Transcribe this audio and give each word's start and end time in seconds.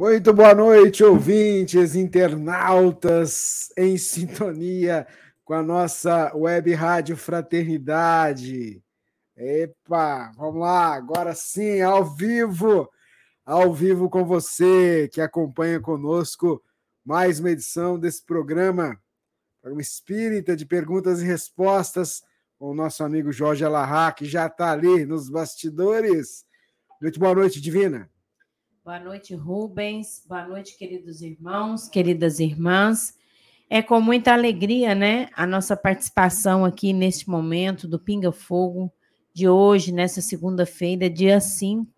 Muito 0.00 0.32
boa 0.32 0.54
noite, 0.54 1.04
ouvintes, 1.04 1.94
internautas 1.94 3.68
em 3.76 3.98
sintonia 3.98 5.06
com 5.44 5.52
a 5.52 5.62
nossa 5.62 6.34
web 6.34 6.72
rádio 6.72 7.18
Fraternidade. 7.18 8.82
Epa, 9.36 10.32
vamos 10.38 10.62
lá, 10.62 10.94
agora 10.94 11.34
sim, 11.34 11.82
ao 11.82 12.02
vivo, 12.02 12.88
ao 13.44 13.74
vivo 13.74 14.08
com 14.08 14.24
você 14.24 15.06
que 15.12 15.20
acompanha 15.20 15.78
conosco 15.78 16.62
mais 17.04 17.38
uma 17.38 17.50
edição 17.50 17.98
desse 17.98 18.24
programa, 18.24 18.98
programa 19.60 19.82
espírita 19.82 20.56
de 20.56 20.64
perguntas 20.64 21.20
e 21.20 21.26
respostas 21.26 22.22
com 22.58 22.70
o 22.70 22.74
nosso 22.74 23.04
amigo 23.04 23.30
Jorge 23.30 23.66
Alahá, 23.66 24.10
que 24.12 24.24
já 24.24 24.46
está 24.46 24.72
ali 24.72 25.04
nos 25.04 25.28
bastidores. 25.28 26.46
Muito 27.02 27.20
boa 27.20 27.34
noite, 27.34 27.60
Divina. 27.60 28.08
Boa 28.82 28.98
noite, 28.98 29.34
Rubens. 29.34 30.24
Boa 30.26 30.48
noite, 30.48 30.74
queridos 30.78 31.20
irmãos, 31.20 31.86
queridas 31.86 32.40
irmãs. 32.40 33.14
É 33.68 33.82
com 33.82 34.00
muita 34.00 34.32
alegria, 34.32 34.94
né, 34.94 35.28
a 35.34 35.46
nossa 35.46 35.76
participação 35.76 36.64
aqui 36.64 36.94
neste 36.94 37.28
momento 37.28 37.86
do 37.86 37.98
Pinga 38.00 38.32
Fogo 38.32 38.90
de 39.34 39.46
hoje, 39.46 39.92
nessa 39.92 40.22
segunda-feira, 40.22 41.10
dia 41.10 41.40
5 41.40 41.92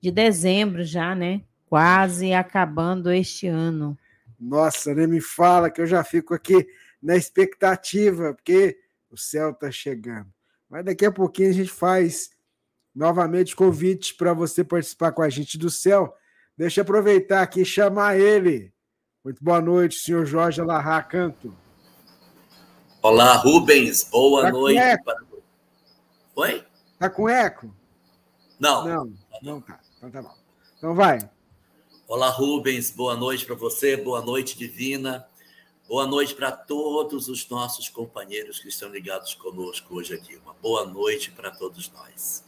de 0.00 0.10
dezembro 0.10 0.82
já, 0.82 1.14
né? 1.14 1.42
Quase 1.66 2.32
acabando 2.32 3.12
este 3.12 3.46
ano. 3.46 3.96
Nossa, 4.40 4.92
nem 4.92 5.06
me 5.06 5.20
fala 5.20 5.70
que 5.70 5.80
eu 5.80 5.86
já 5.86 6.02
fico 6.02 6.34
aqui 6.34 6.66
na 7.00 7.16
expectativa, 7.16 8.34
porque 8.34 8.76
o 9.08 9.16
céu 9.16 9.50
está 9.50 9.70
chegando. 9.70 10.26
Mas 10.68 10.84
daqui 10.84 11.06
a 11.06 11.12
pouquinho 11.12 11.50
a 11.50 11.54
gente 11.54 11.70
faz 11.70 12.30
novamente 13.08 13.54
convite 13.54 14.14
para 14.16 14.34
você 14.34 14.64
participar 14.64 15.12
com 15.12 15.22
a 15.22 15.28
gente 15.28 15.56
do 15.56 15.70
céu. 15.70 16.16
Deixa 16.56 16.80
eu 16.80 16.82
aproveitar 16.82 17.42
aqui 17.42 17.60
e 17.60 17.64
chamar 17.64 18.18
ele. 18.18 18.72
Muito 19.24 19.42
boa 19.42 19.60
noite, 19.60 19.94
senhor 20.00 20.26
Jorge 20.26 20.60
Alarra 20.60 21.00
Canto. 21.04 21.54
Olá, 23.00 23.34
Rubens. 23.36 24.02
Boa 24.02 24.42
Tá 24.42 24.50
noite. 24.50 24.80
para- 25.04 25.22
Oi? 26.34 26.64
Tá 26.98 27.08
com 27.08 27.28
eco? 27.28 27.72
Não. 28.58 28.84
Não, 28.84 29.12
não 29.42 29.60
tá. 29.60 29.78
Então 29.96 30.10
tá 30.10 30.20
bom. 30.22 30.34
Então 30.76 30.94
vai. 30.94 31.18
Olá, 32.08 32.30
Rubens. 32.30 32.90
Boa 32.90 33.16
noite 33.16 33.46
para 33.46 33.54
você. 33.54 33.96
Boa 33.96 34.20
noite, 34.22 34.58
Divina. 34.58 35.24
Boa 35.88 36.06
noite 36.06 36.34
para 36.34 36.50
todos 36.50 37.28
os 37.28 37.48
nossos 37.48 37.88
companheiros 37.88 38.58
que 38.58 38.68
estão 38.68 38.88
ligados 38.90 39.34
conosco 39.34 39.94
hoje 39.94 40.14
aqui. 40.14 40.34
Uma 40.36 40.54
boa 40.54 40.84
noite 40.84 41.30
para 41.30 41.52
todos 41.52 41.90
nós. 41.92 42.44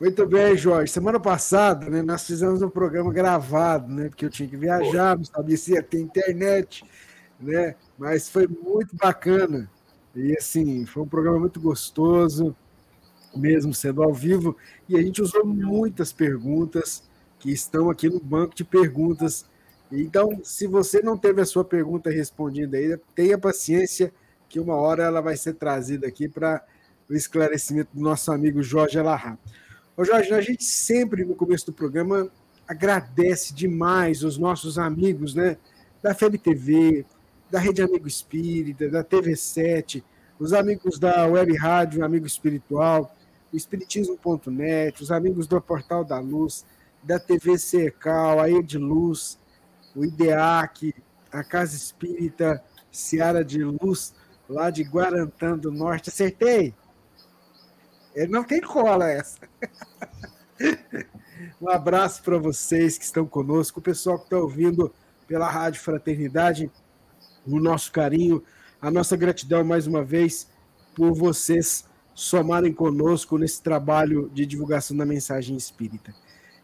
Muito 0.00 0.26
bem, 0.26 0.56
Jorge. 0.56 0.90
Semana 0.90 1.20
passada, 1.20 1.90
né, 1.90 2.00
nós 2.00 2.26
fizemos 2.26 2.62
um 2.62 2.70
programa 2.70 3.12
gravado, 3.12 3.92
né? 3.92 4.08
Porque 4.08 4.24
eu 4.24 4.30
tinha 4.30 4.48
que 4.48 4.56
viajar, 4.56 5.14
não 5.14 5.24
sabia 5.26 5.58
se 5.58 5.72
ia 5.72 5.82
ter 5.82 6.00
internet, 6.00 6.82
né? 7.38 7.74
Mas 7.98 8.26
foi 8.26 8.46
muito 8.46 8.96
bacana. 8.96 9.70
E 10.16 10.34
assim, 10.38 10.86
foi 10.86 11.02
um 11.02 11.06
programa 11.06 11.38
muito 11.38 11.60
gostoso, 11.60 12.56
mesmo 13.36 13.74
sendo 13.74 14.02
ao 14.02 14.14
vivo. 14.14 14.56
E 14.88 14.96
a 14.96 15.02
gente 15.02 15.20
usou 15.20 15.44
muitas 15.44 16.14
perguntas 16.14 17.02
que 17.38 17.52
estão 17.52 17.90
aqui 17.90 18.08
no 18.08 18.20
banco 18.20 18.54
de 18.54 18.64
perguntas. 18.64 19.44
Então, 19.92 20.40
se 20.42 20.66
você 20.66 21.02
não 21.02 21.14
teve 21.18 21.42
a 21.42 21.46
sua 21.46 21.62
pergunta 21.64 22.08
respondida 22.08 22.78
ainda, 22.78 22.98
tenha 23.14 23.36
paciência, 23.36 24.10
que 24.48 24.58
uma 24.58 24.76
hora 24.76 25.02
ela 25.02 25.20
vai 25.20 25.36
ser 25.36 25.54
trazida 25.54 26.08
aqui 26.08 26.26
para 26.26 26.64
o 27.06 27.12
esclarecimento 27.12 27.90
do 27.92 28.00
nosso 28.00 28.32
amigo 28.32 28.62
Jorge 28.62 28.98
Alarra. 28.98 29.38
Ô 30.00 30.04
Jorge, 30.06 30.32
a 30.32 30.40
gente 30.40 30.64
sempre 30.64 31.26
no 31.26 31.34
começo 31.34 31.66
do 31.66 31.74
programa 31.74 32.30
agradece 32.66 33.52
demais 33.52 34.24
os 34.24 34.38
nossos 34.38 34.78
amigos, 34.78 35.34
né? 35.34 35.58
Da 36.02 36.14
FEB 36.14 36.38
TV, 36.38 37.04
da 37.50 37.58
Rede 37.58 37.82
Amigo 37.82 38.08
Espírita, 38.08 38.88
da 38.88 39.04
TV7, 39.04 40.02
os 40.38 40.54
amigos 40.54 40.98
da 40.98 41.26
Web 41.26 41.54
Rádio 41.54 42.02
Amigo 42.02 42.26
Espiritual, 42.26 43.14
o 43.52 43.56
Espiritismo.net, 43.58 45.02
os 45.02 45.12
amigos 45.12 45.46
do 45.46 45.60
Portal 45.60 46.02
da 46.02 46.18
Luz, 46.18 46.64
da 47.02 47.20
TV 47.20 47.58
Cercal, 47.58 48.40
a 48.40 48.50
Ediluz, 48.50 49.38
o 49.94 50.02
IDEAC, 50.02 50.94
a 51.30 51.44
Casa 51.44 51.76
Espírita 51.76 52.64
Seara 52.90 53.44
de 53.44 53.62
Luz, 53.62 54.14
lá 54.48 54.70
de 54.70 54.82
Guarantã 54.82 55.58
do 55.58 55.70
Norte. 55.70 56.08
Acertei? 56.08 56.74
Ele 58.14 58.32
não 58.32 58.44
tem 58.44 58.60
cola 58.60 59.08
essa. 59.08 59.38
Um 61.60 61.68
abraço 61.68 62.22
para 62.22 62.38
vocês 62.38 62.98
que 62.98 63.04
estão 63.04 63.26
conosco, 63.26 63.80
o 63.80 63.82
pessoal 63.82 64.18
que 64.18 64.24
está 64.24 64.36
ouvindo 64.36 64.92
pela 65.26 65.48
Rádio 65.48 65.80
Fraternidade, 65.80 66.70
o 67.46 67.58
nosso 67.58 67.92
carinho, 67.92 68.42
a 68.80 68.90
nossa 68.90 69.16
gratidão 69.16 69.64
mais 69.64 69.86
uma 69.86 70.04
vez 70.04 70.48
por 70.94 71.14
vocês 71.14 71.84
somarem 72.14 72.72
conosco 72.72 73.38
nesse 73.38 73.62
trabalho 73.62 74.30
de 74.34 74.44
divulgação 74.44 74.96
da 74.96 75.06
mensagem 75.06 75.56
espírita. 75.56 76.14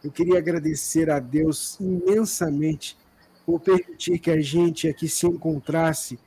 Eu 0.04 0.10
queria 0.10 0.38
agradecer 0.38 1.10
a 1.10 1.18
Deus 1.18 1.78
imensamente 1.80 2.98
por 3.44 3.60
permitir 3.60 4.18
que 4.18 4.30
a 4.30 4.40
gente 4.40 4.88
aqui 4.88 5.08
se 5.08 5.26
encontrasse 5.26 6.18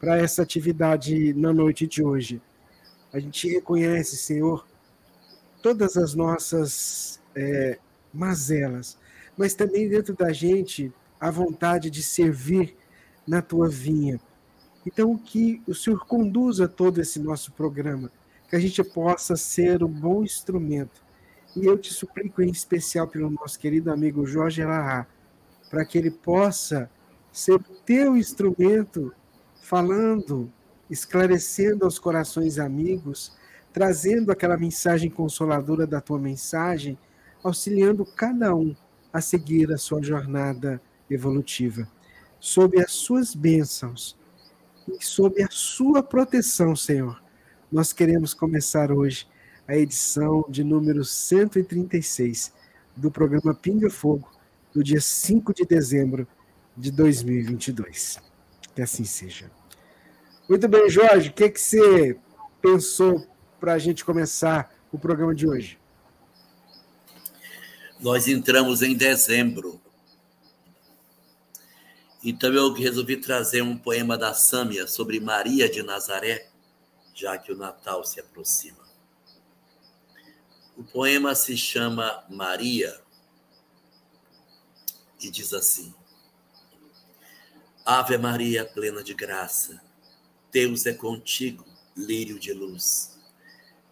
para 0.00 0.18
essa 0.18 0.42
atividade 0.42 1.32
na 1.34 1.52
noite 1.52 1.86
de 1.86 2.02
hoje. 2.02 2.42
A 3.12 3.18
gente 3.18 3.48
reconhece, 3.48 4.16
Senhor, 4.16 4.66
todas 5.62 5.96
as 5.96 6.14
nossas 6.14 7.20
é, 7.34 7.78
mazelas, 8.12 8.98
mas 9.36 9.54
também 9.54 9.88
dentro 9.88 10.14
da 10.14 10.32
gente 10.32 10.92
a 11.20 11.30
vontade 11.30 11.90
de 11.90 12.02
servir 12.02 12.76
na 13.26 13.40
tua 13.40 13.68
vinha. 13.68 14.20
Então, 14.84 15.16
que 15.16 15.62
o 15.66 15.74
Senhor 15.74 16.04
conduza 16.06 16.66
todo 16.66 17.00
esse 17.00 17.20
nosso 17.20 17.52
programa, 17.52 18.10
que 18.48 18.56
a 18.56 18.58
gente 18.58 18.82
possa 18.82 19.36
ser 19.36 19.82
um 19.84 19.88
bom 19.88 20.24
instrumento. 20.24 21.02
E 21.54 21.64
eu 21.64 21.78
te 21.78 21.92
suplico 21.92 22.42
em 22.42 22.50
especial 22.50 23.06
pelo 23.06 23.30
nosso 23.30 23.58
querido 23.58 23.92
amigo 23.92 24.26
Jorge 24.26 24.64
Larra, 24.64 25.06
para 25.70 25.84
que 25.84 25.96
ele 25.96 26.10
possa 26.10 26.90
ser 27.30 27.62
teu 27.86 28.16
instrumento, 28.16 29.14
falando, 29.62 30.52
esclarecendo 30.92 31.86
aos 31.86 31.98
corações 31.98 32.58
amigos, 32.58 33.32
trazendo 33.72 34.30
aquela 34.30 34.58
mensagem 34.58 35.08
consoladora 35.08 35.86
da 35.86 36.02
tua 36.02 36.18
mensagem, 36.18 36.98
auxiliando 37.42 38.04
cada 38.04 38.54
um 38.54 38.76
a 39.10 39.20
seguir 39.22 39.72
a 39.72 39.78
sua 39.78 40.02
jornada 40.02 40.80
evolutiva. 41.10 41.88
Sob 42.38 42.78
as 42.78 42.92
suas 42.92 43.34
bênçãos 43.34 44.18
e 44.86 45.02
sob 45.02 45.42
a 45.42 45.48
sua 45.50 46.02
proteção, 46.02 46.76
Senhor, 46.76 47.22
nós 47.70 47.92
queremos 47.94 48.34
começar 48.34 48.92
hoje 48.92 49.26
a 49.66 49.74
edição 49.74 50.44
de 50.46 50.62
número 50.62 51.04
136 51.06 52.52
do 52.94 53.10
programa 53.10 53.54
Pinga 53.54 53.88
Fogo, 53.88 54.30
do 54.74 54.84
dia 54.84 55.00
5 55.00 55.54
de 55.54 55.64
dezembro 55.64 56.28
de 56.76 56.90
2022. 56.90 58.18
Que 58.74 58.82
assim 58.82 59.04
seja. 59.04 59.61
Muito 60.48 60.66
bem, 60.66 60.90
Jorge, 60.90 61.28
o 61.30 61.32
que, 61.32 61.48
que 61.48 61.60
você 61.60 62.18
pensou 62.60 63.26
para 63.60 63.74
a 63.74 63.78
gente 63.78 64.04
começar 64.04 64.74
o 64.90 64.98
programa 64.98 65.32
de 65.34 65.46
hoje? 65.46 65.78
Nós 68.00 68.26
entramos 68.26 68.82
em 68.82 68.96
dezembro. 68.96 69.80
Então 72.24 72.52
eu 72.52 72.72
resolvi 72.72 73.16
trazer 73.16 73.62
um 73.62 73.78
poema 73.78 74.18
da 74.18 74.34
Sâmia 74.34 74.88
sobre 74.88 75.20
Maria 75.20 75.70
de 75.70 75.80
Nazaré, 75.82 76.50
já 77.14 77.38
que 77.38 77.52
o 77.52 77.56
Natal 77.56 78.04
se 78.04 78.18
aproxima. 78.18 78.82
O 80.76 80.82
poema 80.82 81.36
se 81.36 81.56
chama 81.56 82.24
Maria 82.28 83.00
e 85.20 85.30
diz 85.30 85.52
assim: 85.52 85.94
Ave 87.84 88.18
Maria, 88.18 88.64
plena 88.64 89.04
de 89.04 89.14
graça, 89.14 89.80
Deus 90.52 90.84
é 90.84 90.92
contigo, 90.92 91.64
lírio 91.96 92.38
de 92.38 92.52
luz. 92.52 93.18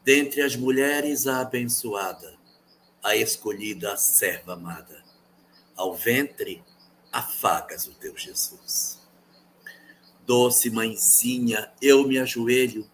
Dentre 0.04 0.42
as 0.42 0.54
mulheres, 0.54 1.26
a 1.26 1.40
abençoada, 1.40 2.38
a 3.02 3.16
escolhida, 3.16 3.94
a 3.94 3.96
serva 3.96 4.52
amada. 4.52 5.02
Ao 5.74 5.94
ventre, 5.94 6.62
afagas 7.10 7.86
o 7.86 7.94
teu 7.94 8.14
Jesus. 8.14 8.98
Doce 10.26 10.68
mãezinha, 10.68 11.72
eu 11.80 12.06
me 12.06 12.18
ajoelho 12.18 12.86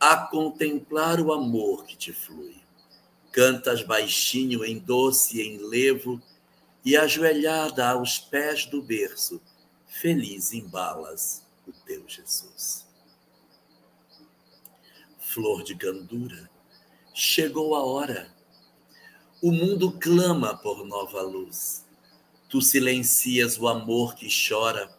a 0.00 0.16
contemplar 0.16 1.20
o 1.20 1.32
amor 1.32 1.84
que 1.84 1.96
te 1.96 2.12
flui. 2.12 2.56
Cantas 3.30 3.84
baixinho 3.84 4.64
em 4.64 4.80
doce 4.80 5.40
enlevo 5.40 6.20
e 6.84 6.96
ajoelhada 6.96 7.88
aos 7.88 8.18
pés 8.18 8.66
do 8.66 8.82
berço, 8.82 9.40
feliz 9.86 10.52
embalas 10.52 11.46
o 11.68 11.72
teu 11.72 12.02
Jesus. 12.08 12.85
Flor 15.36 15.62
de 15.62 15.74
candura, 15.74 16.48
chegou 17.12 17.74
a 17.74 17.84
hora 17.84 18.34
o 19.42 19.52
mundo 19.52 19.92
clama 19.92 20.56
por 20.56 20.82
nova 20.86 21.20
luz. 21.20 21.84
Tu 22.48 22.62
silencias 22.62 23.58
o 23.58 23.68
amor 23.68 24.14
que 24.14 24.28
chora. 24.30 24.90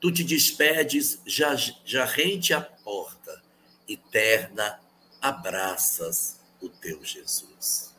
Tu 0.00 0.10
te 0.10 0.24
despedes, 0.24 1.22
já, 1.24 1.54
já 1.84 2.04
rente 2.04 2.52
a 2.52 2.60
porta, 2.60 3.40
eterna, 3.88 4.80
abraças 5.22 6.40
o 6.60 6.68
teu 6.68 7.04
Jesus. 7.04 7.94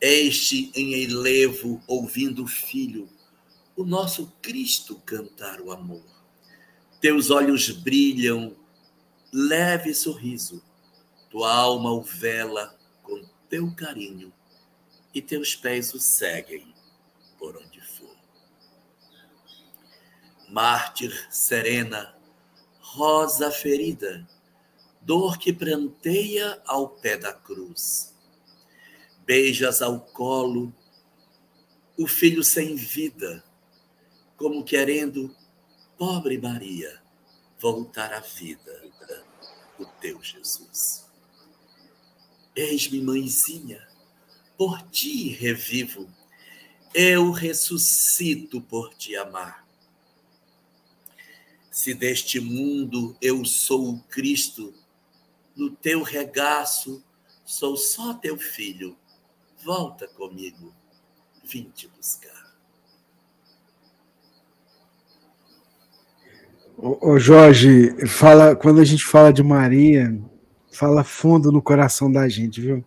Este 0.00 0.72
em 0.74 1.04
elevo, 1.04 1.80
ouvindo 1.86 2.42
o 2.42 2.48
Filho, 2.48 3.08
o 3.76 3.84
nosso 3.84 4.32
Cristo 4.42 5.00
cantar 5.06 5.60
o 5.60 5.70
amor. 5.70 6.02
Teus 7.00 7.30
olhos 7.30 7.70
brilham, 7.70 8.56
leve 9.38 9.94
sorriso, 9.94 10.62
tua 11.28 11.52
alma 11.52 11.92
o 11.92 12.02
vela 12.02 12.74
teu 13.50 13.70
carinho 13.74 14.32
e 15.14 15.20
teus 15.20 15.54
pés 15.54 15.92
o 15.92 16.00
seguem 16.00 16.74
por 17.38 17.54
onde 17.54 17.80
for. 17.80 18.16
Mártir 20.48 21.12
serena, 21.30 22.14
rosa 22.80 23.50
ferida, 23.50 24.26
dor 25.02 25.38
que 25.38 25.52
pranteia 25.52 26.60
ao 26.64 26.88
pé 26.88 27.18
da 27.18 27.32
cruz. 27.32 28.14
Beijas 29.26 29.82
ao 29.82 30.00
colo 30.00 30.72
o 31.98 32.06
filho 32.06 32.42
sem 32.42 32.74
vida, 32.74 33.44
como 34.36 34.64
querendo, 34.64 35.34
pobre 35.98 36.38
Maria, 36.38 37.02
voltar 37.58 38.12
à 38.12 38.20
vida, 38.20 38.85
o 39.78 39.84
teu 39.84 40.22
Jesus. 40.22 41.06
Eis-me, 42.54 43.00
mãezinha, 43.00 43.86
por 44.56 44.82
ti 44.90 45.28
revivo, 45.28 46.08
eu 46.94 47.30
ressuscito 47.30 48.60
por 48.60 48.94
te 48.94 49.14
amar. 49.16 49.66
Se 51.70 51.92
deste 51.92 52.40
mundo 52.40 53.16
eu 53.20 53.44
sou 53.44 53.90
o 53.90 54.02
Cristo, 54.04 54.72
no 55.54 55.70
teu 55.70 56.02
regaço 56.02 57.04
sou 57.44 57.76
só 57.76 58.12
teu 58.14 58.36
filho, 58.36 58.98
volta 59.62 60.08
comigo, 60.08 60.74
vim 61.44 61.70
te 61.70 61.86
buscar. 61.88 62.35
Ô, 66.78 67.18
Jorge, 67.18 68.06
fala, 68.06 68.54
quando 68.54 68.82
a 68.82 68.84
gente 68.84 69.02
fala 69.02 69.32
de 69.32 69.42
Maria, 69.42 70.14
fala 70.70 71.02
fundo 71.02 71.50
no 71.50 71.62
coração 71.62 72.12
da 72.12 72.28
gente, 72.28 72.60
viu? 72.60 72.84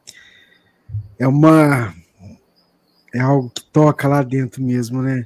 É 1.18 1.28
uma. 1.28 1.92
É 3.12 3.20
algo 3.20 3.50
que 3.50 3.66
toca 3.66 4.08
lá 4.08 4.22
dentro 4.22 4.62
mesmo, 4.62 5.02
né? 5.02 5.26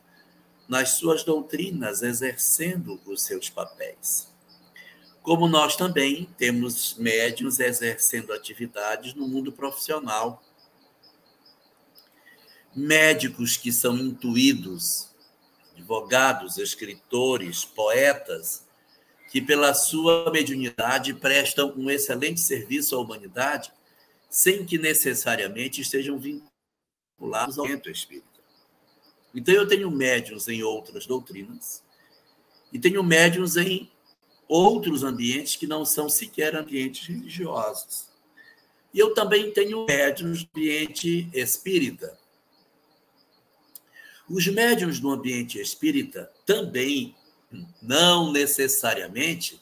nas 0.68 0.90
suas 0.90 1.24
doutrinas 1.24 2.02
exercendo 2.02 3.00
os 3.06 3.22
seus 3.22 3.48
papéis. 3.48 4.28
Como 5.22 5.48
nós 5.48 5.76
também 5.76 6.26
temos 6.38 6.94
médiums 6.94 7.58
exercendo 7.58 8.32
atividades 8.32 9.14
no 9.14 9.26
mundo 9.28 9.52
profissional. 9.52 10.42
Médicos 12.74 13.56
que 13.56 13.72
são 13.72 13.96
intuídos, 13.96 15.10
advogados, 15.72 16.56
escritores, 16.58 17.64
poetas, 17.64 18.67
que, 19.28 19.40
pela 19.42 19.74
sua 19.74 20.30
mediunidade, 20.30 21.14
prestam 21.14 21.72
um 21.76 21.90
excelente 21.90 22.40
serviço 22.40 22.96
à 22.96 22.98
humanidade, 22.98 23.72
sem 24.30 24.64
que 24.64 24.78
necessariamente 24.78 25.80
estejam 25.80 26.18
vinculados 26.18 27.58
ao 27.58 27.66
centro 27.66 27.90
espírita. 27.90 28.26
Então, 29.34 29.54
eu 29.54 29.68
tenho 29.68 29.90
médiums 29.90 30.48
em 30.48 30.62
outras 30.62 31.06
doutrinas 31.06 31.82
e 32.72 32.78
tenho 32.78 33.02
médiums 33.02 33.56
em 33.56 33.90
outros 34.48 35.02
ambientes 35.02 35.56
que 35.56 35.66
não 35.66 35.84
são 35.84 36.08
sequer 36.08 36.56
ambientes 36.56 37.06
religiosos. 37.06 38.08
E 38.92 38.98
eu 38.98 39.12
também 39.12 39.52
tenho 39.52 39.84
médiums 39.84 40.42
no 40.42 40.48
ambiente 40.48 41.28
espírita. 41.34 42.18
Os 44.28 44.46
médiums 44.46 44.98
do 44.98 45.10
ambiente 45.10 45.60
espírita 45.60 46.30
também 46.46 47.14
não 47.80 48.32
necessariamente 48.32 49.60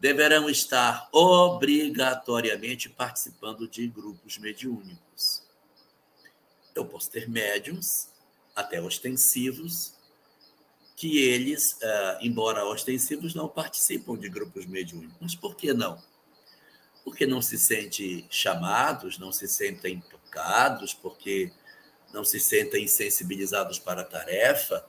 deverão 0.00 0.50
estar 0.50 1.08
obrigatoriamente 1.12 2.88
participando 2.88 3.68
de 3.68 3.86
grupos 3.88 4.38
mediúnicos. 4.38 5.42
Eu 6.74 6.84
posso 6.84 7.10
ter 7.10 7.28
médiums, 7.28 8.10
até 8.54 8.80
ostensivos, 8.80 9.94
que 10.96 11.18
eles, 11.18 11.78
ah, 11.82 12.18
embora 12.20 12.64
ostensivos, 12.64 13.34
não 13.34 13.48
participam 13.48 14.16
de 14.16 14.28
grupos 14.28 14.66
mediúnicos. 14.66 15.16
Mas 15.20 15.34
por 15.34 15.56
que 15.56 15.72
não? 15.72 16.00
Porque 17.04 17.26
não 17.26 17.40
se 17.40 17.58
sentem 17.58 18.26
chamados, 18.30 19.18
não 19.18 19.32
se 19.32 19.46
sentem 19.48 20.02
tocados, 20.10 20.94
porque 20.94 21.52
não 22.12 22.24
se 22.24 22.38
sentem 22.38 22.86
sensibilizados 22.86 23.78
para 23.78 24.02
a 24.02 24.04
tarefa 24.04 24.84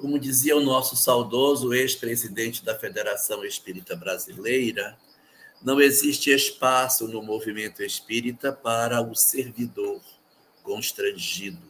como 0.00 0.18
dizia 0.18 0.56
o 0.56 0.64
nosso 0.64 0.96
saudoso 0.96 1.74
ex-presidente 1.74 2.64
da 2.64 2.74
Federação 2.74 3.44
Espírita 3.44 3.94
Brasileira, 3.94 4.96
não 5.62 5.78
existe 5.78 6.30
espaço 6.30 7.06
no 7.06 7.22
movimento 7.22 7.82
espírita 7.82 8.50
para 8.50 9.02
o 9.02 9.14
servidor 9.14 10.00
constrangido. 10.62 11.68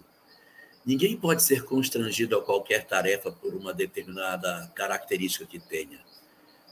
Ninguém 0.86 1.16
pode 1.16 1.42
ser 1.42 1.64
constrangido 1.64 2.38
a 2.38 2.42
qualquer 2.42 2.86
tarefa 2.86 3.32
por 3.32 3.52
uma 3.52 3.74
determinada 3.74 4.70
característica 4.76 5.44
que 5.44 5.58
tenha. 5.58 5.98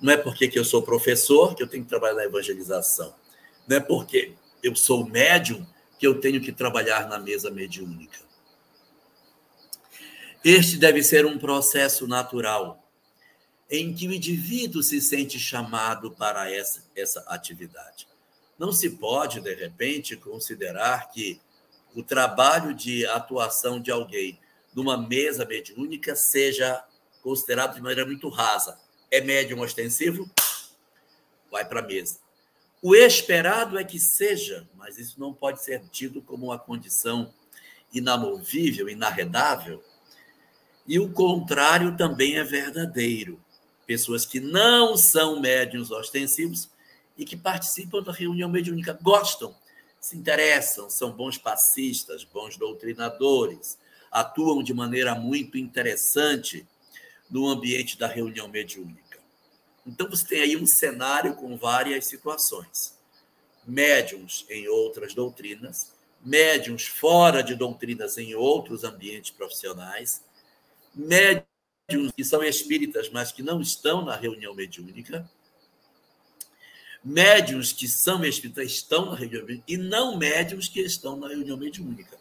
Não 0.00 0.12
é 0.12 0.16
porque 0.16 0.46
que 0.46 0.58
eu 0.60 0.64
sou 0.64 0.80
professor 0.80 1.56
que 1.56 1.62
eu 1.62 1.66
tenho 1.66 1.82
que 1.82 1.88
trabalhar 1.88 2.14
na 2.14 2.24
evangelização. 2.24 3.12
Não 3.66 3.76
é 3.76 3.80
porque 3.80 4.32
eu 4.62 4.76
sou 4.76 5.04
médium 5.04 5.66
que 5.98 6.06
eu 6.06 6.20
tenho 6.20 6.40
que 6.40 6.52
trabalhar 6.52 7.08
na 7.08 7.18
mesa 7.18 7.50
mediúnica. 7.50 8.27
Este 10.44 10.76
deve 10.76 11.02
ser 11.02 11.26
um 11.26 11.36
processo 11.36 12.06
natural, 12.06 12.88
em 13.68 13.92
que 13.92 14.06
o 14.06 14.12
indivíduo 14.12 14.82
se 14.82 15.00
sente 15.00 15.38
chamado 15.38 16.12
para 16.12 16.50
essa, 16.50 16.84
essa 16.94 17.20
atividade. 17.26 18.06
Não 18.58 18.72
se 18.72 18.90
pode, 18.90 19.40
de 19.40 19.54
repente, 19.54 20.16
considerar 20.16 21.10
que 21.10 21.40
o 21.94 22.02
trabalho 22.02 22.72
de 22.72 23.04
atuação 23.06 23.80
de 23.80 23.90
alguém 23.90 24.38
numa 24.74 24.96
mesa 24.96 25.44
mediúnica 25.44 26.14
seja 26.14 26.84
considerado 27.22 27.74
de 27.74 27.80
maneira 27.80 28.06
muito 28.06 28.28
rasa. 28.28 28.78
É 29.10 29.20
médium 29.20 29.60
ostensivo? 29.60 30.30
Vai 31.50 31.66
para 31.66 31.80
a 31.80 31.86
mesa. 31.86 32.18
O 32.80 32.94
esperado 32.94 33.76
é 33.76 33.82
que 33.82 33.98
seja, 33.98 34.68
mas 34.76 34.98
isso 34.98 35.18
não 35.18 35.34
pode 35.34 35.62
ser 35.62 35.82
tido 35.88 36.22
como 36.22 36.46
uma 36.46 36.58
condição 36.58 37.34
inamovível, 37.92 38.88
inarredável, 38.88 39.82
e 40.88 40.98
o 40.98 41.12
contrário 41.12 41.94
também 41.98 42.36
é 42.36 42.42
verdadeiro. 42.42 43.38
Pessoas 43.86 44.24
que 44.24 44.40
não 44.40 44.96
são 44.96 45.38
médiums 45.38 45.90
ostensivos 45.90 46.70
e 47.16 47.26
que 47.26 47.36
participam 47.36 48.02
da 48.02 48.10
reunião 48.10 48.48
mediúnica 48.48 48.98
gostam, 49.02 49.54
se 50.00 50.16
interessam, 50.16 50.88
são 50.88 51.12
bons 51.12 51.36
passistas, 51.36 52.24
bons 52.24 52.56
doutrinadores, 52.56 53.78
atuam 54.10 54.62
de 54.62 54.72
maneira 54.72 55.14
muito 55.14 55.58
interessante 55.58 56.66
no 57.30 57.46
ambiente 57.46 57.98
da 57.98 58.06
reunião 58.06 58.48
mediúnica. 58.48 59.18
Então 59.86 60.08
você 60.08 60.26
tem 60.26 60.40
aí 60.40 60.56
um 60.56 60.66
cenário 60.66 61.34
com 61.34 61.56
várias 61.56 62.06
situações. 62.06 62.96
Médiums 63.66 64.46
em 64.48 64.66
outras 64.68 65.12
doutrinas, 65.12 65.92
médiums 66.24 66.86
fora 66.86 67.42
de 67.42 67.54
doutrinas 67.54 68.16
em 68.16 68.34
outros 68.34 68.84
ambientes 68.84 69.30
profissionais, 69.30 70.22
médiums 70.94 72.12
que 72.14 72.24
são 72.24 72.42
espíritas, 72.42 73.08
mas 73.10 73.32
que 73.32 73.42
não 73.42 73.60
estão 73.60 74.04
na 74.04 74.14
reunião 74.14 74.54
mediúnica, 74.54 75.28
médiums 77.04 77.72
que 77.72 77.88
são 77.88 78.24
espíritas 78.24 78.72
estão 78.72 79.06
na 79.06 79.14
reunião 79.14 79.42
mediúnica 79.42 79.64
e 79.66 79.76
não 79.76 80.16
médiums 80.16 80.68
que 80.68 80.80
estão 80.80 81.16
na 81.16 81.28
reunião 81.28 81.56
mediúnica. 81.56 82.18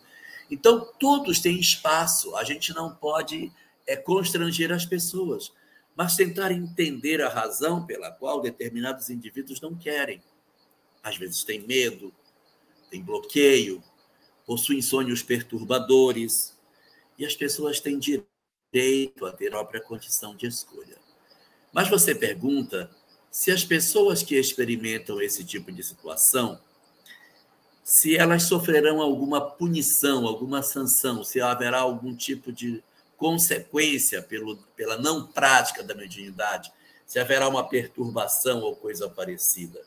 Então, 0.50 0.88
todos 1.00 1.40
têm 1.40 1.60
espaço, 1.60 2.36
a 2.36 2.44
gente 2.44 2.74
não 2.74 2.96
pode 2.96 3.52
é, 3.86 3.98
constranger 3.98 4.72
as 4.72 4.86
pessoas, 4.86 5.52
mas 5.96 6.16
tentar 6.16 6.52
entender 6.52 7.22
a 7.22 7.30
razão 7.30 7.86
pela 7.86 8.12
qual 8.12 8.40
determinados 8.40 9.10
indivíduos 9.10 9.60
não 9.60 9.76
querem. 9.76 10.22
Às 11.04 11.18
vezes 11.18 11.44
tem 11.44 11.60
medo, 11.60 12.14
tem 12.90 13.02
bloqueio, 13.04 13.84
possuem 14.46 14.82
sonhos 14.82 15.22
perturbadores, 15.22 16.56
e 17.18 17.26
as 17.26 17.36
pessoas 17.36 17.80
têm 17.80 18.00
direito 18.00 18.37
direito 18.78 19.26
a 19.26 19.32
ter 19.32 19.50
própria 19.50 19.82
condição 19.82 20.36
de 20.36 20.46
escolha. 20.46 20.98
Mas 21.74 21.90
você 21.90 22.14
pergunta 22.14 22.90
se 23.32 23.52
as 23.52 23.64
pessoas 23.64 24.22
que 24.22 24.36
experimentam 24.36 25.20
esse 25.20 25.44
tipo 25.44 25.72
de 25.72 25.84
situação, 25.84 26.60
se 27.84 28.16
elas 28.16 28.44
sofrerão 28.44 29.02
alguma 29.02 29.42
punição, 29.42 30.28
alguma 30.28 30.62
sanção, 30.62 31.24
se 31.24 31.42
haverá 31.42 31.80
algum 31.80 32.16
tipo 32.16 32.52
de 32.52 32.84
consequência 33.18 34.22
pelo, 34.22 34.58
pela 34.76 34.98
não 34.98 35.26
prática 35.26 35.84
da 35.84 35.96
mediunidade, 35.96 36.72
se 37.06 37.20
haverá 37.20 37.48
uma 37.48 37.68
perturbação 37.68 38.62
ou 38.62 38.76
coisa 38.76 39.10
parecida. 39.10 39.82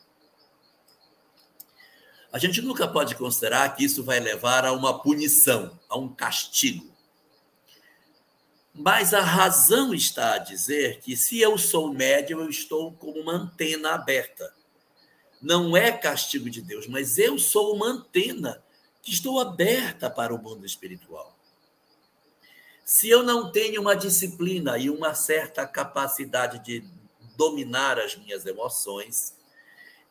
A 2.33 2.39
gente 2.39 2.61
nunca 2.61 2.87
pode 2.87 3.15
considerar 3.15 3.75
que 3.75 3.83
isso 3.83 4.03
vai 4.03 4.19
levar 4.19 4.65
a 4.65 4.71
uma 4.71 5.01
punição, 5.01 5.77
a 5.89 5.97
um 5.97 6.09
castigo. 6.09 6.91
Mas 8.73 9.13
a 9.13 9.21
razão 9.21 9.93
está 9.93 10.35
a 10.35 10.37
dizer 10.37 11.01
que 11.01 11.17
se 11.17 11.39
eu 11.39 11.57
sou 11.57 11.93
médium, 11.93 12.41
eu 12.41 12.49
estou 12.49 12.93
como 12.93 13.19
uma 13.19 13.33
antena 13.33 13.91
aberta. 13.91 14.53
Não 15.41 15.75
é 15.75 15.91
castigo 15.91 16.49
de 16.49 16.61
Deus, 16.61 16.87
mas 16.87 17.17
eu 17.17 17.37
sou 17.37 17.75
uma 17.75 17.87
antena 17.87 18.63
que 19.01 19.11
estou 19.11 19.39
aberta 19.39 20.09
para 20.09 20.33
o 20.33 20.41
mundo 20.41 20.65
espiritual. 20.65 21.35
Se 22.85 23.09
eu 23.09 23.23
não 23.23 23.51
tenho 23.51 23.81
uma 23.81 23.95
disciplina 23.95 24.77
e 24.77 24.89
uma 24.89 25.13
certa 25.15 25.65
capacidade 25.65 26.59
de 26.59 26.83
dominar 27.35 27.99
as 27.99 28.15
minhas 28.15 28.45
emoções, 28.45 29.35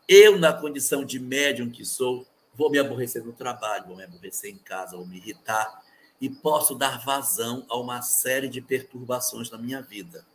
eu, 0.09 0.38
na 0.38 0.52
condição 0.52 1.05
de 1.05 1.21
médium 1.21 1.71
que 1.71 1.85
sou, 1.85 2.26
vou 2.55 2.71
me 2.71 2.79
aborrecer 2.79 3.25
no 3.25 3.33
trabalho, 3.33 3.87
vou 3.87 3.97
me 3.97 4.02
aborrecer 4.02 4.50
em 4.50 4.59
casa, 4.59 4.97
vou 4.97 5.07
me 5.07 5.19
irritar, 5.19 5.83
e 6.20 6.28
posso 6.28 6.74
dar 6.74 7.02
vazão 7.04 7.64
a 7.68 7.76
uma 7.78 8.02
série 8.02 8.48
de 8.48 8.60
perturbações 8.60 9.50
na 9.50 9.58
minha 9.58 9.80
vida. 9.80 10.26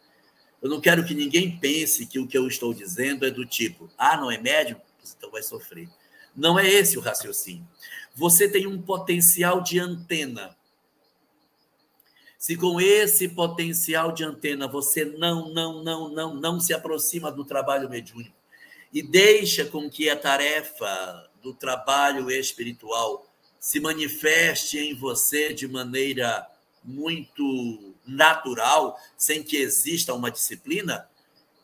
Eu 0.61 0.69
não 0.69 0.81
quero 0.81 1.05
que 1.05 1.13
ninguém 1.13 1.59
pense 1.59 2.07
que 2.07 2.17
o 2.17 2.27
que 2.27 2.37
eu 2.37 2.47
estou 2.47 2.73
dizendo 2.73 3.25
é 3.25 3.29
do 3.29 3.45
tipo, 3.45 3.89
ah, 3.97 4.17
não 4.17 4.31
é 4.31 4.37
médium? 4.37 4.79
Então 5.15 5.29
vai 5.29 5.43
sofrer. 5.43 5.87
Não 6.35 6.57
é 6.57 6.67
esse 6.67 6.97
o 6.97 7.01
raciocínio. 7.01 7.67
Você 8.15 8.49
tem 8.49 8.65
um 8.65 8.81
potencial 8.81 9.61
de 9.61 9.79
antena. 9.79 10.57
Se 12.37 12.55
com 12.55 12.79
esse 12.81 13.29
potencial 13.29 14.11
de 14.11 14.23
antena 14.23 14.67
você 14.67 15.05
não, 15.05 15.53
não, 15.53 15.83
não, 15.83 16.09
não, 16.09 16.33
não 16.33 16.59
se 16.59 16.73
aproxima 16.73 17.31
do 17.31 17.45
trabalho 17.45 17.89
mediúnico 17.89 18.35
e 18.93 19.01
deixa 19.01 19.65
com 19.65 19.89
que 19.89 20.09
a 20.09 20.15
tarefa 20.15 21.29
do 21.41 21.53
trabalho 21.53 22.31
espiritual 22.31 23.27
se 23.65 23.79
manifeste 23.79 24.77
em 24.77 24.93
você 24.93 25.51
de 25.51 25.67
maneira 25.67 26.47
muito 26.83 27.95
natural, 28.05 28.95
sem 29.17 29.41
que 29.41 29.57
exista 29.57 30.13
uma 30.13 30.29
disciplina, 30.29 31.09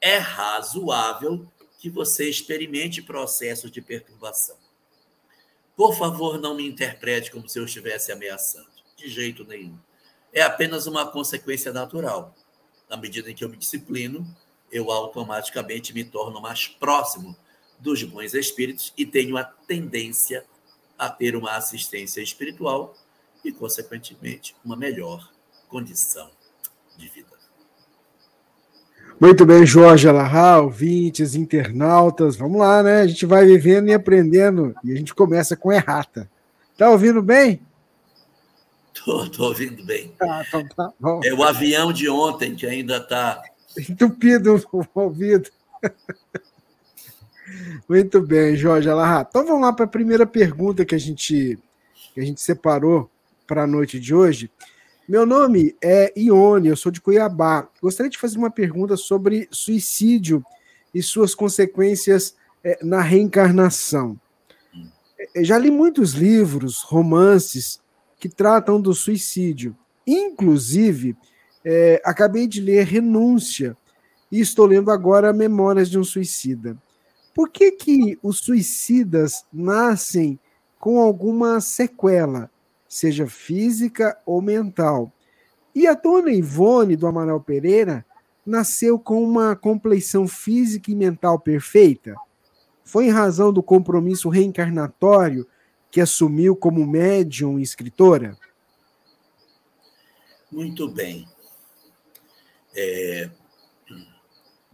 é 0.02 0.18
razoável 0.18 1.48
que 1.78 1.92
você 1.92 2.28
experimente 2.28 3.04
processos 3.04 3.72
de 3.72 3.84
perturbação. 3.84 4.58
Por 5.76 5.96
favor, 5.96 6.42
não 6.42 6.56
me 6.56 6.68
interprete 6.68 7.30
como 7.30 7.48
se 7.48 7.60
eu 7.60 7.66
estivesse 7.66 8.12
ameaçando. 8.12 8.72
De 8.98 9.08
jeito 9.08 9.44
nenhum. 9.44 9.78
É 10.34 10.42
apenas 10.42 10.88
uma 10.88 11.06
consequência 11.06 11.72
natural. 11.72 12.36
Na 12.90 12.98
medida 12.98 13.30
em 13.30 13.36
que 13.36 13.44
eu 13.46 13.50
me 13.50 13.58
disciplino, 13.58 14.26
eu 14.72 14.90
automaticamente 14.90 15.94
me 15.94 16.04
torno 16.04 16.42
mais 16.42 16.66
próximo 16.66 17.38
dos 17.78 18.02
bons 18.02 18.34
espíritos 18.34 18.92
e 18.98 19.06
tenho 19.06 19.38
a 19.38 19.44
tendência 19.44 20.50
a 21.02 21.10
ter 21.10 21.36
uma 21.36 21.58
assistência 21.58 22.22
espiritual 22.22 22.94
e, 23.44 23.52
consequentemente, 23.52 24.56
uma 24.64 24.76
melhor 24.76 25.32
condição 25.68 26.30
de 26.96 27.08
vida. 27.10 27.32
Muito 29.20 29.44
bem, 29.44 29.66
Jorge 29.66 30.08
Alahá, 30.08 30.60
ouvintes, 30.60 31.34
internautas, 31.34 32.36
vamos 32.36 32.60
lá, 32.60 32.84
né? 32.84 33.02
A 33.02 33.08
gente 33.08 33.26
vai 33.26 33.46
vivendo 33.46 33.90
e 33.90 33.94
aprendendo 33.94 34.76
e 34.84 34.92
a 34.92 34.96
gente 34.96 35.14
começa 35.16 35.58
com 35.58 35.72
errata. 35.72 36.30
Tá 36.78 36.92
ouvindo 36.92 37.22
bem? 37.22 37.60
Tô, 38.94 39.28
tô 39.28 39.46
ouvindo 39.46 39.84
bem. 39.84 40.14
Ah, 40.22 40.44
então 40.48 40.68
tá 40.70 40.94
bom. 41.00 41.20
É 41.24 41.34
o 41.34 41.44
avião 41.44 41.92
de 41.92 42.08
ontem 42.08 42.56
que 42.56 42.68
ainda 42.68 42.98
está 42.98 43.42
Entupido 43.78 44.62
o 44.72 44.88
ouvido. 44.94 45.50
Muito 47.88 48.22
bem, 48.22 48.56
Jorge 48.56 48.90
Alahá. 48.90 49.26
Então 49.28 49.46
vamos 49.46 49.62
lá 49.62 49.74
para 49.74 49.86
a 49.86 49.90
primeira 49.90 50.26
pergunta 50.26 50.86
que 50.86 50.96
a 50.96 50.98
gente, 50.98 51.58
que 52.14 52.20
a 52.20 52.24
gente 52.24 52.42
separou 52.42 53.10
para 53.46 53.64
a 53.64 53.68
noite 53.68 54.00
de 54.00 54.14
hoje. 54.14 54.50
Meu 55.08 55.26
nome 55.26 55.76
é 55.82 56.14
Ione, 56.16 56.70
eu 56.70 56.76
sou 56.76 56.92
de 56.92 57.02
Cuiabá. 57.02 57.68
Gostaria 57.82 58.10
de 58.10 58.18
fazer 58.18 58.38
uma 58.38 58.52
pergunta 58.52 58.96
sobre 58.96 59.48
suicídio 59.52 60.44
e 60.94 61.04
suas 61.04 61.36
consequências 61.36 62.36
eh, 62.64 62.80
na 62.82 63.02
reencarnação. 63.02 64.18
Eh, 65.36 65.44
Já 65.44 65.58
li 65.58 65.70
muitos 65.70 66.14
livros, 66.14 66.82
romances 66.82 67.82
que 68.20 68.30
tratam 68.30 68.80
do 68.80 68.94
suicídio. 68.94 69.76
Inclusive, 70.08 71.18
eh, 71.66 72.02
acabei 72.06 72.48
de 72.48 72.62
ler 72.62 72.86
Renúncia 72.86 73.76
e 74.32 74.40
estou 74.40 74.66
lendo 74.66 74.92
agora 74.92 75.34
Memórias 75.34 75.90
de 75.90 76.00
um 76.00 76.04
Suicida. 76.04 76.78
Por 77.42 77.50
que, 77.50 77.72
que 77.72 78.20
os 78.22 78.38
suicidas 78.38 79.44
nascem 79.52 80.40
com 80.80 81.02
alguma 81.02 81.60
sequela, 81.60 82.52
seja 82.88 83.26
física 83.26 84.16
ou 84.28 84.44
mental? 84.44 85.12
E 85.74 85.88
a 85.88 85.96
dona 85.96 86.32
Ivone 86.32 86.96
do 86.96 87.08
Amaral 87.08 87.42
Pereira 87.42 88.06
nasceu 88.46 89.00
com 89.00 89.24
uma 89.24 89.56
compleição 89.56 90.28
física 90.28 90.92
e 90.92 90.96
mental 90.96 91.40
perfeita? 91.40 92.14
Foi 92.84 93.08
em 93.08 93.12
razão 93.12 93.52
do 93.52 93.64
compromisso 93.64 94.30
reencarnatório 94.30 95.48
que 95.90 96.00
assumiu 96.00 96.56
como 96.56 96.86
médium 96.86 97.58
e 97.58 97.64
escritora? 97.64 98.38
Muito 100.52 100.88
bem. 100.88 101.28
É, 102.76 103.32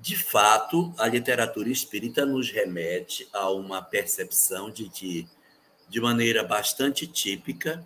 de 0.07 0.15
fato, 0.15 0.93
a 0.97 1.05
literatura 1.05 1.69
espírita 1.69 2.25
nos 2.25 2.49
remete 2.49 3.27
a 3.33 3.51
uma 3.51 3.81
percepção 3.81 4.71
de 4.71 4.87
que, 4.87 5.27
de 5.89 5.99
maneira 5.99 6.45
bastante 6.45 7.05
típica, 7.05 7.85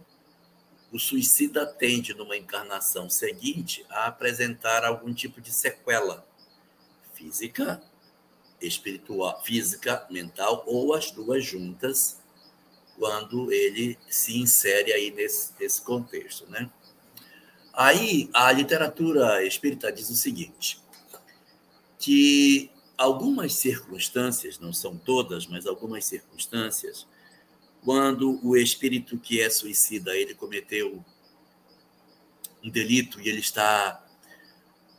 o 0.92 1.00
suicida 1.00 1.66
tende, 1.66 2.14
numa 2.14 2.38
encarnação 2.38 3.10
seguinte, 3.10 3.84
a 3.90 4.06
apresentar 4.06 4.86
algum 4.86 5.12
tipo 5.12 5.42
de 5.42 5.52
sequela 5.52 6.24
física, 7.16 7.82
espiritual, 8.62 9.44
física, 9.44 10.06
mental, 10.08 10.64
ou 10.68 10.94
as 10.94 11.10
duas 11.10 11.44
juntas, 11.44 12.20
quando 13.00 13.52
ele 13.52 13.98
se 14.08 14.38
insere 14.38 14.94
aí 14.94 15.10
nesse, 15.10 15.54
nesse 15.60 15.82
contexto, 15.82 16.48
né? 16.52 16.70
Aí 17.74 18.30
a 18.32 18.52
literatura 18.52 19.44
espírita 19.44 19.92
diz 19.92 20.08
o 20.12 20.16
seguinte: 20.16 20.81
que 22.02 22.72
algumas 22.98 23.54
circunstâncias, 23.54 24.60
não 24.60 24.74
são 24.74 24.98
todas, 24.98 25.46
mas 25.46 25.68
algumas 25.68 26.04
circunstâncias, 26.04 27.08
quando 27.86 28.40
o 28.44 28.58
espírito 28.58 29.18
que 29.20 29.40
é 29.40 29.50
suicida, 29.50 30.16
ele 30.18 30.34
cometeu 30.34 31.04
um 32.64 32.70
delito 32.70 33.22
e 33.22 33.30
ele 33.30 33.40
está 33.40 34.04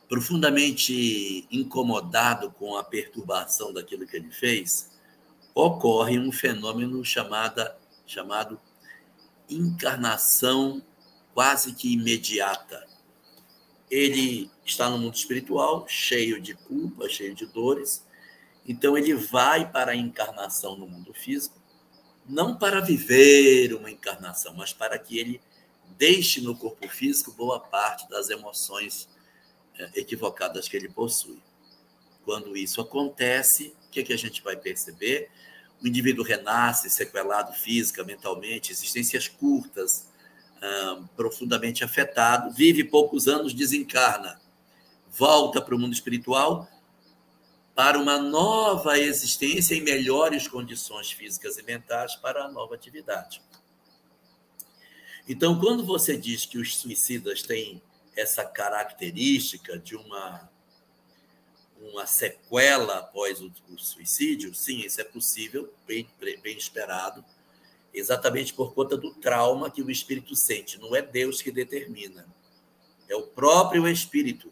profundamente 0.07 1.45
incomodado 1.51 2.51
com 2.51 2.77
a 2.77 2.83
perturbação 2.83 3.73
daquilo 3.73 4.07
que 4.07 4.15
ele 4.15 4.31
fez, 4.31 4.89
ocorre 5.53 6.17
um 6.17 6.31
fenômeno 6.31 7.03
chamada, 7.03 7.77
chamado 8.05 8.59
encarnação 9.49 10.81
quase 11.33 11.73
que 11.73 11.93
imediata. 11.93 12.92
Ele 13.89 14.49
está 14.65 14.89
no 14.89 14.97
mundo 14.97 15.15
espiritual, 15.15 15.85
cheio 15.87 16.41
de 16.41 16.55
culpa, 16.55 17.07
cheio 17.09 17.35
de 17.35 17.45
dores, 17.45 18.05
então 18.65 18.97
ele 18.97 19.13
vai 19.13 19.69
para 19.69 19.91
a 19.91 19.95
encarnação 19.95 20.77
no 20.77 20.87
mundo 20.87 21.13
físico, 21.13 21.61
não 22.25 22.55
para 22.55 22.79
viver 22.79 23.73
uma 23.73 23.91
encarnação, 23.91 24.53
mas 24.55 24.71
para 24.71 24.97
que 24.97 25.19
ele 25.19 25.41
deixe 25.97 26.41
no 26.41 26.55
corpo 26.55 26.87
físico 26.87 27.31
boa 27.33 27.59
parte 27.59 28.09
das 28.09 28.29
emoções 28.29 29.09
equivocadas 29.95 30.67
que 30.67 30.77
ele 30.77 30.89
possui. 30.89 31.41
Quando 32.23 32.55
isso 32.55 32.79
acontece, 32.79 33.75
o 33.87 33.89
que, 33.91 33.99
é 33.99 34.03
que 34.03 34.13
a 34.13 34.17
gente 34.17 34.41
vai 34.41 34.55
perceber? 34.55 35.29
O 35.81 35.87
indivíduo 35.87 36.23
renasce 36.23 36.89
sequelado 36.89 37.51
física, 37.53 38.03
mentalmente, 38.03 38.71
existências 38.71 39.27
curtas, 39.27 40.07
profundamente 41.15 41.83
afetado, 41.83 42.51
vive 42.51 42.83
poucos 42.83 43.27
anos, 43.27 43.53
desencarna, 43.53 44.41
volta 45.09 45.61
para 45.61 45.75
o 45.75 45.79
mundo 45.79 45.93
espiritual 45.93 46.67
para 47.75 47.97
uma 47.97 48.19
nova 48.19 48.99
existência 48.99 49.75
em 49.75 49.81
melhores 49.81 50.47
condições 50.47 51.11
físicas 51.11 51.57
e 51.57 51.63
mentais 51.63 52.15
para 52.15 52.43
a 52.43 52.51
nova 52.51 52.75
atividade. 52.75 53.41
Então, 55.27 55.59
quando 55.59 55.85
você 55.85 56.15
diz 56.15 56.45
que 56.45 56.57
os 56.57 56.77
suicidas 56.77 57.41
têm 57.41 57.81
essa 58.15 58.45
característica 58.45 59.77
de 59.77 59.95
uma 59.95 60.49
uma 61.81 62.05
sequela 62.05 62.99
após 62.99 63.41
o, 63.41 63.51
o, 63.67 63.77
suicídio, 63.77 64.55
sim, 64.55 64.79
isso 64.79 65.01
é 65.01 65.03
possível, 65.03 65.73
bem, 65.85 66.09
bem 66.41 66.57
esperado, 66.57 67.25
exatamente 67.93 68.53
por 68.53 68.73
conta 68.73 68.97
do 68.97 69.13
trauma 69.15 69.69
que 69.69 69.81
o 69.81 69.91
espírito 69.91 70.35
sente. 70.35 70.79
Não 70.79 70.95
é 70.95 71.01
Deus 71.01 71.41
que 71.41 71.51
determina, 71.51 72.25
é 73.07 73.15
o 73.15 73.27
próprio 73.27 73.87
espírito 73.87 74.51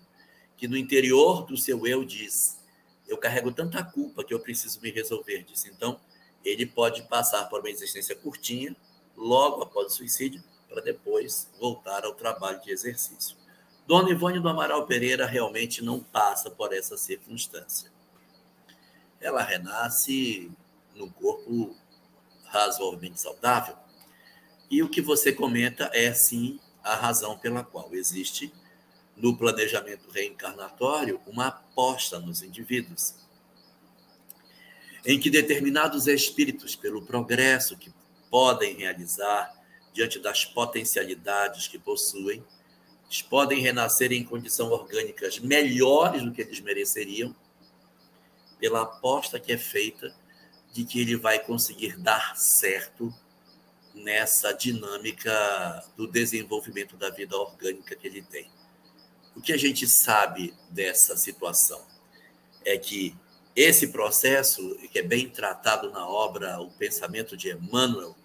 que 0.56 0.68
no 0.68 0.78
interior 0.78 1.44
do 1.46 1.58
seu 1.58 1.88
eu 1.88 2.06
diz: 2.06 2.60
Eu 3.08 3.18
carrego 3.18 3.52
tanta 3.52 3.84
culpa 3.84 4.24
que 4.24 4.34
eu 4.34 4.40
preciso 4.40 4.80
me 4.82 4.92
resolver 4.92 5.44
disso. 5.44 5.68
Então, 5.68 6.00
ele 6.46 6.66
pode 6.66 7.02
passar 7.04 7.46
por 7.50 7.60
uma 7.60 7.70
existência 7.70 8.16
curtinha, 8.16 8.76
logo 9.18 9.64
após 9.64 9.88
o 9.88 9.96
suicídio, 9.98 10.44
para 10.70 10.82
depois 10.82 11.50
voltar 11.60 12.06
ao 12.06 12.14
trabalho 12.14 12.62
de 12.62 12.72
exercício. 12.72 13.36
Dona 13.88 14.12
Ivone 14.12 14.40
do 14.40 14.48
Amaral 14.48 14.86
Pereira 14.86 15.26
realmente 15.26 15.84
não 15.84 16.00
passa 16.00 16.50
por 16.50 16.72
essa 16.72 16.96
circunstância. 16.96 17.92
Ela 19.20 19.42
renasce 19.42 20.52
num 20.96 21.10
corpo 21.10 21.76
razoavelmente 22.52 23.20
saudável. 23.20 23.76
E 24.70 24.84
o 24.84 24.90
que 24.90 25.02
você 25.02 25.32
comenta 25.32 25.90
é, 25.94 26.14
sim, 26.14 26.60
a 26.84 26.96
razão 26.96 27.38
pela 27.38 27.64
qual 27.64 27.94
existe 27.94 28.54
no 29.16 29.38
planejamento 29.38 30.10
reencarnatório 30.10 31.20
uma 31.26 31.48
aposta 31.48 32.20
nos 32.20 32.42
indivíduos, 32.42 33.16
em 35.06 35.20
que 35.20 35.30
determinados 35.30 36.08
espíritos, 36.08 36.76
pelo 36.76 37.06
progresso 37.06 37.78
que 37.78 37.92
podem 38.30 38.76
realizar 38.76 39.52
diante 39.94 40.20
das 40.20 40.46
potencialidades 40.46 41.68
que 41.68 41.80
possuem, 41.80 42.44
eles 43.06 43.22
podem 43.22 43.60
renascer 43.60 44.12
em 44.12 44.24
condições 44.24 44.72
orgânicas 44.72 45.40
melhores 45.40 46.24
do 46.24 46.32
que 46.32 46.42
eles 46.42 46.62
mereceriam, 46.62 47.36
pela 48.60 48.84
aposta 48.84 49.40
que 49.40 49.52
é 49.52 49.58
feita 49.58 50.16
de 50.72 50.86
que 50.86 51.02
ele 51.02 51.16
vai 51.16 51.40
conseguir 51.40 51.98
dar 51.98 52.36
certo 52.38 53.14
nessa 53.94 54.54
dinâmica 54.54 55.84
do 55.98 56.08
desenvolvimento 56.08 56.96
da 56.96 57.10
vida 57.10 57.36
orgânica 57.38 57.96
que 57.96 58.08
ele 58.08 58.22
tem. 58.22 58.50
O 59.36 59.42
que 59.42 59.54
a 59.54 59.58
gente 59.58 59.88
sabe 59.88 60.54
dessa 60.70 61.16
situação 61.18 61.82
é 62.64 62.78
que 62.78 63.16
esse 63.56 63.88
processo, 63.88 64.78
que 64.92 65.00
é 65.00 65.04
bem 65.04 65.30
tratado 65.30 65.92
na 65.92 66.08
obra 66.08 66.62
O 66.62 66.72
Pensamento 66.72 67.36
de 67.36 67.50
Emmanuel, 67.50 68.16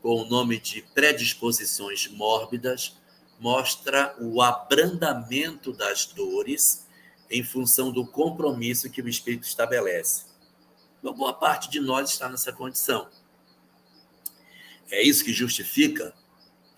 com 0.00 0.22
o 0.22 0.24
nome 0.24 0.60
de 0.60 0.82
predisposições 0.94 2.06
mórbidas, 2.08 2.96
mostra 3.40 4.14
o 4.20 4.40
abrandamento 4.40 5.72
das 5.72 6.06
dores 6.06 6.86
em 7.30 7.42
função 7.42 7.90
do 7.90 8.06
compromisso 8.06 8.90
que 8.90 9.02
o 9.02 9.08
espírito 9.08 9.46
estabelece. 9.46 10.27
Uma 11.02 11.12
boa 11.12 11.32
parte 11.32 11.70
de 11.70 11.80
nós 11.80 12.10
está 12.10 12.28
nessa 12.28 12.52
condição. 12.52 13.08
É 14.90 15.02
isso 15.02 15.24
que 15.24 15.32
justifica, 15.32 16.14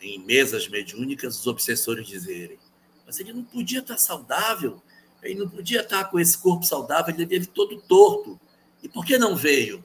em 0.00 0.18
mesas 0.18 0.68
mediúnicas, 0.68 1.38
os 1.38 1.46
obsessores 1.46 2.06
dizerem: 2.06 2.58
mas 3.06 3.18
ele 3.18 3.32
não 3.32 3.44
podia 3.44 3.80
estar 3.80 3.98
saudável, 3.98 4.82
ele 5.22 5.34
não 5.36 5.48
podia 5.48 5.80
estar 5.80 6.04
com 6.04 6.18
esse 6.18 6.36
corpo 6.36 6.64
saudável, 6.64 7.14
ele 7.14 7.26
teve 7.26 7.46
todo 7.46 7.80
torto. 7.80 8.38
E 8.82 8.88
por 8.88 9.04
que 9.04 9.18
não 9.18 9.36
veio? 9.36 9.84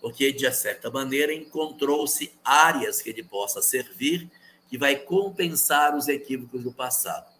Porque, 0.00 0.32
de 0.32 0.50
certa 0.52 0.90
maneira, 0.90 1.32
encontrou-se 1.32 2.32
áreas 2.44 3.02
que 3.02 3.10
ele 3.10 3.24
possa 3.24 3.60
servir 3.60 4.30
que 4.68 4.76
vai 4.76 4.96
compensar 4.96 5.96
os 5.96 6.08
equívocos 6.08 6.62
do 6.62 6.72
passado. 6.72 7.32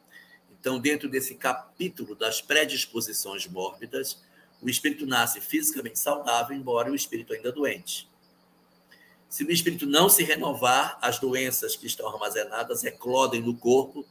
Então, 0.59 0.79
dentro 0.79 1.09
desse 1.09 1.35
capítulo 1.35 2.15
das 2.15 2.41
predisposições 2.41 3.47
mórbidas, 3.47 4.23
o 4.61 4.69
espírito 4.69 5.07
nasce 5.07 5.40
fisicamente 5.40 5.99
saudável, 5.99 6.57
embora 6.57 6.90
o 6.90 6.95
espírito 6.95 7.33
ainda 7.33 7.53
doente. 7.53 8.09
Se 9.29 9.45
o 9.45 9.51
espírito 9.51 9.87
não 9.87 10.09
se 10.09 10.23
renovar, 10.23 10.99
as 11.03 11.19
doenças 11.19 11.77
que 11.77 11.87
estão 11.87 12.09
armazenadas 12.09 12.85
eclodem 12.85 13.42
no 13.42 13.57
corpo 13.57 14.07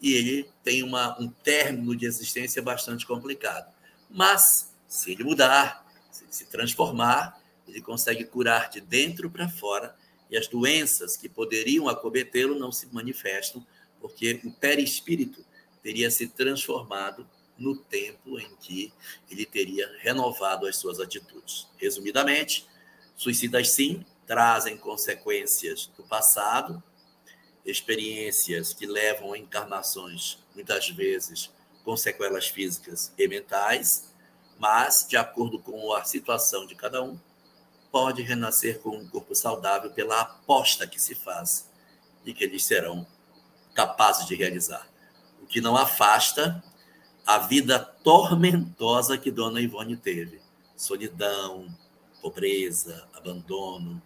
e 0.00 0.14
ele 0.14 0.50
tem 0.64 0.82
uma, 0.82 1.20
um 1.20 1.28
término 1.28 1.94
de 1.94 2.06
existência 2.06 2.62
bastante 2.62 3.06
complicado. 3.06 3.72
Mas, 4.10 4.72
se 4.88 5.12
ele 5.12 5.24
mudar, 5.24 5.86
se 6.10 6.24
ele 6.24 6.32
se 6.32 6.44
transformar, 6.46 7.40
ele 7.66 7.80
consegue 7.80 8.24
curar 8.24 8.70
de 8.70 8.80
dentro 8.80 9.30
para 9.30 9.48
fora 9.48 9.94
e 10.30 10.36
as 10.36 10.48
doenças 10.48 11.16
que 11.16 11.28
poderiam 11.28 11.88
acometê-lo 11.88 12.58
não 12.58 12.72
se 12.72 12.86
manifestam, 12.92 13.64
porque 14.00 14.40
o 14.44 14.50
perispírito 14.50 15.44
teria 15.82 16.10
se 16.10 16.26
transformado 16.26 17.28
no 17.58 17.76
tempo 17.76 18.38
em 18.38 18.54
que 18.56 18.92
ele 19.30 19.46
teria 19.46 19.90
renovado 19.98 20.66
as 20.66 20.76
suas 20.76 20.98
atitudes. 20.98 21.68
Resumidamente, 21.76 22.66
suicidas 23.16 23.70
sim 23.70 24.04
trazem 24.26 24.76
consequências 24.76 25.90
do 25.96 26.02
passado, 26.04 26.82
experiências 27.64 28.72
que 28.72 28.86
levam 28.86 29.32
a 29.32 29.38
encarnações, 29.38 30.38
muitas 30.54 30.88
vezes, 30.88 31.50
com 31.84 31.96
sequelas 31.96 32.48
físicas 32.48 33.12
e 33.18 33.28
mentais, 33.28 34.12
mas, 34.58 35.06
de 35.08 35.16
acordo 35.16 35.58
com 35.58 35.92
a 35.92 36.04
situação 36.04 36.66
de 36.66 36.74
cada 36.74 37.02
um, 37.02 37.18
pode 37.90 38.22
renascer 38.22 38.78
com 38.80 38.96
um 38.96 39.06
corpo 39.06 39.34
saudável 39.34 39.90
pela 39.90 40.20
aposta 40.20 40.86
que 40.86 41.00
se 41.00 41.14
faz 41.14 41.68
de 42.24 42.32
que 42.32 42.44
eles 42.44 42.64
serão 42.64 43.06
capazes 43.74 44.26
de 44.26 44.34
realizar. 44.34 44.88
O 45.42 45.46
que 45.46 45.60
não 45.60 45.76
afasta 45.76 46.62
a 47.26 47.38
vida 47.38 47.78
tormentosa 47.78 49.16
que 49.16 49.30
Dona 49.30 49.60
Ivone 49.60 49.96
teve. 49.96 50.40
Solidão, 50.76 51.66
pobreza, 52.20 53.08
abandono. 53.14 54.02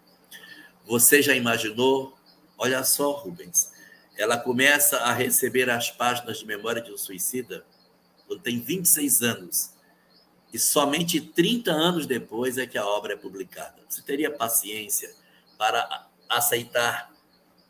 Você 0.85 1.23
já 1.23 1.35
imaginou? 1.35 2.17
Olha 2.59 2.85
só, 2.85 3.13
Rubens. 3.13 3.73
Ela 4.17 4.39
começa 4.39 4.99
a 4.99 5.13
receber 5.13 5.69
as 5.69 5.91
páginas 5.91 6.39
de 6.39 6.47
memória 6.47 6.81
de 6.81 6.93
um 6.93 6.97
suicida 6.97 7.65
quando 8.27 8.43
tem 8.43 8.61
26 8.61 9.23
anos. 9.23 9.71
E 10.53 10.59
somente 10.59 11.21
30 11.21 11.71
anos 11.71 12.07
depois 12.07 12.57
é 12.57 12.67
que 12.67 12.79
a 12.79 12.87
obra 12.87 13.13
é 13.13 13.17
publicada. 13.17 13.77
Você 13.89 14.01
teria 14.03 14.31
paciência 14.31 15.15
para 15.59 16.09
aceitar 16.29 17.13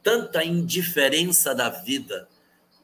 tanta 0.03 0.45
indiferença 0.45 1.55
da 1.55 1.69
vida 1.69 2.29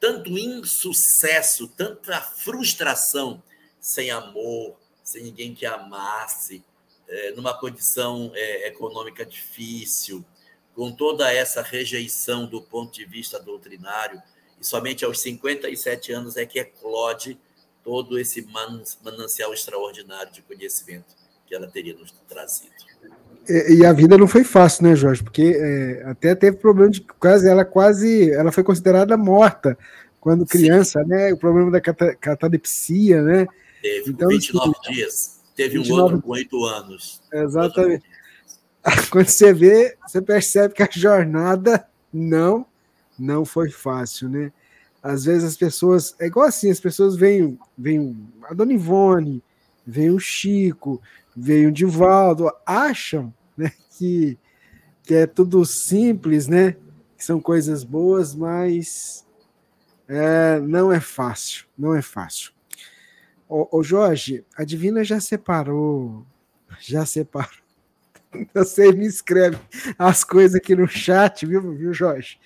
tanto 0.02 0.36
insucesso, 0.36 1.68
tanta 1.68 2.20
frustração, 2.20 3.40
sem 3.78 4.10
amor, 4.10 4.76
sem 5.04 5.22
ninguém 5.22 5.54
que 5.54 5.64
amasse, 5.64 6.64
é, 7.06 7.30
numa 7.36 7.56
condição 7.56 8.32
é, 8.34 8.66
econômica 8.66 9.24
difícil, 9.24 10.24
com 10.74 10.90
toda 10.90 11.32
essa 11.32 11.62
rejeição 11.62 12.46
do 12.46 12.60
ponto 12.60 12.92
de 12.92 13.04
vista 13.04 13.38
doutrinário, 13.38 14.20
e 14.60 14.66
somente 14.66 15.04
aos 15.04 15.20
57 15.20 16.12
anos 16.12 16.36
é 16.36 16.44
que 16.44 16.58
eclode 16.58 17.38
todo 17.84 18.18
esse 18.18 18.42
manancial 19.04 19.54
extraordinário 19.54 20.32
de 20.32 20.42
conhecimento 20.42 21.14
que 21.46 21.54
ela 21.54 21.68
teria 21.68 21.94
nos 21.94 22.10
trazido. 22.28 22.91
E, 23.48 23.84
a 23.84 23.92
vida 23.92 24.16
não 24.16 24.28
foi 24.28 24.44
fácil, 24.44 24.84
né, 24.84 24.94
Jorge? 24.94 25.22
Porque 25.22 25.54
é, 25.56 26.04
até 26.06 26.34
teve 26.34 26.56
problema 26.56 26.90
de 26.90 27.00
quase 27.18 27.48
ela 27.48 27.64
quase 27.64 28.30
ela 28.30 28.52
foi 28.52 28.62
considerada 28.62 29.16
morta 29.16 29.76
quando 30.20 30.46
criança, 30.46 31.02
Sim. 31.02 31.08
né? 31.08 31.32
O 31.32 31.36
problema 31.36 31.70
da 31.70 31.80
catalepsia, 31.80 33.20
né? 33.22 33.46
Teve 33.82 34.10
então, 34.10 34.28
29 34.28 34.70
assim, 34.70 34.92
dias. 34.92 35.40
Teve 35.56 35.78
29... 35.78 36.00
um 36.00 36.04
outro 36.04 36.22
com 36.22 36.30
8 36.30 36.64
anos. 36.64 37.22
Exatamente. 37.32 38.04
Quando 39.10 39.28
você 39.28 39.52
vê, 39.52 39.96
você 40.06 40.22
percebe 40.22 40.74
que 40.74 40.82
a 40.82 40.88
jornada 40.90 41.84
não 42.12 42.66
não 43.18 43.44
foi 43.44 43.70
fácil, 43.70 44.28
né? 44.28 44.52
Às 45.02 45.24
vezes 45.24 45.44
as 45.44 45.56
pessoas, 45.56 46.14
é 46.20 46.26
igual 46.26 46.46
assim, 46.46 46.70
as 46.70 46.80
pessoas 46.80 47.16
veem, 47.16 47.58
veem 47.76 48.16
a 48.44 48.54
Dona 48.54 48.72
Ivone, 48.72 49.42
vem 49.86 50.10
o 50.10 50.18
Chico, 50.18 51.00
veio 51.36 51.68
o 51.68 51.72
Divaldo, 51.72 52.50
acham 52.66 53.32
né, 53.56 53.72
que, 53.96 54.38
que 55.02 55.14
é 55.14 55.26
tudo 55.26 55.64
simples, 55.64 56.46
né? 56.48 56.76
Que 57.16 57.24
são 57.24 57.40
coisas 57.40 57.84
boas, 57.84 58.34
mas 58.34 59.26
é, 60.08 60.60
não 60.60 60.92
é 60.92 61.00
fácil, 61.00 61.66
não 61.76 61.94
é 61.94 62.02
fácil. 62.02 62.52
Ô, 63.48 63.82
Jorge, 63.82 64.46
a 64.56 64.64
Divina 64.64 65.04
já 65.04 65.20
separou, 65.20 66.24
já 66.80 67.04
separou. 67.04 67.50
Você 68.54 68.90
me 68.92 69.06
escreve 69.06 69.58
as 69.98 70.24
coisas 70.24 70.54
aqui 70.54 70.74
no 70.74 70.88
chat, 70.88 71.44
viu, 71.44 71.60
viu 71.74 71.92
Jorge? 71.92 72.40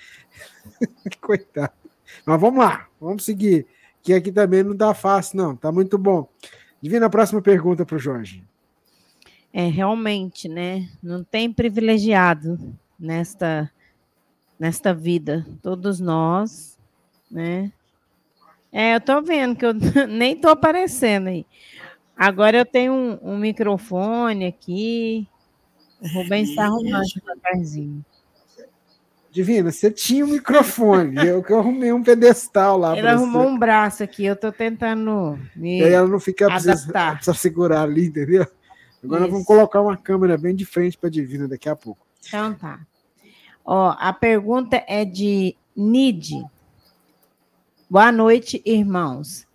Coitado. 1.20 1.72
Mas 2.24 2.40
vamos 2.40 2.58
lá, 2.58 2.88
vamos 3.00 3.24
seguir. 3.24 3.66
Que 4.02 4.14
aqui 4.14 4.32
também 4.32 4.64
não 4.64 4.74
dá 4.74 4.92
fácil, 4.94 5.36
não. 5.36 5.56
Tá 5.56 5.70
muito 5.70 5.96
bom. 5.96 6.28
Divina, 6.82 7.06
a 7.06 7.10
próxima 7.10 7.40
pergunta 7.40 7.86
para 7.86 7.96
o 7.96 8.00
Jorge. 8.00 8.44
É, 9.58 9.68
realmente, 9.68 10.50
né? 10.50 10.86
Não 11.02 11.24
tem 11.24 11.50
privilegiado 11.50 12.58
nesta, 13.00 13.72
nesta 14.58 14.92
vida. 14.92 15.46
Todos 15.62 15.98
nós, 15.98 16.78
né? 17.30 17.72
É, 18.70 18.94
eu 18.94 19.00
tô 19.00 19.22
vendo 19.22 19.56
que 19.56 19.64
eu 19.64 19.72
nem 20.06 20.36
tô 20.36 20.50
aparecendo 20.50 21.28
aí. 21.28 21.46
Agora 22.14 22.58
eu 22.58 22.66
tenho 22.66 22.92
um, 22.92 23.18
um 23.22 23.38
microfone 23.38 24.44
aqui. 24.44 25.26
O 26.02 26.08
Rubens 26.08 26.50
está 26.50 26.64
arrumando 26.64 27.06
devagarzinho. 27.14 28.04
Divina, 29.30 29.72
você 29.72 29.90
tinha 29.90 30.22
um 30.26 30.32
microfone. 30.32 31.16
eu 31.26 31.42
que 31.42 31.54
arrumei 31.54 31.94
um 31.94 32.02
pedestal 32.02 32.76
lá. 32.76 32.94
Ele 32.94 33.08
arrumou 33.08 33.44
você. 33.44 33.48
um 33.48 33.58
braço 33.58 34.02
aqui, 34.02 34.26
eu 34.26 34.34
estou 34.34 34.52
tentando 34.52 35.38
me. 35.56 35.80
E 35.80 35.82
ela 35.82 36.06
não 36.06 36.20
fica 36.20 36.44
adaptar. 36.44 36.72
Precisa, 36.74 37.14
precisa 37.14 37.34
segurar 37.34 37.84
ali, 37.84 38.08
entendeu? 38.08 38.46
Agora 39.06 39.22
Isso. 39.22 39.30
vamos 39.30 39.46
colocar 39.46 39.80
uma 39.80 39.96
câmera 39.96 40.36
bem 40.36 40.54
de 40.54 40.66
frente 40.66 40.98
para 40.98 41.08
a 41.08 41.12
Divina 41.12 41.46
daqui 41.46 41.68
a 41.68 41.76
pouco. 41.76 42.04
Então 42.26 42.52
tá. 42.54 42.84
Ó, 43.64 43.94
a 43.96 44.12
pergunta 44.12 44.82
é 44.88 45.04
de 45.04 45.56
Nid. 45.76 46.44
Boa 47.88 48.10
noite, 48.10 48.60
irmãos. 48.66 49.46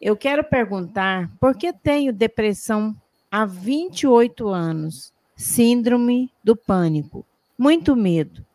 Eu 0.00 0.16
quero 0.16 0.44
perguntar 0.44 1.28
por 1.40 1.56
que 1.56 1.72
tenho 1.72 2.12
depressão 2.12 2.94
há 3.28 3.44
28 3.44 4.48
anos, 4.48 5.12
síndrome 5.34 6.30
do 6.42 6.54
pânico, 6.54 7.26
muito 7.58 7.96
medo. 7.96 8.46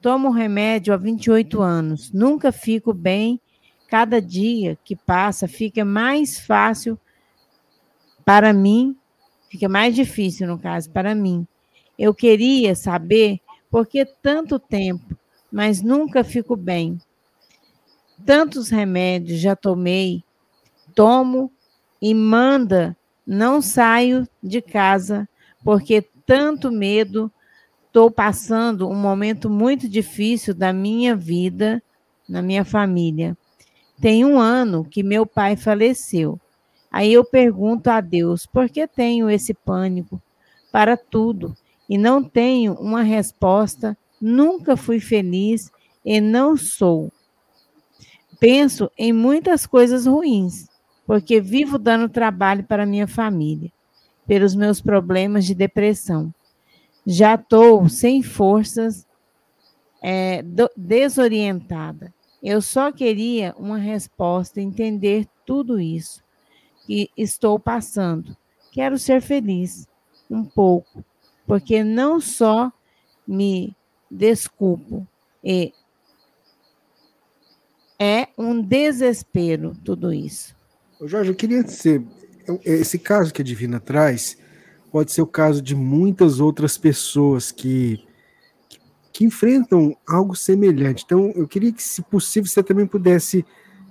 Tomo 0.00 0.30
remédio 0.30 0.94
há 0.94 0.96
28 0.96 1.60
anos, 1.60 2.12
nunca 2.12 2.52
fico 2.52 2.94
bem. 2.94 3.40
Cada 3.88 4.22
dia 4.22 4.78
que 4.84 4.94
passa 4.94 5.48
fica 5.48 5.84
mais 5.84 6.38
fácil 6.38 6.96
para 8.24 8.52
mim 8.52 8.96
Fica 9.48 9.68
mais 9.68 9.94
difícil, 9.94 10.46
no 10.46 10.58
caso, 10.58 10.90
para 10.90 11.14
mim. 11.14 11.46
Eu 11.98 12.14
queria 12.14 12.74
saber 12.74 13.40
por 13.70 13.86
que 13.86 14.04
tanto 14.04 14.58
tempo, 14.58 15.16
mas 15.50 15.82
nunca 15.82 16.22
fico 16.22 16.54
bem. 16.54 16.98
Tantos 18.24 18.68
remédios 18.68 19.40
já 19.40 19.56
tomei, 19.56 20.22
tomo 20.94 21.50
e 22.00 22.14
manda, 22.14 22.96
não 23.26 23.60
saio 23.60 24.28
de 24.42 24.60
casa 24.60 25.28
porque 25.64 26.06
tanto 26.26 26.70
medo. 26.70 27.30
Estou 27.86 28.10
passando 28.10 28.88
um 28.88 28.94
momento 28.94 29.48
muito 29.48 29.88
difícil 29.88 30.54
da 30.54 30.72
minha 30.72 31.16
vida, 31.16 31.82
na 32.28 32.42
minha 32.42 32.64
família. 32.64 33.36
Tem 34.00 34.24
um 34.24 34.38
ano 34.38 34.84
que 34.84 35.02
meu 35.02 35.26
pai 35.26 35.56
faleceu. 35.56 36.38
Aí 36.90 37.12
eu 37.12 37.24
pergunto 37.24 37.90
a 37.90 38.00
Deus, 38.00 38.46
por 38.46 38.68
que 38.68 38.86
tenho 38.86 39.28
esse 39.28 39.52
pânico 39.52 40.20
para 40.72 40.96
tudo 40.96 41.54
e 41.88 41.98
não 41.98 42.24
tenho 42.24 42.74
uma 42.74 43.02
resposta? 43.02 43.96
Nunca 44.20 44.76
fui 44.76 44.98
feliz 44.98 45.70
e 46.04 46.20
não 46.20 46.56
sou. 46.56 47.12
Penso 48.40 48.90
em 48.96 49.12
muitas 49.12 49.66
coisas 49.66 50.06
ruins, 50.06 50.66
porque 51.06 51.40
vivo 51.40 51.78
dando 51.78 52.08
trabalho 52.08 52.64
para 52.64 52.86
minha 52.86 53.06
família, 53.06 53.70
pelos 54.26 54.54
meus 54.54 54.80
problemas 54.80 55.44
de 55.44 55.54
depressão. 55.54 56.32
Já 57.06 57.34
estou 57.34 57.88
sem 57.88 58.22
forças, 58.22 59.06
é, 60.02 60.42
desorientada. 60.76 62.14
Eu 62.42 62.62
só 62.62 62.92
queria 62.92 63.54
uma 63.58 63.78
resposta, 63.78 64.60
entender 64.60 65.26
tudo 65.44 65.80
isso 65.80 66.22
que 66.88 67.10
estou 67.14 67.58
passando. 67.58 68.34
Quero 68.72 68.98
ser 68.98 69.20
feliz 69.20 69.86
um 70.30 70.42
pouco, 70.42 71.04
porque 71.46 71.84
não 71.84 72.18
só 72.18 72.72
me 73.26 73.76
desculpo 74.10 75.06
e 75.44 75.70
é 77.98 78.28
um 78.38 78.62
desespero 78.62 79.76
tudo 79.84 80.14
isso. 80.14 80.56
Jorge, 81.04 81.30
eu 81.30 81.36
queria 81.36 81.62
dizer, 81.62 82.02
esse 82.64 82.98
caso 82.98 83.34
que 83.34 83.42
a 83.42 83.44
Divina 83.44 83.78
traz 83.78 84.38
pode 84.90 85.12
ser 85.12 85.20
o 85.20 85.26
caso 85.26 85.60
de 85.60 85.74
muitas 85.74 86.40
outras 86.40 86.78
pessoas 86.78 87.52
que, 87.52 88.02
que 89.12 89.26
enfrentam 89.26 89.94
algo 90.08 90.34
semelhante. 90.34 91.04
Então, 91.04 91.30
eu 91.34 91.46
queria 91.46 91.70
que, 91.70 91.82
se 91.82 92.00
possível, 92.00 92.48
você 92.48 92.62
também 92.62 92.86
pudesse 92.86 93.44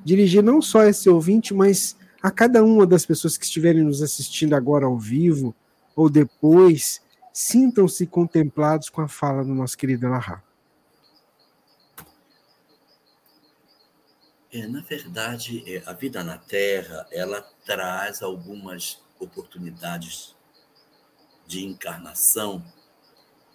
dirigir 0.04 0.42
não 0.42 0.64
só 0.64 0.84
esse 0.84 1.08
ouvinte, 1.08 1.54
mas 1.54 1.96
a 2.22 2.32
cada 2.32 2.64
uma 2.64 2.86
das 2.86 3.06
pessoas 3.06 3.38
que 3.38 3.46
estiverem 3.46 3.84
nos 3.84 4.02
assistindo 4.02 4.56
agora 4.56 4.86
ao 4.86 4.98
vivo 4.98 5.56
ou 5.96 6.10
depois, 6.10 7.02
sintam-se 7.34 8.08
contemplados 8.08 8.90
com 8.90 9.02
a 9.02 9.08
fala 9.08 9.44
do 9.44 9.54
nosso 9.54 9.78
querido 9.78 10.08
Elahá. 10.08 10.42
É, 14.52 14.66
na 14.66 14.82
verdade, 14.82 15.64
é, 15.72 15.84
a 15.86 15.94
vida 15.94 16.24
na 16.24 16.38
Terra 16.38 17.06
ela 17.12 17.42
traz 17.66 18.24
algumas 18.24 19.00
oportunidades 19.20 20.36
de 21.46 21.64
encarnação 21.64 22.64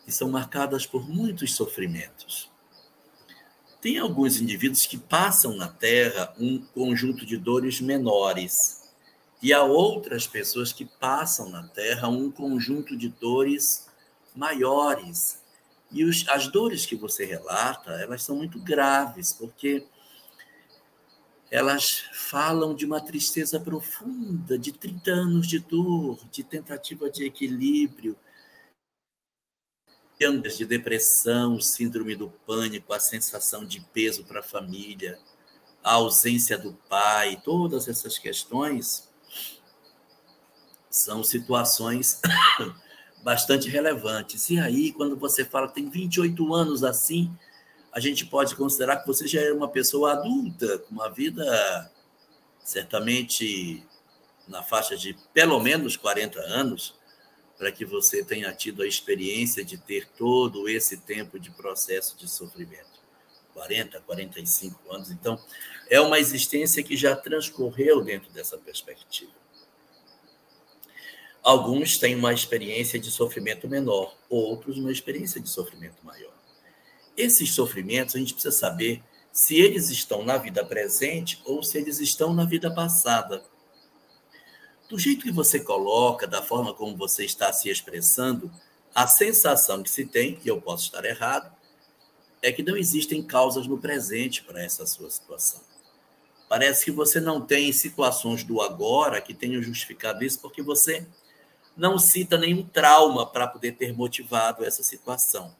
que 0.04 0.12
são 0.12 0.30
marcadas 0.30 0.86
por 0.86 1.08
muitos 1.08 1.54
sofrimentos. 1.54 2.51
Tem 3.82 3.98
alguns 3.98 4.40
indivíduos 4.40 4.86
que 4.86 4.96
passam 4.96 5.56
na 5.56 5.66
Terra 5.66 6.32
um 6.38 6.56
conjunto 6.56 7.26
de 7.26 7.36
dores 7.36 7.80
menores, 7.80 8.80
e 9.42 9.52
há 9.52 9.60
outras 9.64 10.24
pessoas 10.24 10.72
que 10.72 10.84
passam 10.84 11.50
na 11.50 11.66
Terra 11.66 12.08
um 12.08 12.30
conjunto 12.30 12.96
de 12.96 13.08
dores 13.08 13.88
maiores. 14.36 15.42
E 15.90 16.04
os, 16.04 16.24
as 16.28 16.46
dores 16.46 16.86
que 16.86 16.94
você 16.94 17.24
relata, 17.24 17.90
elas 17.94 18.22
são 18.22 18.36
muito 18.36 18.60
graves, 18.60 19.32
porque 19.32 19.84
elas 21.50 22.04
falam 22.12 22.76
de 22.76 22.86
uma 22.86 23.00
tristeza 23.00 23.58
profunda, 23.58 24.56
de 24.56 24.70
30 24.70 25.10
anos 25.10 25.48
de 25.48 25.58
dor, 25.58 26.20
de 26.30 26.44
tentativa 26.44 27.10
de 27.10 27.24
equilíbrio, 27.24 28.16
de 30.30 30.64
depressão, 30.64 31.60
síndrome 31.60 32.14
do 32.14 32.30
pânico, 32.46 32.92
a 32.92 33.00
sensação 33.00 33.64
de 33.64 33.80
peso 33.92 34.24
para 34.24 34.40
a 34.40 34.42
família, 34.42 35.18
a 35.82 35.94
ausência 35.94 36.56
do 36.56 36.74
pai, 36.88 37.40
todas 37.44 37.88
essas 37.88 38.18
questões 38.18 39.10
são 40.88 41.24
situações 41.24 42.20
bastante 43.24 43.68
relevantes. 43.68 44.48
E 44.50 44.60
aí, 44.60 44.92
quando 44.92 45.16
você 45.16 45.44
fala 45.44 45.68
tem 45.68 45.88
28 45.88 46.54
anos 46.54 46.84
assim, 46.84 47.34
a 47.92 47.98
gente 47.98 48.24
pode 48.26 48.54
considerar 48.54 48.98
que 48.98 49.06
você 49.06 49.26
já 49.26 49.40
é 49.40 49.52
uma 49.52 49.68
pessoa 49.68 50.12
adulta, 50.12 50.78
com 50.78 50.94
uma 50.94 51.10
vida 51.10 51.90
certamente 52.62 53.84
na 54.46 54.62
faixa 54.62 54.96
de 54.96 55.16
pelo 55.32 55.58
menos 55.58 55.96
40 55.96 56.38
anos, 56.40 56.94
para 57.62 57.70
que 57.70 57.84
você 57.84 58.24
tenha 58.24 58.52
tido 58.52 58.82
a 58.82 58.88
experiência 58.88 59.64
de 59.64 59.78
ter 59.78 60.08
todo 60.18 60.68
esse 60.68 60.96
tempo 60.96 61.38
de 61.38 61.48
processo 61.52 62.18
de 62.18 62.28
sofrimento. 62.28 62.90
40, 63.54 64.00
45 64.00 64.92
anos. 64.92 65.12
Então, 65.12 65.38
é 65.88 66.00
uma 66.00 66.18
existência 66.18 66.82
que 66.82 66.96
já 66.96 67.14
transcorreu 67.14 68.02
dentro 68.02 68.32
dessa 68.32 68.58
perspectiva. 68.58 69.30
Alguns 71.40 71.98
têm 71.98 72.16
uma 72.16 72.32
experiência 72.32 72.98
de 72.98 73.12
sofrimento 73.12 73.68
menor, 73.68 74.12
outros 74.28 74.76
uma 74.76 74.90
experiência 74.90 75.40
de 75.40 75.48
sofrimento 75.48 76.04
maior. 76.04 76.34
Esses 77.16 77.54
sofrimentos, 77.54 78.16
a 78.16 78.18
gente 78.18 78.34
precisa 78.34 78.56
saber 78.56 79.04
se 79.30 79.54
eles 79.54 79.88
estão 79.88 80.24
na 80.24 80.36
vida 80.36 80.64
presente 80.64 81.40
ou 81.44 81.62
se 81.62 81.78
eles 81.78 82.00
estão 82.00 82.34
na 82.34 82.44
vida 82.44 82.74
passada 82.74 83.40
do 84.92 84.98
jeito 84.98 85.24
que 85.24 85.32
você 85.32 85.58
coloca, 85.58 86.26
da 86.26 86.42
forma 86.42 86.74
como 86.74 86.94
você 86.94 87.24
está 87.24 87.50
se 87.50 87.70
expressando, 87.70 88.52
a 88.94 89.06
sensação 89.06 89.82
que 89.82 89.88
se 89.88 90.04
tem, 90.04 90.38
e 90.44 90.48
eu 90.48 90.60
posso 90.60 90.84
estar 90.84 91.02
errado, 91.06 91.50
é 92.42 92.52
que 92.52 92.62
não 92.62 92.76
existem 92.76 93.22
causas 93.22 93.66
no 93.66 93.78
presente 93.78 94.42
para 94.42 94.62
essa 94.62 94.84
sua 94.84 95.08
situação. 95.08 95.62
Parece 96.46 96.84
que 96.84 96.90
você 96.90 97.20
não 97.20 97.40
tem 97.40 97.72
situações 97.72 98.44
do 98.44 98.60
agora 98.60 99.18
que 99.22 99.32
tenham 99.32 99.62
justificado 99.62 100.22
isso, 100.22 100.38
porque 100.40 100.60
você 100.60 101.06
não 101.74 101.98
cita 101.98 102.36
nenhum 102.36 102.62
trauma 102.62 103.24
para 103.24 103.48
poder 103.48 103.72
ter 103.72 103.94
motivado 103.94 104.62
essa 104.62 104.82
situação. 104.82 105.56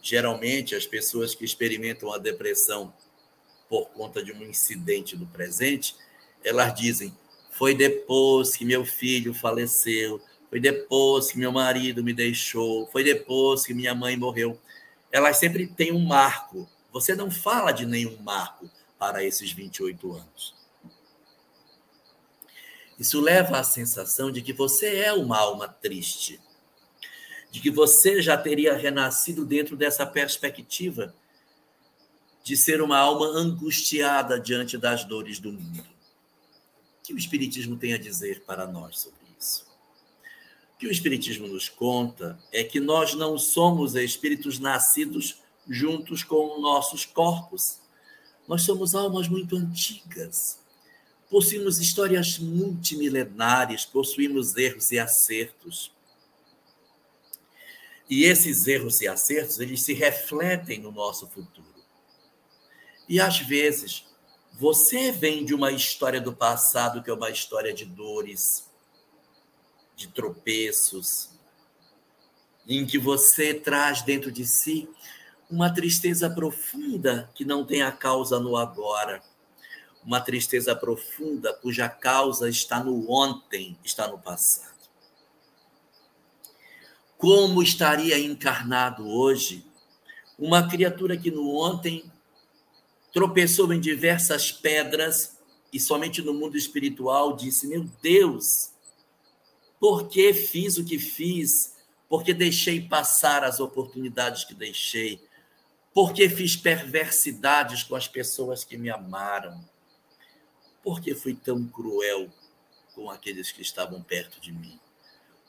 Geralmente, 0.00 0.74
as 0.74 0.86
pessoas 0.86 1.34
que 1.34 1.44
experimentam 1.44 2.10
a 2.10 2.16
depressão 2.16 2.90
por 3.68 3.90
conta 3.90 4.24
de 4.24 4.32
um 4.32 4.42
incidente 4.42 5.14
do 5.14 5.26
presente, 5.26 5.94
elas 6.42 6.74
dizem: 6.74 7.14
foi 7.62 7.76
depois 7.76 8.56
que 8.56 8.64
meu 8.64 8.84
filho 8.84 9.32
faleceu, 9.32 10.20
foi 10.50 10.58
depois 10.58 11.30
que 11.30 11.38
meu 11.38 11.52
marido 11.52 12.02
me 12.02 12.12
deixou, 12.12 12.88
foi 12.88 13.04
depois 13.04 13.64
que 13.64 13.72
minha 13.72 13.94
mãe 13.94 14.16
morreu. 14.16 14.60
Elas 15.12 15.36
sempre 15.36 15.68
têm 15.68 15.92
um 15.92 16.04
marco. 16.04 16.68
Você 16.92 17.14
não 17.14 17.30
fala 17.30 17.70
de 17.70 17.86
nenhum 17.86 18.20
marco 18.20 18.68
para 18.98 19.22
esses 19.22 19.52
28 19.52 20.12
anos. 20.12 20.56
Isso 22.98 23.20
leva 23.20 23.60
à 23.60 23.62
sensação 23.62 24.32
de 24.32 24.42
que 24.42 24.52
você 24.52 24.96
é 24.96 25.12
uma 25.12 25.38
alma 25.38 25.68
triste, 25.68 26.40
de 27.52 27.60
que 27.60 27.70
você 27.70 28.20
já 28.20 28.36
teria 28.36 28.76
renascido 28.76 29.44
dentro 29.44 29.76
dessa 29.76 30.04
perspectiva 30.04 31.14
de 32.42 32.56
ser 32.56 32.82
uma 32.82 32.98
alma 32.98 33.26
angustiada 33.26 34.40
diante 34.40 34.76
das 34.76 35.04
dores 35.04 35.38
do 35.38 35.52
mundo 35.52 35.91
que 37.12 37.16
o 37.16 37.18
Espiritismo 37.18 37.76
tem 37.76 37.92
a 37.92 37.98
dizer 37.98 38.42
para 38.46 38.66
nós 38.66 39.00
sobre 39.00 39.20
isso? 39.38 39.66
O 40.74 40.78
que 40.78 40.86
o 40.86 40.90
Espiritismo 40.90 41.46
nos 41.46 41.68
conta 41.68 42.38
é 42.50 42.64
que 42.64 42.80
nós 42.80 43.14
não 43.14 43.38
somos 43.38 43.94
espíritos 43.94 44.58
nascidos 44.58 45.42
juntos 45.68 46.24
com 46.24 46.58
nossos 46.58 47.04
corpos. 47.04 47.78
Nós 48.48 48.62
somos 48.62 48.94
almas 48.94 49.28
muito 49.28 49.56
antigas. 49.56 50.58
Possuímos 51.30 51.78
histórias 51.78 52.38
multimilenares, 52.38 53.84
possuímos 53.84 54.56
erros 54.56 54.90
e 54.90 54.98
acertos. 54.98 55.92
E 58.08 58.24
esses 58.24 58.66
erros 58.66 59.02
e 59.02 59.08
acertos, 59.08 59.60
eles 59.60 59.82
se 59.82 59.92
refletem 59.92 60.80
no 60.80 60.90
nosso 60.90 61.26
futuro. 61.28 61.66
E 63.08 63.20
às 63.20 63.38
vezes, 63.38 64.04
você 64.52 65.10
vem 65.10 65.44
de 65.44 65.54
uma 65.54 65.72
história 65.72 66.20
do 66.20 66.32
passado 66.32 67.02
que 67.02 67.10
é 67.10 67.14
uma 67.14 67.30
história 67.30 67.72
de 67.72 67.84
dores, 67.84 68.70
de 69.96 70.08
tropeços, 70.08 71.30
em 72.66 72.86
que 72.86 72.98
você 72.98 73.54
traz 73.54 74.02
dentro 74.02 74.30
de 74.30 74.46
si 74.46 74.88
uma 75.50 75.72
tristeza 75.72 76.30
profunda 76.30 77.30
que 77.34 77.44
não 77.44 77.64
tem 77.64 77.82
a 77.82 77.92
causa 77.92 78.38
no 78.38 78.56
agora, 78.56 79.22
uma 80.04 80.20
tristeza 80.20 80.74
profunda 80.74 81.52
cuja 81.54 81.88
causa 81.88 82.48
está 82.48 82.82
no 82.82 83.10
ontem, 83.10 83.78
está 83.84 84.08
no 84.08 84.18
passado. 84.18 84.72
Como 87.16 87.62
estaria 87.62 88.18
encarnado 88.18 89.08
hoje 89.08 89.64
uma 90.38 90.68
criatura 90.68 91.16
que 91.16 91.30
no 91.30 91.54
ontem 91.56 92.10
tropeçou 93.12 93.72
em 93.72 93.80
diversas 93.80 94.50
pedras 94.50 95.36
e 95.72 95.78
somente 95.78 96.22
no 96.22 96.34
mundo 96.34 96.56
espiritual 96.56 97.36
disse: 97.36 97.66
Meu 97.66 97.84
Deus, 98.02 98.70
por 99.78 100.08
que 100.08 100.32
fiz 100.32 100.78
o 100.78 100.84
que 100.84 100.98
fiz? 100.98 101.74
Por 102.08 102.22
que 102.22 102.34
deixei 102.34 102.80
passar 102.80 103.42
as 103.44 103.60
oportunidades 103.60 104.44
que 104.44 104.54
deixei? 104.54 105.20
Por 105.94 106.12
que 106.12 106.28
fiz 106.28 106.56
perversidades 106.56 107.82
com 107.82 107.94
as 107.94 108.08
pessoas 108.08 108.64
que 108.64 108.76
me 108.76 108.90
amaram? 108.90 109.62
Por 110.82 111.00
que 111.00 111.14
fui 111.14 111.34
tão 111.34 111.66
cruel 111.66 112.30
com 112.94 113.10
aqueles 113.10 113.52
que 113.52 113.62
estavam 113.62 114.02
perto 114.02 114.40
de 114.40 114.52
mim? 114.52 114.78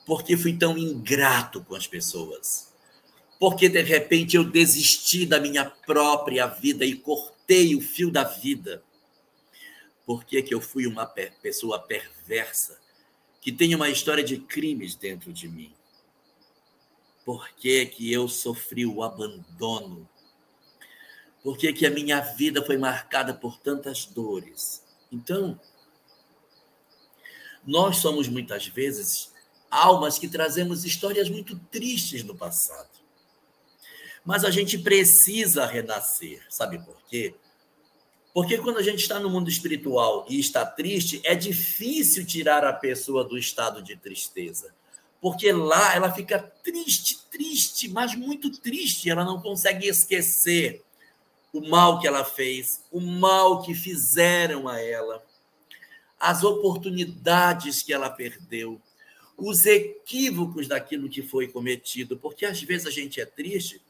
Por 0.06 0.22
que 0.22 0.36
fui 0.36 0.56
tão 0.56 0.76
ingrato 0.76 1.62
com 1.62 1.74
as 1.74 1.86
pessoas? 1.86 2.72
Porque 3.38 3.68
de 3.68 3.82
repente 3.82 4.36
eu 4.36 4.44
desisti 4.44 5.26
da 5.26 5.40
minha 5.40 5.64
própria 5.64 6.46
vida 6.46 6.84
e 6.84 6.94
cortei 6.94 7.33
cortei 7.44 7.74
o 7.74 7.80
fio 7.80 8.10
da 8.10 8.24
vida. 8.24 8.82
Por 10.06 10.24
que, 10.24 10.42
que 10.42 10.54
eu 10.54 10.60
fui 10.60 10.86
uma 10.86 11.06
pessoa 11.06 11.78
perversa 11.78 12.80
que 13.40 13.52
tem 13.52 13.74
uma 13.74 13.90
história 13.90 14.24
de 14.24 14.38
crimes 14.38 14.94
dentro 14.94 15.32
de 15.32 15.48
mim? 15.48 15.74
Por 17.24 17.48
que, 17.50 17.86
que 17.86 18.12
eu 18.12 18.28
sofri 18.28 18.86
o 18.86 19.02
abandono? 19.02 20.08
Por 21.42 21.56
que, 21.56 21.72
que 21.72 21.86
a 21.86 21.90
minha 21.90 22.20
vida 22.20 22.64
foi 22.64 22.76
marcada 22.76 23.34
por 23.34 23.58
tantas 23.58 24.06
dores? 24.06 24.82
Então, 25.12 25.58
nós 27.66 27.98
somos 27.98 28.28
muitas 28.28 28.66
vezes 28.66 29.32
almas 29.70 30.18
que 30.18 30.28
trazemos 30.28 30.84
histórias 30.84 31.28
muito 31.28 31.58
tristes 31.70 32.22
do 32.22 32.34
passado. 32.34 32.93
Mas 34.24 34.44
a 34.44 34.50
gente 34.50 34.78
precisa 34.78 35.66
renascer. 35.66 36.42
Sabe 36.48 36.78
por 36.78 36.96
quê? 37.08 37.34
Porque 38.32 38.58
quando 38.58 38.78
a 38.78 38.82
gente 38.82 38.98
está 38.98 39.20
no 39.20 39.30
mundo 39.30 39.48
espiritual 39.48 40.26
e 40.28 40.40
está 40.40 40.66
triste, 40.66 41.20
é 41.24 41.36
difícil 41.36 42.26
tirar 42.26 42.64
a 42.64 42.72
pessoa 42.72 43.22
do 43.22 43.38
estado 43.38 43.80
de 43.80 43.96
tristeza. 43.96 44.74
Porque 45.20 45.52
lá 45.52 45.94
ela 45.94 46.12
fica 46.12 46.40
triste, 46.62 47.18
triste, 47.30 47.88
mas 47.88 48.16
muito 48.16 48.50
triste. 48.50 49.08
Ela 49.08 49.24
não 49.24 49.40
consegue 49.40 49.86
esquecer 49.86 50.82
o 51.52 51.60
mal 51.68 52.00
que 52.00 52.08
ela 52.08 52.24
fez, 52.24 52.82
o 52.90 53.00
mal 53.00 53.62
que 53.62 53.72
fizeram 53.72 54.66
a 54.66 54.80
ela, 54.80 55.24
as 56.18 56.42
oportunidades 56.42 57.82
que 57.82 57.92
ela 57.92 58.10
perdeu, 58.10 58.80
os 59.36 59.64
equívocos 59.64 60.66
daquilo 60.66 61.08
que 61.08 61.22
foi 61.22 61.46
cometido. 61.46 62.16
Porque 62.16 62.44
às 62.44 62.60
vezes 62.60 62.88
a 62.88 62.90
gente 62.90 63.20
é 63.20 63.24
triste 63.24 63.80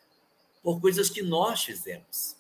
por 0.65 0.81
coisas 0.81 1.11
que 1.11 1.23
nós 1.23 1.63
fizemos. 1.63 2.35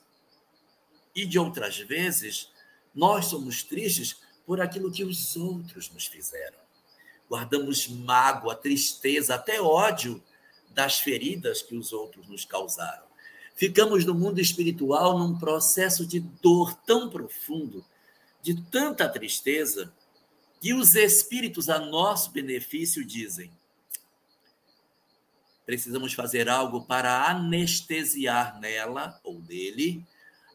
E 1.15 1.27
de 1.27 1.39
outras 1.39 1.79
vezes, 1.79 2.51
nós 2.95 3.27
somos 3.27 3.63
tristes 3.63 4.17
por 4.47 4.63
aquilo 4.63 4.91
que 4.91 5.05
os 5.05 5.37
outros 5.37 5.91
nos 5.91 6.07
fizeram. 6.07 6.59
Guardamos 7.29 7.87
mágoa, 7.87 8.57
tristeza, 8.57 9.35
até 9.35 9.61
ódio 9.61 10.23
das 10.71 10.99
feridas 10.99 11.61
que 11.61 11.77
os 11.77 11.93
outros 11.93 12.27
nos 12.27 12.47
causaram. 12.47 13.05
Ficamos 13.55 14.05
no 14.05 14.15
mundo 14.15 14.41
espiritual 14.41 15.19
num 15.19 15.39
processo 15.39 16.07
de 16.07 16.19
dor 16.19 16.75
tão 16.87 17.11
profundo, 17.11 17.85
de 18.43 18.61
tanta 18.63 19.09
tristeza, 19.09 19.93
que 20.61 20.73
os 20.73 20.95
espíritos 20.95 21.69
a 21.69 21.79
nosso 21.79 22.31
benefício 22.31 23.05
dizem: 23.05 23.51
precisamos 25.64 26.12
fazer 26.12 26.48
algo 26.48 26.85
para 26.85 27.29
anestesiar 27.31 28.59
nela 28.61 29.20
ou 29.24 29.40
nele 29.40 30.05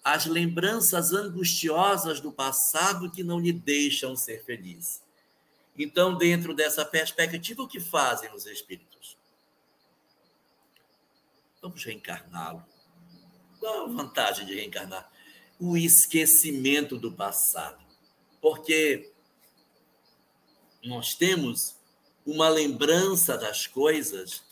as 0.04 0.26
lembranças 0.26 1.14
angustiosas 1.14 2.20
do 2.20 2.32
passado 2.32 3.12
que 3.12 3.24
não 3.24 3.40
lhe 3.40 3.52
deixam 3.52 4.16
ser 4.16 4.44
feliz. 4.44 5.02
Então, 5.78 6.18
dentro 6.18 6.54
dessa 6.54 6.84
perspectiva, 6.86 7.64
o 7.64 7.68
que 7.68 7.80
fazem 7.80 8.34
os 8.34 8.46
espíritos? 8.46 9.18
Vamos 11.62 11.84
reencarná-lo. 11.84 12.66
Qual 13.60 13.86
a 13.86 13.88
vantagem 13.88 14.46
de 14.46 14.56
reencarnar? 14.56 15.10
O 15.60 15.76
esquecimento 15.76 16.98
do 16.98 17.12
passado. 17.12 17.80
Porque 18.42 19.12
nós 20.84 21.14
temos 21.14 21.76
uma 22.26 22.48
lembrança 22.48 23.38
das 23.38 23.68
coisas, 23.68 24.44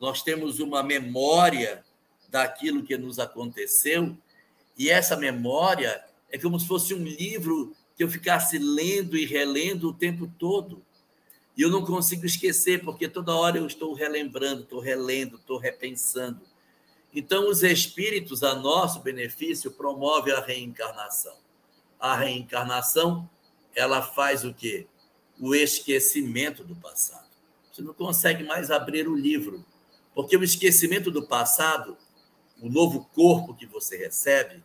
nós 0.00 0.22
temos 0.22 0.60
uma 0.60 0.82
memória 0.82 1.84
daquilo 2.28 2.82
que 2.82 2.96
nos 2.96 3.18
aconteceu 3.18 4.16
e 4.78 4.88
essa 4.88 5.16
memória 5.16 6.04
é 6.30 6.38
como 6.38 6.58
se 6.58 6.68
fosse 6.68 6.94
um 6.94 7.02
livro 7.02 7.74
que 7.96 8.04
eu 8.04 8.08
ficasse 8.08 8.58
lendo 8.58 9.16
e 9.16 9.26
relendo 9.26 9.88
o 9.88 9.92
tempo 9.92 10.30
todo. 10.38 10.84
E 11.56 11.62
eu 11.62 11.68
não 11.68 11.84
consigo 11.84 12.24
esquecer, 12.24 12.84
porque 12.84 13.08
toda 13.08 13.34
hora 13.34 13.58
eu 13.58 13.66
estou 13.66 13.92
relembrando, 13.92 14.62
estou 14.62 14.78
relendo, 14.78 15.34
estou 15.34 15.58
repensando. 15.58 16.40
Então, 17.12 17.48
os 17.48 17.64
espíritos, 17.64 18.44
a 18.44 18.54
nosso 18.54 19.00
benefício, 19.00 19.72
promovem 19.72 20.32
a 20.32 20.40
reencarnação. 20.40 21.36
A 21.98 22.14
reencarnação, 22.14 23.28
ela 23.74 24.00
faz 24.00 24.44
o 24.44 24.54
quê? 24.54 24.86
O 25.40 25.52
esquecimento 25.52 26.62
do 26.62 26.76
passado. 26.76 27.26
Você 27.72 27.82
não 27.82 27.94
consegue 27.94 28.44
mais 28.44 28.70
abrir 28.70 29.08
o 29.08 29.16
livro, 29.16 29.64
porque 30.18 30.36
o 30.36 30.42
esquecimento 30.42 31.12
do 31.12 31.28
passado, 31.28 31.96
o 32.60 32.68
novo 32.68 33.08
corpo 33.14 33.54
que 33.54 33.66
você 33.66 33.96
recebe, 33.96 34.64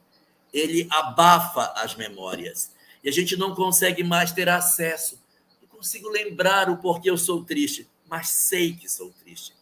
ele 0.52 0.88
abafa 0.90 1.72
as 1.76 1.94
memórias. 1.94 2.72
E 3.04 3.10
a 3.10 3.12
gente 3.12 3.38
não 3.38 3.54
consegue 3.54 4.04
mais 4.04 4.32
ter 4.32 4.50
acesso. 4.50 5.22
Não 5.62 5.68
consigo 5.68 6.10
lembrar 6.10 6.72
o 6.72 6.78
porquê 6.78 7.08
eu 7.08 7.20
sou 7.20 7.46
triste, 7.46 7.88
mas 8.10 8.30
sei 8.30 8.74
que 8.74 8.90
sou 8.90 9.12
triste. 9.12 9.54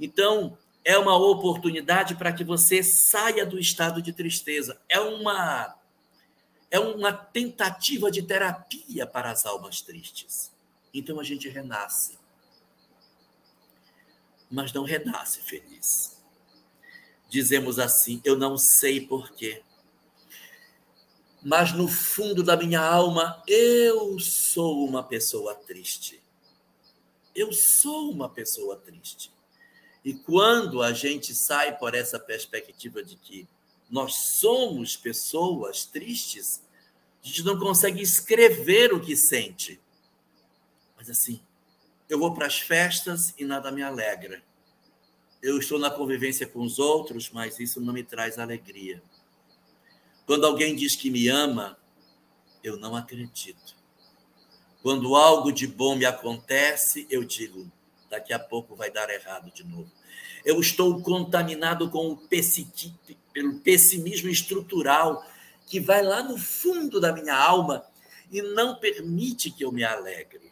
Então, 0.00 0.56
é 0.82 0.96
uma 0.96 1.18
oportunidade 1.18 2.14
para 2.14 2.32
que 2.32 2.42
você 2.42 2.82
saia 2.82 3.44
do 3.44 3.58
estado 3.58 4.00
de 4.00 4.14
tristeza. 4.14 4.80
É 4.88 5.00
uma 5.00 5.76
é 6.70 6.80
uma 6.80 7.12
tentativa 7.12 8.10
de 8.10 8.22
terapia 8.22 9.06
para 9.06 9.30
as 9.30 9.44
almas 9.44 9.82
tristes. 9.82 10.50
Então 10.94 11.20
a 11.20 11.22
gente 11.22 11.46
renasce. 11.46 12.19
Mas 14.50 14.72
não 14.72 14.84
renasce 14.84 15.40
feliz. 15.40 16.20
Dizemos 17.28 17.78
assim: 17.78 18.20
eu 18.24 18.36
não 18.36 18.58
sei 18.58 19.00
porquê 19.00 19.62
mas 21.42 21.72
no 21.72 21.88
fundo 21.88 22.42
da 22.42 22.56
minha 22.56 22.80
alma 22.80 23.42
eu 23.46 24.18
sou 24.18 24.86
uma 24.86 25.02
pessoa 25.02 25.54
triste. 25.54 26.22
Eu 27.34 27.52
sou 27.52 28.10
uma 28.10 28.28
pessoa 28.28 28.76
triste. 28.76 29.32
E 30.04 30.14
quando 30.14 30.82
a 30.82 30.92
gente 30.92 31.34
sai 31.34 31.76
por 31.78 31.94
essa 31.94 32.18
perspectiva 32.18 33.02
de 33.02 33.16
que 33.16 33.48
nós 33.90 34.14
somos 34.14 34.96
pessoas 34.96 35.84
tristes, 35.84 36.62
a 37.22 37.26
gente 37.26 37.42
não 37.42 37.58
consegue 37.58 38.02
escrever 38.02 38.92
o 38.92 39.00
que 39.00 39.16
sente. 39.16 39.80
Mas 40.96 41.08
assim, 41.08 41.40
eu 42.10 42.18
vou 42.18 42.34
para 42.34 42.46
as 42.46 42.58
festas 42.58 43.32
e 43.38 43.44
nada 43.44 43.70
me 43.70 43.82
alegra. 43.82 44.42
Eu 45.40 45.56
estou 45.58 45.78
na 45.78 45.88
convivência 45.88 46.44
com 46.44 46.60
os 46.60 46.80
outros, 46.80 47.30
mas 47.30 47.60
isso 47.60 47.80
não 47.80 47.94
me 47.94 48.02
traz 48.02 48.36
alegria. 48.36 49.00
Quando 50.26 50.44
alguém 50.44 50.74
diz 50.74 50.96
que 50.96 51.08
me 51.08 51.28
ama, 51.28 51.78
eu 52.64 52.76
não 52.76 52.96
acredito. 52.96 53.76
Quando 54.82 55.14
algo 55.14 55.52
de 55.52 55.68
bom 55.68 55.94
me 55.94 56.04
acontece, 56.04 57.06
eu 57.08 57.22
digo, 57.22 57.70
daqui 58.10 58.32
a 58.32 58.40
pouco 58.40 58.74
vai 58.74 58.90
dar 58.90 59.08
errado 59.08 59.52
de 59.52 59.62
novo. 59.62 59.90
Eu 60.44 60.60
estou 60.60 61.00
contaminado 61.02 61.90
com 61.90 62.10
o 62.10 62.16
pelo 63.32 63.60
pessimismo 63.60 64.28
estrutural 64.28 65.24
que 65.66 65.78
vai 65.78 66.02
lá 66.02 66.24
no 66.24 66.36
fundo 66.36 67.00
da 67.00 67.12
minha 67.12 67.36
alma 67.36 67.84
e 68.32 68.42
não 68.42 68.74
permite 68.74 69.50
que 69.50 69.64
eu 69.64 69.70
me 69.70 69.84
alegre. 69.84 70.49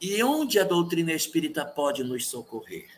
E 0.00 0.22
onde 0.22 0.58
a 0.58 0.64
doutrina 0.64 1.12
espírita 1.12 1.64
pode 1.64 2.04
nos 2.04 2.28
socorrer? 2.28 2.88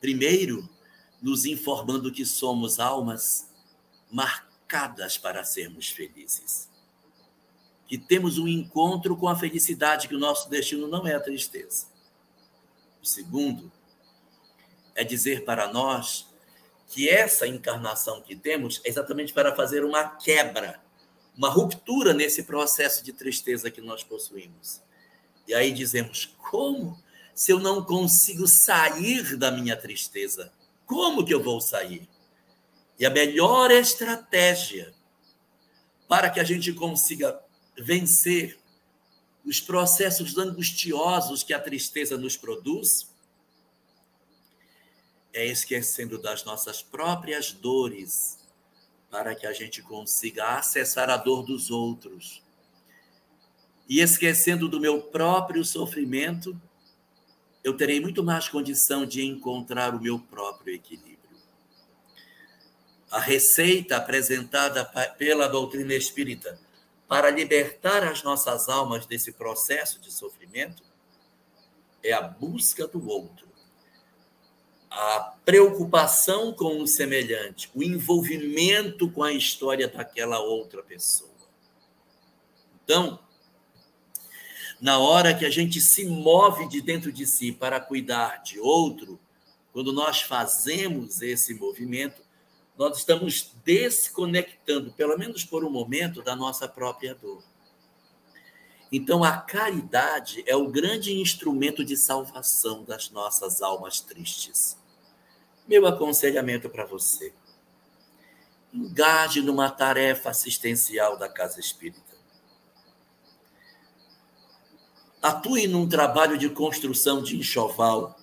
Primeiro, 0.00 0.68
nos 1.22 1.44
informando 1.44 2.10
que 2.10 2.26
somos 2.26 2.80
almas 2.80 3.48
marcadas 4.10 5.16
para 5.16 5.44
sermos 5.44 5.88
felizes. 5.88 6.68
Que 7.86 7.96
temos 7.96 8.38
um 8.38 8.48
encontro 8.48 9.16
com 9.16 9.28
a 9.28 9.36
felicidade, 9.36 10.08
que 10.08 10.16
o 10.16 10.18
nosso 10.18 10.50
destino 10.50 10.88
não 10.88 11.06
é 11.06 11.14
a 11.14 11.20
tristeza. 11.20 11.86
O 13.00 13.06
segundo 13.06 13.70
é 14.96 15.04
dizer 15.04 15.44
para 15.44 15.72
nós 15.72 16.26
que 16.88 17.08
essa 17.08 17.46
encarnação 17.46 18.20
que 18.20 18.34
temos 18.34 18.80
é 18.84 18.88
exatamente 18.88 19.32
para 19.32 19.54
fazer 19.54 19.84
uma 19.84 20.04
quebra, 20.16 20.81
uma 21.36 21.48
ruptura 21.48 22.12
nesse 22.12 22.42
processo 22.42 23.04
de 23.04 23.12
tristeza 23.12 23.70
que 23.70 23.80
nós 23.80 24.02
possuímos. 24.02 24.80
E 25.46 25.54
aí 25.54 25.72
dizemos: 25.72 26.34
como 26.50 27.00
se 27.34 27.52
eu 27.52 27.58
não 27.58 27.82
consigo 27.84 28.46
sair 28.46 29.36
da 29.36 29.50
minha 29.50 29.76
tristeza? 29.76 30.52
Como 30.86 31.24
que 31.24 31.32
eu 31.32 31.42
vou 31.42 31.60
sair? 31.60 32.08
E 32.98 33.06
a 33.06 33.10
melhor 33.10 33.70
estratégia 33.70 34.94
para 36.06 36.28
que 36.28 36.38
a 36.38 36.44
gente 36.44 36.72
consiga 36.72 37.40
vencer 37.76 38.58
os 39.44 39.60
processos 39.60 40.36
angustiosos 40.36 41.42
que 41.42 41.54
a 41.54 41.60
tristeza 41.60 42.16
nos 42.16 42.36
produz 42.36 43.10
é 45.32 45.46
esquecendo 45.46 46.20
das 46.20 46.44
nossas 46.44 46.82
próprias 46.82 47.52
dores 47.52 48.41
para 49.12 49.34
que 49.34 49.46
a 49.46 49.52
gente 49.52 49.82
consiga 49.82 50.56
acessar 50.56 51.10
a 51.10 51.18
dor 51.18 51.44
dos 51.44 51.70
outros. 51.70 52.42
E 53.86 54.00
esquecendo 54.00 54.66
do 54.66 54.80
meu 54.80 55.02
próprio 55.02 55.62
sofrimento, 55.66 56.58
eu 57.62 57.76
terei 57.76 58.00
muito 58.00 58.24
mais 58.24 58.48
condição 58.48 59.04
de 59.04 59.22
encontrar 59.22 59.94
o 59.94 60.00
meu 60.00 60.18
próprio 60.18 60.74
equilíbrio. 60.74 61.18
A 63.10 63.20
receita 63.20 63.98
apresentada 63.98 64.82
pela 65.18 65.46
doutrina 65.46 65.92
espírita 65.92 66.58
para 67.06 67.28
libertar 67.28 68.04
as 68.04 68.22
nossas 68.22 68.66
almas 68.70 69.04
desse 69.04 69.32
processo 69.32 70.00
de 70.00 70.10
sofrimento 70.10 70.82
é 72.02 72.14
a 72.14 72.22
busca 72.22 72.88
do 72.88 73.06
outro, 73.06 73.46
a 74.94 75.34
preocupação 75.44 76.52
com 76.52 76.80
o 76.80 76.86
semelhante, 76.86 77.70
o 77.74 77.82
envolvimento 77.82 79.10
com 79.10 79.22
a 79.22 79.32
história 79.32 79.88
daquela 79.88 80.38
outra 80.38 80.82
pessoa. 80.82 81.30
Então, 82.84 83.18
na 84.80 84.98
hora 84.98 85.34
que 85.34 85.46
a 85.46 85.50
gente 85.50 85.80
se 85.80 86.04
move 86.04 86.68
de 86.68 86.82
dentro 86.82 87.10
de 87.10 87.26
si 87.26 87.52
para 87.52 87.80
cuidar 87.80 88.42
de 88.42 88.60
outro, 88.60 89.18
quando 89.72 89.92
nós 89.92 90.20
fazemos 90.20 91.22
esse 91.22 91.54
movimento, 91.54 92.20
nós 92.76 92.98
estamos 92.98 93.52
desconectando, 93.64 94.92
pelo 94.92 95.16
menos 95.16 95.42
por 95.42 95.64
um 95.64 95.70
momento, 95.70 96.20
da 96.20 96.36
nossa 96.36 96.68
própria 96.68 97.14
dor. 97.14 97.42
Então, 98.90 99.24
a 99.24 99.38
caridade 99.38 100.44
é 100.46 100.54
o 100.54 100.68
grande 100.68 101.14
instrumento 101.18 101.82
de 101.82 101.96
salvação 101.96 102.84
das 102.84 103.08
nossas 103.10 103.62
almas 103.62 104.00
tristes. 104.00 104.81
Meu 105.66 105.86
aconselhamento 105.86 106.68
para 106.68 106.84
você: 106.84 107.32
engaje 108.72 109.40
numa 109.40 109.70
tarefa 109.70 110.30
assistencial 110.30 111.16
da 111.16 111.28
Casa 111.28 111.60
Espírita. 111.60 112.12
Atue 115.20 115.68
num 115.68 115.88
trabalho 115.88 116.36
de 116.36 116.48
construção 116.48 117.22
de 117.22 117.36
enxoval, 117.36 118.18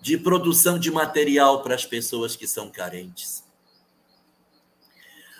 de 0.00 0.18
produção 0.18 0.78
de 0.78 0.90
material 0.90 1.62
para 1.62 1.74
as 1.74 1.86
pessoas 1.86 2.34
que 2.34 2.48
são 2.48 2.68
carentes 2.68 3.46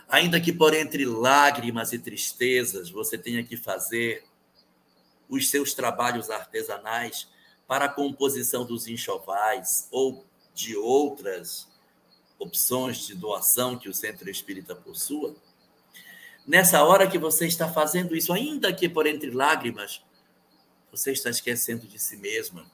Ainda 0.08 0.40
que 0.40 0.52
por 0.52 0.72
entre 0.72 1.04
lágrimas 1.04 1.92
e 1.92 1.98
tristezas 1.98 2.90
você 2.90 3.18
tenha 3.18 3.44
que 3.44 3.58
fazer 3.58 4.24
os 5.28 5.50
seus 5.50 5.74
trabalhos 5.74 6.30
artesanais 6.30 7.28
para 7.68 7.84
a 7.84 7.88
composição 7.88 8.64
dos 8.64 8.88
enxovais 8.88 9.86
ou 9.92 10.24
de 10.54 10.74
outras 10.74 11.68
opções 12.38 13.06
de 13.06 13.14
doação 13.14 13.78
que 13.78 13.90
o 13.90 13.94
Centro 13.94 14.30
Espírita 14.30 14.74
possua, 14.74 15.36
nessa 16.46 16.82
hora 16.82 17.08
que 17.08 17.18
você 17.18 17.46
está 17.46 17.70
fazendo 17.70 18.16
isso, 18.16 18.32
ainda 18.32 18.72
que 18.72 18.88
por 18.88 19.06
entre 19.06 19.30
lágrimas, 19.30 20.02
você 20.90 21.12
está 21.12 21.28
esquecendo 21.28 21.86
de 21.86 21.98
si 21.98 22.16
mesma 22.16 22.64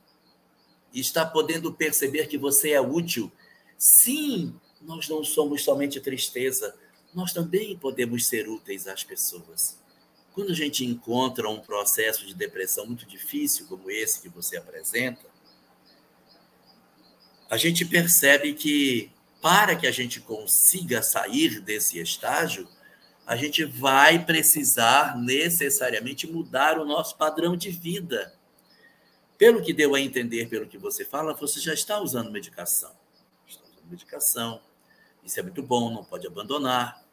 e 0.93 1.01
está 1.01 1.27
podendo 1.27 1.73
perceber 1.73 2.29
que 2.29 2.39
você 2.39 2.71
é 2.71 2.81
útil. 2.81 3.33
Sim, 3.77 4.55
nós 4.81 5.09
não 5.09 5.25
somos 5.25 5.65
somente 5.65 6.01
tristeza, 6.01 6.73
nós 7.13 7.33
também 7.33 7.77
podemos 7.77 8.27
ser 8.27 8.49
úteis 8.49 8.87
às 8.87 9.03
pessoas. 9.03 9.77
Quando 10.35 10.51
a 10.51 10.55
gente 10.55 10.85
encontra 10.85 11.49
um 11.49 11.61
processo 11.61 12.27
de 12.27 12.35
depressão 12.35 12.87
muito 12.87 13.07
difícil, 13.07 13.67
como 13.69 13.89
esse 13.91 14.21
que 14.21 14.29
você 14.29 14.57
apresenta, 14.57 15.25
a 17.49 17.57
gente 17.57 17.85
percebe 17.85 18.53
que 18.53 19.13
para 19.41 19.77
que 19.77 19.87
a 19.87 19.93
gente 19.93 20.21
consiga 20.21 21.03
sair 21.03 21.61
desse 21.61 22.01
estágio, 22.01 22.69
a 23.25 23.37
gente 23.37 23.65
vai 23.65 24.25
precisar 24.25 25.17
necessariamente 25.17 26.27
mudar 26.27 26.81
o 26.81 26.85
nosso 26.85 27.17
padrão 27.17 27.57
de 27.57 27.71
vida. 27.71 28.35
Pelo 29.39 29.63
que 29.63 29.73
deu 29.73 29.95
a 29.95 30.01
entender, 30.01 30.49
pelo 30.49 30.67
que 30.67 30.79
você 30.79 31.05
fala, 31.05 31.35
você 31.35 31.61
já 31.61 31.73
está 31.73 32.01
usando 32.01 32.33
medicação. 32.33 32.93
Está 33.47 33.63
usando 33.63 33.89
medicação. 33.89 34.61
Isso 35.23 35.39
é 35.39 35.43
muito 35.43 35.63
bom, 35.63 35.93
não 35.93 36.05
pode 36.05 36.27
abandonar 36.27 37.05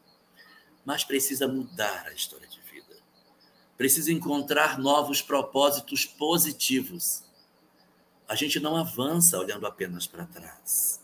mas 0.85 1.03
precisa 1.03 1.47
mudar 1.47 2.07
a 2.07 2.13
história 2.13 2.47
de 2.47 2.59
Precisa 3.81 4.11
encontrar 4.11 4.77
novos 4.77 5.23
propósitos 5.23 6.05
positivos. 6.05 7.23
A 8.27 8.35
gente 8.35 8.59
não 8.59 8.77
avança 8.77 9.39
olhando 9.39 9.65
apenas 9.65 10.05
para 10.05 10.27
trás. 10.27 11.01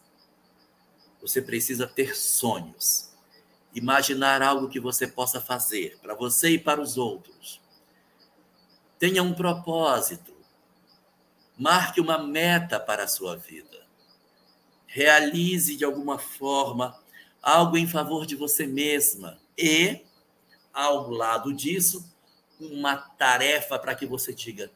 Você 1.20 1.42
precisa 1.42 1.88
ter 1.88 2.16
sonhos, 2.16 3.10
imaginar 3.74 4.44
algo 4.44 4.70
que 4.70 4.80
você 4.80 5.08
possa 5.08 5.42
fazer 5.42 5.98
para 6.04 6.14
você 6.14 6.52
e 6.52 6.60
para 6.60 6.80
os 6.80 7.00
outros. 7.00 7.60
Tenha 9.00 9.24
um 9.24 9.34
propósito. 9.34 10.36
Marque 11.58 12.00
uma 12.00 12.20
meta 12.20 12.80
para 12.80 13.06
a 13.06 13.08
sua 13.08 13.36
vida. 13.36 13.88
Realize 14.86 15.76
de 15.76 15.84
alguma 15.84 16.20
forma 16.20 16.96
algo 17.42 17.76
em 17.76 17.88
favor 17.88 18.28
de 18.28 18.36
você 18.36 18.68
mesma 18.68 19.40
e, 19.58 20.06
ao 20.72 21.10
lado 21.10 21.52
disso, 21.52 22.16
uma 22.60 22.96
tarefa 22.96 23.78
para 23.78 23.96
que 23.96 24.06
você 24.06 24.34
diga: 24.34 24.72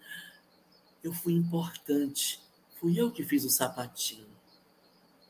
eu 1.03 1.13
fui 1.13 1.33
importante, 1.33 2.39
fui 2.79 2.99
eu 2.99 3.11
que 3.11 3.23
fiz 3.23 3.43
o 3.43 3.49
sapatinho, 3.49 4.27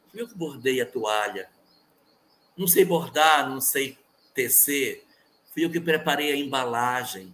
fui 0.09 0.21
eu 0.21 0.27
que 0.27 0.35
bordei 0.35 0.81
a 0.81 0.85
toalha. 0.85 1.49
Não 2.57 2.67
sei 2.67 2.83
bordar, 2.83 3.49
não 3.49 3.61
sei 3.61 3.97
tecer, 4.33 5.05
fui 5.53 5.65
eu 5.65 5.71
que 5.71 5.79
preparei 5.79 6.31
a 6.31 6.35
embalagem. 6.35 7.33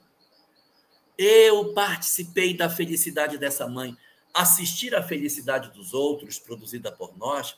Eu 1.18 1.74
participei 1.74 2.56
da 2.56 2.70
felicidade 2.70 3.38
dessa 3.38 3.68
mãe. 3.68 3.98
Assistir 4.34 4.94
à 4.94 5.02
felicidade 5.02 5.72
dos 5.72 5.94
outros, 5.94 6.38
produzida 6.38 6.92
por 6.92 7.18
nós, 7.18 7.58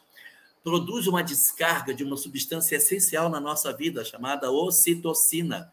produz 0.63 1.07
uma 1.07 1.21
descarga 1.21 1.93
de 1.93 2.03
uma 2.03 2.15
substância 2.15 2.77
essencial 2.77 3.29
na 3.29 3.39
nossa 3.39 3.73
vida, 3.73 4.05
chamada 4.05 4.49
ocitocina, 4.49 5.71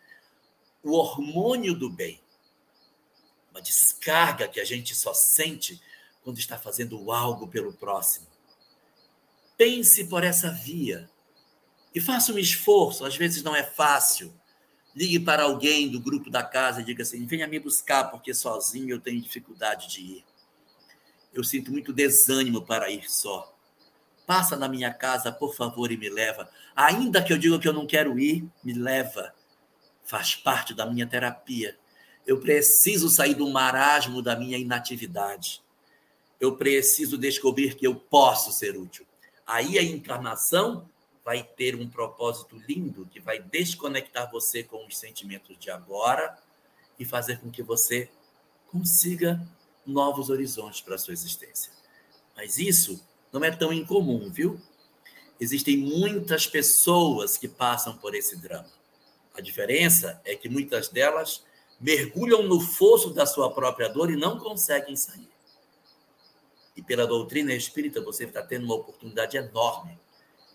o 0.87 0.93
hormônio 0.93 1.75
do 1.75 1.91
bem. 1.91 2.21
Uma 3.51 3.61
descarga 3.61 4.49
que 4.49 4.61
a 4.61 4.65
gente 4.65 4.95
só 4.95 5.13
sente 5.15 5.81
quando 6.23 6.39
está 6.39 6.59
fazendo 6.59 7.11
algo 7.11 7.49
pelo 7.49 7.73
próximo. 7.73 8.27
Pense 9.57 10.05
por 10.05 10.23
essa 10.23 10.51
via 10.51 11.09
e 11.95 12.01
faça 12.01 12.33
um 12.33 12.39
esforço, 12.39 13.05
às 13.05 13.17
vezes 13.17 13.43
não 13.43 13.57
é 13.57 13.63
fácil. 13.63 14.33
Ligue 14.95 15.21
para 15.21 15.45
alguém 15.45 15.91
do 15.91 16.01
grupo 16.01 16.31
da 16.31 16.43
casa 16.43 16.81
e 16.81 16.85
diga 16.85 17.03
assim: 17.03 17.27
venha 17.27 17.47
me 17.47 17.59
buscar, 17.59 18.11
porque 18.11 18.33
sozinho 18.35 18.91
eu 18.91 19.01
tenho 19.01 19.21
dificuldade 19.21 19.89
de 19.89 20.01
ir. 20.01 20.25
Eu 21.33 21.45
sinto 21.45 21.71
muito 21.71 21.93
desânimo 21.93 22.63
para 22.63 22.91
ir 22.91 23.11
só 23.11 23.57
Passa 24.27 24.57
na 24.57 24.69
minha 24.69 24.93
casa, 24.93 25.31
por 25.31 25.55
favor, 25.55 25.93
e 25.93 25.97
me 25.97 26.11
leva. 26.11 26.51
Ainda 26.75 27.23
que 27.23 27.33
eu 27.33 27.39
diga 27.39 27.61
que 27.61 27.69
eu 27.69 27.73
não 27.73 27.87
quero 27.87 28.19
ir, 28.19 28.45
me 28.63 28.73
leva. 28.73 29.33
Faz 30.07 30.37
parte 30.37 30.73
da 30.73 30.87
minha 30.87 31.07
terapia. 31.07 31.77
Eu 32.25 32.41
preciso 32.41 33.11
sair 33.11 33.35
do 33.35 33.49
marasmo 33.51 34.23
da 34.23 34.37
minha 34.37 34.57
inatividade. 34.57 35.61
Eu 36.41 36.57
preciso 36.57 37.19
descobrir 37.19 37.75
que 37.75 37.87
eu 37.87 37.95
posso 37.95 38.53
ser 38.53 38.77
útil. 38.77 39.05
Aí 39.47 39.79
a 39.79 39.83
encarnação 39.83 40.89
vai 41.25 41.43
ter 41.43 41.75
um 41.75 41.89
propósito 41.89 42.57
lindo 42.69 43.07
que 43.07 43.19
vai 43.19 43.41
desconectar 43.41 44.31
você 44.31 44.63
com 44.63 44.87
os 44.87 44.97
sentimentos 44.97 45.59
de 45.59 45.71
agora 45.71 46.39
e 46.99 47.05
fazer 47.05 47.41
com 47.41 47.51
que 47.51 47.63
você 47.63 48.09
consiga 48.69 49.45
novos 49.85 50.31
horizontes 50.31 50.81
para 50.81 50.95
a 50.95 50.99
sua 50.99 51.15
existência. 51.15 51.73
Mas 52.37 52.59
isso 52.59 53.05
não 53.33 53.43
é 53.43 53.51
tão 53.51 53.73
incomum, 53.73 54.31
viu? 54.31 54.61
Existem 55.41 55.77
muitas 55.77 56.47
pessoas 56.47 57.37
que 57.37 57.49
passam 57.49 57.97
por 57.97 58.15
esse 58.15 58.37
drama. 58.37 58.71
A 59.37 59.41
diferença 59.41 60.21
é 60.25 60.35
que 60.35 60.49
muitas 60.49 60.89
delas 60.89 61.45
mergulham 61.79 62.43
no 62.43 62.59
fosso 62.59 63.11
da 63.11 63.27
sua 63.27 63.53
própria 63.53 63.89
dor 63.89 64.11
e 64.11 64.17
não 64.17 64.39
conseguem 64.39 64.97
sair. 64.97 65.29
E 66.75 66.83
pela 66.83 67.07
doutrina 67.07 67.53
espírita, 67.53 68.01
você 68.01 68.25
está 68.25 68.43
tendo 68.43 68.65
uma 68.65 68.75
oportunidade 68.75 69.37
enorme 69.37 69.99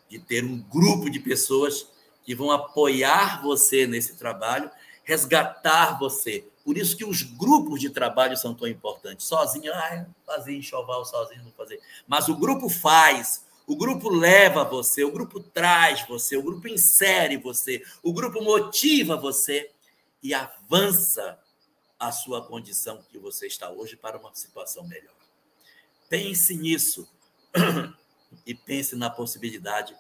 de 0.09 0.19
ter 0.19 0.43
um 0.43 0.59
grupo 0.59 1.09
de 1.09 1.19
pessoas 1.19 1.87
que 2.23 2.33
vão 2.33 2.51
apoiar 2.51 3.41
você 3.41 3.85
nesse 3.85 4.15
trabalho, 4.15 4.69
resgatar 5.03 5.97
você. 5.99 6.47
Por 6.63 6.77
isso 6.77 6.97
que 6.97 7.05
os 7.05 7.21
grupos 7.21 7.79
de 7.79 7.89
trabalho 7.89 8.35
são 8.35 8.53
tão 8.53 8.67
importantes. 8.67 9.25
Sozinho, 9.27 9.71
ah, 9.73 10.05
fazer 10.25 10.55
enxoval 10.55 11.05
sozinho, 11.05 11.43
não 11.43 11.51
fazer. 11.51 11.79
Mas 12.07 12.29
o 12.29 12.35
grupo 12.35 12.69
faz, 12.69 13.45
o 13.67 13.75
grupo 13.75 14.09
leva 14.09 14.63
você, 14.63 15.03
o 15.03 15.11
grupo 15.11 15.39
traz 15.39 16.05
você, 16.07 16.35
o 16.35 16.43
grupo 16.43 16.67
insere 16.67 17.37
você, 17.37 17.83
o 18.03 18.13
grupo 18.13 18.43
motiva 18.43 19.15
você 19.15 19.71
e 20.21 20.33
avança 20.33 21.39
a 21.99 22.11
sua 22.11 22.45
condição 22.45 23.01
que 23.11 23.17
você 23.17 23.47
está 23.47 23.69
hoje 23.69 23.95
para 23.95 24.17
uma 24.17 24.33
situação 24.33 24.87
melhor. 24.87 25.13
Pense 26.09 26.55
nisso 26.55 27.07
e 28.45 28.55
pense 28.55 28.95
na 28.95 29.09
possibilidade 29.09 29.95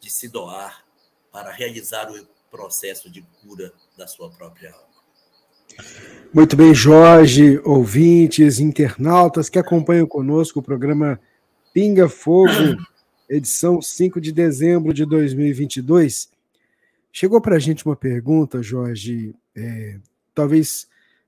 de 0.00 0.10
se 0.10 0.28
doar 0.28 0.84
para 1.32 1.50
realizar 1.50 2.10
o 2.10 2.26
processo 2.50 3.10
de 3.10 3.22
cura 3.40 3.72
da 3.96 4.06
sua 4.06 4.30
própria 4.30 4.72
alma. 4.72 4.94
Muito 6.32 6.56
bem, 6.56 6.74
Jorge, 6.74 7.60
ouvintes, 7.64 8.58
internautas 8.58 9.48
que 9.48 9.58
acompanham 9.58 10.06
conosco 10.06 10.58
o 10.58 10.62
programa 10.62 11.20
Pinga 11.72 12.08
Fogo, 12.08 12.76
edição 13.36 13.82
5 13.82 14.20
de 14.20 14.32
dezembro 14.32 14.94
de 14.94 15.04
2022. 15.04 16.28
Chegou 17.12 17.40
para 17.40 17.56
a 17.56 17.58
gente 17.58 17.84
uma 17.84 17.96
pergunta, 17.96 18.62
Jorge, 18.62 19.34
é, 19.56 19.98
talvez 20.34 20.86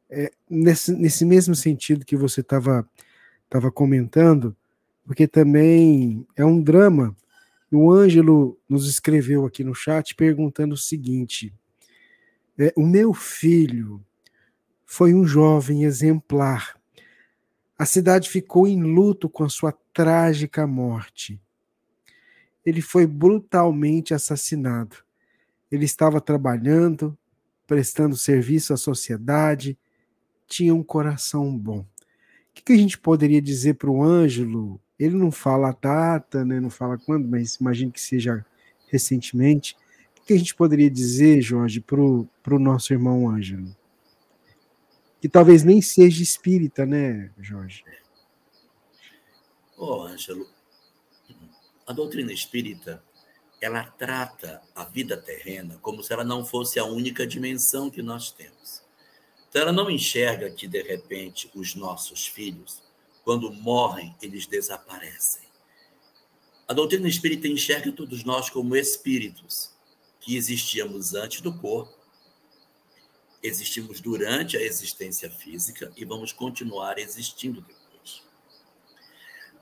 é, 0.09 0.31
nesse, 0.49 0.93
nesse 0.93 1.25
mesmo 1.25 1.55
sentido 1.55 2.05
que 2.05 2.17
você 2.17 2.41
estava 2.41 2.89
tava 3.49 3.71
comentando, 3.71 4.57
porque 5.05 5.27
também 5.27 6.27
é 6.37 6.45
um 6.45 6.61
drama. 6.61 7.17
O 7.71 7.91
Ângelo 7.91 8.59
nos 8.69 8.89
escreveu 8.89 9.45
aqui 9.45 9.63
no 9.65 9.75
chat 9.75 10.15
perguntando 10.15 10.75
o 10.75 10.79
seguinte: 10.79 11.53
é, 12.59 12.73
o 12.77 12.87
meu 12.87 13.13
filho 13.13 14.01
foi 14.85 15.13
um 15.13 15.25
jovem 15.25 15.85
exemplar. 15.85 16.77
A 17.79 17.85
cidade 17.85 18.31
ficou 18.31 18.67
em 18.67 18.83
luto 18.83 19.29
com 19.29 19.45
a 19.45 19.49
sua 19.49 19.73
trágica 19.93 20.67
morte. 20.67 21.41
Ele 22.67 22.83
foi 22.83 23.07
brutalmente 23.07 24.13
assassinado. 24.13 24.97
Ele 25.71 25.85
estava 25.85 26.21
trabalhando, 26.21 27.17
prestando 27.65 28.17
serviço 28.17 28.75
à 28.75 28.77
sociedade, 28.77 29.79
tinha 30.49 30.75
um 30.75 30.83
coração 30.83 31.57
bom. 31.57 31.79
O 31.81 31.87
que, 32.65 32.73
a 32.73 32.77
gente 32.77 32.99
poderia 32.99 33.41
dizer 33.41 33.75
para 33.75 33.91
o 33.91 34.03
Ângelo? 34.03 34.81
Ele 34.99 35.15
não 35.15 35.31
fala 35.31 35.71
a 35.71 35.77
data, 35.81 36.45
né, 36.45 36.59
não 36.59 36.71
fala 36.71 36.99
quando, 36.99 37.29
mas 37.29 37.55
imagino 37.57 37.93
que 37.93 38.01
seja 38.01 38.45
recentemente. 38.89 39.77
O 40.19 40.27
que 40.27 40.33
a 40.33 40.39
gente 40.39 40.55
poderia 40.55 40.91
dizer, 40.91 41.41
Jorge, 41.43 41.81
para 41.81 42.01
o 42.01 42.59
nosso 42.59 42.93
irmão 42.93 43.29
Ângelo? 43.29 43.77
Que 45.21 45.29
talvez 45.29 45.63
nem 45.63 45.81
seja 45.81 46.23
espírita, 46.23 46.85
né, 46.85 47.31
Jorge? 47.39 47.85
Ô, 49.77 49.85
oh, 49.85 50.03
Ângelo, 50.03 50.47
a 51.87 51.93
doutrina 51.93 52.33
espírita, 52.33 53.03
ela 53.61 53.85
trata 53.85 54.61
a 54.75 54.85
vida 54.85 55.17
terrena 55.17 55.79
como 55.81 56.03
se 56.03 56.13
ela 56.13 56.25
não 56.25 56.45
fosse 56.45 56.79
a 56.79 56.85
única 56.85 57.27
dimensão 57.27 57.89
que 57.89 58.03
nós 58.03 58.31
temos. 58.31 58.83
Então, 59.49 59.63
ela 59.63 59.73
não 59.73 59.91
enxerga 59.91 60.51
que, 60.51 60.67
de 60.67 60.83
repente, 60.83 61.51
os 61.55 61.75
nossos 61.75 62.27
filhos, 62.27 62.83
quando 63.25 63.53
morrem, 63.53 64.15
eles 64.21 64.47
desaparecem. 64.47 65.47
A 66.69 66.75
doutrina 66.75 67.09
espírita 67.09 67.47
enxerga 67.47 67.93
todos 67.93 68.25
nós 68.25 68.51
como 68.51 68.75
espíritos, 68.77 69.73
que 70.21 70.37
existíamos 70.37 71.15
antes 71.15 71.41
do 71.41 71.57
corpo, 71.57 71.97
existimos 73.43 74.01
durante 74.01 74.57
a 74.57 74.63
existência 74.63 75.31
física 75.31 75.93
e 75.97 76.05
vamos 76.05 76.33
continuar 76.33 76.99
existindo 76.99 77.61
depois 77.61 77.76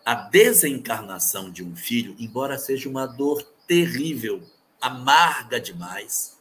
a 0.05 0.15
desencarnação 0.15 1.51
de 1.51 1.65
um 1.65 1.75
filho, 1.75 2.15
embora 2.19 2.59
seja 2.59 2.89
uma 2.89 3.07
dor 3.07 3.43
terrível, 3.67 4.43
amarga 4.81 5.59
demais, 5.59 6.39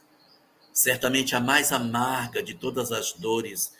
certamente 0.70 1.34
a 1.34 1.40
mais 1.40 1.72
amarga 1.72 2.42
de 2.42 2.52
todas 2.52 2.92
as 2.92 3.14
dores 3.14 3.72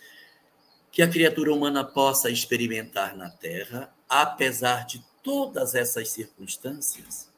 que 0.90 1.02
a 1.02 1.08
criatura 1.08 1.52
humana 1.52 1.84
possa 1.84 2.30
experimentar 2.30 3.14
na 3.14 3.28
Terra, 3.28 3.92
apesar 4.08 4.86
de 4.86 5.04
todas 5.22 5.74
essas 5.74 6.08
circunstâncias, 6.10 7.28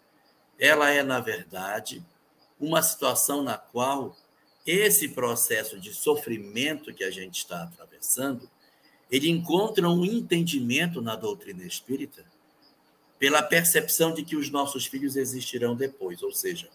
ela 0.59 0.91
é, 0.91 1.03
na 1.03 1.19
verdade, 1.21 2.05
uma 2.61 2.83
situação 2.83 3.43
na 3.43 3.57
qual 3.57 4.17
esse 4.65 5.09
processo 5.09 5.81
de 5.81 5.95
sofrimento 5.95 6.93
que 6.93 7.03
a 7.03 7.11
gente 7.11 7.39
está 7.39 7.63
atravessando, 7.63 8.49
ele 9.11 9.31
encontra 9.31 9.89
um 9.89 10.05
entendimento 10.05 11.01
na 11.01 11.17
doutrina 11.17 11.65
espírita 11.65 12.25
pela 13.19 13.43
percepção 13.43 14.13
de 14.13 14.23
que 14.23 14.37
os 14.37 14.51
nossos 14.51 14.87
filhos 14.87 15.17
existirão 15.17 15.75
depois, 15.75 16.23
ou 16.23 16.33
seja, 16.33 16.69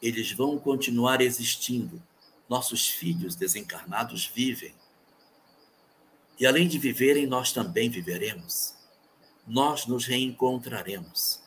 eles 0.00 0.32
vão 0.32 0.58
continuar 0.58 1.20
existindo. 1.20 2.02
Nossos 2.48 2.88
filhos 2.88 3.36
desencarnados 3.36 4.26
vivem. 4.26 4.74
E 6.38 6.46
além 6.46 6.66
de 6.66 6.78
viverem, 6.78 7.26
nós 7.26 7.52
também 7.52 7.90
viveremos. 7.90 8.74
Nós 9.46 9.86
nos 9.86 10.06
reencontraremos. 10.06 11.40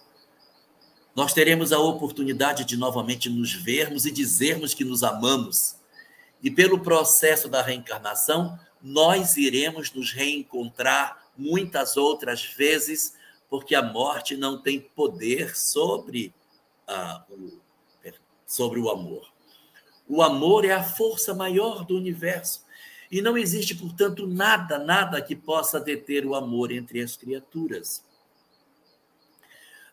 Nós 1.15 1.34
teremos 1.34 1.74
a 1.74 1.80
oportunidade 1.80 2.63
de 2.63 2.78
novamente 2.78 3.30
nos 3.30 3.53
vermos 3.53 4.05
e 4.05 4.11
dizermos 4.11 4.74
que 4.74 4.86
nos 4.86 5.03
amamos. 5.03 5.76
E 6.41 6.49
pelo 6.49 6.80
processo 6.80 7.49
da 7.49 7.61
reencarnação, 7.61 8.59
nós 8.82 9.36
iremos 9.36 9.91
nos 9.91 10.11
reencontrar 10.11 11.24
muitas 11.38 11.97
outras 11.97 12.43
vezes 12.43 13.13
porque 13.53 13.75
a 13.75 13.83
morte 13.83 14.35
não 14.35 14.59
tem 14.59 14.81
poder 14.81 15.55
sobre, 15.55 16.33
ah, 16.87 17.23
o, 17.29 17.61
sobre 18.47 18.79
o 18.79 18.89
amor. 18.89 19.31
O 20.07 20.23
amor 20.23 20.65
é 20.65 20.71
a 20.71 20.83
força 20.83 21.35
maior 21.35 21.85
do 21.85 21.95
universo. 21.95 22.65
E 23.11 23.21
não 23.21 23.37
existe, 23.37 23.75
portanto, 23.75 24.25
nada, 24.25 24.79
nada 24.79 25.21
que 25.21 25.35
possa 25.35 25.79
deter 25.79 26.25
o 26.25 26.33
amor 26.33 26.71
entre 26.71 26.99
as 26.99 27.15
criaturas. 27.15 28.03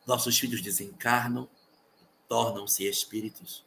Nossos 0.07 0.39
filhos 0.39 0.63
desencarnam, 0.63 1.47
tornam-se 2.27 2.89
espíritos, 2.89 3.63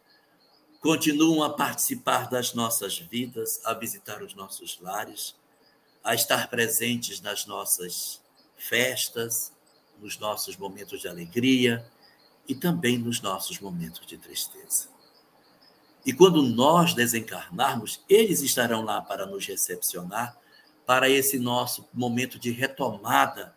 continuam 0.82 1.44
a 1.44 1.54
participar 1.54 2.28
das 2.32 2.56
nossas 2.56 2.98
vidas, 2.98 3.62
a 3.64 3.76
visitar 3.76 4.24
os 4.24 4.34
nossos 4.34 4.80
lares, 4.82 5.36
a 6.04 6.16
estar 6.16 6.50
presentes 6.50 7.22
nas 7.22 7.46
nossas 7.46 8.20
festas, 8.58 9.53
nos 10.04 10.20
nossos 10.20 10.58
momentos 10.58 11.00
de 11.02 11.08
alegria 11.08 11.90
e 12.46 12.54
também 12.54 12.98
nos 12.98 13.22
nossos 13.22 13.60
momentos 13.62 14.06
de 14.06 14.18
tristeza. 14.18 14.90
E 16.06 16.12
quando 16.12 16.44
nós 16.44 16.94
desencarnarmos, 16.94 18.04
eles 18.10 18.42
estarão 18.42 18.84
lá 18.84 19.02
para 19.02 19.26
nos 19.26 19.46
recepcionar 19.46 20.38
para 20.86 21.10
esse 21.10 21.40
nosso 21.40 21.88
momento 21.94 22.38
de 22.38 22.52
retomada 22.52 23.56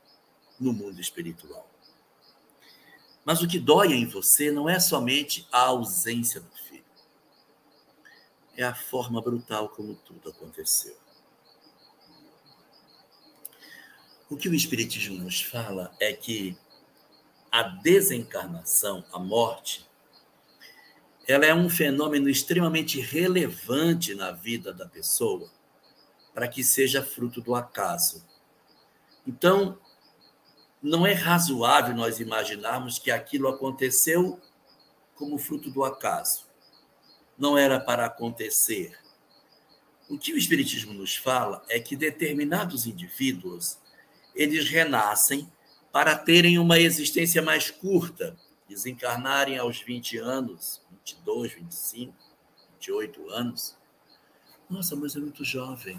no 0.61 0.73
mundo 0.73 1.01
espiritual. 1.01 1.69
Mas 3.25 3.43
o 3.43 3.49
que 3.49 3.59
dói 3.59 3.93
em 3.93 4.07
você 4.07 4.53
não 4.53 4.69
é 4.69 4.79
somente 4.79 5.49
a 5.51 5.63
ausência 5.63 6.41
do 6.41 6.51
filho, 6.69 6.85
é 8.57 8.63
a 8.63 8.73
forma 8.73 9.21
brutal 9.21 9.69
como 9.69 9.97
tudo 9.97 10.31
aconteceu. 10.31 10.97
O 14.29 14.37
que 14.37 14.49
o 14.49 14.55
Espiritismo 14.55 15.23
nos 15.23 15.41
fala 15.41 15.95
é 16.01 16.13
que 16.13 16.59
a 17.51 17.63
desencarnação, 17.63 19.05
a 19.13 19.21
morte, 19.21 19.87
ela 21.29 21.47
é 21.47 21.55
um 21.55 21.71
fenômeno 21.71 22.29
extremamente 22.29 23.01
relevante 23.01 24.15
na 24.15 24.33
vida 24.33 24.73
da 24.73 24.87
pessoa 24.87 25.49
para 26.35 26.49
que 26.49 26.65
seja 26.65 27.05
fruto 27.05 27.41
do 27.41 27.55
acaso. 27.55 28.27
Então, 29.25 29.79
não 30.83 31.07
é 31.07 31.13
razoável 31.13 31.95
nós 31.95 32.19
imaginarmos 32.19 32.99
que 32.99 33.11
aquilo 33.11 33.49
aconteceu 33.49 34.41
como 35.15 35.39
fruto 35.39 35.71
do 35.71 35.85
acaso. 35.85 36.47
Não 37.39 37.57
era 37.57 37.79
para 37.79 38.07
acontecer. 38.07 38.99
O 40.09 40.19
que 40.19 40.33
o 40.33 40.37
Espiritismo 40.37 40.93
nos 40.93 41.17
fala 41.17 41.65
é 41.69 41.81
que 41.81 41.97
determinados 41.97 42.87
indivíduos 42.87 43.79
eles 44.37 44.69
renascem 44.69 45.51
para 45.91 46.15
terem 46.15 46.59
uma 46.59 46.79
existência 46.79 47.41
mais 47.41 47.71
curta, 47.71 48.37
desencarnarem 48.69 49.57
aos 49.57 49.81
20 49.81 50.19
anos, 50.19 50.83
22, 50.91 51.53
25, 51.55 52.15
28 52.75 53.31
anos. 53.31 53.77
Nossa, 54.69 54.95
mas 54.95 55.17
é 55.17 55.21
muito 55.21 55.43
jovem. 55.43 55.99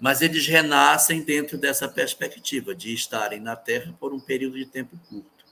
Mas 0.00 0.22
eles 0.22 0.46
renascem 0.46 1.22
dentro 1.22 1.58
dessa 1.58 1.88
perspectiva 1.88 2.74
de 2.74 2.94
estarem 2.94 3.40
na 3.40 3.56
Terra 3.56 3.94
por 4.00 4.14
um 4.14 4.20
período 4.20 4.56
de 4.56 4.64
tempo 4.64 4.98
curto. 5.08 5.44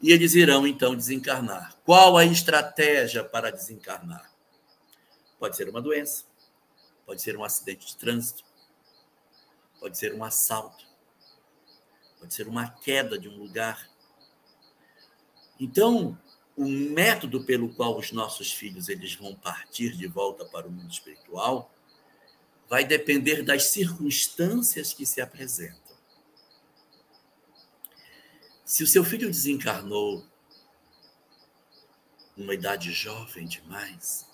E 0.00 0.12
eles 0.12 0.34
irão 0.34 0.66
então 0.66 0.94
desencarnar. 0.94 1.76
Qual 1.84 2.16
a 2.16 2.24
estratégia 2.24 3.24
para 3.24 3.50
desencarnar? 3.50 4.32
Pode 5.38 5.56
ser 5.56 5.68
uma 5.68 5.82
doença, 5.82 6.24
pode 7.04 7.20
ser 7.20 7.36
um 7.36 7.44
acidente 7.44 7.86
de 7.86 7.96
trânsito, 7.96 8.44
pode 9.84 9.98
ser 9.98 10.14
um 10.14 10.24
assalto, 10.24 10.86
pode 12.18 12.32
ser 12.32 12.48
uma 12.48 12.70
queda 12.70 13.18
de 13.18 13.28
um 13.28 13.36
lugar. 13.36 13.86
Então, 15.60 16.18
o 16.56 16.66
método 16.66 17.44
pelo 17.44 17.68
qual 17.74 17.98
os 17.98 18.10
nossos 18.10 18.50
filhos 18.50 18.88
eles 18.88 19.14
vão 19.14 19.34
partir 19.34 19.94
de 19.94 20.06
volta 20.06 20.46
para 20.46 20.66
o 20.66 20.72
mundo 20.72 20.90
espiritual 20.90 21.70
vai 22.66 22.82
depender 22.82 23.42
das 23.42 23.72
circunstâncias 23.72 24.94
que 24.94 25.04
se 25.04 25.20
apresentam. 25.20 25.94
Se 28.64 28.82
o 28.82 28.86
seu 28.86 29.04
filho 29.04 29.28
desencarnou 29.28 30.24
numa 32.34 32.54
idade 32.54 32.90
jovem 32.90 33.46
demais, 33.46 34.26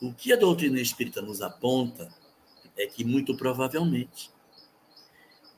o 0.00 0.14
que 0.14 0.32
a 0.32 0.36
doutrina 0.36 0.80
espírita 0.80 1.20
nos 1.20 1.42
aponta 1.42 2.19
é 2.76 2.86
que, 2.86 3.04
muito 3.04 3.36
provavelmente, 3.36 4.30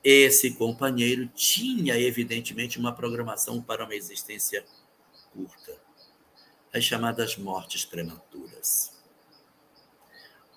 esse 0.03 0.51
companheiro 0.51 1.27
tinha, 1.27 1.97
evidentemente, 1.97 2.77
uma 2.77 2.93
programação 2.93 3.61
para 3.61 3.85
uma 3.85 3.95
existência 3.95 4.65
curta, 5.31 5.79
as 6.73 6.83
chamadas 6.83 7.37
mortes 7.37 7.85
prematuras. 7.85 8.91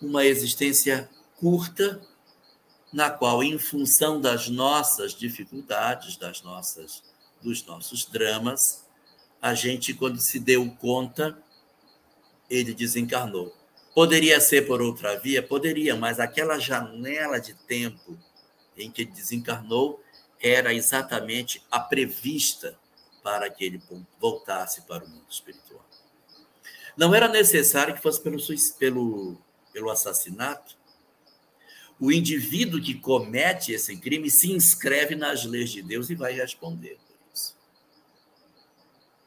Uma 0.03 0.25
existência 0.25 1.09
curta, 1.37 2.01
na 2.93 3.09
qual, 3.11 3.43
em 3.43 3.59
função 3.59 4.21
das 4.21 4.49
nossas 4.49 5.15
dificuldades, 5.15 6.17
das 6.17 6.43
nossas, 6.43 7.03
dos 7.41 7.65
nossos 7.65 8.05
dramas, 8.05 8.85
a 9.41 9.55
gente, 9.55 9.95
quando 9.95 10.19
se 10.19 10.41
deu 10.41 10.69
conta, 10.73 11.41
ele 12.51 12.75
desencarnou. 12.75 13.56
Poderia 13.97 14.39
ser 14.43 14.67
por 14.67 14.83
outra 14.83 15.19
via? 15.19 15.43
Poderia, 15.43 15.97
mas 15.97 16.21
aquela 16.21 16.59
janela 16.59 17.41
de 17.41 17.55
tempo 17.55 18.15
em 18.77 18.91
que 18.91 19.07
desencarnou 19.07 20.05
era 20.39 20.75
exatamente 20.75 21.65
a 21.71 21.81
prevista 21.81 22.79
para 23.23 23.49
que 23.49 23.65
ele 23.65 23.83
voltasse 24.21 24.83
para 24.83 25.03
o 25.03 25.09
mundo 25.09 25.25
espiritual. 25.31 25.83
Não 26.95 27.15
era 27.15 27.27
necessário 27.27 27.95
que 27.95 28.03
fosse 28.03 28.21
pelo, 28.21 28.37
pelo, 28.79 29.39
pelo 29.73 29.91
assassinato. 29.91 30.77
O 31.99 32.13
indivíduo 32.13 32.83
que 32.83 32.93
comete 32.93 33.73
esse 33.73 33.97
crime 33.97 34.31
se 34.31 34.53
inscreve 34.53 35.15
nas 35.15 35.47
leis 35.47 35.71
de 35.71 35.81
Deus 35.81 36.11
e 36.11 36.15
vai 36.15 36.35
responder. 36.35 36.99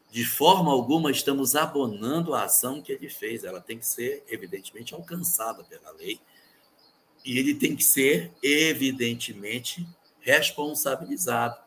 De 0.10 0.26
forma 0.26 0.72
alguma 0.72 1.12
estamos 1.12 1.55
abonando 1.55 2.34
a 2.34 2.43
ação 2.43 2.82
que 2.82 2.91
ele 2.91 3.10
fez. 3.10 3.43
Ela 3.43 3.62
tem 3.62 3.78
que 3.78 3.86
ser, 3.86 4.24
evidentemente, 4.28 4.93
alcançada 4.93 5.64
pela 5.64 5.91
lei. 5.91 6.20
E 7.24 7.38
ele 7.38 7.53
tem 7.53 7.76
que 7.76 7.84
ser, 7.84 8.32
evidentemente, 8.41 9.88
responsabilizado. 10.20 11.57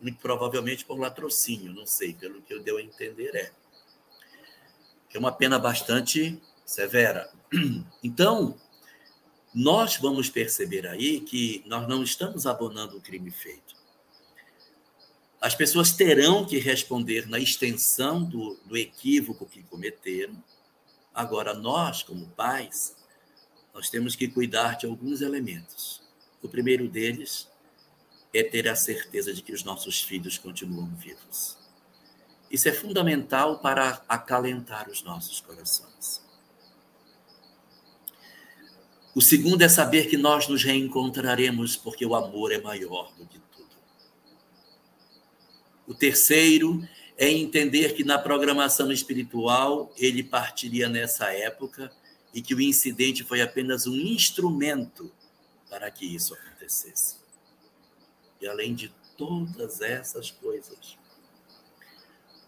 Muito 0.00 0.18
provavelmente 0.18 0.84
por 0.84 0.98
latrocínio, 0.98 1.72
não 1.72 1.86
sei, 1.86 2.12
pelo 2.14 2.42
que 2.42 2.52
eu 2.52 2.62
deu 2.62 2.76
a 2.76 2.82
entender 2.82 3.34
é 3.34 3.52
é 5.14 5.18
uma 5.18 5.32
pena 5.32 5.58
bastante 5.58 6.40
severa. 6.66 7.30
Então, 8.02 8.56
nós 9.54 9.96
vamos 9.96 10.28
perceber 10.28 10.86
aí 10.86 11.20
que 11.20 11.62
nós 11.66 11.88
não 11.88 12.02
estamos 12.02 12.46
abonando 12.46 12.98
o 12.98 13.00
crime 13.00 13.30
feito. 13.30 13.63
As 15.44 15.54
pessoas 15.54 15.92
terão 15.92 16.46
que 16.46 16.56
responder 16.58 17.28
na 17.28 17.38
extensão 17.38 18.24
do, 18.24 18.58
do 18.64 18.78
equívoco 18.78 19.44
que 19.44 19.62
cometeram. 19.64 20.42
Agora, 21.12 21.52
nós, 21.52 22.02
como 22.02 22.30
pais, 22.30 22.96
nós 23.74 23.90
temos 23.90 24.16
que 24.16 24.26
cuidar 24.26 24.78
de 24.78 24.86
alguns 24.86 25.20
elementos. 25.20 26.00
O 26.42 26.48
primeiro 26.48 26.88
deles 26.88 27.46
é 28.32 28.42
ter 28.42 28.66
a 28.66 28.74
certeza 28.74 29.34
de 29.34 29.42
que 29.42 29.52
os 29.52 29.62
nossos 29.62 30.00
filhos 30.00 30.38
continuam 30.38 30.86
vivos. 30.96 31.58
Isso 32.50 32.66
é 32.70 32.72
fundamental 32.72 33.58
para 33.58 34.02
acalentar 34.08 34.88
os 34.88 35.02
nossos 35.02 35.42
corações. 35.42 36.24
O 39.14 39.20
segundo 39.20 39.60
é 39.60 39.68
saber 39.68 40.08
que 40.08 40.16
nós 40.16 40.48
nos 40.48 40.64
reencontraremos 40.64 41.76
porque 41.76 42.06
o 42.06 42.14
amor 42.14 42.50
é 42.50 42.62
maior 42.62 43.12
do 43.18 43.26
que. 43.26 43.43
O 45.86 45.94
terceiro 45.94 46.86
é 47.16 47.30
entender 47.30 47.94
que 47.94 48.04
na 48.04 48.18
programação 48.18 48.90
espiritual 48.90 49.92
ele 49.96 50.22
partiria 50.22 50.88
nessa 50.88 51.32
época 51.32 51.92
e 52.32 52.42
que 52.42 52.54
o 52.54 52.60
incidente 52.60 53.22
foi 53.22 53.40
apenas 53.40 53.86
um 53.86 53.94
instrumento 53.94 55.12
para 55.68 55.90
que 55.90 56.04
isso 56.04 56.34
acontecesse. 56.34 57.16
E 58.40 58.46
além 58.46 58.74
de 58.74 58.92
todas 59.16 59.80
essas 59.80 60.30
coisas, 60.30 60.98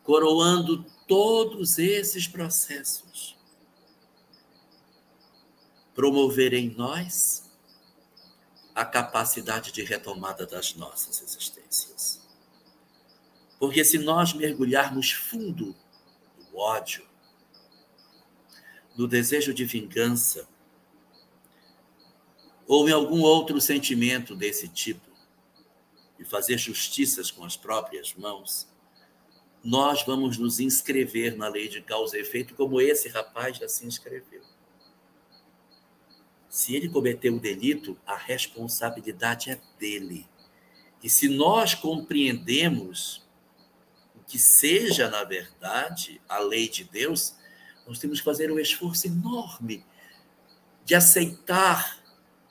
coroando 0.03 0.85
todos 1.07 1.79
esses 1.79 2.27
processos, 2.27 3.37
promover 5.95 6.53
em 6.53 6.71
nós 6.71 7.51
a 8.75 8.85
capacidade 8.85 9.73
de 9.73 9.83
retomada 9.83 10.47
das 10.47 10.75
nossas 10.75 11.23
existências. 11.23 12.26
Porque 13.59 13.85
se 13.85 13.99
nós 13.99 14.33
mergulharmos 14.33 15.11
fundo 15.13 15.75
no 16.39 16.59
ódio, 16.59 17.07
no 18.97 19.07
desejo 19.07 19.53
de 19.53 19.65
vingança, 19.65 20.49
ou 22.67 22.89
em 22.89 22.93
algum 22.93 23.21
outro 23.21 23.61
sentimento 23.61 24.35
desse 24.35 24.69
tipo, 24.69 25.07
e 26.19 26.25
fazer 26.25 26.59
justiças 26.59 27.31
com 27.31 27.45
as 27.45 27.57
próprias 27.57 28.15
mãos, 28.15 28.69
nós 29.63 30.03
vamos 30.03 30.39
nos 30.39 30.61
inscrever 30.61 31.37
na 31.37 31.49
lei 31.49 31.69
de 31.69 31.83
causa 31.83 32.17
e 32.17 32.21
efeito, 32.21 32.55
como 32.55 32.81
esse 32.81 33.09
rapaz 33.09 33.59
já 33.59 33.69
se 33.69 33.85
inscreveu. 33.87 34.43
Se 36.49 36.75
ele 36.75 36.89
cometeu 36.89 37.35
o 37.35 37.41
delito, 37.41 37.99
a 38.07 38.17
responsabilidade 38.17 39.51
é 39.51 39.61
dele. 39.79 40.27
E 41.03 41.11
se 41.11 41.29
nós 41.29 41.75
compreendemos 41.75 43.26
que 44.27 44.39
seja, 44.39 45.09
na 45.09 45.25
verdade, 45.25 46.21
a 46.29 46.39
lei 46.39 46.69
de 46.69 46.85
Deus, 46.85 47.35
nós 47.87 47.99
temos 47.99 48.19
que 48.19 48.25
fazer 48.25 48.51
um 48.51 48.59
esforço 48.59 49.07
enorme 49.07 49.85
de 50.85 50.95
aceitar 50.95 52.03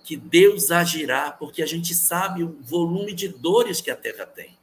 que 0.04 0.16
Deus 0.16 0.72
agirá, 0.72 1.32
porque 1.32 1.64
a 1.64 1.66
gente 1.66 1.96
sabe 1.96 2.44
o 2.44 2.58
volume 2.62 3.14
de 3.14 3.28
dores 3.28 3.82
que 3.82 3.92
a 3.92 3.96
terra 3.96 4.26
tem. 4.26 4.56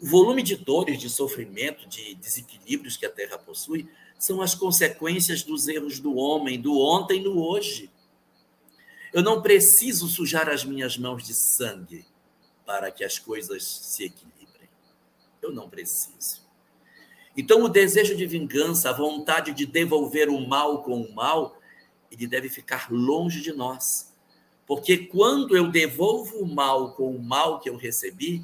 O 0.00 0.06
volume 0.06 0.42
de 0.42 0.56
dores, 0.56 1.00
de 1.00 1.08
sofrimento, 1.08 1.88
de 1.88 2.14
desequilíbrios 2.16 2.96
que 2.96 3.06
a 3.06 3.10
Terra 3.10 3.38
possui 3.38 3.88
são 4.18 4.42
as 4.42 4.54
consequências 4.54 5.42
dos 5.42 5.68
erros 5.68 5.98
do 5.98 6.16
homem, 6.16 6.60
do 6.60 6.78
ontem 6.78 7.20
e 7.20 7.22
do 7.22 7.40
hoje. 7.40 7.90
Eu 9.12 9.22
não 9.22 9.40
preciso 9.40 10.06
sujar 10.08 10.48
as 10.48 10.64
minhas 10.64 10.98
mãos 10.98 11.24
de 11.24 11.32
sangue 11.32 12.04
para 12.66 12.90
que 12.90 13.04
as 13.04 13.18
coisas 13.18 13.64
se 13.64 14.04
equilibrem. 14.04 14.43
Eu 15.44 15.52
não 15.52 15.68
preciso. 15.68 16.42
Então, 17.36 17.62
o 17.62 17.68
desejo 17.68 18.16
de 18.16 18.26
vingança, 18.26 18.90
a 18.90 18.92
vontade 18.92 19.52
de 19.52 19.66
devolver 19.66 20.28
o 20.28 20.40
mal 20.46 20.82
com 20.82 21.02
o 21.02 21.14
mal, 21.14 21.58
ele 22.10 22.26
deve 22.26 22.48
ficar 22.48 22.90
longe 22.90 23.40
de 23.42 23.52
nós. 23.52 24.12
Porque 24.66 24.96
quando 24.96 25.56
eu 25.56 25.70
devolvo 25.70 26.38
o 26.38 26.46
mal 26.46 26.92
com 26.92 27.14
o 27.14 27.22
mal 27.22 27.60
que 27.60 27.68
eu 27.68 27.76
recebi, 27.76 28.42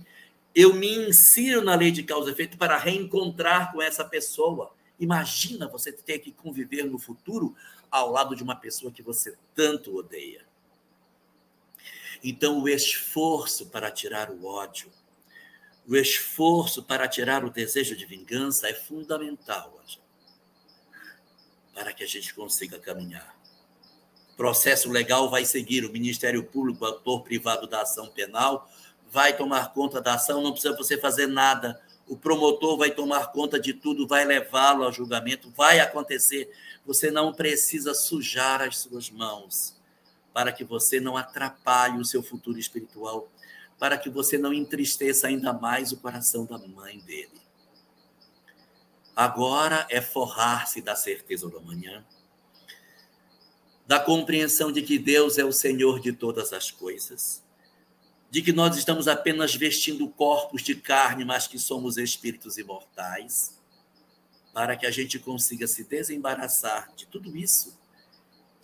eu 0.55 0.75
me 0.75 1.09
insiro 1.09 1.63
na 1.63 1.75
lei 1.75 1.91
de 1.91 2.03
causa 2.03 2.29
e 2.29 2.33
efeito 2.33 2.59
para 2.59 2.77
reencontrar 2.77 3.73
com 3.73 3.81
essa 3.81 4.05
pessoa. 4.05 4.75
Imagina 4.99 5.69
você 5.69 5.91
ter 5.93 6.19
que 6.19 6.33
conviver 6.33 6.85
no 6.85 6.99
futuro 6.99 7.55
ao 7.91 8.11
lado 8.11 8.37
de 8.37 8.43
uma 8.43 8.57
pessoa 8.57 8.93
que 8.93 9.03
você 9.03 9.39
tanto 9.55 9.97
odeia. 9.97 10.45
Então, 12.23 12.61
o 12.61 12.69
esforço 12.69 13.67
para 13.67 13.91
tirar 13.91 14.31
o 14.31 14.45
ódio, 14.45 14.91
o 15.87 15.97
esforço 15.97 16.83
para 16.83 17.09
tirar 17.09 17.45
o 17.45 17.51
desejo 17.51 17.97
de 17.97 18.07
vingança 18.07 18.69
é 18.69 18.75
fundamental 18.75 19.81
para 21.81 21.93
que 21.95 22.05
a 22.05 22.07
gente 22.07 22.35
consiga 22.35 22.79
caminhar. 22.79 23.35
O 24.35 24.37
processo 24.37 24.91
legal 24.91 25.31
vai 25.31 25.47
seguir 25.47 25.85
o 25.85 25.93
Ministério 25.93 26.45
Público, 26.45 26.85
o 26.85 26.89
ator 26.89 27.23
privado 27.23 27.67
da 27.67 27.83
ação 27.83 28.09
penal, 28.09 28.71
vai 29.11 29.35
tomar 29.37 29.73
conta 29.73 30.01
da 30.01 30.15
ação, 30.15 30.43
não 30.43 30.53
precisa 30.53 30.77
você 30.77 30.99
fazer 30.99 31.27
nada. 31.27 31.81
O 32.07 32.17
promotor 32.17 32.77
vai 32.77 32.91
tomar 32.91 33.33
conta 33.33 33.59
de 33.59 33.73
tudo, 33.73 34.07
vai 34.07 34.25
levá-lo 34.25 34.85
ao 34.85 34.93
julgamento, 34.93 35.51
vai 35.57 35.81
acontecer. 35.81 36.51
Você 36.85 37.11
não 37.11 37.33
precisa 37.33 37.95
sujar 37.95 38.61
as 38.61 38.79
suas 38.79 39.11
mãos 39.11 39.77
para 40.33 40.53
que 40.53 40.65
você 40.65 41.01
não 41.01 41.17
atrapalhe 41.17 41.99
o 41.99 42.05
seu 42.05 42.23
futuro 42.23 42.59
espiritual, 42.59 43.31
para 43.81 43.99
que 43.99 44.09
você 44.09 44.39
não 44.39 44.55
entristeça 44.55 45.27
ainda 45.27 45.53
mais 45.53 45.91
o 45.91 45.97
coração 45.97 46.47
da 46.47 46.59
mãe 46.59 47.01
dele. 47.01 47.41
Agora 49.17 49.87
é 49.91 50.01
forrar-se 50.01 50.81
da 50.81 50.95
certeza 50.95 51.49
do 51.49 51.59
amanhã, 51.59 52.05
da 53.85 53.99
compreensão 53.99 54.71
de 54.71 54.83
que 54.83 54.97
Deus 54.97 55.37
é 55.39 55.45
o 55.45 55.51
Senhor 55.51 55.99
de 55.99 56.13
todas 56.13 56.53
as 56.53 56.71
coisas 56.71 57.43
de 58.31 58.41
que 58.41 58.53
nós 58.53 58.77
estamos 58.77 59.09
apenas 59.09 59.55
vestindo 59.55 60.09
corpos 60.09 60.63
de 60.63 60.77
carne, 60.77 61.25
mas 61.25 61.49
que 61.49 61.59
somos 61.59 61.97
espíritos 61.97 62.57
imortais, 62.59 63.59
para 64.55 64.77
que 64.77 64.87
a 64.87 64.91
gente 64.91 65.19
consiga 65.19 65.67
se 65.67 65.83
desembaraçar 65.83 66.93
de 66.95 67.07
tudo 67.07 67.37
isso 67.37 67.77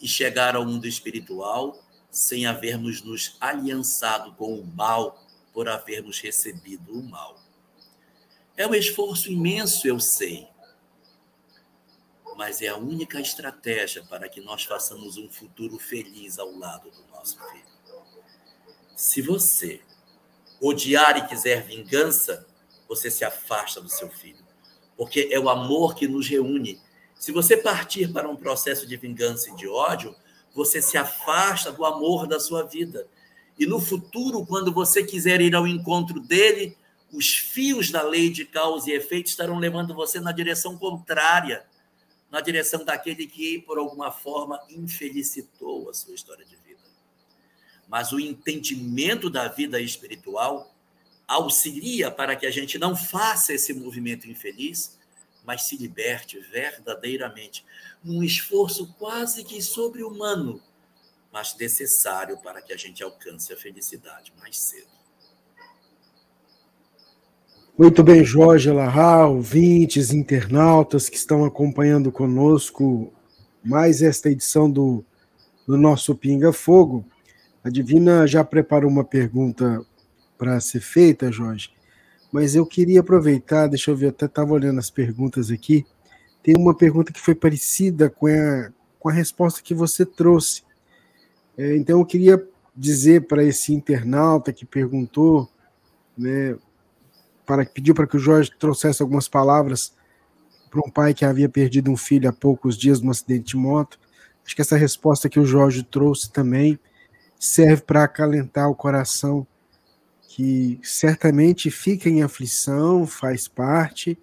e 0.00 0.06
chegar 0.06 0.54
ao 0.54 0.64
mundo 0.64 0.86
espiritual 0.86 1.82
sem 2.16 2.46
havermos 2.46 3.02
nos 3.02 3.36
aliançado 3.38 4.32
com 4.36 4.58
o 4.58 4.64
mal 4.64 5.22
por 5.52 5.68
havermos 5.68 6.18
recebido 6.18 6.98
o 6.98 7.02
mal. 7.02 7.38
É 8.56 8.66
um 8.66 8.74
esforço 8.74 9.30
imenso, 9.30 9.86
eu 9.86 10.00
sei, 10.00 10.48
mas 12.38 12.62
é 12.62 12.68
a 12.68 12.76
única 12.78 13.20
estratégia 13.20 14.02
para 14.04 14.30
que 14.30 14.40
nós 14.40 14.64
façamos 14.64 15.18
um 15.18 15.28
futuro 15.28 15.78
feliz 15.78 16.38
ao 16.38 16.56
lado 16.56 16.90
do 16.90 17.06
nosso 17.08 17.38
filho. 17.50 17.66
Se 18.96 19.20
você 19.20 19.82
odiar 20.58 21.18
e 21.18 21.26
quiser 21.26 21.66
vingança, 21.66 22.46
você 22.88 23.10
se 23.10 23.26
afasta 23.26 23.78
do 23.78 23.90
seu 23.90 24.08
filho, 24.08 24.42
porque 24.96 25.28
é 25.30 25.38
o 25.38 25.50
amor 25.50 25.94
que 25.94 26.08
nos 26.08 26.26
reúne. 26.26 26.80
Se 27.14 27.30
você 27.30 27.58
partir 27.58 28.10
para 28.10 28.26
um 28.26 28.36
processo 28.36 28.86
de 28.86 28.96
vingança 28.96 29.50
e 29.50 29.56
de 29.56 29.68
ódio, 29.68 30.16
você 30.56 30.82
se 30.82 30.98
afasta 30.98 31.70
do 31.70 31.84
amor 31.84 32.26
da 32.26 32.40
sua 32.40 32.64
vida. 32.64 33.06
E 33.58 33.66
no 33.66 33.80
futuro, 33.80 34.44
quando 34.44 34.72
você 34.72 35.04
quiser 35.04 35.40
ir 35.40 35.54
ao 35.54 35.66
encontro 35.66 36.18
dele, 36.18 36.76
os 37.12 37.36
fios 37.36 37.90
da 37.90 38.02
lei 38.02 38.30
de 38.30 38.44
causa 38.44 38.90
e 38.90 38.94
efeito 38.94 39.28
estarão 39.28 39.58
levando 39.58 39.94
você 39.94 40.18
na 40.18 40.32
direção 40.32 40.76
contrária, 40.76 41.64
na 42.30 42.40
direção 42.40 42.84
daquele 42.84 43.26
que, 43.26 43.60
por 43.60 43.78
alguma 43.78 44.10
forma, 44.10 44.60
infelicitou 44.68 45.88
a 45.88 45.94
sua 45.94 46.14
história 46.14 46.44
de 46.44 46.56
vida 46.56 46.66
mas 47.88 48.12
o 48.12 48.20
entendimento 48.20 49.30
da 49.30 49.48
vida 49.48 49.80
espiritual 49.80 50.74
auxilia 51.26 52.10
para 52.10 52.36
que 52.36 52.46
a 52.46 52.50
gente 52.50 52.78
não 52.78 52.96
faça 52.96 53.52
esse 53.52 53.72
movimento 53.72 54.28
infeliz, 54.28 54.95
mas 55.46 55.62
se 55.62 55.76
liberte 55.76 56.40
verdadeiramente, 56.40 57.64
num 58.02 58.22
esforço 58.22 58.92
quase 58.98 59.44
que 59.44 59.62
sobre-humano, 59.62 60.60
mas 61.32 61.56
necessário 61.58 62.36
para 62.38 62.60
que 62.60 62.72
a 62.72 62.76
gente 62.76 63.02
alcance 63.02 63.52
a 63.52 63.56
felicidade 63.56 64.32
mais 64.40 64.58
cedo. 64.58 64.96
Muito 67.78 68.02
bem, 68.02 68.24
Jorge 68.24 68.70
Larral, 68.70 69.36
ouvintes, 69.36 70.10
internautas 70.10 71.08
que 71.08 71.16
estão 71.16 71.44
acompanhando 71.44 72.10
conosco 72.10 73.12
mais 73.62 74.00
esta 74.00 74.30
edição 74.30 74.70
do, 74.70 75.04
do 75.66 75.76
nosso 75.76 76.14
Pinga 76.14 76.52
Fogo. 76.52 77.04
A 77.62 77.68
Divina 77.68 78.26
já 78.26 78.42
preparou 78.42 78.90
uma 78.90 79.04
pergunta 79.04 79.84
para 80.38 80.58
ser 80.58 80.80
feita, 80.80 81.30
Jorge, 81.30 81.75
mas 82.32 82.54
eu 82.54 82.66
queria 82.66 83.00
aproveitar, 83.00 83.66
deixa 83.66 83.90
eu 83.90 83.96
ver, 83.96 84.08
até 84.08 84.26
estava 84.26 84.52
olhando 84.52 84.78
as 84.78 84.90
perguntas 84.90 85.50
aqui. 85.50 85.86
Tem 86.42 86.54
uma 86.56 86.74
pergunta 86.74 87.12
que 87.12 87.20
foi 87.20 87.34
parecida 87.34 88.10
com 88.10 88.26
a, 88.26 88.70
com 88.98 89.08
a 89.08 89.12
resposta 89.12 89.62
que 89.62 89.74
você 89.74 90.04
trouxe. 90.04 90.62
É, 91.56 91.76
então 91.76 92.00
eu 92.00 92.06
queria 92.06 92.46
dizer 92.76 93.26
para 93.26 93.42
esse 93.42 93.72
internauta 93.72 94.52
que 94.52 94.66
perguntou, 94.66 95.48
né, 96.16 96.56
para 97.46 97.64
pediu 97.64 97.94
para 97.94 98.06
que 98.06 98.16
o 98.16 98.20
Jorge 98.20 98.50
trouxesse 98.58 99.00
algumas 99.00 99.28
palavras 99.28 99.94
para 100.70 100.80
um 100.86 100.90
pai 100.90 101.14
que 101.14 101.24
havia 101.24 101.48
perdido 101.48 101.90
um 101.90 101.96
filho 101.96 102.28
há 102.28 102.32
poucos 102.32 102.76
dias 102.76 103.00
num 103.00 103.10
acidente 103.10 103.44
de 103.44 103.56
moto. 103.56 103.98
Acho 104.44 104.54
que 104.54 104.62
essa 104.62 104.76
resposta 104.76 105.28
que 105.28 105.40
o 105.40 105.46
Jorge 105.46 105.82
trouxe 105.82 106.30
também 106.30 106.78
serve 107.38 107.82
para 107.82 108.04
acalentar 108.04 108.68
o 108.68 108.74
coração 108.74 109.46
que 110.36 110.78
certamente 110.82 111.70
fica 111.70 112.10
em 112.10 112.22
aflição, 112.22 113.06
faz 113.06 113.48
parte, 113.48 114.18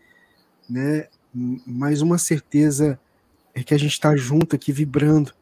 né? 0.69 1.07
Mas 1.33 2.03
uma 2.03 2.19
certeza 2.19 2.99
é 3.51 3.63
que 3.63 3.73
a 3.73 3.79
gente 3.79 3.93
está 3.93 4.15
junto 4.15 4.55
aqui 4.55 4.71
vibrando 4.71 5.33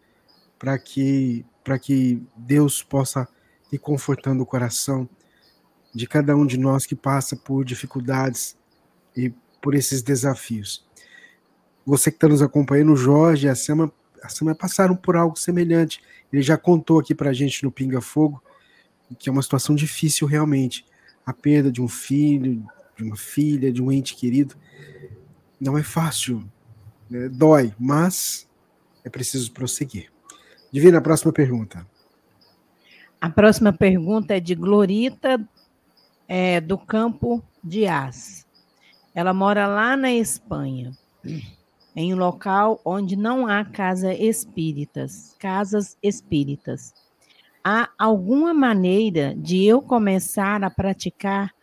para 0.58 0.80
que 0.80 1.46
para 1.62 1.78
que 1.78 2.24
Deus 2.38 2.82
possa 2.82 3.28
ir 3.70 3.80
confortando 3.80 4.44
o 4.44 4.46
coração 4.46 5.10
de 5.94 6.08
cada 6.08 6.38
um 6.38 6.46
de 6.46 6.58
nós 6.58 6.86
que 6.86 6.96
passa 6.96 7.36
por 7.36 7.66
dificuldades 7.66 8.58
e 9.14 9.34
por 9.62 9.76
esses 9.76 10.02
desafios. 10.02 10.88
Você 11.86 12.12
que 12.12 12.16
está 12.16 12.30
nos 12.30 12.42
acompanhando, 12.42 12.96
Jorge 12.96 13.46
e 13.46 13.50
a 13.50 13.56
Sama, 13.56 13.92
a 14.24 14.56
passaram 14.56 14.96
por 14.96 15.18
algo 15.18 15.38
semelhante. 15.38 16.02
Ele 16.32 16.42
já 16.42 16.58
contou 16.58 16.98
aqui 16.98 17.14
para 17.14 17.32
a 17.32 17.34
gente 17.34 17.62
no 17.62 17.72
Pinga 17.74 18.00
Fogo 18.00 18.42
que 19.18 19.30
é 19.30 19.32
uma 19.32 19.42
situação 19.42 19.76
difícil 19.76 20.28
realmente. 20.28 20.86
A 21.26 21.34
perda 21.34 21.72
de 21.72 21.82
um 21.82 21.88
filho, 21.88 22.66
de 22.96 23.04
uma 23.04 23.16
filha, 23.16 23.72
de 23.72 23.82
um 23.82 23.92
ente 23.92 24.16
querido, 24.16 24.56
não 25.60 25.78
é 25.78 25.84
fácil, 25.84 26.44
né? 27.10 27.30
dói, 27.30 27.74
mas 27.80 28.48
é 29.04 29.10
preciso 29.10 29.52
prosseguir. 29.52 30.12
Divina, 30.72 30.98
a 30.98 31.02
próxima 31.02 31.32
pergunta. 31.32 31.86
A 33.20 33.30
próxima 33.30 33.72
pergunta 33.72 34.36
é 34.36 34.40
de 34.40 34.56
Glorita 34.56 35.40
é, 36.28 36.60
do 36.60 36.78
Campo 36.78 37.44
de 37.64 37.86
As. 37.86 38.48
Ela 39.14 39.34
mora 39.34 39.68
lá 39.68 39.98
na 39.98 40.12
Espanha, 40.12 40.92
em 41.96 42.14
um 42.14 42.18
local 42.18 42.80
onde 42.86 43.16
não 43.16 43.46
há 43.46 43.66
casa 43.66 44.14
espíritas, 44.14 45.36
casas 45.38 45.98
espíritas. 46.02 46.94
Há 47.64 47.90
alguma 47.98 48.54
maneira 48.54 49.36
de 49.36 49.64
eu 49.64 49.82
começar 49.82 50.64
a 50.64 50.70
praticar 50.70 51.54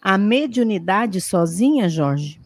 a 0.00 0.16
mediunidade 0.16 1.20
sozinha, 1.20 1.88
Jorge? 1.88 2.40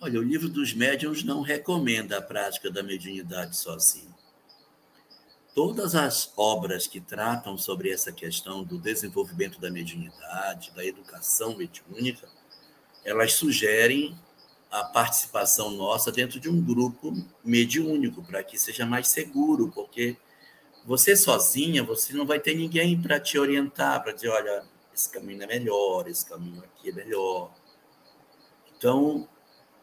Olha, 0.00 0.20
o 0.20 0.22
livro 0.22 0.48
dos 0.48 0.74
médiuns 0.74 1.24
não 1.24 1.40
recomenda 1.40 2.18
a 2.18 2.22
prática 2.22 2.70
da 2.70 2.82
mediunidade 2.82 3.56
sozinho 3.56 4.16
todas 5.56 5.94
as 5.94 6.30
obras 6.36 6.86
que 6.86 7.00
tratam 7.00 7.56
sobre 7.56 7.90
essa 7.90 8.12
questão 8.12 8.62
do 8.62 8.78
desenvolvimento 8.78 9.58
da 9.58 9.70
mediunidade, 9.70 10.70
da 10.76 10.84
educação 10.84 11.56
mediúnica, 11.56 12.28
elas 13.02 13.32
sugerem 13.32 14.14
a 14.70 14.84
participação 14.84 15.70
nossa 15.70 16.12
dentro 16.12 16.38
de 16.38 16.50
um 16.50 16.62
grupo 16.62 17.16
mediúnico, 17.42 18.22
para 18.22 18.44
que 18.44 18.58
seja 18.58 18.84
mais 18.84 19.08
seguro, 19.08 19.72
porque 19.74 20.18
você 20.86 21.16
sozinha, 21.16 21.82
você 21.82 22.12
não 22.12 22.24
vai 22.24 22.38
ter 22.38 22.54
ninguém 22.54 23.00
para 23.00 23.18
te 23.18 23.36
orientar, 23.36 24.02
para 24.02 24.12
dizer, 24.12 24.28
olha, 24.28 24.64
esse 24.94 25.10
caminho 25.10 25.42
é 25.42 25.46
melhor, 25.46 26.06
esse 26.06 26.24
caminho 26.24 26.62
aqui 26.62 26.90
é 26.90 26.92
melhor. 26.92 27.52
Então, 28.78 29.28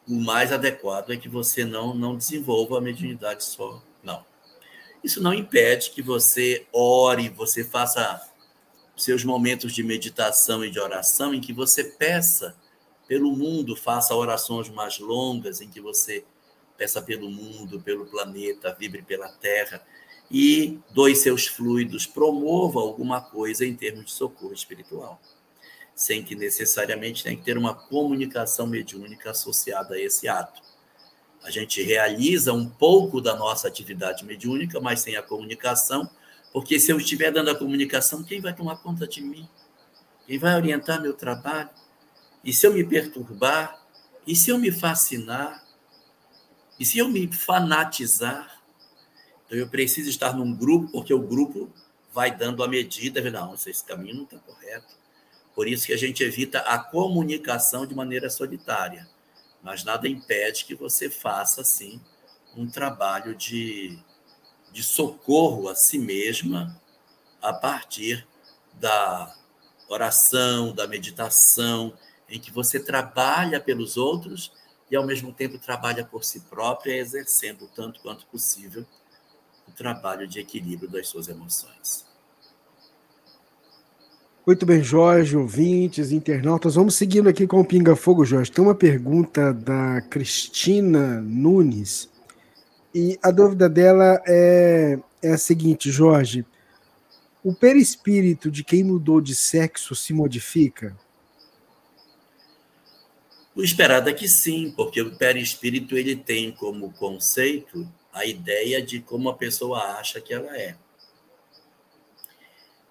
o 0.08 0.16
mais 0.16 0.54
adequado 0.54 1.12
é 1.12 1.18
que 1.18 1.28
você 1.28 1.66
não, 1.66 1.94
não 1.94 2.16
desenvolva 2.16 2.78
a 2.78 2.82
mediunidade 2.82 3.44
só, 3.44 3.84
não. 4.02 4.26
Isso 5.04 5.22
não 5.22 5.34
impede 5.34 5.92
que 5.92 6.02
você 6.02 6.66
ore, 6.72 7.28
você 7.28 7.66
faça 7.66 8.30
seus 8.96 9.26
momentos 9.26 9.74
de 9.74 9.84
meditação 9.84 10.64
e 10.64 10.72
de 10.72 10.80
oração 10.80 11.34
em 11.34 11.42
que 11.42 11.52
você 11.52 11.84
peça 11.84 12.56
pelo 13.08 13.36
mundo, 13.36 13.76
faça 13.76 14.16
orações 14.16 14.70
mais 14.70 15.00
longas 15.00 15.60
em 15.60 15.70
que 15.70 15.82
você 15.82 16.24
peça 16.78 17.02
pelo 17.02 17.30
mundo, 17.30 17.82
pelo 17.82 18.06
planeta, 18.06 18.74
vibre 18.80 19.02
pela 19.02 19.28
terra 19.28 19.86
e 20.34 20.80
doe 20.90 21.16
seus 21.16 21.46
fluidos, 21.46 22.08
promova 22.08 22.80
alguma 22.80 23.22
coisa 23.22 23.64
em 23.64 23.76
termos 23.76 24.06
de 24.06 24.12
socorro 24.14 24.52
espiritual, 24.52 25.22
sem 25.94 26.24
que 26.24 26.34
necessariamente 26.34 27.24
tenha 27.24 27.38
que 27.38 27.44
ter 27.44 27.56
uma 27.56 27.76
comunicação 27.76 28.66
mediúnica 28.66 29.30
associada 29.30 29.94
a 29.94 30.00
esse 30.00 30.28
ato. 30.28 30.60
A 31.44 31.52
gente 31.52 31.84
realiza 31.84 32.52
um 32.52 32.68
pouco 32.68 33.22
da 33.22 33.36
nossa 33.36 33.68
atividade 33.68 34.26
mediúnica, 34.26 34.82
mas 34.82 35.02
sem 35.02 35.16
a 35.16 35.22
comunicação, 35.22 36.10
porque 36.52 36.80
se 36.80 36.92
eu 36.92 36.98
estiver 36.98 37.32
dando 37.32 37.52
a 37.52 37.56
comunicação, 37.56 38.24
quem 38.24 38.42
vai 38.42 38.56
tomar 38.56 38.78
conta 38.78 39.08
de 39.08 39.22
mim? 39.22 39.48
Quem 40.26 40.40
vai 40.40 40.56
orientar 40.56 41.00
meu 41.00 41.14
trabalho? 41.14 41.70
E 42.44 42.52
se 42.52 42.66
eu 42.66 42.74
me 42.74 42.84
perturbar? 42.84 43.80
E 44.26 44.36
se 44.36 44.50
eu 44.50 44.58
me 44.58 44.72
fascinar? 44.72 45.64
E 46.80 46.86
se 46.86 46.98
eu 46.98 47.08
me 47.08 47.32
fanatizar? 47.32 48.53
Então 49.46 49.58
eu 49.58 49.68
preciso 49.68 50.10
estar 50.10 50.34
num 50.34 50.54
grupo, 50.56 50.92
porque 50.92 51.14
o 51.14 51.20
grupo 51.20 51.70
vai 52.14 52.36
dando 52.36 52.64
a 52.64 52.68
medida, 52.68 53.22
não, 53.30 53.54
esse 53.56 53.84
caminho 53.84 54.16
não 54.16 54.24
está 54.24 54.38
correto. 54.38 54.96
Por 55.56 55.68
isso 55.68 55.86
que 55.86 55.94
a 55.94 55.98
gente 55.98 56.24
evita 56.24 56.60
a 56.60 56.80
comunicação 56.80 57.86
de 57.86 57.96
maneira 57.96 58.30
solitária 58.30 59.08
mas 59.64 59.86
nada 59.86 60.10
impede 60.10 60.66
que 60.66 60.76
você 60.76 61.10
faça, 61.10 61.62
assim, 61.62 62.02
um 62.56 62.70
trabalho 62.70 63.34
de, 63.34 63.98
de 64.74 64.84
socorro 64.84 65.70
a 65.70 65.76
si 65.76 65.98
mesma 65.98 66.80
a 67.42 67.54
partir 67.54 68.28
da 68.74 69.34
oração, 69.88 70.74
da 70.74 70.86
meditação, 70.86 71.94
em 72.28 72.40
que 72.40 72.52
você 72.52 72.78
trabalha 72.78 73.60
pelos 73.60 73.96
outros 73.96 74.52
e, 74.92 74.96
ao 74.98 75.06
mesmo 75.06 75.32
tempo, 75.32 75.58
trabalha 75.58 76.04
por 76.04 76.26
si 76.26 76.42
própria, 76.42 76.98
exercendo 76.98 77.70
tanto 77.74 78.02
quanto 78.02 78.26
possível 78.26 78.86
trabalho 79.76 80.28
de 80.28 80.40
equilíbrio 80.40 80.90
das 80.90 81.08
suas 81.08 81.28
emoções. 81.28 82.06
Muito 84.46 84.66
bem, 84.66 84.84
Jorge, 84.84 85.38
ouvintes, 85.38 86.12
internautas. 86.12 86.76
Vamos 86.76 86.96
seguindo 86.96 87.30
aqui 87.30 87.48
com 87.48 87.62
o 87.62 87.66
Pinga 87.66 87.96
Fogo, 87.96 88.26
Jorge. 88.26 88.52
Tem 88.52 88.62
uma 88.62 88.76
pergunta 88.76 89.54
da 89.54 90.02
Cristina 90.02 91.22
Nunes. 91.22 92.10
E 92.94 93.18
a 93.24 93.32
dúvida 93.32 93.70
dela 93.70 94.22
é, 94.28 95.00
é 95.22 95.32
a 95.32 95.38
seguinte, 95.38 95.90
Jorge. 95.90 96.46
O 97.42 97.54
perispírito 97.54 98.52
de 98.52 98.66
quem 98.66 98.84
mudou 98.84 99.22
de 99.22 99.34
sexo 99.34 99.96
se 99.96 100.14
modifica? 100.14 100.94
O 103.56 103.64
esperado 103.64 104.10
é 104.10 104.14
que 104.14 104.28
sim, 104.28 104.74
porque 104.76 105.02
o 105.02 105.16
perispírito 105.16 105.96
ele 105.96 106.18
tem 106.18 106.52
como 106.52 106.92
conceito 106.92 107.88
a 108.14 108.26
ideia 108.26 108.82
de 108.82 109.02
como 109.02 109.30
a 109.30 109.36
pessoa 109.36 109.98
acha 109.98 110.22
que 110.22 110.34
ela 110.34 110.56
é. 110.58 110.78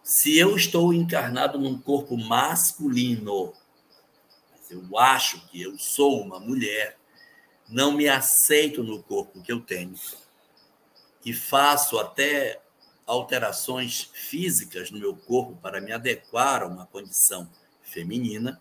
Se 0.02 0.36
eu 0.36 0.56
estou 0.56 0.92
encarnado 0.92 1.58
num 1.58 1.80
corpo 1.80 2.16
masculino, 2.16 3.52
mas 4.50 4.70
eu 4.70 4.98
acho 4.98 5.46
que 5.46 5.62
eu 5.62 5.78
sou 5.78 6.20
uma 6.20 6.40
mulher, 6.40 6.98
não 7.68 7.92
me 7.92 8.08
aceito 8.08 8.82
no 8.82 9.02
corpo 9.02 9.40
que 9.42 9.52
eu 9.52 9.60
tenho 9.60 9.94
e 11.24 11.32
faço 11.32 11.98
até 11.98 12.60
alterações 13.06 14.10
físicas 14.12 14.90
no 14.90 14.98
meu 14.98 15.14
corpo 15.14 15.56
para 15.56 15.80
me 15.80 15.92
adequar 15.92 16.62
a 16.62 16.66
uma 16.66 16.86
condição 16.86 17.48
feminina, 17.82 18.60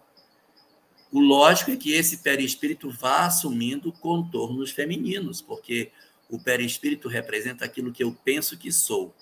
o 1.11 1.19
lógico 1.19 1.71
é 1.71 1.75
que 1.75 1.91
esse 1.93 2.17
perispírito 2.17 2.89
vá 2.89 3.25
assumindo 3.25 3.91
contornos 3.91 4.71
femininos, 4.71 5.41
porque 5.41 5.91
o 6.31 6.39
perispírito 6.39 7.09
representa 7.09 7.65
aquilo 7.65 7.91
que 7.91 8.03
eu 8.03 8.15
penso 8.23 8.57
que 8.57 8.71
sou. 8.71 9.13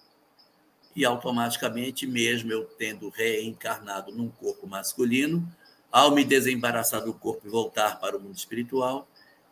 e 0.96 1.06
automaticamente, 1.06 2.06
mesmo 2.06 2.52
eu 2.52 2.66
tendo 2.66 3.10
reencarnado 3.10 4.12
num 4.12 4.28
corpo 4.28 4.68
masculino, 4.68 5.48
ao 5.92 6.14
me 6.14 6.26
desembaraçar 6.26 7.04
do 7.04 7.14
corpo 7.14 7.48
e 7.48 7.50
voltar 7.50 8.00
para 8.00 8.18
o 8.18 8.20
mundo 8.20 8.36
espiritual, 8.36 9.08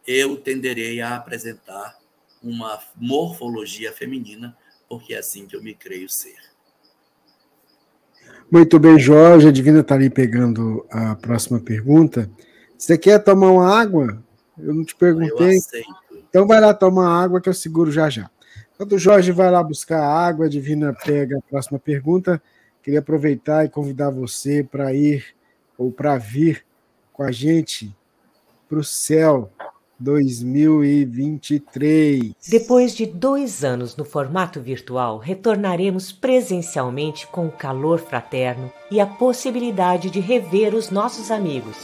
eu 0.05 0.35
tenderei 0.37 0.99
a 0.99 1.15
apresentar 1.15 1.97
uma 2.43 2.79
morfologia 2.95 3.93
feminina, 3.93 4.57
porque 4.89 5.13
é 5.13 5.19
assim 5.19 5.45
que 5.45 5.55
eu 5.55 5.63
me 5.63 5.73
creio 5.73 6.09
ser. 6.09 6.35
Muito 8.51 8.79
bem, 8.79 8.99
Jorge. 8.99 9.47
A 9.47 9.51
Divina 9.51 9.81
está 9.81 9.95
ali 9.95 10.09
pegando 10.09 10.85
a 10.89 11.15
próxima 11.15 11.59
pergunta. 11.59 12.29
Você 12.77 12.97
quer 12.97 13.23
tomar 13.23 13.51
uma 13.51 13.79
água? 13.79 14.23
Eu 14.57 14.73
não 14.73 14.83
te 14.83 14.95
perguntei. 14.95 15.55
Eu 15.55 15.59
aceito. 15.59 16.06
Então 16.29 16.45
vai 16.45 16.59
lá 16.59 16.73
tomar 16.73 17.23
água 17.23 17.41
que 17.41 17.49
eu 17.49 17.53
seguro 17.53 17.91
já 17.91 18.09
já. 18.09 18.29
Enquanto 18.73 18.93
o 18.93 18.99
Jorge 18.99 19.31
vai 19.31 19.49
lá 19.49 19.63
buscar 19.63 20.03
água, 20.03 20.45
a 20.45 20.49
Divina 20.49 20.93
pega 21.03 21.37
a 21.37 21.41
próxima 21.49 21.79
pergunta. 21.79 22.41
Queria 22.83 22.99
aproveitar 22.99 23.65
e 23.65 23.69
convidar 23.69 24.11
você 24.11 24.63
para 24.63 24.93
ir 24.93 25.35
ou 25.77 25.91
para 25.91 26.17
vir 26.17 26.65
com 27.11 27.23
a 27.23 27.31
gente 27.31 27.95
para 28.69 28.79
o 28.79 28.83
céu 28.83 29.51
2023. 29.99 32.33
Depois 32.47 32.95
de 32.95 33.05
dois 33.05 33.63
anos 33.63 33.95
no 33.95 34.03
formato 34.05 34.59
virtual, 34.61 35.17
retornaremos 35.17 36.11
presencialmente 36.11 37.27
com 37.27 37.45
o 37.47 37.51
calor 37.51 37.99
fraterno 37.99 38.71
e 38.91 38.99
a 38.99 39.05
possibilidade 39.05 40.09
de 40.09 40.19
rever 40.19 40.73
os 40.73 40.89
nossos 40.89 41.29
amigos. 41.31 41.77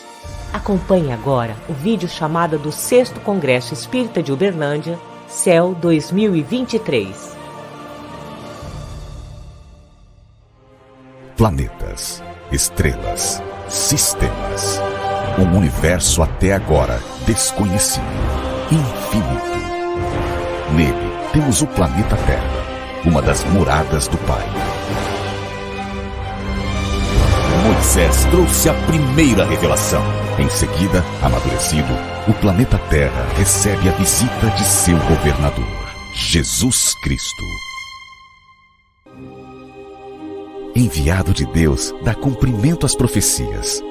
Acompanhe 0.52 1.12
agora 1.12 1.56
o 1.68 1.74
vídeo 1.74 2.10
chamado 2.10 2.60
do 2.60 2.72
6 2.72 3.10
Congresso 3.24 3.74
Espírita 3.74 4.22
de 4.22 4.32
Uberlândia, 4.32 5.00
Céu 5.28 5.74
2023. 5.76 7.34
Planetas, 11.36 12.22
estrelas, 12.52 13.42
sistemas 13.68 14.80
um 15.40 15.58
universo 15.58 16.22
até 16.22 16.54
agora 16.54 17.00
desconhecido, 17.26 18.06
infinito. 18.72 19.54
Nele 20.76 21.14
temos 21.32 21.62
o 21.62 21.68
planeta 21.68 22.16
Terra, 22.18 23.04
uma 23.06 23.22
das 23.22 23.44
moradas 23.46 24.08
do 24.08 24.18
Pai. 24.20 24.46
Moisés 27.66 28.26
trouxe 28.26 28.70
a 28.70 28.74
primeira 28.86 29.46
revelação. 29.46 30.04
Em 30.38 30.50
seguida, 30.50 31.04
amadurecido, 31.22 31.94
o 32.28 32.34
planeta 32.34 32.78
Terra 32.90 33.26
recebe 33.38 33.88
a 33.88 33.94
visita 33.94 34.50
de 34.58 34.66
seu 34.66 34.98
governador, 34.98 35.66
Jesus 36.16 36.94
Cristo. 37.04 37.44
Enviado 40.76 41.34
de 41.34 41.46
Deus, 41.46 41.94
dá 42.04 42.16
cumprimento 42.16 42.86
às 42.86 42.96
profecias 42.96 43.82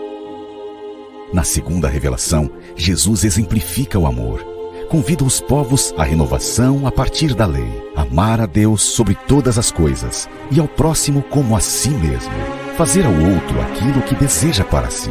na 1.32 1.42
segunda 1.42 1.88
revelação, 1.88 2.50
Jesus 2.76 3.24
exemplifica 3.24 3.98
o 3.98 4.06
amor. 4.06 4.44
Convida 4.90 5.24
os 5.24 5.40
povos 5.40 5.94
à 5.96 6.04
renovação 6.04 6.86
a 6.86 6.92
partir 6.92 7.34
da 7.34 7.46
lei, 7.46 7.82
amar 7.96 8.38
a 8.40 8.46
Deus 8.46 8.82
sobre 8.82 9.14
todas 9.14 9.56
as 9.56 9.70
coisas 9.70 10.28
e 10.50 10.60
ao 10.60 10.68
próximo 10.68 11.22
como 11.22 11.56
a 11.56 11.60
si 11.60 11.88
mesmo, 11.88 12.32
fazer 12.76 13.06
ao 13.06 13.12
outro 13.12 13.60
aquilo 13.62 14.02
que 14.02 14.14
deseja 14.14 14.64
para 14.64 14.90
si. 14.90 15.10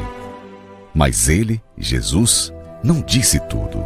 Mas 0.93 1.27
ele, 1.27 1.59
Jesus, 1.75 2.53
não 2.83 3.01
disse 3.01 3.39
tudo. 3.47 3.83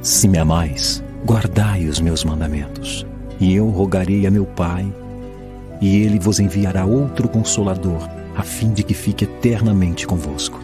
Se 0.00 0.28
me 0.28 0.38
amais, 0.38 1.02
guardai 1.26 1.86
os 1.86 1.98
meus 1.98 2.22
mandamentos, 2.22 3.04
e 3.40 3.56
eu 3.56 3.68
rogarei 3.68 4.24
a 4.26 4.30
meu 4.30 4.46
Pai, 4.46 4.86
e 5.80 6.02
ele 6.02 6.20
vos 6.20 6.38
enviará 6.38 6.84
outro 6.84 7.28
consolador 7.28 8.17
a 8.38 8.42
fim 8.42 8.72
de 8.72 8.84
que 8.84 8.94
fique 8.94 9.24
eternamente 9.24 10.06
convosco. 10.06 10.60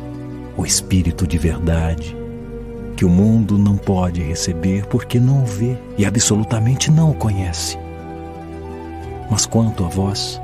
O 0.56 0.64
Espírito 0.64 1.26
de 1.26 1.36
verdade, 1.36 2.16
que 2.96 3.04
o 3.04 3.08
mundo 3.08 3.58
não 3.58 3.76
pode 3.76 4.22
receber 4.22 4.86
porque 4.86 5.18
não 5.18 5.42
o 5.42 5.46
vê 5.46 5.76
e 5.98 6.06
absolutamente 6.06 6.88
não 6.88 7.10
o 7.10 7.14
conhece. 7.14 7.76
Mas 9.28 9.44
quanto 9.44 9.84
a 9.84 9.88
vós, 9.88 10.40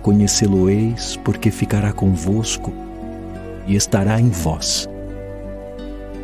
conhecê-lo-eis 0.00 1.16
porque 1.22 1.50
ficará 1.50 1.92
convosco 1.92 2.72
e 3.66 3.76
estará 3.76 4.18
em 4.18 4.30
vós. 4.30 4.88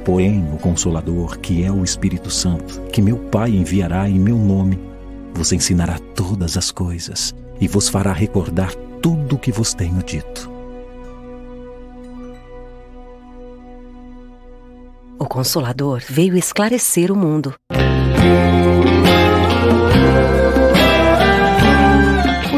Porém, 0.07 0.43
o 0.55 0.57
Consolador, 0.57 1.39
que 1.39 1.63
é 1.63 1.71
o 1.71 1.85
Espírito 1.85 2.31
Santo, 2.31 2.81
que 2.91 3.03
meu 3.03 3.19
Pai 3.19 3.51
enviará 3.51 4.09
em 4.09 4.19
meu 4.19 4.39
nome, 4.39 4.81
vos 5.35 5.53
ensinará 5.53 5.99
todas 6.15 6.57
as 6.57 6.71
coisas 6.71 7.35
e 7.61 7.69
vos 7.69 7.89
fará 7.89 8.13
recordar 8.13 8.75
tudo 9.03 9.37
o 9.37 9.39
que 9.39 9.53
vos 9.53 9.75
tenho 9.75 10.03
dito. 10.03 10.51
O 15.19 15.27
Consolador 15.27 16.03
veio 16.09 16.37
esclarecer 16.37 17.11
o 17.11 17.17
mundo. 17.17 17.55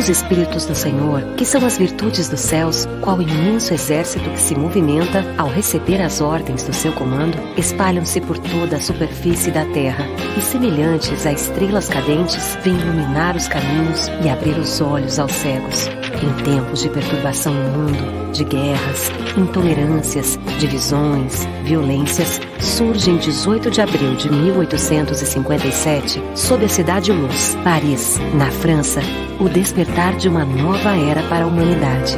Os 0.01 0.09
Espíritos 0.09 0.65
do 0.65 0.75
Senhor, 0.75 1.21
que 1.37 1.45
são 1.45 1.63
as 1.63 1.77
virtudes 1.77 2.27
dos 2.27 2.41
céus, 2.41 2.89
qual 3.03 3.21
imenso 3.21 3.75
exército 3.75 4.31
que 4.31 4.41
se 4.41 4.55
movimenta 4.55 5.23
ao 5.37 5.47
receber 5.47 6.01
as 6.01 6.23
ordens 6.23 6.65
do 6.65 6.73
seu 6.73 6.91
comando, 6.95 7.37
espalham-se 7.59 8.19
por 8.23 8.39
toda 8.39 8.79
a 8.79 8.81
superfície 8.81 9.51
da 9.51 9.67
terra 9.67 10.07
e, 10.39 10.41
semelhantes 10.41 11.27
a 11.27 11.33
estrelas 11.33 11.91
cadentes, 11.91 12.57
vêm 12.65 12.81
iluminar 12.81 13.37
os 13.37 13.47
caminhos 13.47 14.09
e 14.25 14.31
abrir 14.31 14.59
os 14.59 14.81
olhos 14.81 15.19
aos 15.19 15.33
cegos. 15.33 15.91
Em 16.23 16.43
tempos 16.45 16.83
de 16.83 16.89
perturbação 16.89 17.55
no 17.55 17.71
mundo, 17.71 18.33
de 18.33 18.45
guerras, 18.45 19.11
intolerâncias, 19.37 20.39
divisões, 20.59 21.47
violências, 21.65 22.41
surge 22.59 23.11
em 23.11 23.17
18 23.17 23.71
de 23.71 23.81
abril 23.81 24.15
de 24.17 24.31
1857, 24.31 26.23
sob 26.35 26.65
a 26.65 26.69
cidade 26.69 27.13
Luz, 27.13 27.57
Paris, 27.65 28.19
na 28.35 28.51
França, 28.51 29.01
o 29.39 29.49
despertar 29.49 30.17
de 30.17 30.29
uma 30.29 30.45
nova 30.45 30.91
era 30.91 31.23
para 31.25 31.45
a 31.45 31.47
humanidade. 31.47 32.17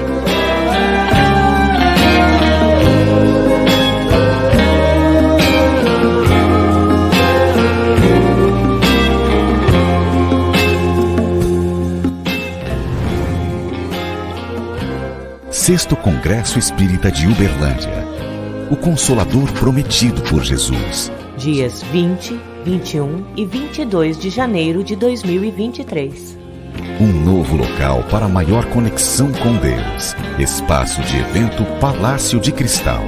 Sexto 15.62 15.94
Congresso 15.94 16.58
Espírita 16.58 17.08
de 17.08 17.28
Uberlândia. 17.28 18.04
O 18.68 18.74
Consolador 18.74 19.48
prometido 19.52 20.20
por 20.22 20.42
Jesus. 20.42 21.12
Dias 21.38 21.84
20, 21.84 22.36
21 22.64 23.24
e 23.36 23.46
22 23.46 24.18
de 24.18 24.28
janeiro 24.28 24.82
de 24.82 24.96
2023. 24.96 26.36
Um 27.00 27.12
novo 27.12 27.56
local 27.56 28.02
para 28.10 28.26
maior 28.26 28.64
conexão 28.70 29.30
com 29.34 29.56
Deus. 29.56 30.16
Espaço 30.36 31.00
de 31.02 31.18
evento 31.18 31.64
Palácio 31.78 32.40
de 32.40 32.50
Cristal. 32.50 33.04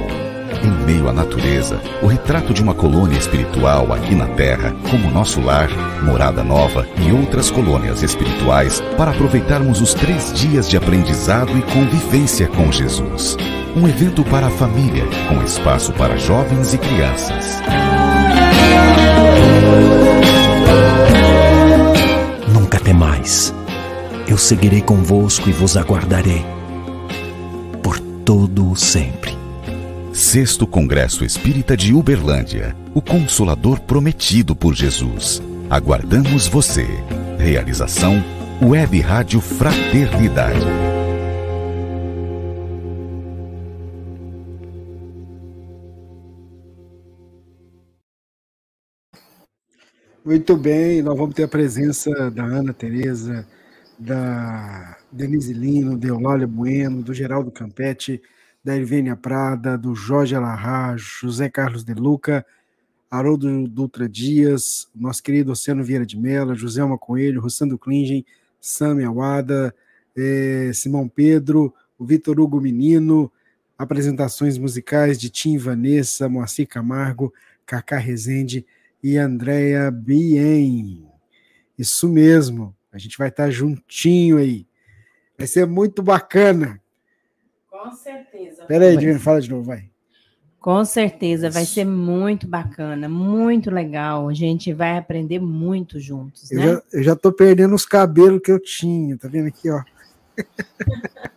Em 0.65 0.83
meio 0.83 1.07
à 1.07 1.13
natureza, 1.13 1.79
o 2.01 2.07
retrato 2.07 2.51
de 2.51 2.59
uma 2.59 2.73
colônia 2.73 3.19
espiritual 3.19 3.93
aqui 3.93 4.15
na 4.15 4.25
Terra, 4.29 4.75
como 4.89 5.11
nosso 5.11 5.39
lar, 5.39 5.69
morada 6.01 6.43
nova 6.43 6.87
e 6.97 7.11
outras 7.11 7.51
colônias 7.51 8.01
espirituais 8.01 8.81
para 8.97 9.11
aproveitarmos 9.11 9.79
os 9.79 9.93
três 9.93 10.33
dias 10.33 10.67
de 10.67 10.75
aprendizado 10.75 11.55
e 11.55 11.61
convivência 11.71 12.47
com 12.47 12.71
Jesus. 12.71 13.37
Um 13.75 13.87
evento 13.87 14.23
para 14.23 14.47
a 14.47 14.49
família, 14.49 15.03
com 15.29 15.43
espaço 15.43 15.93
para 15.93 16.17
jovens 16.17 16.73
e 16.73 16.79
crianças. 16.79 17.61
Nunca 22.51 22.79
temais. 22.79 23.53
Eu 24.27 24.39
seguirei 24.39 24.81
convosco 24.81 25.47
e 25.47 25.51
vos 25.51 25.77
aguardarei 25.77 26.43
por 27.83 27.99
todo 27.99 28.71
o 28.71 28.75
sempre. 28.75 29.24
Sexto 30.15 30.65
Congresso 30.65 31.25
Espírita 31.25 31.75
de 31.75 31.93
Uberlândia, 31.93 32.73
o 32.93 33.01
Consolador 33.01 33.81
prometido 33.81 34.55
por 34.55 34.73
Jesus. 34.73 35.43
Aguardamos 35.69 36.47
você. 36.47 36.87
Realização 37.37 38.23
Web 38.63 38.97
Rádio 39.01 39.41
Fraternidade. 39.41 40.65
Muito 50.23 50.55
bem, 50.55 51.01
nós 51.01 51.17
vamos 51.17 51.35
ter 51.35 51.43
a 51.43 51.49
presença 51.49 52.31
da 52.31 52.45
Ana 52.45 52.73
Tereza, 52.73 53.45
da 53.99 54.95
Denise 55.11 55.53
Lino, 55.53 55.97
de 55.97 56.07
Eulália 56.07 56.47
Bueno, 56.47 57.03
do 57.03 57.13
Geraldo 57.13 57.51
Campetti, 57.51 58.21
da 58.65 58.75
Irvênia 58.75 59.15
Prada, 59.15 59.77
do 59.77 59.93
Jorge 59.93 60.33
Alarra, 60.33 60.95
José 60.97 61.47
Carlos 61.47 61.83
de 61.83 61.93
Luca, 61.93 62.43
Haroldo 63.11 63.67
Dutra 63.67 64.09
Dias, 64.09 64.89
nosso 64.95 65.21
querido 65.21 65.51
Oceano 65.51 65.83
Vieira 65.83 66.03
de 66.03 66.17
Mello, 66.17 66.55
Joselma 66.55 66.97
Coelho, 66.97 67.41
Rossando 67.41 67.77
Klingen, 67.77 68.25
Sami 68.59 69.03
Awada, 69.03 69.71
é, 70.17 70.71
Simão 70.73 71.07
Pedro, 71.07 71.71
o 71.95 72.03
Vitor 72.07 72.39
Hugo 72.39 72.59
Menino, 72.59 73.31
apresentações 73.77 74.57
musicais 74.57 75.19
de 75.19 75.29
Tim 75.29 75.59
Vanessa, 75.59 76.27
Moacir 76.27 76.67
Camargo, 76.67 77.31
Cacá 77.67 77.99
Rezende 77.99 78.65
e 79.03 79.15
Andréa 79.15 79.91
Bien. 79.91 81.07
Isso 81.77 82.09
mesmo, 82.09 82.75
a 82.91 82.97
gente 82.97 83.15
vai 83.15 83.27
estar 83.27 83.51
juntinho 83.51 84.39
aí. 84.39 84.65
Vai 85.37 85.45
ser 85.45 85.67
muito 85.67 86.01
bacana. 86.01 86.81
Com 87.85 87.95
certeza. 87.95 88.65
Peraí, 88.65 88.97
Divina, 88.97 89.19
fala 89.19 89.39
de 89.39 89.49
novo, 89.49 89.63
vai. 89.63 89.89
Com 90.59 90.83
certeza, 90.83 91.51
vai 91.51 91.63
ser 91.63 91.85
muito 91.85 92.47
bacana, 92.47 93.07
muito 93.07 93.69
legal. 93.69 94.27
A 94.27 94.33
gente 94.33 94.73
vai 94.73 94.97
aprender 94.97 95.39
muito 95.39 95.99
juntos, 95.99 96.51
eu 96.51 96.57
né? 96.57 96.65
Já, 96.65 96.81
eu 96.93 97.03
já 97.03 97.15
tô 97.15 97.31
perdendo 97.31 97.75
os 97.75 97.85
cabelos 97.85 98.41
que 98.43 98.51
eu 98.51 98.59
tinha, 98.59 99.15
tá 99.15 99.27
vendo 99.27 99.47
aqui, 99.47 99.69
ó? 99.69 99.83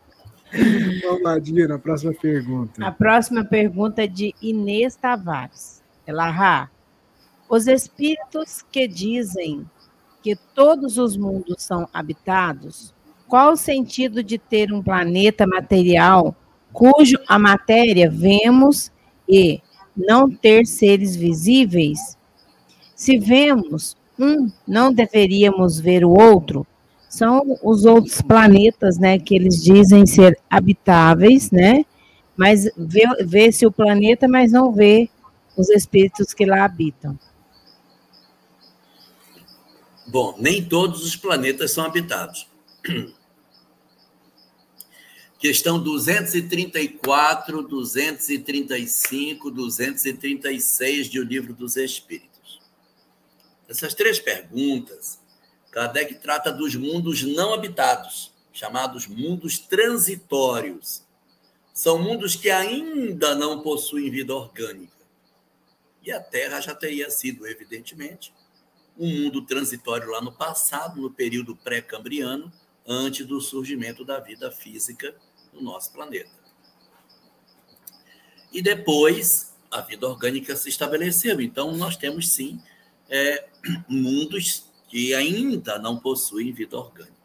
Vamos 1.05 1.22
lá, 1.22 1.38
Divina, 1.38 1.74
a 1.74 1.78
próxima 1.78 2.14
pergunta. 2.14 2.82
A 2.82 2.90
próxima 2.90 3.44
pergunta 3.44 4.03
é 4.03 4.07
de 4.07 4.34
Inês 4.40 4.96
Tavares. 4.96 5.82
Ela, 6.07 6.30
Rá, 6.30 6.70
os 7.51 7.66
espíritos 7.66 8.64
que 8.72 8.88
dizem 8.88 9.68
que 10.22 10.34
todos 10.55 10.96
os 10.96 11.18
mundos 11.18 11.62
são 11.62 11.86
habitados, 11.92 12.94
qual 13.29 13.53
o 13.53 13.57
sentido 13.57 14.22
de 14.22 14.39
ter 14.39 14.72
um 14.72 14.83
planeta 14.83 15.47
material 15.47 16.35
cujo 16.72 17.18
a 17.29 17.39
matéria 17.39 18.11
vemos 18.11 18.91
e 19.29 19.61
não 19.97 20.31
ter 20.31 20.66
seres 20.66 21.14
visíveis? 21.14 22.16
Se 22.97 23.18
vemos 23.18 23.97
um, 24.18 24.51
não 24.66 24.93
deveríamos 24.93 25.79
ver 25.79 26.05
o 26.05 26.11
outro? 26.11 26.66
São 27.09 27.59
os 27.62 27.85
outros 27.85 28.20
planetas, 28.20 28.99
né, 28.99 29.18
que 29.18 29.35
eles 29.35 29.62
dizem 29.62 30.07
ser 30.07 30.39
habitáveis, 30.51 31.51
né? 31.51 31.85
Mas 32.37 32.70
vê, 32.76 33.03
vê-se 33.24 33.66
o 33.66 33.72
planeta, 33.72 34.29
mas 34.29 34.53
não 34.53 34.72
vê 34.72 35.09
os 35.57 35.68
espíritos 35.70 36.33
que 36.33 36.45
lá 36.45 36.64
habitam. 36.64 37.18
Bom, 40.07 40.35
nem 40.39 40.64
todos 40.64 41.05
os 41.05 41.16
planetas 41.16 41.70
são 41.72 41.85
habitados. 41.85 42.47
Questão 45.39 45.80
234, 45.80 47.62
235, 47.62 49.53
236 49.53 51.07
de 51.07 51.20
O 51.20 51.22
Livro 51.22 51.55
dos 51.55 51.76
Espíritos. 51.76 52.61
Essas 53.68 53.95
três 53.95 54.18
perguntas, 54.18 55.20
Kardec 55.70 56.16
trata 56.16 56.51
dos 56.51 56.74
mundos 56.74 57.22
não 57.22 57.55
habitados, 57.55 58.32
chamados 58.53 59.07
mundos 59.07 59.61
transitórios. 59.61 61.05
São 61.72 62.03
mundos 62.03 62.34
que 62.34 62.51
ainda 62.51 63.36
não 63.36 63.62
possuem 63.62 64.11
vida 64.11 64.34
orgânica. 64.34 65.07
E 66.03 66.11
a 66.11 66.20
Terra 66.20 66.61
já 66.61 66.74
teria 66.74 67.11
sido, 67.11 67.47
evidentemente, 67.47 68.34
um 68.99 69.22
mundo 69.22 69.43
transitório 69.43 70.11
lá 70.11 70.20
no 70.20 70.32
passado, 70.32 71.01
no 71.01 71.12
período 71.12 71.55
pré-cambriano, 71.55 72.53
antes 72.84 73.24
do 73.24 73.41
surgimento 73.41 74.05
da 74.05 74.18
vida 74.18 74.51
física 74.51 75.14
no 75.53 75.62
nosso 75.62 75.92
planeta. 75.92 76.30
E 78.53 78.62
depois 78.62 79.55
a 79.70 79.80
vida 79.80 80.09
orgânica 80.09 80.57
se 80.57 80.68
estabeleceu. 80.68 81.40
Então, 81.40 81.72
nós 81.72 81.96
temos 81.96 82.32
sim 82.32 82.61
é, 83.09 83.49
mundos 83.88 84.64
que 84.88 85.14
ainda 85.14 85.78
não 85.78 85.99
possuem 85.99 86.53
vida 86.53 86.76
orgânica. 86.76 87.16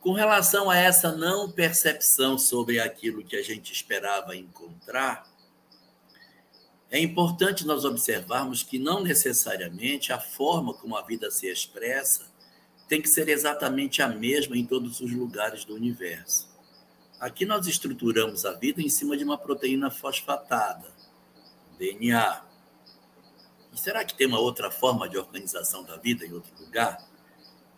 Com 0.00 0.12
relação 0.12 0.70
a 0.70 0.76
essa 0.76 1.12
não 1.12 1.50
percepção 1.50 2.38
sobre 2.38 2.80
aquilo 2.80 3.24
que 3.24 3.36
a 3.36 3.42
gente 3.42 3.72
esperava 3.72 4.36
encontrar, 4.36 5.28
é 6.90 6.98
importante 6.98 7.66
nós 7.66 7.84
observarmos 7.84 8.62
que 8.62 8.78
não 8.78 9.02
necessariamente 9.02 10.12
a 10.12 10.18
forma 10.18 10.74
como 10.74 10.96
a 10.96 11.02
vida 11.02 11.30
se 11.30 11.46
expressa 11.46 12.28
tem 12.88 13.00
que 13.00 13.08
ser 13.08 13.28
exatamente 13.28 14.02
a 14.02 14.08
mesma 14.08 14.56
em 14.56 14.66
todos 14.66 15.00
os 15.00 15.12
lugares 15.12 15.64
do 15.64 15.76
universo. 15.76 16.49
Aqui 17.20 17.44
nós 17.44 17.66
estruturamos 17.66 18.46
a 18.46 18.52
vida 18.52 18.80
em 18.80 18.88
cima 18.88 19.14
de 19.14 19.22
uma 19.22 19.36
proteína 19.36 19.90
fosfatada, 19.90 20.90
DNA. 21.78 22.42
E 23.74 23.78
será 23.78 24.06
que 24.06 24.14
tem 24.14 24.26
uma 24.26 24.40
outra 24.40 24.70
forma 24.70 25.06
de 25.06 25.18
organização 25.18 25.84
da 25.84 25.98
vida 25.98 26.24
em 26.24 26.32
outro 26.32 26.50
lugar? 26.58 27.06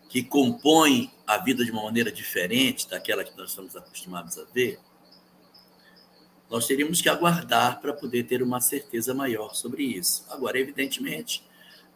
Que 0.08 0.22
compõe 0.22 1.12
a 1.26 1.38
vida 1.38 1.64
de 1.64 1.72
uma 1.72 1.82
maneira 1.82 2.12
diferente 2.12 2.88
daquela 2.88 3.24
que 3.24 3.36
nós 3.36 3.50
estamos 3.50 3.74
acostumados 3.74 4.38
a 4.38 4.44
ver? 4.44 4.78
Nós 6.48 6.68
teríamos 6.68 7.00
que 7.00 7.08
aguardar 7.08 7.80
para 7.80 7.92
poder 7.92 8.22
ter 8.24 8.44
uma 8.44 8.60
certeza 8.60 9.12
maior 9.12 9.54
sobre 9.54 9.82
isso. 9.82 10.24
Agora, 10.30 10.56
evidentemente, 10.56 11.44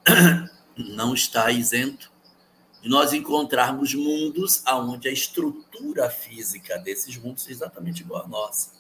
não 0.76 1.14
está 1.14 1.52
isento 1.52 2.10
de 2.86 2.90
nós 2.90 3.12
encontrarmos 3.12 3.92
mundos 3.94 4.62
onde 4.64 5.08
a 5.08 5.12
estrutura 5.12 6.08
física 6.08 6.78
desses 6.78 7.16
mundos 7.16 7.48
é 7.48 7.50
exatamente 7.50 8.02
igual 8.02 8.24
à 8.24 8.28
nossa. 8.28 8.70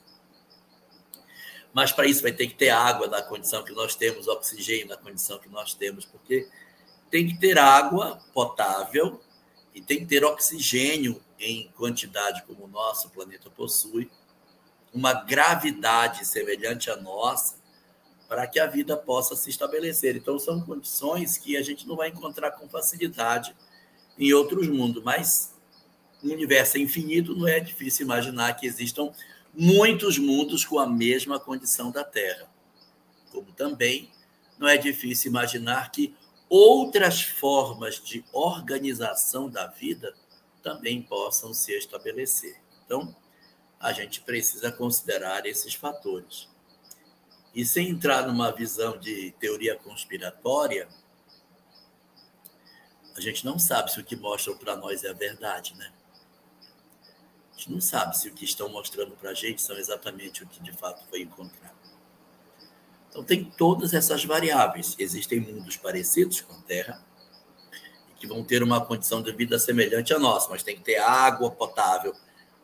Mas 1.74 1.90
para 1.90 2.06
isso 2.06 2.22
vai 2.22 2.30
ter 2.30 2.46
que 2.46 2.54
ter 2.54 2.68
água 2.68 3.08
na 3.08 3.20
condição 3.20 3.64
que 3.64 3.72
nós 3.72 3.96
temos, 3.96 4.28
oxigênio 4.28 4.86
na 4.86 4.96
condição 4.96 5.40
que 5.40 5.48
nós 5.48 5.74
temos, 5.74 6.04
porque 6.04 6.48
tem 7.10 7.26
que 7.26 7.36
ter 7.36 7.58
água 7.58 8.22
potável 8.32 9.20
e 9.74 9.80
tem 9.80 9.98
que 9.98 10.06
ter 10.06 10.24
oxigênio 10.24 11.20
em 11.36 11.68
quantidade 11.76 12.44
como 12.44 12.66
o 12.66 12.68
nosso 12.68 13.10
planeta 13.10 13.50
possui, 13.50 14.08
uma 14.94 15.14
gravidade 15.14 16.24
semelhante 16.24 16.92
à 16.92 16.96
nossa, 16.96 17.56
para 18.28 18.46
que 18.46 18.60
a 18.60 18.68
vida 18.68 18.96
possa 18.96 19.34
se 19.34 19.50
estabelecer. 19.50 20.14
Então, 20.14 20.38
são 20.38 20.60
condições 20.60 21.36
que 21.36 21.56
a 21.56 21.62
gente 21.62 21.88
não 21.88 21.96
vai 21.96 22.10
encontrar 22.10 22.52
com 22.52 22.68
facilidade 22.68 23.52
em 24.18 24.32
outros 24.32 24.68
mundos, 24.68 25.02
mas 25.02 25.54
o 26.22 26.28
universo 26.28 26.76
é 26.76 26.80
infinito, 26.80 27.36
não 27.36 27.46
é 27.46 27.60
difícil 27.60 28.04
imaginar 28.04 28.54
que 28.54 28.66
existam 28.66 29.12
muitos 29.54 30.18
mundos 30.18 30.64
com 30.64 30.78
a 30.78 30.86
mesma 30.86 31.38
condição 31.38 31.90
da 31.90 32.04
Terra. 32.04 32.48
Como 33.30 33.52
também 33.52 34.10
não 34.58 34.68
é 34.68 34.76
difícil 34.76 35.30
imaginar 35.30 35.90
que 35.90 36.14
outras 36.48 37.22
formas 37.22 38.02
de 38.02 38.24
organização 38.32 39.48
da 39.48 39.66
vida 39.66 40.14
também 40.62 41.02
possam 41.02 41.52
se 41.52 41.72
estabelecer. 41.72 42.56
Então, 42.84 43.14
a 43.78 43.92
gente 43.92 44.20
precisa 44.20 44.72
considerar 44.72 45.46
esses 45.46 45.74
fatores. 45.74 46.48
E 47.54 47.64
sem 47.64 47.90
entrar 47.90 48.26
numa 48.26 48.50
visão 48.50 48.98
de 48.98 49.32
teoria 49.38 49.76
conspiratória, 49.76 50.88
a 53.16 53.20
gente 53.20 53.44
não 53.44 53.58
sabe 53.58 53.90
se 53.90 54.00
o 54.00 54.04
que 54.04 54.16
mostram 54.16 54.56
para 54.56 54.76
nós 54.76 55.02
é 55.02 55.10
a 55.10 55.14
verdade, 55.14 55.74
né? 55.76 55.90
A 57.52 57.58
gente 57.58 57.72
não 57.72 57.80
sabe 57.80 58.16
se 58.18 58.28
o 58.28 58.34
que 58.34 58.44
estão 58.44 58.68
mostrando 58.68 59.12
para 59.12 59.30
a 59.30 59.34
gente 59.34 59.62
são 59.62 59.76
exatamente 59.76 60.42
o 60.42 60.46
que 60.46 60.62
de 60.62 60.72
fato 60.72 61.02
foi 61.08 61.22
encontrado. 61.22 61.74
Então, 63.08 63.24
tem 63.24 63.44
todas 63.44 63.94
essas 63.94 64.22
variáveis. 64.26 64.94
Existem 64.98 65.40
mundos 65.40 65.78
parecidos 65.78 66.42
com 66.42 66.52
a 66.52 66.60
Terra, 66.62 67.02
que 68.18 68.26
vão 68.26 68.44
ter 68.44 68.62
uma 68.62 68.84
condição 68.84 69.22
de 69.22 69.32
vida 69.32 69.58
semelhante 69.58 70.12
à 70.12 70.18
nossa, 70.18 70.50
mas 70.50 70.62
tem 70.62 70.76
que 70.76 70.82
ter 70.82 70.98
água 70.98 71.50
potável. 71.50 72.14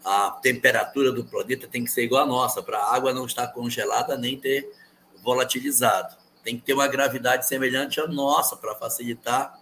A 0.04 0.32
temperatura 0.42 1.10
do 1.10 1.24
planeta 1.24 1.66
tem 1.66 1.84
que 1.84 1.90
ser 1.90 2.02
igual 2.02 2.24
à 2.24 2.26
nossa, 2.26 2.62
para 2.62 2.78
a 2.78 2.94
água 2.94 3.14
não 3.14 3.24
estar 3.24 3.46
congelada 3.48 4.18
nem 4.18 4.38
ter 4.38 4.70
volatilizado. 5.22 6.16
Tem 6.42 6.58
que 6.58 6.64
ter 6.64 6.74
uma 6.74 6.88
gravidade 6.88 7.46
semelhante 7.46 7.98
à 7.98 8.06
nossa 8.06 8.56
para 8.56 8.74
facilitar 8.74 9.61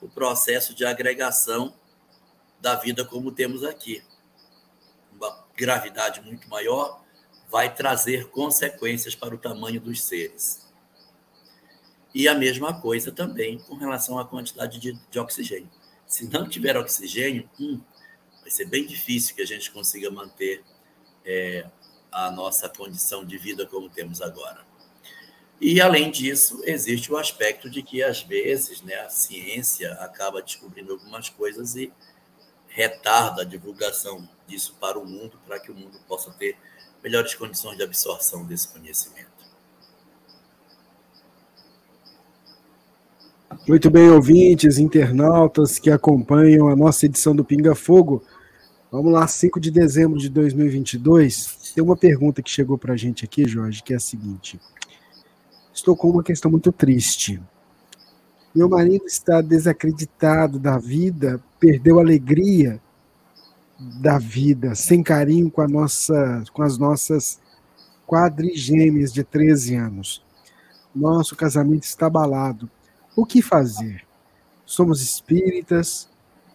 o 0.00 0.08
processo 0.08 0.74
de 0.74 0.84
agregação 0.84 1.74
da 2.60 2.74
vida 2.74 3.04
como 3.04 3.32
temos 3.32 3.64
aqui. 3.64 4.02
Uma 5.12 5.44
gravidade 5.56 6.20
muito 6.20 6.48
maior 6.48 7.02
vai 7.50 7.74
trazer 7.74 8.28
consequências 8.30 9.14
para 9.14 9.34
o 9.34 9.38
tamanho 9.38 9.80
dos 9.80 10.02
seres. 10.02 10.66
E 12.14 12.28
a 12.28 12.34
mesma 12.34 12.80
coisa 12.80 13.12
também 13.12 13.58
com 13.58 13.74
relação 13.74 14.18
à 14.18 14.24
quantidade 14.24 14.78
de, 14.78 14.92
de 15.10 15.18
oxigênio. 15.18 15.70
Se 16.06 16.28
não 16.28 16.48
tiver 16.48 16.76
oxigênio, 16.76 17.48
hum, 17.60 17.80
vai 18.40 18.50
ser 18.50 18.66
bem 18.66 18.86
difícil 18.86 19.34
que 19.34 19.42
a 19.42 19.46
gente 19.46 19.70
consiga 19.70 20.10
manter 20.10 20.64
é, 21.24 21.68
a 22.10 22.30
nossa 22.30 22.68
condição 22.68 23.24
de 23.24 23.36
vida 23.36 23.66
como 23.66 23.88
temos 23.88 24.22
agora. 24.22 24.67
E, 25.60 25.80
além 25.80 26.10
disso, 26.10 26.62
existe 26.64 27.12
o 27.12 27.16
aspecto 27.16 27.68
de 27.68 27.82
que, 27.82 28.02
às 28.02 28.22
vezes, 28.22 28.80
né, 28.82 28.94
a 28.94 29.10
ciência 29.10 29.92
acaba 29.94 30.40
descobrindo 30.40 30.92
algumas 30.92 31.28
coisas 31.28 31.74
e 31.74 31.92
retarda 32.68 33.42
a 33.42 33.44
divulgação 33.44 34.28
disso 34.46 34.76
para 34.80 34.98
o 34.98 35.04
mundo, 35.04 35.38
para 35.46 35.58
que 35.58 35.72
o 35.72 35.74
mundo 35.74 35.98
possa 36.06 36.30
ter 36.32 36.56
melhores 37.02 37.34
condições 37.34 37.76
de 37.76 37.82
absorção 37.82 38.44
desse 38.44 38.68
conhecimento. 38.68 39.26
Muito 43.66 43.90
bem, 43.90 44.08
ouvintes, 44.08 44.78
internautas 44.78 45.78
que 45.78 45.90
acompanham 45.90 46.68
a 46.68 46.76
nossa 46.76 47.06
edição 47.06 47.34
do 47.34 47.44
Pinga 47.44 47.74
Fogo. 47.74 48.22
Vamos 48.90 49.12
lá, 49.12 49.26
5 49.26 49.58
de 49.58 49.70
dezembro 49.70 50.18
de 50.18 50.28
2022. 50.28 51.72
Tem 51.74 51.82
uma 51.82 51.96
pergunta 51.96 52.42
que 52.42 52.50
chegou 52.50 52.78
para 52.78 52.94
a 52.94 52.96
gente 52.96 53.24
aqui, 53.24 53.46
Jorge, 53.46 53.82
que 53.82 53.92
é 53.92 53.96
a 53.96 54.00
seguinte: 54.00 54.58
Estou 55.78 55.96
com 55.96 56.10
uma 56.10 56.24
questão 56.24 56.50
muito 56.50 56.72
triste. 56.72 57.40
Meu 58.52 58.68
marido 58.68 59.06
está 59.06 59.40
desacreditado 59.40 60.58
da 60.58 60.76
vida, 60.76 61.40
perdeu 61.60 61.98
a 61.98 62.02
alegria 62.02 62.80
da 63.78 64.18
vida, 64.18 64.74
sem 64.74 65.04
carinho 65.04 65.48
com, 65.48 65.60
a 65.60 65.68
nossa, 65.68 66.42
com 66.52 66.64
as 66.64 66.76
nossas 66.78 67.38
quadrigêmeas 68.08 69.12
de 69.12 69.22
13 69.22 69.76
anos. 69.76 70.24
Nosso 70.92 71.36
casamento 71.36 71.84
está 71.84 72.06
abalado. 72.06 72.68
O 73.14 73.24
que 73.24 73.40
fazer? 73.40 74.04
Somos 74.66 75.00
espíritas, 75.00 76.08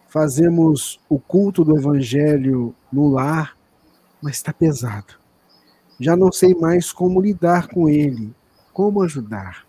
fazemos 0.06 1.00
o 1.08 1.18
culto 1.18 1.64
do 1.64 1.78
evangelho 1.78 2.74
no 2.92 3.08
lar, 3.08 3.56
mas 4.20 4.36
está 4.36 4.52
pesado. 4.52 5.14
Já 5.98 6.14
não 6.14 6.30
sei 6.30 6.54
mais 6.54 6.92
como 6.92 7.22
lidar 7.22 7.68
com 7.68 7.88
ele, 7.88 8.34
como 8.74 9.02
ajudar. 9.02 9.64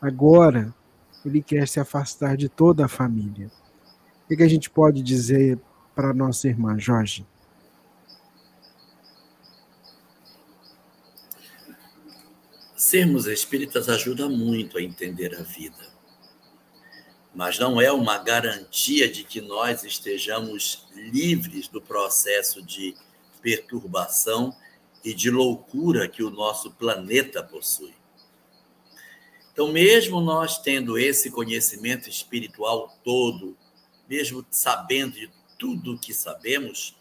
Agora, 0.00 0.72
ele 1.26 1.42
quer 1.42 1.66
se 1.66 1.80
afastar 1.80 2.36
de 2.36 2.48
toda 2.48 2.84
a 2.84 2.88
família. 2.88 3.50
O 4.30 4.36
que 4.36 4.42
a 4.42 4.48
gente 4.48 4.70
pode 4.70 5.02
dizer 5.02 5.58
para 5.92 6.14
nossa 6.14 6.46
irmã 6.46 6.78
Jorge? 6.78 7.26
Sermos 12.76 13.26
espíritas 13.26 13.88
ajuda 13.88 14.28
muito 14.28 14.78
a 14.78 14.82
entender 14.82 15.34
a 15.34 15.42
vida. 15.42 15.88
Mas 17.34 17.58
não 17.58 17.80
é 17.80 17.90
uma 17.90 18.18
garantia 18.18 19.10
de 19.10 19.24
que 19.24 19.40
nós 19.40 19.82
estejamos 19.82 20.86
livres 20.94 21.66
do 21.66 21.82
processo 21.82 22.62
de 22.62 22.94
perturbação 23.42 24.54
e 25.04 25.12
de 25.12 25.28
loucura 25.28 26.08
que 26.08 26.22
o 26.22 26.30
nosso 26.30 26.70
planeta 26.70 27.42
possui. 27.42 27.97
Então, 29.58 29.72
mesmo 29.72 30.20
nós 30.20 30.56
tendo 30.56 30.96
esse 30.96 31.32
conhecimento 31.32 32.08
espiritual 32.08 32.96
todo, 33.02 33.58
mesmo 34.08 34.46
sabendo 34.52 35.14
de 35.14 35.28
tudo 35.58 35.94
o 35.94 35.98
que 35.98 36.14
sabemos, 36.14 36.96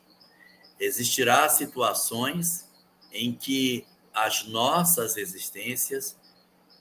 existirá 0.80 1.48
situações 1.50 2.68
em 3.12 3.32
que 3.32 3.86
as 4.12 4.48
nossas 4.48 5.18
existências 5.18 6.18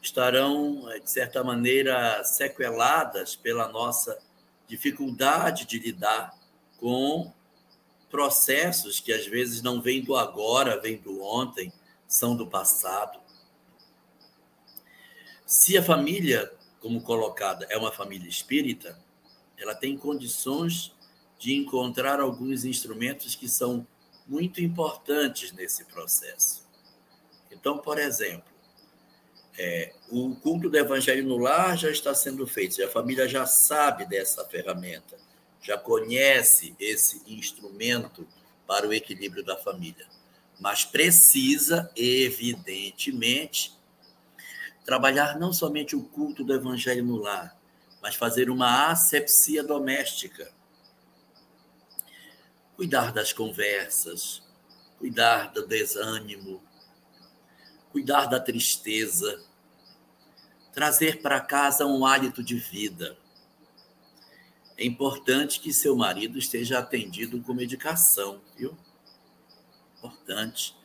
estarão, 0.01 0.89
de 1.05 1.11
certa 1.11 1.45
maneira, 1.45 2.25
sequeladas 2.25 3.37
pela 3.37 3.69
nossa 3.69 4.19
dificuldade 4.67 5.67
de 5.67 5.79
lidar 5.79 6.33
com 6.79 7.31
processos 8.11 8.99
que 8.99 9.13
às 9.13 9.27
vezes 9.27 9.61
não 9.61 9.83
vêm 9.83 10.03
do 10.03 10.17
agora, 10.17 10.81
vêm 10.81 10.97
do 10.97 11.23
ontem, 11.23 11.71
são 12.09 12.35
do 12.35 12.47
passado. 12.47 13.26
Se 15.47 15.79
a 15.79 15.83
família, 15.83 16.53
como 16.81 17.01
colocada, 17.01 17.69
é 17.71 17.79
uma 17.79 17.93
família 17.93 18.29
espírita, 18.29 18.99
ela 19.57 19.77
tem 19.77 19.97
condições 19.97 20.93
de 21.39 21.55
encontrar 21.55 22.19
alguns 22.19 22.65
instrumentos 22.65 23.37
que 23.37 23.49
são 23.49 23.87
muito 24.27 24.61
importantes 24.61 25.53
nesse 25.53 25.85
processo. 25.85 26.67
Então, 27.49 27.79
por 27.79 27.97
exemplo, 27.97 28.53
é, 29.57 29.95
o 30.11 30.35
culto 30.35 30.69
do 30.69 30.77
evangelho 30.77 31.25
no 31.25 31.39
lar 31.39 31.79
já 31.79 31.93
está 31.93 32.13
sendo 32.13 32.45
feito, 32.45 32.83
a 32.83 32.89
família 32.89 33.29
já 33.29 33.47
sabe 33.47 34.05
dessa 34.05 34.45
ferramenta, 34.47 35.17
já 35.63 35.79
conhece 35.79 36.75
esse 36.81 37.23
instrumento 37.25 38.27
para 38.67 38.89
o 38.89 38.93
equilíbrio 38.93 39.45
da 39.45 39.57
família, 39.57 40.07
mas 40.59 40.85
precisa, 40.85 41.89
evidentemente, 41.95 43.76
trabalhar 44.87 45.37
não 45.37 45.53
somente 45.53 45.97
o 45.97 46.05
culto 46.05 46.45
do 46.45 46.55
evangelho 46.55 47.05
no 47.05 47.17
lar, 47.17 47.59
mas 48.01 48.15
fazer 48.15 48.49
uma 48.49 48.87
asepsia 48.87 49.65
doméstica. 49.65 50.49
Cuidar 52.77 53.13
das 53.13 53.33
conversas, 53.33 54.43
cuidar 54.97 55.53
do 55.53 55.67
desânimo, 55.67 56.63
cuidar 57.91 58.27
da 58.27 58.39
tristeza, 58.39 59.45
trazer 60.73 61.21
para 61.21 61.41
casa 61.41 61.85
um 61.85 62.07
hálito 62.07 62.43
de 62.43 62.57
vida. 62.57 63.19
É 64.79 64.85
importante 64.85 65.59
que 65.59 65.73
seu 65.73 65.97
marido 65.97 66.39
esteja 66.39 66.79
atendido 66.79 67.41
com 67.41 67.55
medicação, 67.55 68.41
viu? 68.57 68.77
Importante 69.99 70.77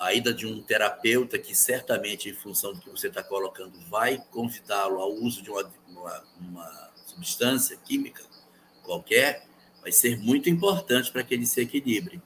a 0.00 0.14
ida 0.14 0.32
de 0.32 0.46
um 0.46 0.62
terapeuta 0.62 1.38
que 1.38 1.54
certamente, 1.54 2.30
em 2.30 2.32
função 2.32 2.72
do 2.72 2.80
que 2.80 2.88
você 2.88 3.08
está 3.08 3.22
colocando, 3.22 3.78
vai 3.82 4.16
convidá-lo 4.30 4.98
ao 4.98 5.12
uso 5.12 5.42
de 5.42 5.50
uma, 5.50 5.70
uma, 5.86 6.24
uma, 6.40 6.90
substância 7.04 7.76
química 7.76 8.22
qualquer, 8.82 9.46
vai 9.82 9.92
ser 9.92 10.18
muito 10.18 10.48
importante 10.48 11.12
para 11.12 11.22
que 11.22 11.34
ele 11.34 11.44
se 11.44 11.60
equilibre. 11.60 12.22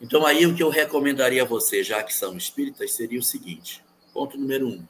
Então, 0.00 0.24
aí 0.24 0.46
o 0.46 0.54
que 0.54 0.62
eu 0.62 0.68
recomendaria 0.68 1.42
a 1.42 1.46
você, 1.46 1.82
já 1.82 2.00
que 2.04 2.14
são 2.14 2.36
espíritas, 2.36 2.92
seria 2.92 3.18
o 3.18 3.24
seguinte: 3.24 3.84
ponto 4.14 4.38
número 4.38 4.68
um, 4.68 4.86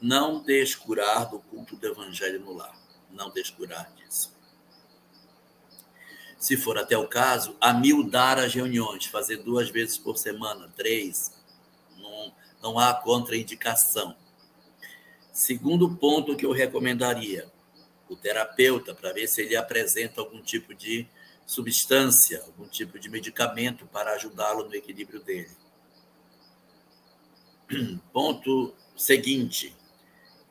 não 0.00 0.42
descurar 0.42 1.26
do 1.26 1.38
culto 1.38 1.76
do 1.76 1.86
evangelho 1.86 2.40
no 2.40 2.54
lar. 2.54 2.74
Não 3.10 3.30
descurar 3.30 3.92
disso 3.94 4.37
se 6.38 6.56
for 6.56 6.78
até 6.78 6.96
o 6.96 7.08
caso, 7.08 7.56
amildar 7.60 8.38
as 8.38 8.54
reuniões, 8.54 9.06
fazer 9.06 9.38
duas 9.38 9.68
vezes 9.68 9.98
por 9.98 10.16
semana, 10.16 10.72
três, 10.76 11.32
não, 11.98 12.32
não 12.62 12.78
há 12.78 12.94
contraindicação. 12.94 14.16
Segundo 15.32 15.96
ponto 15.96 16.36
que 16.36 16.46
eu 16.46 16.52
recomendaria, 16.52 17.50
o 18.08 18.16
terapeuta, 18.16 18.94
para 18.94 19.12
ver 19.12 19.26
se 19.26 19.42
ele 19.42 19.56
apresenta 19.56 20.20
algum 20.20 20.40
tipo 20.40 20.74
de 20.74 21.06
substância, 21.44 22.42
algum 22.46 22.68
tipo 22.68 22.98
de 22.98 23.08
medicamento 23.08 23.86
para 23.86 24.12
ajudá-lo 24.12 24.64
no 24.64 24.74
equilíbrio 24.74 25.20
dele. 25.20 25.50
Ponto 28.12 28.74
seguinte, 28.96 29.74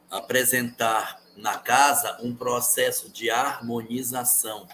apresentar 0.09 1.21
na 1.35 1.57
casa 1.57 2.17
um 2.21 2.35
processo 2.35 3.09
de 3.09 3.29
harmonização 3.29 4.67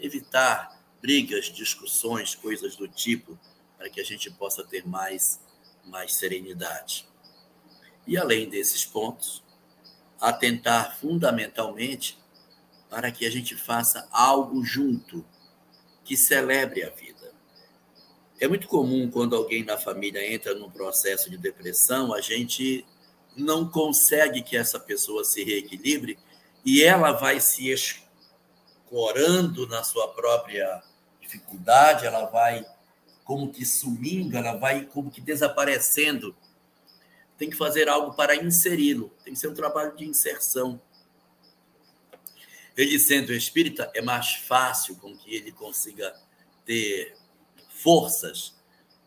evitar 0.00 0.80
brigas, 1.00 1.46
discussões, 1.46 2.34
coisas 2.34 2.76
do 2.76 2.88
tipo, 2.88 3.38
para 3.76 3.88
que 3.88 4.00
a 4.00 4.04
gente 4.04 4.30
possa 4.30 4.64
ter 4.64 4.86
mais, 4.86 5.40
mais 5.84 6.14
serenidade. 6.14 7.06
E 8.06 8.16
além 8.16 8.48
desses 8.48 8.84
pontos, 8.84 9.42
atentar 10.20 10.98
fundamentalmente 10.98 12.18
para 12.90 13.10
que 13.10 13.24
a 13.24 13.30
gente 13.30 13.56
faça 13.56 14.06
algo 14.10 14.62
junto 14.64 15.24
que 16.04 16.16
celebre 16.16 16.82
a 16.82 16.90
vida. 16.90 17.32
É 18.38 18.48
muito 18.48 18.66
comum 18.66 19.10
quando 19.10 19.36
alguém 19.36 19.64
na 19.64 19.78
família 19.78 20.32
entra 20.32 20.54
num 20.54 20.70
processo 20.70 21.30
de 21.30 21.38
depressão, 21.38 22.12
a 22.12 22.20
gente 22.20 22.84
não 23.36 23.68
consegue 23.68 24.42
que 24.42 24.56
essa 24.56 24.80
pessoa 24.80 25.24
se 25.24 25.44
reequilibre 25.44 26.18
e 26.64 26.82
ela 26.82 27.12
vai 27.12 27.40
se 27.40 27.70
corando 28.90 29.68
na 29.68 29.84
sua 29.84 30.08
própria 30.08 30.82
dificuldade, 31.20 32.04
ela 32.04 32.26
vai 32.26 32.66
como 33.24 33.52
que 33.52 33.64
sumindo, 33.64 34.36
ela 34.36 34.56
vai 34.56 34.84
como 34.84 35.12
que 35.12 35.20
desaparecendo. 35.20 36.34
Tem 37.38 37.48
que 37.48 37.56
fazer 37.56 37.88
algo 37.88 38.14
para 38.14 38.34
inseri-lo, 38.34 39.10
tem 39.24 39.32
que 39.32 39.38
ser 39.38 39.46
um 39.46 39.54
trabalho 39.54 39.96
de 39.96 40.04
inserção. 40.04 40.82
Ele 42.76 42.98
sendo 42.98 43.32
espírita, 43.32 43.90
é 43.94 44.02
mais 44.02 44.32
fácil 44.32 44.96
com 44.96 45.16
que 45.16 45.36
ele 45.36 45.52
consiga 45.52 46.12
ter 46.66 47.14
forças 47.68 48.54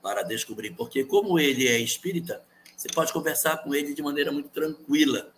para 0.02 0.24
descobrir, 0.24 0.72
porque 0.72 1.04
como 1.04 1.38
ele 1.38 1.68
é 1.68 1.78
espírita, 1.78 2.44
você 2.76 2.88
pode 2.88 3.12
conversar 3.12 3.58
com 3.58 3.76
ele 3.76 3.94
de 3.94 4.02
maneira 4.02 4.32
muito 4.32 4.50
tranquila, 4.50 5.34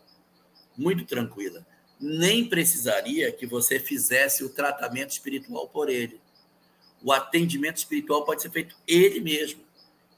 muito 0.77 1.05
tranquila 1.05 1.65
nem 2.05 2.47
precisaria 2.47 3.31
que 3.31 3.47
você 3.47 3.79
fizesse 3.79 4.43
o 4.43 4.49
tratamento 4.49 5.09
espiritual 5.09 5.67
por 5.67 5.89
ele. 5.89 6.21
O 7.03 7.11
atendimento 7.11 7.77
espiritual 7.77 8.23
pode 8.23 8.43
ser 8.43 8.51
feito 8.51 8.75
ele 8.87 9.19
mesmo. 9.19 9.63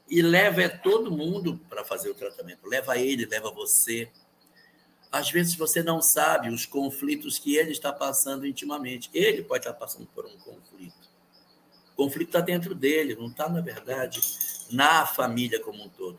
E 0.08 0.22
leva 0.22 0.68
todo 0.68 1.10
mundo 1.10 1.58
para 1.68 1.84
fazer 1.84 2.10
o 2.10 2.14
tratamento. 2.14 2.66
Leva 2.66 2.98
ele, 2.98 3.26
leva 3.26 3.50
você. 3.50 4.10
Às 5.10 5.30
vezes 5.30 5.54
você 5.54 5.82
não 5.82 6.02
sabe 6.02 6.50
os 6.50 6.66
conflitos 6.66 7.38
que 7.38 7.56
ele 7.56 7.72
está 7.72 7.92
passando 7.92 8.46
intimamente. 8.46 9.10
Ele 9.14 9.42
pode 9.42 9.66
estar 9.66 9.72
passando 9.72 10.06
por 10.14 10.26
um 10.26 10.36
conflito. 10.38 11.08
O 11.92 12.04
conflito 12.04 12.28
está 12.28 12.40
dentro 12.40 12.74
dele, 12.74 13.16
não 13.16 13.28
está, 13.28 13.48
na 13.48 13.60
verdade, 13.60 14.20
na 14.70 15.06
família 15.06 15.60
como 15.60 15.82
um 15.82 15.88
todo. 15.88 16.18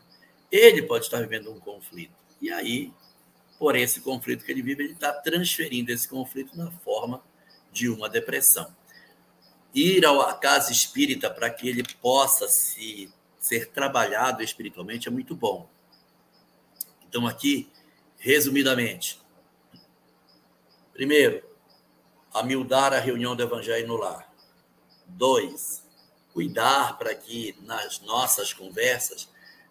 Ele 0.50 0.82
pode 0.82 1.04
estar 1.04 1.20
vivendo 1.20 1.50
um 1.50 1.60
conflito. 1.60 2.12
E 2.40 2.50
aí 2.50 2.92
por 3.60 3.76
esse 3.76 4.00
conflito 4.00 4.42
que 4.42 4.50
ele 4.50 4.62
vive, 4.62 4.84
ele 4.84 4.92
está 4.94 5.12
transferindo 5.12 5.92
esse 5.92 6.08
conflito 6.08 6.56
na 6.56 6.70
forma 6.70 7.22
de 7.70 7.90
uma 7.90 8.08
depressão. 8.08 8.74
Ir 9.74 10.06
à 10.06 10.32
casa 10.32 10.72
espírita 10.72 11.28
para 11.28 11.50
que 11.50 11.68
ele 11.68 11.84
possa 12.00 12.48
se 12.48 13.12
ser 13.38 13.66
trabalhado 13.68 14.42
espiritualmente 14.42 15.08
é 15.08 15.10
muito 15.10 15.36
bom. 15.36 15.68
Então, 17.06 17.26
aqui, 17.26 17.70
resumidamente, 18.16 19.20
primeiro, 20.94 21.44
amildar 22.32 22.94
a 22.94 22.98
reunião 22.98 23.36
do 23.36 23.42
Evangelho 23.42 23.86
no 23.86 23.96
lar. 23.98 24.32
Dois, 25.06 25.86
cuidar 26.32 26.96
para 26.96 27.14
que 27.14 27.54
nas 27.60 28.00
nossas 28.00 28.54
conversas 28.54 29.28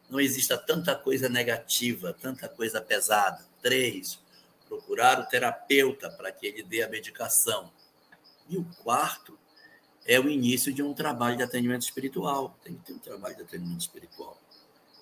não 0.07 0.19
exista 0.19 0.59
tanta 0.59 0.95
coisa 0.95 1.27
negativa, 1.27 2.13
tanta 2.13 2.47
coisa 2.47 2.79
pesada. 2.79 3.48
Três, 3.61 4.19
procurar 4.67 5.19
o 5.19 5.25
terapeuta 5.25 6.09
para 6.09 6.31
que 6.31 6.45
ele 6.45 6.63
dê 6.63 6.83
a 6.83 6.89
medicação. 6.89 7.71
E 8.47 8.57
o 8.57 8.65
quarto 8.83 9.37
é 10.05 10.19
o 10.19 10.29
início 10.29 10.73
de 10.73 10.81
um 10.81 10.93
trabalho 10.93 11.37
de 11.37 11.43
atendimento 11.43 11.83
espiritual. 11.83 12.57
Tem 12.63 12.75
que 12.75 12.83
ter 12.83 12.93
um 12.93 12.99
trabalho 12.99 13.35
de 13.35 13.43
atendimento 13.43 13.81
espiritual. 13.81 14.39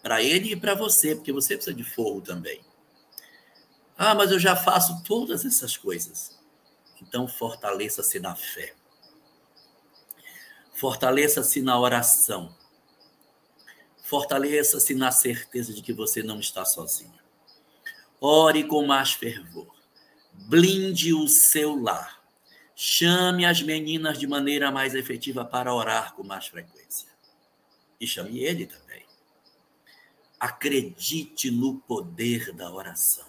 Para 0.01 0.21
ele 0.21 0.53
e 0.53 0.55
para 0.55 0.73
você, 0.73 1.15
porque 1.15 1.31
você 1.31 1.55
precisa 1.55 1.75
de 1.75 1.83
fogo 1.83 2.21
também. 2.21 2.61
Ah, 3.97 4.13
mas 4.13 4.31
eu 4.31 4.39
já 4.39 4.55
faço 4.55 5.03
todas 5.03 5.43
essas 5.43 5.75
coisas. 5.75 6.37
Então, 7.01 7.27
fortaleça-se 7.27 8.19
na 8.19 8.35
fé. 8.35 8.73
Fortaleça-se 10.73 11.61
na 11.61 11.79
oração. 11.79 12.55
Fortaleça-se 14.03 14.93
na 14.93 15.11
certeza 15.11 15.73
de 15.73 15.81
que 15.81 15.93
você 15.93 16.21
não 16.21 16.39
está 16.39 16.63
sozinho. 16.63 17.16
Ore 18.19 18.63
com 18.63 18.85
mais 18.85 19.13
fervor. 19.13 19.73
Blinde 20.33 21.13
o 21.13 21.27
seu 21.27 21.75
lar. 21.79 22.23
Chame 22.75 23.45
as 23.45 23.61
meninas 23.61 24.19
de 24.19 24.27
maneira 24.27 24.71
mais 24.71 24.95
efetiva 24.95 25.45
para 25.45 25.73
orar 25.73 26.13
com 26.13 26.23
mais 26.23 26.47
frequência. 26.47 27.09
E 27.99 28.07
chame 28.07 28.39
ele 28.39 28.65
também. 28.65 29.03
Acredite 30.39 31.49
no 31.49 31.79
poder 31.79 32.53
da 32.53 32.71
oração. 32.71 33.25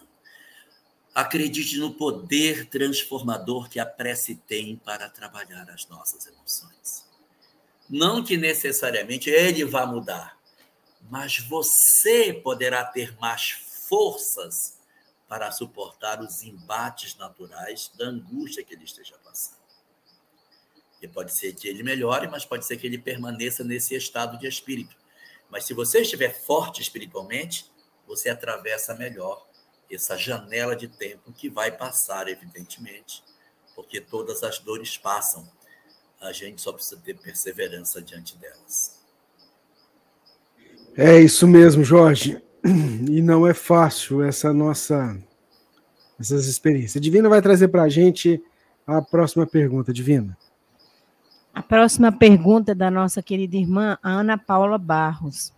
Acredite 1.13 1.77
no 1.77 1.93
poder 1.93 2.67
transformador 2.67 3.67
que 3.67 3.79
a 3.79 3.85
prece 3.85 4.35
tem 4.35 4.75
para 4.75 5.09
trabalhar 5.09 5.69
as 5.69 5.87
nossas 5.87 6.27
emoções. 6.27 7.05
Não 7.89 8.23
que 8.23 8.37
necessariamente 8.37 9.29
ele 9.29 9.65
vá 9.65 9.85
mudar, 9.85 10.37
mas 11.09 11.39
você 11.39 12.31
poderá 12.31 12.85
ter 12.85 13.17
mais 13.19 13.49
forças 13.89 14.78
para 15.29 15.51
suportar 15.51 16.19
os 16.19 16.41
embates 16.41 17.15
naturais 17.15 17.91
da 17.95 18.07
angústia 18.07 18.63
que 18.63 18.73
ele 18.73 18.83
esteja 18.83 19.15
passando. 19.23 19.59
E 20.99 21.07
pode 21.07 21.33
ser 21.33 21.53
que 21.53 21.67
ele 21.67 21.83
melhore, 21.83 22.27
mas 22.27 22.43
pode 22.43 22.65
ser 22.65 22.75
que 22.77 22.87
ele 22.87 22.97
permaneça 22.97 23.63
nesse 23.63 23.95
estado 23.95 24.37
de 24.39 24.47
espírito. 24.47 24.97
Mas 25.49 25.65
se 25.65 25.73
você 25.73 26.01
estiver 26.01 26.33
forte 26.33 26.81
espiritualmente, 26.81 27.71
você 28.07 28.27
atravessa 28.29 28.95
melhor 28.95 29.47
essa 29.89 30.17
janela 30.17 30.75
de 30.75 30.87
tempo 30.87 31.31
que 31.31 31.49
vai 31.49 31.71
passar, 31.71 32.27
evidentemente, 32.27 33.23
porque 33.75 34.01
todas 34.01 34.43
as 34.43 34.59
dores 34.59 34.97
passam 34.97 35.49
a 36.19 36.33
gente 36.33 36.61
só 36.61 36.73
precisa 36.73 36.99
ter 36.99 37.17
perseverança 37.17 38.01
diante 38.01 38.35
delas. 38.37 38.99
É 40.97 41.19
isso 41.19 41.47
mesmo, 41.47 41.83
Jorge. 41.83 42.43
E 42.63 43.21
não 43.21 43.47
é 43.47 43.53
fácil 43.53 44.21
essa 44.21 44.53
nossa 44.53 45.17
essas 46.19 46.47
experiências. 46.47 47.01
Divina 47.01 47.29
vai 47.29 47.41
trazer 47.41 47.69
para 47.69 47.83
a 47.83 47.89
gente 47.89 48.41
a 48.85 49.01
próxima 49.01 49.47
pergunta, 49.47 49.93
Divina. 49.93 50.37
A 51.53 51.63
próxima 51.63 52.11
pergunta 52.11 52.73
é 52.73 52.75
da 52.75 52.91
nossa 52.91 53.21
querida 53.23 53.55
irmã 53.55 53.97
Ana 54.03 54.37
Paula 54.37 54.77
Barros. 54.77 55.53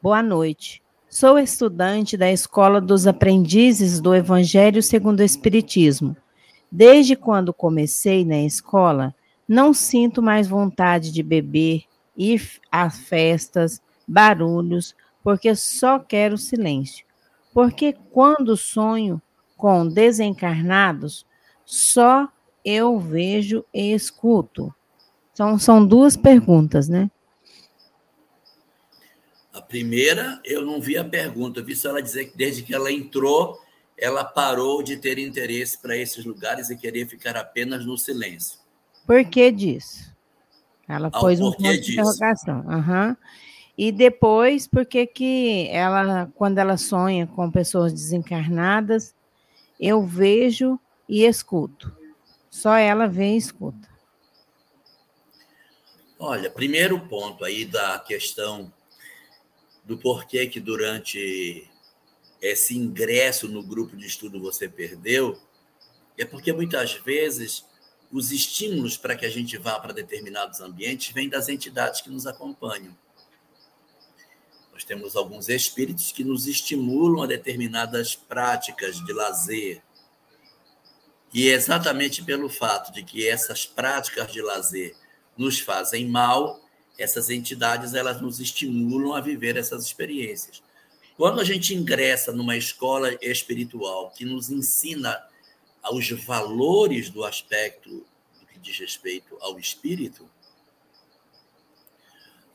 Boa 0.00 0.22
noite. 0.22 0.82
Sou 1.08 1.38
estudante 1.38 2.16
da 2.16 2.30
Escola 2.30 2.80
dos 2.80 3.06
Aprendizes 3.06 4.00
do 4.00 4.14
Evangelho 4.14 4.82
segundo 4.82 5.20
o 5.20 5.24
Espiritismo. 5.24 6.16
Desde 6.70 7.14
quando 7.14 7.54
comecei 7.54 8.24
na 8.24 8.42
escola, 8.42 9.14
não 9.46 9.72
sinto 9.72 10.20
mais 10.20 10.48
vontade 10.48 11.12
de 11.12 11.22
beber, 11.22 11.84
ir 12.16 12.42
a 12.70 12.90
festas, 12.90 13.80
barulhos, 14.06 14.94
porque 15.24 15.56
só 15.56 15.98
quero 15.98 16.36
silêncio. 16.36 17.06
Porque 17.54 17.94
quando 18.12 18.56
sonho 18.58 19.20
com 19.56 19.88
desencarnados, 19.88 21.24
só 21.64 22.28
eu 22.62 23.00
vejo 23.00 23.64
e 23.72 23.94
escuto. 23.94 24.72
Então, 25.32 25.58
são 25.58 25.84
duas 25.84 26.16
perguntas, 26.16 26.88
né? 26.88 27.10
A 29.52 29.62
primeira, 29.62 30.40
eu 30.44 30.64
não 30.64 30.80
vi 30.80 30.98
a 30.98 31.04
pergunta, 31.04 31.60
eu 31.60 31.64
vi 31.64 31.74
só 31.74 31.88
ela 31.88 32.02
dizer 32.02 32.26
que 32.26 32.36
desde 32.36 32.62
que 32.62 32.74
ela 32.74 32.92
entrou, 32.92 33.58
ela 33.96 34.24
parou 34.24 34.82
de 34.82 34.96
ter 34.96 35.18
interesse 35.18 35.80
para 35.80 35.96
esses 35.96 36.24
lugares 36.24 36.68
e 36.68 36.76
querer 36.76 37.06
ficar 37.06 37.36
apenas 37.36 37.86
no 37.86 37.96
silêncio. 37.96 38.58
Por 39.06 39.24
que 39.24 39.50
disso? 39.50 40.12
Ela 40.88 41.08
Ao 41.12 41.20
pôs 41.20 41.40
um 41.40 41.52
ponto 41.52 41.80
de 41.80 41.92
interrogação. 41.92 42.60
Uhum. 42.66 43.16
E 43.76 43.90
depois, 43.90 44.66
por 44.66 44.86
que 44.86 45.06
que 45.06 45.68
ela, 45.70 46.30
quando 46.34 46.58
ela 46.58 46.76
sonha 46.76 47.26
com 47.26 47.50
pessoas 47.50 47.92
desencarnadas, 47.92 49.14
eu 49.80 50.06
vejo 50.06 50.78
e 51.08 51.24
escuto. 51.24 51.94
Só 52.48 52.76
ela 52.76 53.08
vê 53.08 53.32
e 53.32 53.36
escuta. 53.36 53.88
Olha, 56.18 56.48
primeiro 56.50 57.00
ponto 57.08 57.44
aí 57.44 57.64
da 57.64 57.98
questão 57.98 58.72
do 59.84 59.98
porquê 59.98 60.46
que 60.46 60.60
durante 60.60 61.68
esse 62.40 62.76
ingresso 62.76 63.48
no 63.48 63.62
grupo 63.62 63.96
de 63.96 64.06
estudo 64.06 64.40
você 64.40 64.68
perdeu, 64.68 65.38
é 66.16 66.24
porque 66.24 66.52
muitas 66.52 66.94
vezes 66.94 67.64
os 68.12 68.30
estímulos 68.30 68.96
para 68.96 69.16
que 69.16 69.26
a 69.26 69.30
gente 69.30 69.58
vá 69.58 69.80
para 69.80 69.92
determinados 69.92 70.60
ambientes 70.60 71.12
vêm 71.12 71.28
das 71.28 71.48
entidades 71.48 72.00
que 72.00 72.10
nos 72.10 72.26
acompanham. 72.26 72.96
Temos 74.84 75.16
alguns 75.16 75.48
espíritos 75.48 76.12
que 76.12 76.22
nos 76.22 76.46
estimulam 76.46 77.22
a 77.22 77.26
determinadas 77.26 78.14
práticas 78.14 78.96
de 79.04 79.12
lazer. 79.12 79.82
E 81.32 81.48
é 81.48 81.52
exatamente 81.52 82.22
pelo 82.22 82.48
fato 82.48 82.92
de 82.92 83.02
que 83.02 83.26
essas 83.26 83.66
práticas 83.66 84.32
de 84.32 84.40
lazer 84.40 84.94
nos 85.36 85.58
fazem 85.58 86.06
mal, 86.06 86.60
essas 86.98 87.28
entidades 87.30 87.94
elas 87.94 88.20
nos 88.20 88.38
estimulam 88.38 89.14
a 89.14 89.20
viver 89.20 89.56
essas 89.56 89.84
experiências. 89.84 90.62
Quando 91.16 91.40
a 91.40 91.44
gente 91.44 91.74
ingressa 91.74 92.32
numa 92.32 92.56
escola 92.56 93.16
espiritual 93.20 94.10
que 94.10 94.24
nos 94.24 94.50
ensina 94.50 95.20
aos 95.82 96.10
valores 96.10 97.10
do 97.10 97.24
aspecto 97.24 98.04
do 98.40 98.46
que 98.46 98.58
diz 98.58 98.78
respeito 98.78 99.36
ao 99.40 99.58
espírito, 99.58 100.28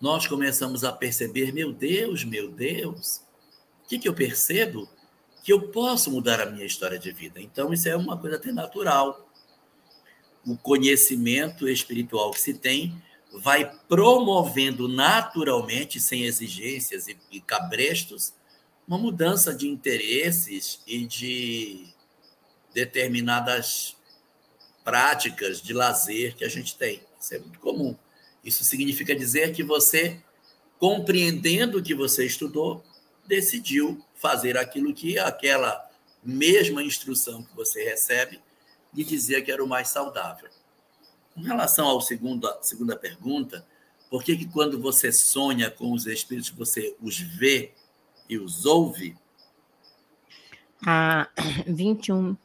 nós 0.01 0.25
começamos 0.25 0.83
a 0.83 0.91
perceber, 0.91 1.51
meu 1.51 1.73
Deus, 1.73 2.23
meu 2.23 2.49
Deus, 2.49 3.21
o 3.83 3.89
que, 3.89 3.99
que 3.99 4.07
eu 4.07 4.13
percebo? 4.13 4.87
Que 5.43 5.51
eu 5.51 5.69
posso 5.69 6.11
mudar 6.11 6.39
a 6.39 6.45
minha 6.45 6.65
história 6.65 6.97
de 6.97 7.11
vida. 7.11 7.41
Então, 7.41 7.73
isso 7.73 7.89
é 7.89 7.95
uma 7.95 8.17
coisa 8.17 8.37
até 8.37 8.51
natural. 8.51 9.29
O 10.45 10.57
conhecimento 10.57 11.67
espiritual 11.67 12.31
que 12.31 12.39
se 12.39 12.53
tem 12.53 13.01
vai 13.31 13.69
promovendo 13.87 14.87
naturalmente, 14.87 15.99
sem 15.99 16.23
exigências 16.23 17.07
e, 17.07 17.17
e 17.31 17.41
cabrestos, 17.41 18.33
uma 18.87 18.97
mudança 18.97 19.53
de 19.53 19.67
interesses 19.67 20.81
e 20.87 21.05
de 21.05 21.93
determinadas 22.73 23.95
práticas 24.83 25.61
de 25.61 25.73
lazer 25.73 26.35
que 26.35 26.43
a 26.43 26.49
gente 26.49 26.75
tem. 26.75 27.01
Isso 27.19 27.35
é 27.35 27.39
muito 27.39 27.59
comum. 27.59 27.95
Isso 28.43 28.63
significa 28.63 29.15
dizer 29.15 29.53
que 29.53 29.63
você, 29.63 30.21
compreendendo 30.77 31.77
o 31.77 31.83
que 31.83 31.93
você 31.93 32.25
estudou, 32.25 32.83
decidiu 33.27 34.03
fazer 34.15 34.57
aquilo 34.57 34.93
que 34.93 35.19
aquela 35.19 35.89
mesma 36.23 36.83
instrução 36.83 37.43
que 37.43 37.55
você 37.55 37.83
recebe 37.83 38.41
lhe 38.93 39.03
dizia 39.03 39.41
que 39.41 39.51
era 39.51 39.63
o 39.63 39.67
mais 39.67 39.89
saudável. 39.89 40.49
Com 41.33 41.41
relação 41.41 41.97
à 41.97 42.01
segunda, 42.01 42.57
segunda 42.61 42.95
pergunta, 42.95 43.65
por 44.09 44.23
que, 44.23 44.35
que 44.35 44.47
quando 44.47 44.79
você 44.79 45.11
sonha 45.11 45.69
com 45.69 45.93
os 45.93 46.07
espíritos, 46.07 46.49
você 46.49 46.95
os 46.99 47.19
vê 47.19 47.71
e 48.27 48.37
os 48.37 48.65
ouve? 48.65 49.15
Ah, 50.85 51.29
21. 51.67 52.35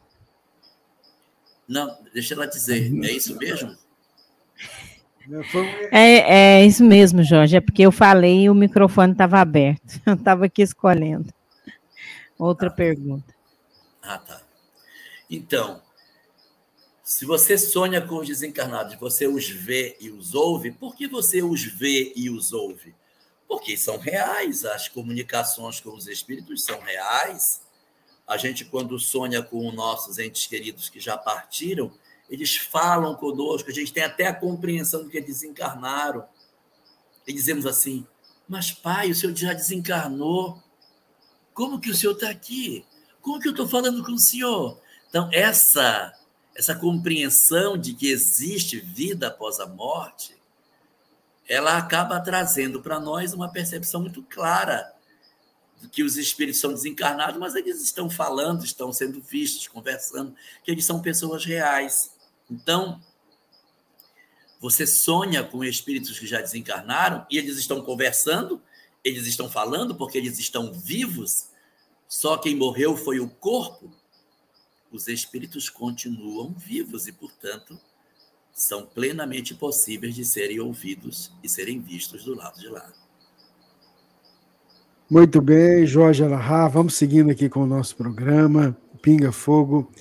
Não, 1.67 1.99
deixa 2.13 2.35
ela 2.35 2.47
dizer. 2.47 2.93
É 3.05 3.13
isso 3.13 3.37
mesmo? 3.37 3.77
É, 5.91 6.61
é 6.61 6.67
isso 6.67 6.85
mesmo, 6.85 7.23
Jorge. 7.23 7.57
É 7.57 7.61
porque 7.61 7.83
eu 7.83 7.93
falei 7.93 8.43
e 8.43 8.51
o 8.51 8.55
microfone 8.55 9.13
estava 9.13 9.39
aberto. 9.41 10.01
Eu 10.05 10.15
estava 10.15 10.47
aqui 10.47 10.63
escolhendo. 10.63 11.33
Outra 12.39 12.69
ah. 12.69 12.73
pergunta. 12.73 13.35
Ah, 14.03 14.19
tá. 14.19 14.43
Então, 15.31 15.81
se 17.03 17.25
você 17.25 17.57
sonha 17.57 18.01
com 18.01 18.17
os 18.17 18.29
desencarnados, 18.29 18.97
você 18.97 19.27
os 19.27 19.49
vê 19.49 19.97
e 20.01 20.11
os 20.11 20.35
ouve, 20.35 20.71
por 20.71 20.95
que 20.95 21.07
você 21.07 21.43
os 21.43 21.63
vê 21.63 22.13
e 22.15 22.29
os 22.29 22.53
ouve? 22.53 22.95
Porque 23.49 23.77
são 23.77 23.99
reais, 23.99 24.65
as 24.65 24.89
comunicações 24.89 25.81
com 25.81 25.95
os 25.95 26.07
espíritos 26.07 26.65
são 26.65 26.81
reais. 26.81 27.61
A 28.27 28.37
gente, 28.37 28.65
quando 28.65 28.99
sonha 28.99 29.43
com 29.43 29.71
nossos 29.71 30.19
entes 30.19 30.47
queridos 30.47 30.89
que 30.89 30.99
já 30.99 31.17
partiram, 31.17 31.93
eles 32.29 32.57
falam 32.57 33.15
conosco, 33.15 33.71
a 33.71 33.73
gente 33.73 33.93
tem 33.93 34.03
até 34.03 34.27
a 34.27 34.35
compreensão 34.35 35.05
de 35.05 35.11
que 35.11 35.21
desencarnaram. 35.21 36.25
E 37.27 37.33
dizemos 37.33 37.67
assim: 37.67 38.07
Mas, 38.49 38.73
pai, 38.73 39.11
o 39.11 39.15
senhor 39.15 39.37
já 39.37 39.53
desencarnou. 39.53 40.63
Como 41.53 41.81
que 41.81 41.91
o 41.91 41.95
senhor 41.95 42.13
está 42.13 42.31
aqui? 42.31 42.85
Como 43.21 43.39
que 43.41 43.49
eu 43.49 43.53
estou 43.53 43.69
falando 43.69 44.05
com 44.05 44.13
o 44.13 44.19
senhor? 44.19 44.81
Então, 45.09 45.31
essa, 45.33 46.13
essa 46.55 46.75
compreensão 46.75 47.79
de 47.79 47.95
que 47.95 48.09
existe 48.09 48.81
vida 48.81 49.29
após 49.29 49.61
a 49.61 49.67
morte, 49.67 50.37
ela 51.49 51.77
acaba 51.77 52.21
trazendo 52.21 52.83
para 52.83 52.99
nós 52.99 53.33
uma 53.33 53.53
percepção 53.53 54.01
muito 54.01 54.23
clara 54.23 54.93
de 55.81 55.89
que 55.89 56.03
os 56.03 56.17
espíritos 56.17 56.61
são 56.61 56.73
desencarnados, 56.73 57.39
mas 57.39 57.55
eles 57.55 57.83
estão 57.83 58.09
falando, 58.09 58.65
estão 58.65 58.93
sendo 58.93 59.21
vistos, 59.21 59.69
conversando, 59.69 60.35
que 60.63 60.71
eles 60.71 60.85
são 60.85 61.01
pessoas 61.01 61.45
reais. 61.45 62.14
Então, 62.51 63.01
você 64.61 64.87
sonha 64.87 65.45
com 65.45 65.65
espíritos 65.65 66.19
que 66.19 66.27
já 66.27 66.41
desencarnaram 66.41 67.27
e 67.31 67.37
eles 67.37 67.59
estão 67.59 67.83
conversando, 67.83 68.61
eles 69.03 69.27
estão 69.27 69.51
falando 69.51 69.95
porque 69.95 70.17
eles 70.17 70.39
estão 70.39 70.73
vivos, 70.73 71.49
só 72.09 72.39
quem 72.39 72.57
morreu 72.57 72.97
foi 72.97 73.21
o 73.21 73.29
corpo. 73.29 73.91
Os 74.91 75.09
espíritos 75.09 75.69
continuam 75.69 76.55
vivos 76.55 77.07
e, 77.09 77.13
portanto, 77.13 77.79
são 78.53 78.87
plenamente 78.87 79.55
possíveis 79.55 80.15
de 80.15 80.25
serem 80.25 80.61
ouvidos 80.61 81.33
e 81.43 81.49
serem 81.49 81.81
vistos 81.81 82.25
do 82.25 82.35
lado 82.35 82.61
de 82.61 82.69
lá. 82.69 82.93
Muito 85.11 85.43
bem, 85.43 85.85
Jorge 85.87 86.25
Alahá, 86.25 86.69
vamos 86.69 86.95
seguindo 86.95 87.31
aqui 87.31 87.49
com 87.49 87.65
o 87.65 87.67
nosso 87.67 87.95
programa, 87.97 88.77
Pinga 89.03 89.33
Fogo. 89.33 89.93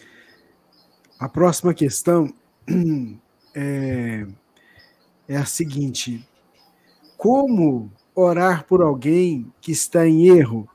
A 1.19 1.30
próxima 1.30 1.73
questão 1.73 2.34
é, 3.56 4.26
é 5.27 5.38
a 5.38 5.45
seguinte: 5.45 6.27
como 7.18 7.91
orar 8.15 8.65
por 8.65 8.81
alguém 8.81 9.52
que 9.61 9.72
está 9.72 10.07
em 10.07 10.27
erro? 10.27 10.68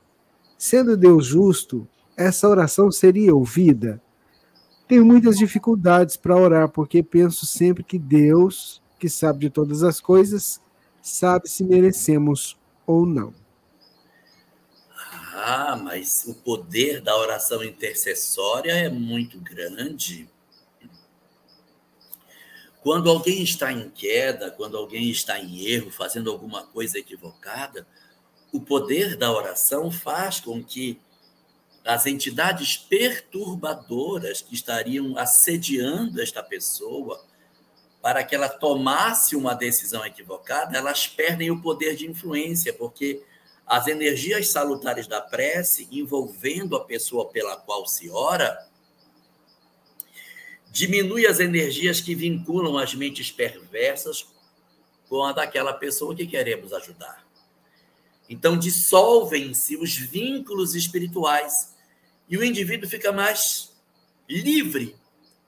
Sendo 0.57 0.97
Deus 0.97 1.25
justo, 1.25 1.87
essa 2.17 2.47
oração 2.47 2.91
seria 2.91 3.33
ouvida? 3.33 4.01
Tenho 4.87 5.05
muitas 5.05 5.37
dificuldades 5.37 6.17
para 6.17 6.35
orar, 6.35 6.67
porque 6.67 7.03
penso 7.03 7.45
sempre 7.45 7.83
que 7.83 7.99
Deus, 7.99 8.81
que 8.97 9.07
sabe 9.07 9.39
de 9.39 9.49
todas 9.49 9.83
as 9.83 10.01
coisas, 10.01 10.59
sabe 11.01 11.47
se 11.47 11.63
merecemos 11.63 12.57
ou 12.85 13.05
não. 13.05 13.33
Ah, 15.41 15.77
mas 15.77 16.25
o 16.27 16.33
poder 16.33 16.99
da 16.99 17.15
oração 17.15 17.63
intercessória 17.63 18.73
é 18.73 18.89
muito 18.89 19.39
grande. 19.39 20.29
Quando 22.81 23.09
alguém 23.09 23.41
está 23.41 23.71
em 23.71 23.89
queda, 23.89 24.51
quando 24.51 24.75
alguém 24.75 25.09
está 25.09 25.39
em 25.39 25.65
erro, 25.65 25.91
fazendo 25.91 26.29
alguma 26.29 26.65
coisa 26.67 26.99
equivocada, 26.99 27.87
o 28.51 28.59
poder 28.59 29.15
da 29.15 29.31
oração 29.31 29.89
faz 29.89 30.41
com 30.41 30.61
que 30.61 30.99
as 31.85 32.05
entidades 32.05 32.75
perturbadoras 32.75 34.41
que 34.41 34.53
estariam 34.53 35.17
assediando 35.17 36.21
esta 36.21 36.43
pessoa 36.43 37.23
para 38.01 38.25
que 38.25 38.35
ela 38.35 38.49
tomasse 38.49 39.37
uma 39.37 39.53
decisão 39.53 40.05
equivocada, 40.05 40.77
elas 40.77 41.07
perdem 41.07 41.49
o 41.49 41.61
poder 41.61 41.95
de 41.95 42.07
influência, 42.07 42.73
porque 42.73 43.23
as 43.69 43.85
energias 43.85 44.47
salutares 44.47 45.05
da 45.05 45.21
prece, 45.21 45.87
envolvendo 45.91 46.75
a 46.75 46.83
pessoa 46.83 47.29
pela 47.29 47.55
qual 47.55 47.85
se 47.85 48.09
ora, 48.09 48.67
diminui 50.71 51.27
as 51.27 51.39
energias 51.39 52.01
que 52.01 52.15
vinculam 52.15 52.79
as 52.79 52.95
mentes 52.95 53.31
perversas 53.31 54.27
com 55.07 55.23
a 55.23 55.33
daquela 55.33 55.71
pessoa 55.71 56.15
que 56.15 56.25
queremos 56.25 56.73
ajudar. 56.73 57.23
Então, 58.27 58.57
dissolvem-se 58.57 59.77
os 59.77 59.95
vínculos 59.95 60.73
espirituais 60.73 61.75
e 62.27 62.37
o 62.37 62.43
indivíduo 62.43 62.89
fica 62.89 63.11
mais 63.11 63.71
livre 64.27 64.95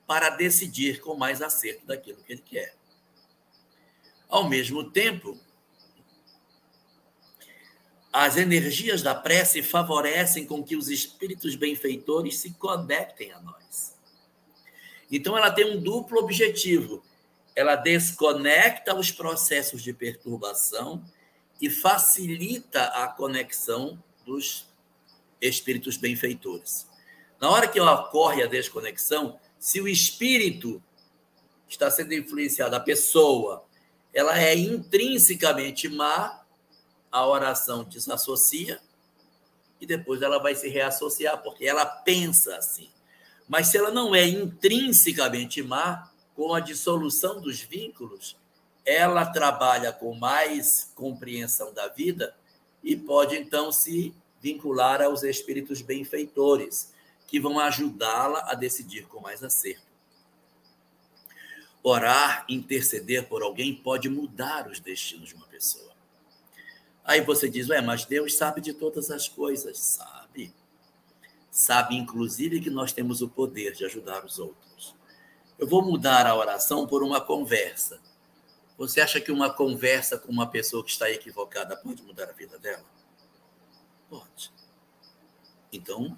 para 0.06 0.30
decidir 0.30 1.02
com 1.02 1.16
mais 1.16 1.42
acerto 1.42 1.88
daquilo 1.88 2.22
que 2.24 2.34
ele 2.34 2.44
quer. 2.46 2.76
Ao 4.30 4.48
mesmo 4.48 4.92
tempo, 4.92 5.40
as 8.12 8.36
energias 8.36 9.02
da 9.02 9.16
prece 9.16 9.64
favorecem 9.64 10.46
com 10.46 10.64
que 10.64 10.76
os 10.76 10.90
espíritos 10.90 11.56
benfeitores 11.56 12.38
se 12.38 12.52
conectem 12.52 13.32
a 13.32 13.40
nós. 13.40 13.96
Então, 15.10 15.38
ela 15.38 15.52
tem 15.52 15.66
um 15.66 15.82
duplo 15.82 16.20
objetivo. 16.20 17.04
Ela 17.56 17.76
desconecta 17.76 18.96
os 18.96 19.12
processos 19.12 19.82
de 19.82 19.94
perturbação 19.94 21.04
e 21.62 21.70
facilita 21.70 22.84
a 22.86 23.08
conexão 23.08 24.02
dos 24.26 24.68
espíritos 25.40 25.98
benfeitores. 25.98 26.88
Na 27.40 27.50
hora 27.50 27.68
que 27.68 27.80
ocorre 27.80 28.44
a 28.44 28.48
desconexão, 28.48 29.40
se 29.58 29.82
o 29.82 29.88
espírito 29.88 30.82
está 31.68 31.90
sendo 31.90 32.14
influenciado, 32.14 32.76
a 32.76 32.80
pessoa, 32.80 33.66
ela 34.14 34.40
é 34.40 34.56
intrinsecamente 34.56 35.88
má, 35.88 36.41
a 37.12 37.28
oração 37.28 37.84
desassocia 37.84 38.80
e 39.80 39.86
depois 39.86 40.22
ela 40.22 40.40
vai 40.40 40.56
se 40.56 40.70
reassociar, 40.70 41.42
porque 41.42 41.66
ela 41.66 41.86
pensa 41.86 42.56
assim. 42.56 42.90
Mas 43.48 43.68
se 43.68 43.78
ela 43.78 43.92
não 43.92 44.16
é 44.16 44.26
intrinsecamente 44.26 45.62
má, 45.62 46.10
com 46.36 46.54
a 46.54 46.60
dissolução 46.60 47.42
dos 47.42 47.60
vínculos, 47.60 48.38
ela 48.86 49.26
trabalha 49.26 49.92
com 49.92 50.16
mais 50.16 50.92
compreensão 50.96 51.74
da 51.74 51.88
vida 51.88 52.36
e 52.84 52.96
pode 52.96 53.36
então 53.36 53.72
se 53.72 54.14
vincular 54.42 55.02
aos 55.02 55.24
espíritos 55.24 55.82
benfeitores, 55.82 56.94
que 57.28 57.40
vão 57.40 57.60
ajudá-la 57.60 58.40
a 58.48 58.56
decidir 58.56 59.06
com 59.08 59.22
mais 59.22 59.44
acerto. 59.44 59.86
Orar, 61.84 62.46
interceder 62.50 63.28
por 63.28 63.44
alguém 63.44 63.74
pode 63.74 64.10
mudar 64.10 64.68
os 64.68 64.80
destinos 64.80 65.30
de 65.30 65.36
uma 65.36 65.48
pessoa. 65.48 65.91
Aí 67.04 67.22
você 67.22 67.50
diz, 67.50 67.70
ué, 67.70 67.82
mas 67.82 68.06
Deus 68.06 68.36
sabe 68.36 68.62
de 68.62 68.74
todas 68.74 69.10
as 69.12 69.28
coisas. 69.28 69.80
Sabe 69.80 70.54
sabe, 71.52 71.98
inclusive, 71.98 72.62
que 72.62 72.70
nós 72.70 72.94
temos 72.94 73.22
o 73.22 73.28
poder 73.28 73.74
de 73.74 73.84
ajudar 73.84 74.24
os 74.26 74.40
outros. 74.40 74.96
Eu 75.60 75.68
vou 75.68 75.84
mudar 75.84 76.26
a 76.26 76.36
oração 76.36 76.88
por 76.88 77.04
uma 77.04 77.20
conversa. 77.20 78.00
Você 78.78 79.02
acha 79.02 79.20
que 79.20 79.32
uma 79.32 79.54
conversa 79.54 80.18
com 80.18 80.32
uma 80.32 80.48
pessoa 80.48 80.84
que 80.84 80.90
está 80.90 81.12
equivocada 81.12 81.76
pode 81.76 82.02
mudar 82.02 82.30
a 82.30 82.32
vida 82.32 82.58
dela? 82.58 82.86
Pode. 84.10 84.52
Então, 85.72 86.18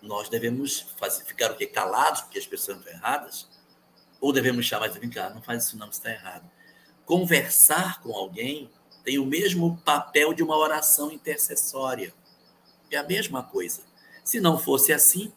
nós 0.00 0.28
devemos 0.28 0.80
fazer, 0.96 1.24
ficar 1.24 1.50
o 1.50 1.56
quê? 1.56 1.66
Calados 1.66 2.20
porque 2.20 2.38
as 2.38 2.46
pessoas 2.46 2.78
estão 2.78 2.92
erradas? 2.92 3.48
Ou 4.20 4.32
devemos 4.32 4.66
chamar 4.66 4.94
e 4.94 4.98
vem 4.98 5.10
cá, 5.10 5.30
não 5.30 5.42
faz 5.42 5.64
isso 5.64 5.78
não, 5.78 5.88
está 5.88 6.10
errado. 6.10 6.48
Conversar 7.06 8.00
com 8.02 8.14
alguém 8.14 8.70
tem 9.04 9.18
o 9.18 9.26
mesmo 9.26 9.76
papel 9.78 10.32
de 10.32 10.42
uma 10.42 10.56
oração 10.56 11.10
intercessória. 11.10 12.12
É 12.90 12.96
a 12.96 13.02
mesma 13.02 13.42
coisa. 13.42 13.82
Se 14.24 14.40
não 14.40 14.58
fosse 14.58 14.92
assim, 14.92 15.32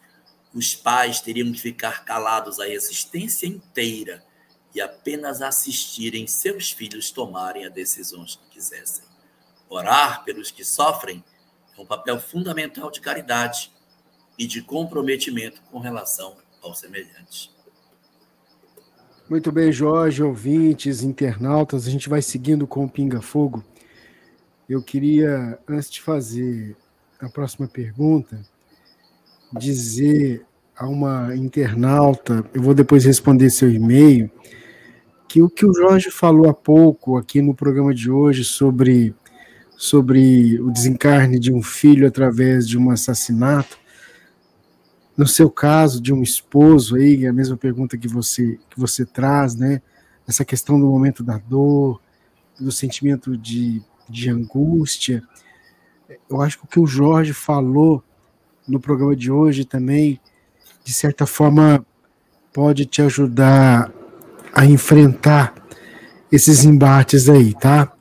os 0.54 0.76
pais 0.76 1.20
teriam 1.20 1.52
que 1.52 1.60
ficar 1.60 2.06
calados 2.06 2.60
a 2.60 2.68
existência 2.68 3.48
inteira 3.48 4.24
e 4.74 4.82
apenas 4.82 5.42
assistirem 5.42 6.28
seus 6.28 6.72
filhos 6.72 7.12
tomarem 7.12 7.66
as 7.66 7.74
decisões 7.74 8.36
que 8.36 8.56
quisessem. 8.56 9.06
Orar 9.70 10.24
pelos 10.24 10.52
que 10.52 10.66
sofrem 10.66 11.24
é 11.78 11.82
um 11.82 11.86
papel 11.86 12.20
fundamental 12.20 12.92
de 12.92 13.02
caridade 13.02 13.72
e 14.38 14.46
de 14.46 14.62
comprometimento 14.62 15.62
com 15.72 15.80
relação 15.80 16.38
aos 16.62 16.80
semelhantes. 16.80 17.53
Muito 19.30 19.54
bem, 19.54 19.72
Jorge, 19.72 20.22
ouvintes, 20.22 21.02
internautas, 21.02 21.88
a 21.88 21.90
gente 21.90 22.10
vai 22.10 22.22
seguindo 22.22 22.68
com 22.68 22.84
o 22.84 22.90
Pinga 22.90 23.22
Fogo. 23.22 23.64
Eu 24.68 24.84
queria, 24.84 25.58
antes 25.66 25.90
de 25.90 26.02
fazer 26.02 26.76
a 27.22 27.30
próxima 27.30 27.66
pergunta, 27.66 28.42
dizer 29.54 30.46
a 30.78 30.90
uma 30.90 31.34
internauta, 31.38 32.44
eu 32.54 32.62
vou 32.62 32.74
depois 32.74 33.06
responder 33.06 33.50
seu 33.50 33.72
e-mail, 33.72 34.30
que 35.26 35.42
o 35.42 35.50
que 35.50 35.66
o 35.66 35.74
Jorge 35.74 36.12
falou 36.12 36.50
há 36.50 36.54
pouco 36.54 37.16
aqui 37.16 37.42
no 37.42 37.56
programa 37.56 37.94
de 37.94 38.12
hoje 38.12 38.44
sobre, 38.44 39.16
sobre 39.78 40.60
o 40.60 40.70
desencarne 40.70 41.40
de 41.40 41.52
um 41.52 41.64
filho 41.64 42.06
através 42.06 42.68
de 42.68 42.78
um 42.78 42.92
assassinato, 42.92 43.80
no 45.16 45.28
seu 45.28 45.50
caso 45.50 46.02
de 46.02 46.12
um 46.12 46.24
esposo 46.24 46.96
aí, 46.96 47.26
é 47.26 47.30
a 47.30 47.34
mesma 47.34 47.56
pergunta 47.56 47.98
que 47.98 48.08
você 48.08 48.60
que 48.70 48.80
você 48.80 49.06
traz, 49.06 49.56
né? 49.56 49.82
Essa 50.28 50.44
questão 50.44 50.80
do 50.80 50.88
momento 50.88 51.24
da 51.24 51.38
dor, 51.38 52.02
do 52.60 52.72
sentimento 52.72 53.38
de, 53.38 53.82
de 54.10 54.30
angústia. 54.30 55.22
Eu 56.30 56.42
acho 56.42 56.58
que 56.60 56.66
o 56.66 56.68
que 56.68 56.80
o 56.80 56.88
Jorge 56.88 57.34
falou 57.34 58.04
no 58.68 58.80
programa 58.80 59.16
de 59.16 59.32
hoje 59.32 59.66
também, 59.66 60.20
de 60.84 60.94
certa 60.94 61.26
forma, 61.26 61.86
pode 62.52 62.86
te 62.86 63.02
ajudar 63.02 63.92
a 64.54 64.66
enfrentar 64.66 65.54
esses 66.32 66.64
embates 66.64 67.30
aí, 67.30 67.54
tá? 67.54 67.92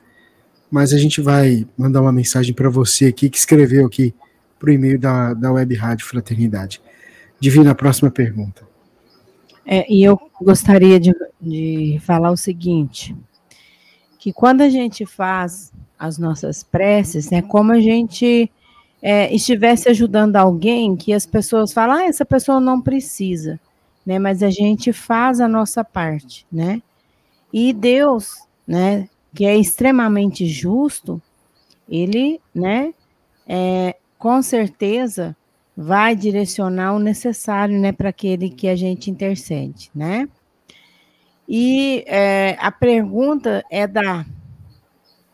Mas 0.71 0.93
a 0.93 0.97
gente 0.97 1.21
vai 1.21 1.67
mandar 1.77 2.01
uma 2.01 2.11
mensagem 2.11 2.53
para 2.53 2.69
você 2.69 3.05
aqui 3.05 3.29
que 3.29 3.37
escreveu 3.37 3.85
aqui 3.85 4.13
para 4.57 4.69
o 4.69 4.73
e-mail 4.73 4.97
da, 4.97 5.33
da 5.33 5.51
Web 5.51 5.75
Rádio 5.75 6.05
Fraternidade. 6.05 6.81
Divina, 7.43 7.71
a 7.71 7.75
próxima 7.75 8.09
pergunta. 8.09 8.65
É, 9.65 9.85
e 9.93 10.01
eu 10.01 10.17
gostaria 10.41 10.97
de, 10.97 11.13
de 11.41 11.99
falar 12.05 12.31
o 12.31 12.37
seguinte: 12.37 13.13
que 14.17 14.31
quando 14.31 14.61
a 14.61 14.69
gente 14.69 15.05
faz 15.05 15.73
as 15.99 16.17
nossas 16.17 16.63
preces, 16.63 17.29
é 17.33 17.35
né, 17.35 17.41
como 17.41 17.73
a 17.73 17.81
gente 17.81 18.49
é, 19.01 19.29
estivesse 19.35 19.89
ajudando 19.89 20.37
alguém 20.37 20.95
que 20.95 21.11
as 21.11 21.25
pessoas 21.25 21.73
falam, 21.73 21.97
ah, 21.97 22.05
essa 22.05 22.23
pessoa 22.23 22.61
não 22.61 22.79
precisa, 22.79 23.59
né? 24.05 24.17
Mas 24.17 24.41
a 24.41 24.49
gente 24.49 24.93
faz 24.93 25.41
a 25.41 25.47
nossa 25.47 25.83
parte, 25.83 26.47
né? 26.49 26.81
E 27.51 27.73
Deus, 27.73 28.37
né, 28.65 29.09
que 29.35 29.43
é 29.43 29.57
extremamente 29.57 30.45
justo, 30.45 31.21
ele, 31.89 32.39
né, 32.55 32.93
é, 33.45 33.97
com 34.17 34.41
certeza 34.41 35.35
vai 35.75 36.15
direcionar 36.15 36.93
o 36.93 36.99
necessário, 36.99 37.79
né, 37.79 37.91
para 37.91 38.09
aquele 38.09 38.49
que 38.49 38.67
a 38.67 38.75
gente 38.75 39.09
intercede, 39.09 39.89
né? 39.93 40.27
E 41.47 42.03
é, 42.07 42.55
a 42.59 42.71
pergunta 42.71 43.63
é 43.69 43.85
da. 43.85 44.25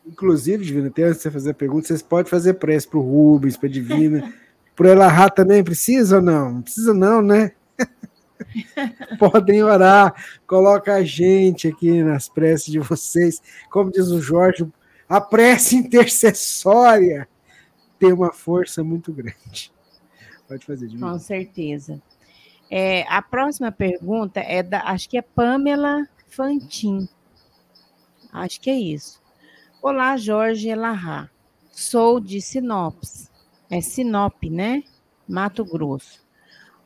Inclusive, 0.05 0.65
Divina, 0.65 0.87
até 0.87 1.13
você 1.13 1.29
fazer 1.29 1.51
a 1.51 1.53
pergunta, 1.53 1.87
vocês 1.87 2.01
podem 2.01 2.29
fazer 2.29 2.55
prece 2.55 2.87
para 2.87 2.97
o 2.99 3.01
Rubens, 3.01 3.55
para 3.55 3.69
a 3.69 3.71
Divina. 3.71 4.33
para 4.79 4.89
ela 4.89 5.05
Elahá 5.05 5.29
também 5.29 5.61
precisa 5.61 6.15
ou 6.15 6.21
não? 6.21 6.53
Não 6.53 6.61
precisa, 6.61 6.93
não, 6.93 7.21
né? 7.21 7.51
Podem 9.19 9.61
orar, 9.61 10.13
coloca 10.47 10.95
a 10.95 11.03
gente 11.03 11.67
aqui 11.67 12.01
nas 12.01 12.29
preces 12.29 12.71
de 12.71 12.79
vocês. 12.79 13.41
Como 13.69 13.91
diz 13.91 14.07
o 14.07 14.21
Jorge, 14.21 14.65
a 15.07 15.19
prece 15.19 15.75
intercessória 15.77 17.27
tem 17.99 18.13
uma 18.13 18.31
força 18.31 18.81
muito 18.81 19.11
grande. 19.11 19.69
Pode 20.49 20.65
fazer, 20.65 20.87
Divina. 20.87 21.11
Com 21.11 21.19
certeza. 21.19 22.01
É, 22.71 23.03
a 23.07 23.21
próxima 23.21 23.71
pergunta 23.71 24.39
é 24.39 24.63
da, 24.63 24.81
acho 24.81 25.07
que 25.07 25.15
é 25.15 25.21
Pamela 25.21 26.09
Fantin. 26.27 27.07
Acho 28.33 28.59
que 28.59 28.71
é 28.71 28.79
isso. 28.79 29.21
Olá, 29.79 30.17
Jorge 30.17 30.67
Elahá. 30.67 31.29
Sou 31.71 32.19
de 32.19 32.41
Sinopes. 32.41 33.29
É 33.69 33.79
Sinop, 33.79 34.43
né? 34.45 34.83
Mato 35.27 35.63
Grosso. 35.63 36.19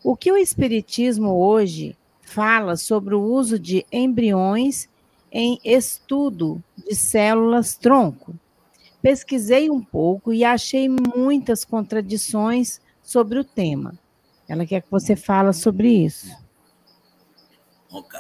O 0.04 0.18
que 0.18 0.30
o 0.30 0.36
Espiritismo 0.38 1.34
hoje 1.34 1.98
fala 2.22 2.76
sobre 2.76 3.16
o 3.16 3.22
uso 3.22 3.58
de 3.58 3.86
embriões 3.90 4.90
em 5.32 5.58
estudo 5.64 6.62
de 6.76 6.94
células 6.96 7.78
tronco? 7.78 8.36
Pesquisei 9.02 9.70
um 9.70 9.82
pouco 9.82 10.34
e 10.34 10.44
achei 10.44 10.90
muitas 10.90 11.64
contradições 11.64 12.83
sobre 13.04 13.38
o 13.38 13.44
tema. 13.44 13.94
Ela 14.48 14.66
quer 14.66 14.82
que 14.82 14.90
você 14.90 15.16
fala 15.16 15.54
sobre 15.54 15.90
isso. 15.90 16.36
Ok. 17.92 18.20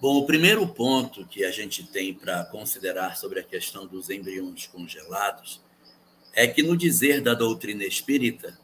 Bom, 0.00 0.18
o 0.18 0.26
primeiro 0.26 0.66
ponto 0.66 1.26
que 1.26 1.44
a 1.44 1.50
gente 1.50 1.84
tem 1.84 2.14
para 2.14 2.44
considerar 2.46 3.16
sobre 3.16 3.40
a 3.40 3.44
questão 3.44 3.86
dos 3.86 4.08
embriões 4.08 4.66
congelados 4.66 5.60
é 6.32 6.46
que, 6.46 6.62
no 6.62 6.76
dizer 6.76 7.20
da 7.20 7.34
doutrina 7.34 7.84
espírita, 7.84 8.58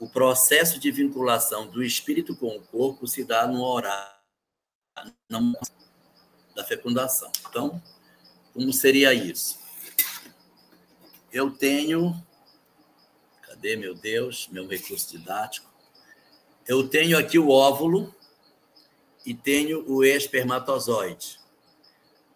o 0.00 0.08
processo 0.08 0.80
de 0.80 0.90
vinculação 0.90 1.68
do 1.68 1.82
espírito 1.82 2.34
com 2.36 2.56
o 2.56 2.60
corpo 2.60 3.06
se 3.06 3.24
dá 3.24 3.46
no 3.46 3.62
horário 3.62 4.16
da 6.54 6.64
fecundação. 6.64 7.30
Então, 7.48 7.80
como 8.52 8.72
seria 8.72 9.14
isso? 9.14 9.58
Eu 11.32 11.50
tenho 11.50 12.20
Meu 13.74 13.94
Deus, 13.94 14.48
meu 14.52 14.68
recurso 14.68 15.10
didático? 15.10 15.68
Eu 16.68 16.88
tenho 16.88 17.18
aqui 17.18 17.36
o 17.38 17.48
óvulo 17.48 18.14
e 19.24 19.34
tenho 19.34 19.84
o 19.90 20.04
espermatozoide. 20.04 21.40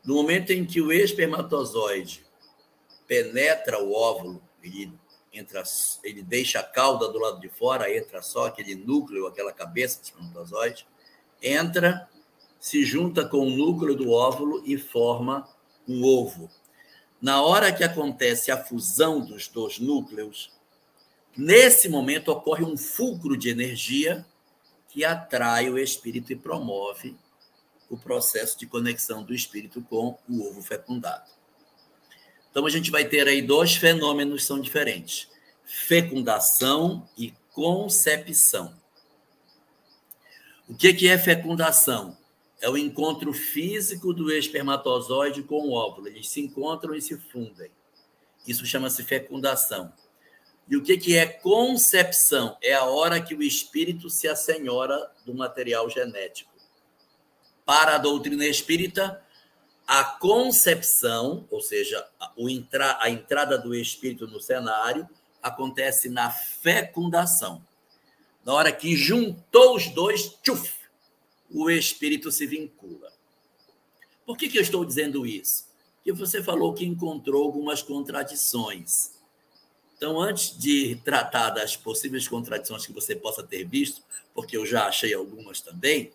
No 0.05 0.15
momento 0.15 0.51
em 0.51 0.65
que 0.65 0.81
o 0.81 0.90
espermatozoide 0.90 2.27
penetra 3.07 3.81
o 3.81 3.93
óvulo, 3.93 4.43
ele, 4.62 4.93
entra, 5.32 5.62
ele 6.02 6.23
deixa 6.23 6.59
a 6.59 6.65
cauda 6.65 7.09
do 7.09 7.19
lado 7.19 7.39
de 7.39 7.48
fora, 7.48 7.94
entra 7.94 8.23
só 8.23 8.47
aquele 8.47 8.74
núcleo, 8.74 9.27
aquela 9.27 9.52
cabeça 9.52 10.01
do 10.01 10.05
espermatozoide, 10.05 10.86
entra, 11.40 12.09
se 12.59 12.85
junta 12.85 13.24
com 13.24 13.47
o 13.47 13.51
núcleo 13.51 13.94
do 13.94 14.11
óvulo 14.11 14.62
e 14.65 14.77
forma 14.77 15.48
um 15.86 16.05
ovo. 16.05 16.51
Na 17.20 17.43
hora 17.43 17.73
que 17.73 17.85
acontece 17.85 18.51
a 18.51 18.57
fusão 18.57 19.20
dos 19.20 19.47
dois 19.47 19.78
núcleos, 19.78 20.59
Nesse 21.36 21.89
momento 21.89 22.31
ocorre 22.31 22.65
um 22.65 22.77
fulcro 22.77 23.36
de 23.36 23.48
energia 23.48 24.27
que 24.89 25.05
atrai 25.05 25.70
o 25.70 25.78
espírito 25.78 26.32
e 26.32 26.36
promove 26.36 27.16
o 27.89 27.97
processo 27.97 28.59
de 28.59 28.66
conexão 28.66 29.23
do 29.23 29.35
espírito 29.35 29.81
com 29.82 30.19
o 30.28 30.48
ovo 30.48 30.62
fecundado. 30.62 31.31
Então 32.51 32.66
a 32.66 32.70
gente 32.70 32.90
vai 32.90 33.05
ter 33.05 33.28
aí 33.28 33.40
dois 33.40 33.77
fenômenos 33.77 34.43
que 34.43 34.47
são 34.47 34.61
diferentes: 34.61 35.28
fecundação 35.65 37.09
e 37.16 37.32
concepção. 37.52 38.74
O 40.69 40.74
que 40.74 41.09
é 41.09 41.19
fecundação? 41.19 42.16
É 42.61 42.69
o 42.69 42.77
encontro 42.77 43.32
físico 43.32 44.12
do 44.12 44.31
espermatozoide 44.31 45.43
com 45.43 45.69
o 45.69 45.73
óvulo. 45.73 46.09
Eles 46.09 46.28
se 46.28 46.40
encontram 46.40 46.94
e 46.94 47.01
se 47.01 47.16
fundem. 47.16 47.70
Isso 48.47 48.66
chama-se 48.66 49.02
fecundação. 49.02 49.93
E 50.71 50.77
o 50.77 50.83
que, 50.85 50.97
que 50.97 51.17
é 51.17 51.27
concepção? 51.27 52.57
É 52.63 52.73
a 52.75 52.85
hora 52.85 53.21
que 53.21 53.35
o 53.35 53.43
espírito 53.43 54.09
se 54.09 54.29
assenhora 54.29 55.11
do 55.27 55.35
material 55.35 55.91
genético. 55.91 56.49
Para 57.67 57.97
a 57.97 57.99
doutrina 57.99 58.47
espírita, 58.47 59.21
a 59.85 60.05
concepção, 60.05 61.45
ou 61.51 61.61
seja, 61.61 62.09
a 63.01 63.11
entrada 63.11 63.59
do 63.59 63.75
espírito 63.75 64.29
no 64.29 64.41
cenário, 64.41 65.09
acontece 65.43 66.09
na 66.09 66.31
fecundação. 66.31 67.67
Na 68.45 68.55
hora 68.55 68.71
que 68.71 68.95
juntou 68.95 69.75
os 69.75 69.89
dois, 69.89 70.39
tchuf, 70.41 70.73
o 71.51 71.69
espírito 71.69 72.31
se 72.31 72.47
vincula. 72.47 73.13
Por 74.25 74.37
que, 74.37 74.49
que 74.49 74.59
eu 74.59 74.63
estou 74.63 74.85
dizendo 74.85 75.27
isso? 75.27 75.67
Porque 75.97 76.13
você 76.13 76.41
falou 76.41 76.73
que 76.73 76.87
encontrou 76.87 77.43
algumas 77.43 77.83
contradições. 77.83 79.19
Então, 80.01 80.18
antes 80.18 80.56
de 80.56 80.97
tratar 81.05 81.51
das 81.51 81.77
possíveis 81.77 82.27
contradições 82.27 82.86
que 82.86 82.93
você 82.93 83.14
possa 83.14 83.43
ter 83.43 83.64
visto, 83.64 84.02
porque 84.32 84.56
eu 84.56 84.64
já 84.64 84.86
achei 84.86 85.12
algumas 85.12 85.60
também, 85.60 86.10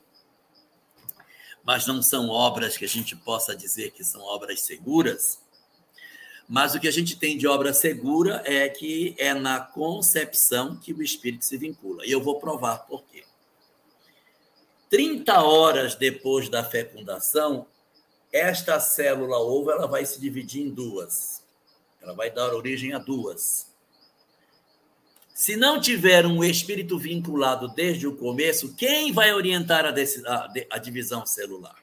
mas 1.63 1.85
não 1.85 2.01
são 2.01 2.29
obras 2.29 2.75
que 2.75 2.85
a 2.85 2.87
gente 2.87 3.15
possa 3.15 3.55
dizer 3.55 3.91
que 3.91 4.03
são 4.03 4.21
obras 4.21 4.61
seguras. 4.61 5.39
Mas 6.49 6.73
o 6.73 6.79
que 6.79 6.87
a 6.87 6.91
gente 6.91 7.15
tem 7.15 7.37
de 7.37 7.47
obra 7.47 7.75
segura 7.75 8.41
é 8.43 8.67
que 8.67 9.13
é 9.19 9.35
na 9.35 9.59
concepção 9.59 10.77
que 10.77 10.91
o 10.91 11.03
espírito 11.03 11.45
se 11.45 11.55
vincula. 11.55 12.07
E 12.07 12.11
eu 12.11 12.23
vou 12.23 12.39
provar 12.39 12.87
por 12.87 13.03
quê. 13.03 13.23
30 14.89 15.43
horas 15.43 15.93
depois 15.93 16.49
da 16.49 16.63
fecundação, 16.63 17.67
esta 18.33 18.79
célula 18.79 19.37
ovo 19.37 19.69
ela 19.69 19.85
vai 19.85 20.07
se 20.07 20.19
dividir 20.19 20.63
em 20.63 20.71
duas. 20.71 21.43
Ela 22.01 22.13
vai 22.13 22.31
dar 22.31 22.51
origem 22.51 22.91
a 22.91 22.97
duas. 22.97 23.74
Se 25.35 25.57
não 25.57 25.81
tiver 25.81 26.25
um 26.25 26.41
espírito 26.45 26.97
vinculado 26.97 27.67
desde 27.67 28.07
o 28.07 28.15
começo, 28.15 28.73
quem 28.73 29.11
vai 29.11 29.33
orientar 29.33 29.83
a, 29.85 29.89
a, 29.89 30.53
a 30.71 30.77
divisão 30.77 31.25
celular? 31.25 31.75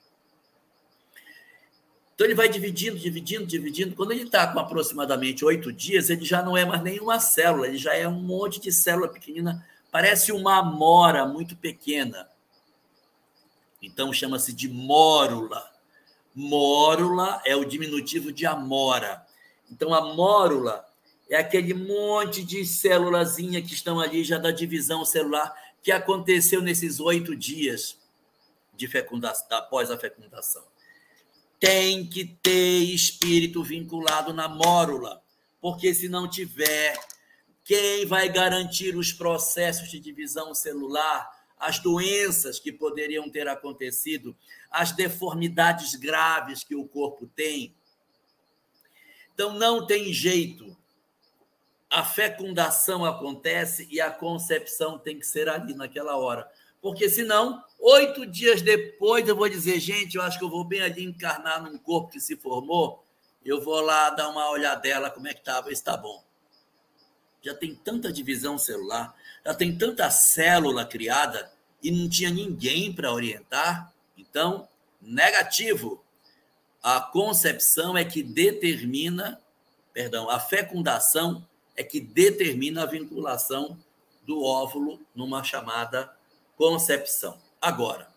Então 2.14 2.26
ele 2.26 2.34
vai 2.34 2.48
dividindo, 2.48 2.98
dividindo, 2.98 3.44
dividindo. 3.44 3.94
Quando 3.94 4.12
ele 4.12 4.22
está 4.22 4.50
com 4.50 4.58
aproximadamente 4.58 5.44
oito 5.44 5.70
dias, 5.70 6.08
ele 6.08 6.24
já 6.24 6.40
não 6.40 6.56
é 6.56 6.64
mais 6.64 6.82
nenhuma 6.82 7.20
célula, 7.20 7.66
ele 7.66 7.76
já 7.76 7.94
é 7.94 8.08
um 8.08 8.22
monte 8.22 8.58
de 8.58 8.72
célula 8.72 9.06
pequenina, 9.06 9.62
parece 9.90 10.32
uma 10.32 10.56
amora 10.56 11.26
muito 11.26 11.54
pequena. 11.54 12.26
Então 13.82 14.14
chama-se 14.14 14.54
de 14.54 14.66
mórula. 14.66 15.70
Mórula 16.34 17.42
é 17.44 17.54
o 17.54 17.66
diminutivo 17.66 18.32
de 18.32 18.46
amora. 18.46 19.26
Então 19.70 19.92
a 19.92 20.14
mórula 20.14 20.90
é 21.34 21.38
aquele 21.38 21.72
monte 21.72 22.44
de 22.44 22.62
célulazinha 22.66 23.62
que 23.62 23.72
estão 23.72 23.98
ali 23.98 24.22
já 24.22 24.36
da 24.36 24.50
divisão 24.50 25.02
celular 25.02 25.50
que 25.82 25.90
aconteceu 25.90 26.60
nesses 26.60 27.00
oito 27.00 27.34
dias 27.34 27.98
de 28.74 28.86
fecundação, 28.86 29.46
após 29.56 29.90
a 29.90 29.96
fecundação. 29.96 30.62
Tem 31.59 32.06
que 32.06 32.26
ter 32.26 32.82
espírito 32.82 33.64
vinculado 33.64 34.34
na 34.34 34.46
mórula, 34.46 35.22
porque 35.59 35.94
se 35.94 36.06
não 36.06 36.28
tiver, 36.28 36.98
quem 37.64 38.04
vai 38.04 38.28
garantir 38.28 38.94
os 38.94 39.10
processos 39.10 39.90
de 39.90 39.98
divisão 39.98 40.54
celular, 40.54 41.30
as 41.59 41.78
doenças 41.78 42.59
que 42.59 42.70
poderiam 42.70 43.30
ter 43.30 43.48
acontecido, 43.48 44.36
as 44.70 44.92
deformidades 44.92 45.94
graves 45.94 46.62
que 46.62 46.74
o 46.74 46.86
corpo 46.86 47.26
tem? 47.34 47.74
Então, 49.32 49.54
não 49.54 49.86
tem 49.86 50.12
jeito. 50.12 50.76
A 51.93 52.02
fecundação 52.02 53.05
acontece 53.05 53.86
e 53.90 54.01
a 54.01 54.10
concepção 54.10 54.98
tem 54.98 55.19
que 55.19 55.27
ser 55.27 55.47
ali, 55.47 55.74
naquela 55.74 56.16
hora. 56.16 56.51
Porque 56.81 57.06
senão, 57.06 57.62
oito 57.78 58.24
dias 58.24 58.62
depois, 58.62 59.28
eu 59.28 59.36
vou 59.36 59.47
dizer, 59.47 59.78
gente, 59.78 60.16
eu 60.16 60.23
acho 60.23 60.39
que 60.39 60.44
eu 60.44 60.48
vou 60.48 60.64
bem 60.64 60.81
ali 60.81 61.05
encarnar 61.05 61.62
num 61.62 61.77
corpo 61.77 62.09
que 62.09 62.19
se 62.19 62.35
formou, 62.35 63.05
eu 63.44 63.60
vou 63.60 63.82
lá 63.82 64.09
dar 64.09 64.31
uma 64.31 64.48
olhadela 64.48 65.10
como 65.10 65.28
é 65.28 65.35
que 65.35 65.40
estava, 65.40 65.70
está 65.70 65.94
bom. 65.94 66.24
Já 67.43 67.55
tem 67.55 67.74
tanta 67.74 68.10
divisão 68.10 68.56
celular, 68.56 69.14
já 69.44 69.52
tem 69.52 69.77
tanta 69.77 70.09
célula 70.10 70.86
criada 70.86 71.52
e 71.82 71.90
não 71.90 72.09
tinha 72.09 72.31
ninguém 72.31 72.90
para 72.90 73.12
orientar. 73.12 73.93
Então, 74.16 74.66
negativo. 74.98 76.02
A 76.82 77.02
concepção 77.02 77.98
é 77.98 78.05
que 78.05 78.23
determina, 78.23 79.39
perdão, 79.93 80.31
a 80.31 80.40
fecundação 80.40 81.47
é 81.77 81.82
que 81.82 82.01
determina 82.01 82.82
a 82.82 82.86
vinculação 82.86 83.78
do 84.27 84.43
óvulo 84.43 85.01
numa 85.15 85.43
chamada 85.43 86.15
concepção. 86.57 87.40
Agora, 87.61 88.12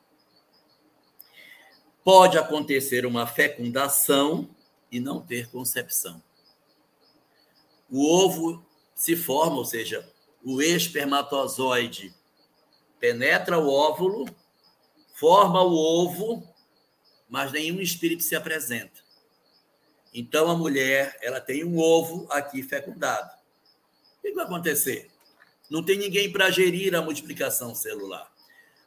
pode 2.03 2.37
acontecer 2.37 3.05
uma 3.05 3.25
fecundação 3.25 4.49
e 4.91 4.99
não 4.99 5.19
ter 5.19 5.49
concepção. 5.49 6.21
O 7.89 8.05
ovo 8.05 8.65
se 8.93 9.15
forma, 9.15 9.57
ou 9.57 9.65
seja, 9.65 10.07
o 10.43 10.61
espermatozoide 10.61 12.13
penetra 12.99 13.59
o 13.59 13.67
óvulo, 13.67 14.25
forma 15.15 15.61
o 15.61 15.73
ovo, 15.73 16.47
mas 17.27 17.51
nenhum 17.51 17.81
espírito 17.81 18.23
se 18.23 18.35
apresenta. 18.35 19.03
Então 20.13 20.49
a 20.49 20.55
mulher, 20.55 21.17
ela 21.21 21.41
tem 21.41 21.63
um 21.63 21.77
ovo 21.77 22.27
aqui 22.31 22.63
fecundado. 22.63 23.35
Que 24.25 24.33
vai 24.33 24.45
acontecer? 24.45 25.11
Não 25.69 25.83
tem 25.83 25.99
ninguém 25.99 26.31
para 26.31 26.49
gerir 26.49 26.95
a 26.95 27.01
multiplicação 27.01 27.75
celular. 27.75 28.27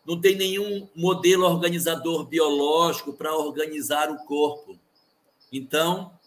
Não 0.04 0.20
tem 0.20 0.34
nenhum 0.34 0.88
modelo 0.96 1.44
organizador 1.44 2.24
biológico 2.24 3.12
para 3.12 3.36
organizar 3.36 4.10
o 4.10 4.18
corpo. 4.24 4.76
Então, 5.52 6.18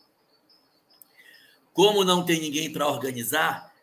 como 1.74 2.06
não 2.06 2.24
tem 2.24 2.40
ninguém 2.40 2.72
para 2.72 2.88
organizar, 2.88 3.74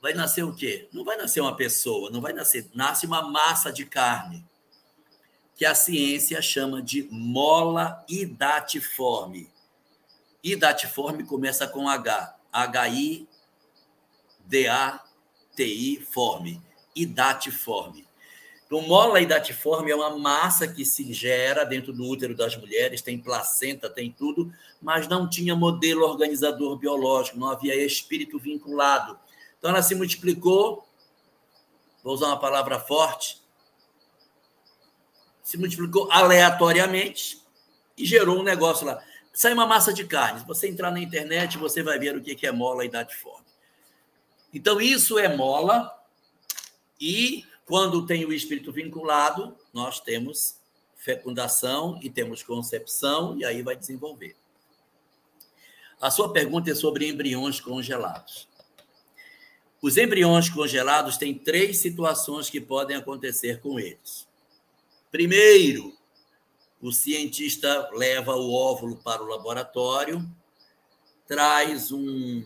vai 0.00 0.14
nascer 0.14 0.44
o 0.44 0.54
quê? 0.54 0.88
Não 0.92 1.04
vai 1.04 1.16
nascer 1.16 1.40
uma 1.40 1.56
pessoa, 1.56 2.08
não 2.08 2.20
vai 2.20 2.32
nascer, 2.32 2.70
nasce 2.74 3.06
uma 3.06 3.22
massa 3.22 3.72
de 3.72 3.84
carne, 3.84 4.46
que 5.56 5.64
a 5.64 5.74
ciência 5.74 6.40
chama 6.40 6.80
de 6.80 7.08
mola 7.10 8.04
idatiforme. 8.08 9.50
Idatiforme 10.44 11.24
começa 11.24 11.66
com 11.66 11.88
H, 11.88 12.36
H-I-D-A 12.52 13.35
TI 14.48 16.04
forme, 16.10 16.62
idatiforme. 16.94 18.06
Então, 18.66 18.82
mola 18.82 19.20
idatiforme 19.20 19.92
é 19.92 19.96
uma 19.96 20.18
massa 20.18 20.66
que 20.66 20.84
se 20.84 21.12
gera 21.12 21.64
dentro 21.64 21.92
do 21.92 22.04
útero 22.04 22.34
das 22.34 22.56
mulheres, 22.56 23.00
tem 23.00 23.16
placenta, 23.16 23.88
tem 23.88 24.10
tudo, 24.10 24.52
mas 24.82 25.06
não 25.06 25.28
tinha 25.28 25.54
modelo 25.54 26.04
organizador 26.04 26.76
biológico, 26.76 27.38
não 27.38 27.48
havia 27.48 27.76
espírito 27.76 28.38
vinculado. 28.40 29.16
Então, 29.56 29.70
ela 29.70 29.82
se 29.82 29.94
multiplicou, 29.94 30.84
vou 32.02 32.14
usar 32.14 32.26
uma 32.26 32.40
palavra 32.40 32.80
forte, 32.80 33.40
se 35.44 35.56
multiplicou 35.56 36.10
aleatoriamente 36.10 37.40
e 37.96 38.04
gerou 38.04 38.40
um 38.40 38.42
negócio 38.42 38.84
lá. 38.84 39.00
Sai 39.32 39.52
uma 39.52 39.66
massa 39.66 39.92
de 39.92 40.04
carne. 40.04 40.40
Se 40.40 40.46
você 40.46 40.66
entrar 40.68 40.90
na 40.90 40.98
internet, 40.98 41.56
você 41.56 41.84
vai 41.84 42.00
ver 42.00 42.16
o 42.16 42.22
que 42.22 42.44
é 42.44 42.50
mola 42.50 42.84
idatiforme. 42.84 43.45
Então, 44.52 44.80
isso 44.80 45.18
é 45.18 45.34
mola, 45.34 45.92
e 47.00 47.44
quando 47.64 48.06
tem 48.06 48.24
o 48.24 48.32
espírito 48.32 48.72
vinculado, 48.72 49.56
nós 49.72 50.00
temos 50.00 50.58
fecundação 50.96 51.98
e 52.02 52.08
temos 52.08 52.42
concepção, 52.42 53.36
e 53.38 53.44
aí 53.44 53.62
vai 53.62 53.76
desenvolver. 53.76 54.36
A 56.00 56.10
sua 56.10 56.32
pergunta 56.32 56.70
é 56.70 56.74
sobre 56.74 57.08
embriões 57.08 57.60
congelados. 57.60 58.48
Os 59.80 59.96
embriões 59.96 60.48
congelados 60.48 61.16
têm 61.16 61.34
três 61.34 61.78
situações 61.78 62.50
que 62.50 62.60
podem 62.60 62.96
acontecer 62.96 63.60
com 63.60 63.78
eles. 63.78 64.26
Primeiro, 65.10 65.96
o 66.80 66.92
cientista 66.92 67.88
leva 67.92 68.34
o 68.36 68.52
óvulo 68.52 68.96
para 68.96 69.22
o 69.22 69.26
laboratório, 69.26 70.28
traz 71.26 71.92
um 71.92 72.44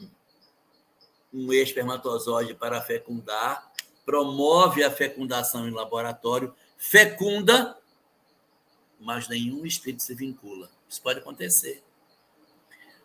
um 1.32 1.52
espermatozoide 1.52 2.54
para 2.54 2.80
fecundar, 2.80 3.70
promove 4.04 4.82
a 4.82 4.90
fecundação 4.90 5.68
em 5.68 5.70
laboratório, 5.70 6.54
fecunda, 6.76 7.76
mas 8.98 9.28
nenhum 9.28 9.64
espírito 9.64 10.02
se 10.02 10.14
vincula. 10.14 10.68
Isso 10.88 11.00
pode 11.00 11.20
acontecer. 11.20 11.82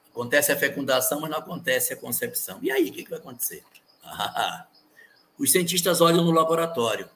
Acontece 0.09 0.51
a 0.51 0.57
fecundação, 0.57 1.19
mas 1.19 1.29
não 1.29 1.37
acontece 1.37 1.93
a 1.93 1.97
concepção. 1.97 2.59
E 2.61 2.71
aí, 2.71 2.89
o 2.89 2.93
que 2.93 3.09
vai 3.09 3.19
acontecer? 3.19 3.63
Os 5.37 5.51
cientistas 5.51 5.99
olham 5.99 6.23
no 6.23 6.31
laboratório 6.31 7.09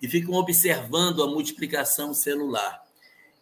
e 0.00 0.08
ficam 0.08 0.34
observando 0.34 1.22
a 1.22 1.26
multiplicação 1.26 2.14
celular. 2.14 2.82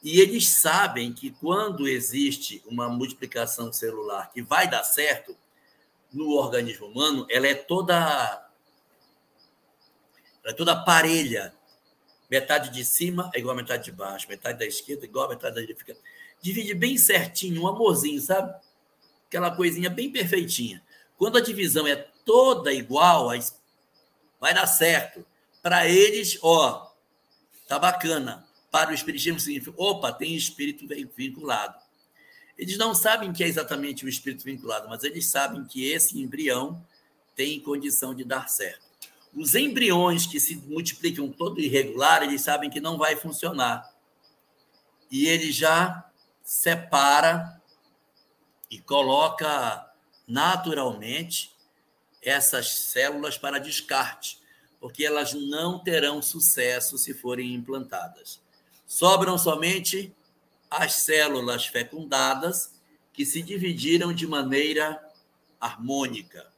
E 0.02 0.20
eles 0.20 0.48
sabem 0.48 1.12
que 1.12 1.30
quando 1.30 1.86
existe 1.86 2.62
uma 2.66 2.88
multiplicação 2.88 3.70
celular 3.70 4.30
que 4.32 4.40
vai 4.40 4.68
dar 4.68 4.82
certo, 4.82 5.36
no 6.12 6.30
organismo 6.36 6.86
humano, 6.86 7.26
ela 7.30 7.46
é 7.46 7.54
toda 7.54 8.50
ela 10.42 10.52
é 10.52 10.56
toda 10.56 10.84
parelha. 10.84 11.54
Metade 12.30 12.70
de 12.70 12.84
cima 12.84 13.30
é 13.34 13.40
igual 13.40 13.54
a 13.54 13.56
metade 13.56 13.84
de 13.84 13.92
baixo, 13.92 14.28
metade 14.28 14.58
da 14.58 14.64
esquerda 14.64 15.04
é 15.04 15.08
igual 15.08 15.26
a 15.26 15.30
metade 15.30 15.54
da 15.54 15.60
direita. 15.60 15.96
Divide 16.40 16.74
bem 16.74 16.96
certinho, 16.96 17.62
um 17.62 17.66
amorzinho, 17.66 18.20
sabe? 18.20 18.54
Aquela 19.26 19.54
coisinha 19.54 19.90
bem 19.90 20.10
perfeitinha. 20.10 20.82
Quando 21.18 21.38
a 21.38 21.40
divisão 21.40 21.86
é 21.86 21.96
toda 22.24 22.72
igual, 22.72 23.30
vai 24.40 24.54
dar 24.54 24.66
certo. 24.66 25.26
Para 25.60 25.86
eles, 25.86 26.38
ó, 26.42 26.90
tá 27.68 27.78
bacana. 27.78 28.48
Para 28.70 28.90
o 28.90 28.94
espiritismo 28.94 29.38
significa, 29.38 29.74
opa, 29.76 30.12
tem 30.12 30.34
espírito 30.34 30.86
vinculado. 31.14 31.74
Eles 32.60 32.76
não 32.76 32.94
sabem 32.94 33.32
que 33.32 33.42
é 33.42 33.48
exatamente 33.48 34.04
o 34.04 34.08
espírito 34.08 34.44
vinculado, 34.44 34.86
mas 34.86 35.02
eles 35.02 35.26
sabem 35.26 35.64
que 35.64 35.90
esse 35.90 36.20
embrião 36.20 36.84
tem 37.34 37.58
condição 37.58 38.14
de 38.14 38.22
dar 38.22 38.50
certo. 38.50 38.84
Os 39.34 39.54
embriões 39.54 40.26
que 40.26 40.38
se 40.38 40.56
multiplicam 40.56 41.30
todo 41.30 41.58
irregular, 41.58 42.22
eles 42.22 42.42
sabem 42.42 42.68
que 42.68 42.78
não 42.78 42.98
vai 42.98 43.16
funcionar. 43.16 43.90
E 45.10 45.26
ele 45.26 45.50
já 45.50 46.06
separa 46.44 47.58
e 48.70 48.78
coloca 48.78 49.90
naturalmente 50.28 51.56
essas 52.20 52.68
células 52.74 53.38
para 53.38 53.58
descarte, 53.58 54.38
porque 54.78 55.02
elas 55.02 55.32
não 55.32 55.78
terão 55.78 56.20
sucesso 56.20 56.98
se 56.98 57.14
forem 57.14 57.54
implantadas. 57.54 58.38
Sobram 58.86 59.38
somente 59.38 60.14
as 60.70 60.94
células 60.94 61.66
fecundadas 61.66 62.72
que 63.12 63.26
se 63.26 63.42
dividiram 63.42 64.12
de 64.12 64.26
maneira 64.26 65.02
harmônica. 65.60 66.50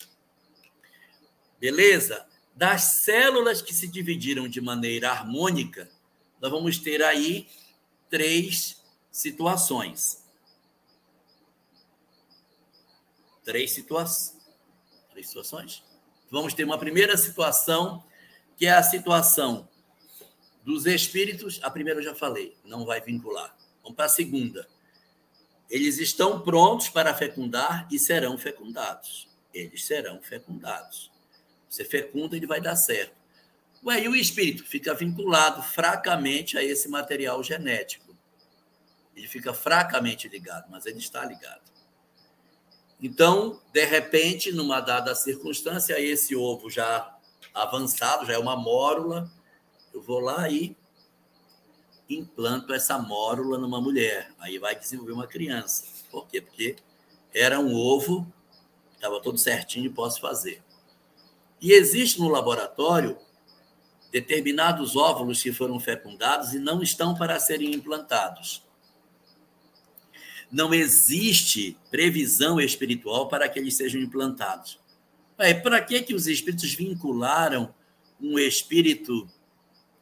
Beleza? 1.59 2.26
Das 2.55 2.82
células 2.82 3.62
que 3.62 3.72
se 3.72 3.89
dividiram 3.89 4.47
de 4.47 4.60
maneira 4.60 5.10
harmônica, 5.10 5.90
nós 6.40 6.51
vamos 6.51 6.78
ter 6.78 7.02
aí 7.02 7.48
três 8.10 8.82
situações. 9.10 10.22
Três, 13.44 13.72
situa 13.72 14.05
três 15.10 15.26
situações? 15.26 15.82
Vamos 16.30 16.55
ter 16.55 16.64
uma 16.64 16.78
primeira 16.78 17.16
situação, 17.16 18.05
que 18.56 18.66
é 18.66 18.72
a 18.72 18.82
situação 18.82 19.68
dos 20.62 20.86
espíritos. 20.86 21.59
A 21.62 21.70
primeira 21.70 22.01
eu 22.01 22.05
já 22.05 22.14
falei, 22.14 22.56
não 22.64 22.84
vai 22.84 23.01
vincular. 23.01 23.56
Vamos 23.82 23.96
para 23.96 24.06
a 24.06 24.09
segunda. 24.09 24.68
Eles 25.68 25.98
estão 25.98 26.40
prontos 26.40 26.88
para 26.88 27.14
fecundar 27.14 27.88
e 27.90 27.98
serão 27.98 28.36
fecundados. 28.36 29.28
eles 29.54 29.84
serão 29.84 30.20
fecundados. 30.22 31.10
Você 31.68 31.84
fecunda, 31.84 32.36
ele 32.36 32.46
vai 32.46 32.60
dar 32.60 32.76
certo. 32.76 33.14
Ué, 33.84 34.04
e 34.04 34.09
o 34.09 34.14
espírito 34.14 34.64
fica 34.64 34.94
vinculado 34.94 35.62
fracamente 35.62 36.56
a 36.56 36.62
esse 36.62 36.88
material 36.88 37.42
genético. 37.42 38.16
Ele 39.16 39.26
fica 39.26 39.52
fracamente 39.52 40.28
ligado, 40.28 40.70
mas 40.70 40.86
ele 40.86 40.98
está 40.98 41.24
ligado. 41.24 41.62
Então, 43.00 43.60
de 43.72 43.84
repente, 43.84 44.52
numa 44.52 44.80
dada 44.80 45.14
circunstância, 45.14 46.00
esse 46.00 46.36
ovo 46.36 46.70
já 46.70 47.18
avançado, 47.52 48.24
já 48.24 48.34
é 48.34 48.38
uma 48.38 48.56
mórula, 48.56 49.30
eu 49.92 50.00
vou 50.00 50.20
lá 50.20 50.48
e 50.48 50.76
implanto 52.08 52.72
essa 52.72 52.98
mórula 52.98 53.58
numa 53.58 53.80
mulher. 53.80 54.32
Aí 54.38 54.58
vai 54.58 54.78
desenvolver 54.78 55.12
uma 55.12 55.26
criança. 55.26 55.84
Por 56.10 56.26
quê? 56.26 56.40
Porque 56.40 56.76
era 57.34 57.58
um 57.58 57.74
ovo, 57.74 58.30
estava 58.94 59.20
todo 59.20 59.38
certinho 59.38 59.86
e 59.86 59.90
posso 59.90 60.20
fazer. 60.20 60.62
E 61.60 61.72
existe 61.72 62.20
no 62.20 62.28
laboratório 62.28 63.16
determinados 64.10 64.94
óvulos 64.94 65.42
que 65.42 65.52
foram 65.52 65.80
fecundados 65.80 66.52
e 66.52 66.58
não 66.58 66.82
estão 66.82 67.14
para 67.14 67.40
serem 67.40 67.72
implantados. 67.72 68.62
Não 70.50 70.74
existe 70.74 71.78
previsão 71.90 72.60
espiritual 72.60 73.26
para 73.26 73.48
que 73.48 73.58
eles 73.58 73.74
sejam 73.74 74.00
implantados. 74.02 74.78
Para 75.34 75.80
que, 75.80 76.02
que 76.02 76.14
os 76.14 76.26
espíritos 76.26 76.74
vincularam 76.74 77.74
um 78.20 78.38
espírito 78.38 79.26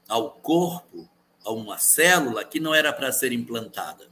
ao 0.09 0.32
corpo, 0.32 1.09
a 1.45 1.53
uma 1.53 1.79
célula 1.79 2.45
que 2.45 2.61
não 2.61 2.75
era 2.75 2.93
para 2.93 3.12
ser 3.12 3.33
implantada? 3.33 4.09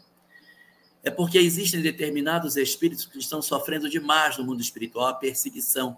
É 1.03 1.11
porque 1.11 1.39
existem 1.39 1.81
determinados 1.81 2.57
espíritos 2.57 3.07
que 3.07 3.19
estão 3.19 3.41
sofrendo 3.41 3.89
demais 3.89 4.37
no 4.37 4.45
mundo 4.45 4.61
espiritual 4.61 5.07
a 5.07 5.15
perseguição 5.15 5.97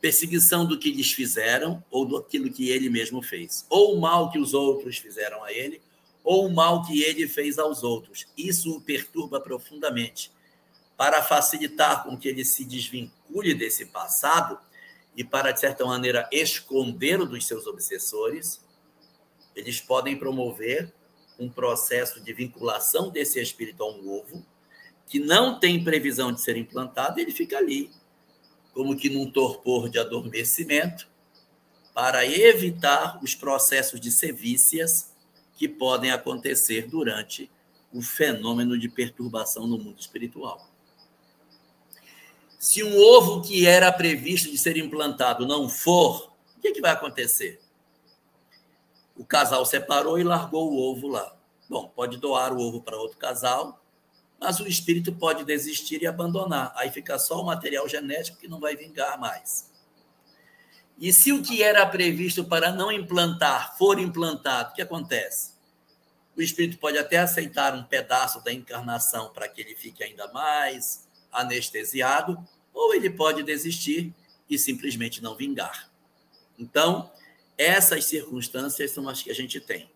perseguição 0.00 0.64
do 0.64 0.78
que 0.78 0.90
lhes 0.90 1.12
fizeram 1.12 1.82
ou 1.90 2.04
do 2.04 2.16
aquilo 2.16 2.50
que 2.50 2.70
ele 2.70 2.88
mesmo 2.88 3.22
fez, 3.22 3.66
ou 3.68 3.96
o 3.96 4.00
mal 4.00 4.30
que 4.30 4.38
os 4.38 4.54
outros 4.54 4.98
fizeram 4.98 5.42
a 5.44 5.52
ele, 5.52 5.82
ou 6.22 6.46
o 6.46 6.54
mal 6.54 6.84
que 6.84 7.02
ele 7.02 7.26
fez 7.26 7.58
aos 7.58 7.82
outros. 7.82 8.26
Isso 8.36 8.76
o 8.76 8.80
perturba 8.80 9.40
profundamente. 9.40 10.30
Para 10.96 11.22
facilitar 11.22 12.04
com 12.04 12.16
que 12.16 12.28
ele 12.28 12.44
se 12.44 12.64
desvincule 12.64 13.54
desse 13.54 13.86
passado 13.86 14.58
e 15.16 15.24
para, 15.24 15.52
de 15.52 15.60
certa 15.60 15.84
maneira, 15.84 16.28
esconder 16.32 17.18
dos 17.24 17.46
seus 17.46 17.66
obsessores, 17.66 18.60
eles 19.58 19.80
podem 19.80 20.16
promover 20.16 20.92
um 21.38 21.48
processo 21.48 22.20
de 22.20 22.32
vinculação 22.32 23.10
desse 23.10 23.40
espírito 23.40 23.82
a 23.82 23.90
um 23.90 24.08
ovo 24.10 24.44
que 25.06 25.18
não 25.18 25.58
tem 25.58 25.82
previsão 25.82 26.32
de 26.32 26.40
ser 26.40 26.56
implantado, 26.56 27.18
ele 27.18 27.32
fica 27.32 27.56
ali, 27.56 27.90
como 28.74 28.96
que 28.96 29.08
num 29.08 29.30
torpor 29.30 29.88
de 29.88 29.98
adormecimento, 29.98 31.08
para 31.94 32.26
evitar 32.26 33.18
os 33.22 33.34
processos 33.34 34.00
de 34.00 34.10
sevícias 34.12 35.12
que 35.56 35.66
podem 35.66 36.10
acontecer 36.10 36.86
durante 36.86 37.50
o 37.92 38.02
fenômeno 38.02 38.78
de 38.78 38.88
perturbação 38.88 39.66
no 39.66 39.78
mundo 39.78 39.98
espiritual. 39.98 40.68
Se 42.58 42.84
um 42.84 42.96
ovo 42.98 43.40
que 43.40 43.66
era 43.66 43.90
previsto 43.90 44.50
de 44.50 44.58
ser 44.58 44.76
implantado 44.76 45.46
não 45.46 45.68
for, 45.68 46.30
o 46.56 46.60
que, 46.60 46.68
é 46.68 46.72
que 46.72 46.80
vai 46.80 46.90
acontecer? 46.90 47.60
O 49.18 49.24
casal 49.24 49.66
separou 49.66 50.18
e 50.18 50.22
largou 50.22 50.72
o 50.72 50.78
ovo 50.78 51.08
lá. 51.08 51.36
Bom, 51.68 51.88
pode 51.88 52.16
doar 52.16 52.52
o 52.52 52.60
ovo 52.60 52.80
para 52.80 52.96
outro 52.96 53.18
casal, 53.18 53.84
mas 54.40 54.60
o 54.60 54.68
espírito 54.68 55.12
pode 55.12 55.44
desistir 55.44 56.00
e 56.00 56.06
abandonar. 56.06 56.72
Aí 56.76 56.90
fica 56.90 57.18
só 57.18 57.42
o 57.42 57.44
material 57.44 57.88
genético 57.88 58.38
que 58.38 58.46
não 58.46 58.60
vai 58.60 58.76
vingar 58.76 59.18
mais. 59.18 59.70
E 60.96 61.12
se 61.12 61.32
o 61.32 61.42
que 61.42 61.62
era 61.62 61.84
previsto 61.84 62.44
para 62.44 62.72
não 62.72 62.90
implantar 62.90 63.76
for 63.76 63.98
implantado, 63.98 64.70
o 64.70 64.74
que 64.74 64.82
acontece? 64.82 65.52
O 66.36 66.40
espírito 66.40 66.78
pode 66.78 66.96
até 66.96 67.18
aceitar 67.18 67.74
um 67.74 67.82
pedaço 67.82 68.42
da 68.44 68.52
encarnação 68.52 69.30
para 69.32 69.48
que 69.48 69.60
ele 69.60 69.74
fique 69.74 70.04
ainda 70.04 70.32
mais 70.32 71.06
anestesiado, 71.32 72.38
ou 72.72 72.94
ele 72.94 73.10
pode 73.10 73.42
desistir 73.42 74.14
e 74.48 74.56
simplesmente 74.56 75.20
não 75.20 75.34
vingar. 75.34 75.90
Então, 76.56 77.10
essas 77.58 78.04
circunstâncias 78.04 78.92
são 78.92 79.08
as 79.08 79.20
que 79.20 79.30
a 79.30 79.34
gente 79.34 79.60
tem. 79.60 79.90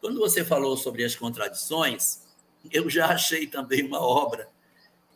Quando 0.00 0.18
você 0.18 0.44
falou 0.44 0.76
sobre 0.76 1.04
as 1.04 1.14
contradições, 1.14 2.22
eu 2.70 2.90
já 2.90 3.06
achei 3.06 3.46
também 3.46 3.84
uma 3.84 4.00
obra 4.00 4.48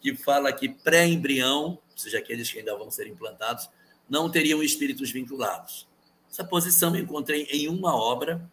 que 0.00 0.16
fala 0.16 0.52
que 0.52 0.68
pré-embrião, 0.68 1.70
ou 1.90 1.98
seja, 1.98 2.18
aqueles 2.18 2.50
que 2.50 2.60
ainda 2.60 2.76
vão 2.76 2.90
ser 2.90 3.06
implantados, 3.08 3.68
não 4.08 4.30
teriam 4.30 4.62
espíritos 4.62 5.10
vinculados. 5.10 5.86
Essa 6.30 6.44
posição 6.44 6.94
eu 6.96 7.02
encontrei 7.02 7.42
em 7.50 7.68
uma 7.68 7.94
obra, 7.94 8.48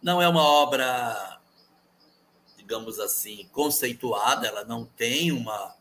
não 0.00 0.22
é 0.22 0.28
uma 0.28 0.42
obra, 0.42 1.40
digamos 2.56 3.00
assim, 3.00 3.48
conceituada, 3.52 4.46
ela 4.46 4.64
não 4.64 4.84
tem 4.84 5.32
uma, 5.32 5.74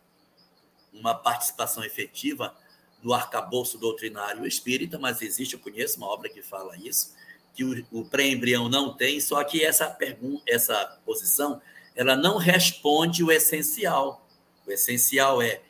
uma 0.92 1.14
participação 1.14 1.84
efetiva 1.84 2.56
no 3.04 3.14
arcabouço 3.14 3.78
doutrinário 3.78 4.46
espírita, 4.46 4.98
mas 4.98 5.22
existe, 5.22 5.54
eu 5.54 5.60
conheço 5.60 5.98
uma 5.98 6.08
obra 6.08 6.30
que 6.30 6.42
fala 6.42 6.76
isso, 6.78 7.14
que 7.54 7.64
o, 7.64 7.86
o 7.92 8.06
pré-embrião 8.06 8.70
não 8.70 8.96
tem, 8.96 9.20
só 9.20 9.44
que 9.44 9.64
essa, 9.64 9.90
pergunta, 9.90 10.44
essa 10.48 11.00
posição 11.06 11.62
ela 11.96 12.16
não 12.16 12.38
responde 12.38 13.24
o 13.24 13.32
essencial. 13.32 14.28
O 14.66 14.72
essencial 14.72 15.42
é 15.42 15.62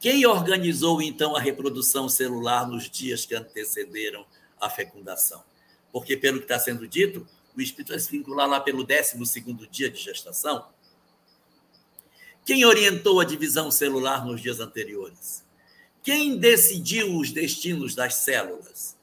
quem 0.00 0.26
organizou 0.26 1.00
então 1.02 1.36
a 1.36 1.40
reprodução 1.40 2.08
celular 2.08 2.66
nos 2.66 2.90
dias 2.90 3.26
que 3.26 3.34
antecederam 3.34 4.24
a 4.60 4.70
fecundação? 4.70 5.44
Porque, 5.92 6.16
pelo 6.16 6.38
que 6.38 6.44
está 6.44 6.58
sendo 6.58 6.88
dito, 6.88 7.26
o 7.56 7.60
espírito 7.60 7.90
vai 7.90 7.98
se 7.98 8.10
vincular 8.10 8.48
lá 8.48 8.60
pelo 8.60 8.84
12 8.84 9.16
dia 9.70 9.90
de 9.90 10.00
gestação. 10.00 10.66
Quem 12.44 12.64
orientou 12.64 13.20
a 13.20 13.24
divisão 13.24 13.70
celular 13.70 14.24
nos 14.24 14.40
dias 14.40 14.60
anteriores? 14.60 15.43
Quem 16.04 16.36
decidiu 16.36 17.16
os 17.16 17.32
destinos 17.32 17.94
das 17.94 18.16
células? 18.16 18.94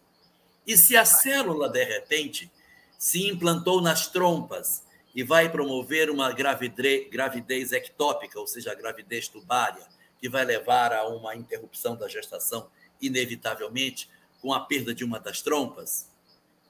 E 0.67 0.77
se 0.77 0.95
a 0.95 1.03
célula, 1.03 1.67
de 1.67 1.83
repente, 1.83 2.51
se 2.95 3.27
implantou 3.27 3.81
nas 3.81 4.05
trompas 4.05 4.83
e 5.15 5.23
vai 5.23 5.51
promover 5.51 6.11
uma 6.11 6.31
gravidez, 6.31 7.71
ectópica, 7.71 8.39
ou 8.39 8.45
seja, 8.45 8.71
a 8.71 8.75
gravidez 8.75 9.27
tubária, 9.27 9.83
que 10.21 10.29
vai 10.29 10.45
levar 10.45 10.93
a 10.93 11.07
uma 11.07 11.35
interrupção 11.35 11.95
da 11.95 12.07
gestação, 12.07 12.69
inevitavelmente, 13.01 14.07
com 14.39 14.53
a 14.53 14.59
perda 14.59 14.93
de 14.93 15.03
uma 15.03 15.19
das 15.19 15.41
trompas? 15.41 16.07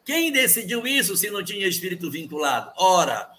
Quem 0.05 0.31
decidiu 0.31 0.87
isso 0.87 1.17
se 1.17 1.29
não 1.29 1.43
tinha 1.43 1.67
espírito 1.67 2.09
vinculado? 2.09 2.71
Ora, 2.77 3.29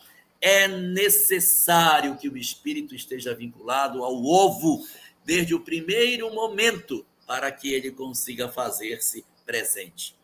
é 0.42 0.68
necessário 0.68 2.18
que 2.18 2.28
o 2.28 2.36
espírito 2.36 2.94
esteja 2.94 3.34
vinculado 3.34 4.04
ao 4.04 4.22
ovo 4.22 4.84
desde 5.24 5.54
o 5.54 5.60
primeiro 5.60 6.32
momento 6.34 7.06
para 7.26 7.50
que 7.50 7.72
ele 7.72 7.90
consiga 7.90 8.48
fazer-se 8.48 9.24
presente. 9.44 10.16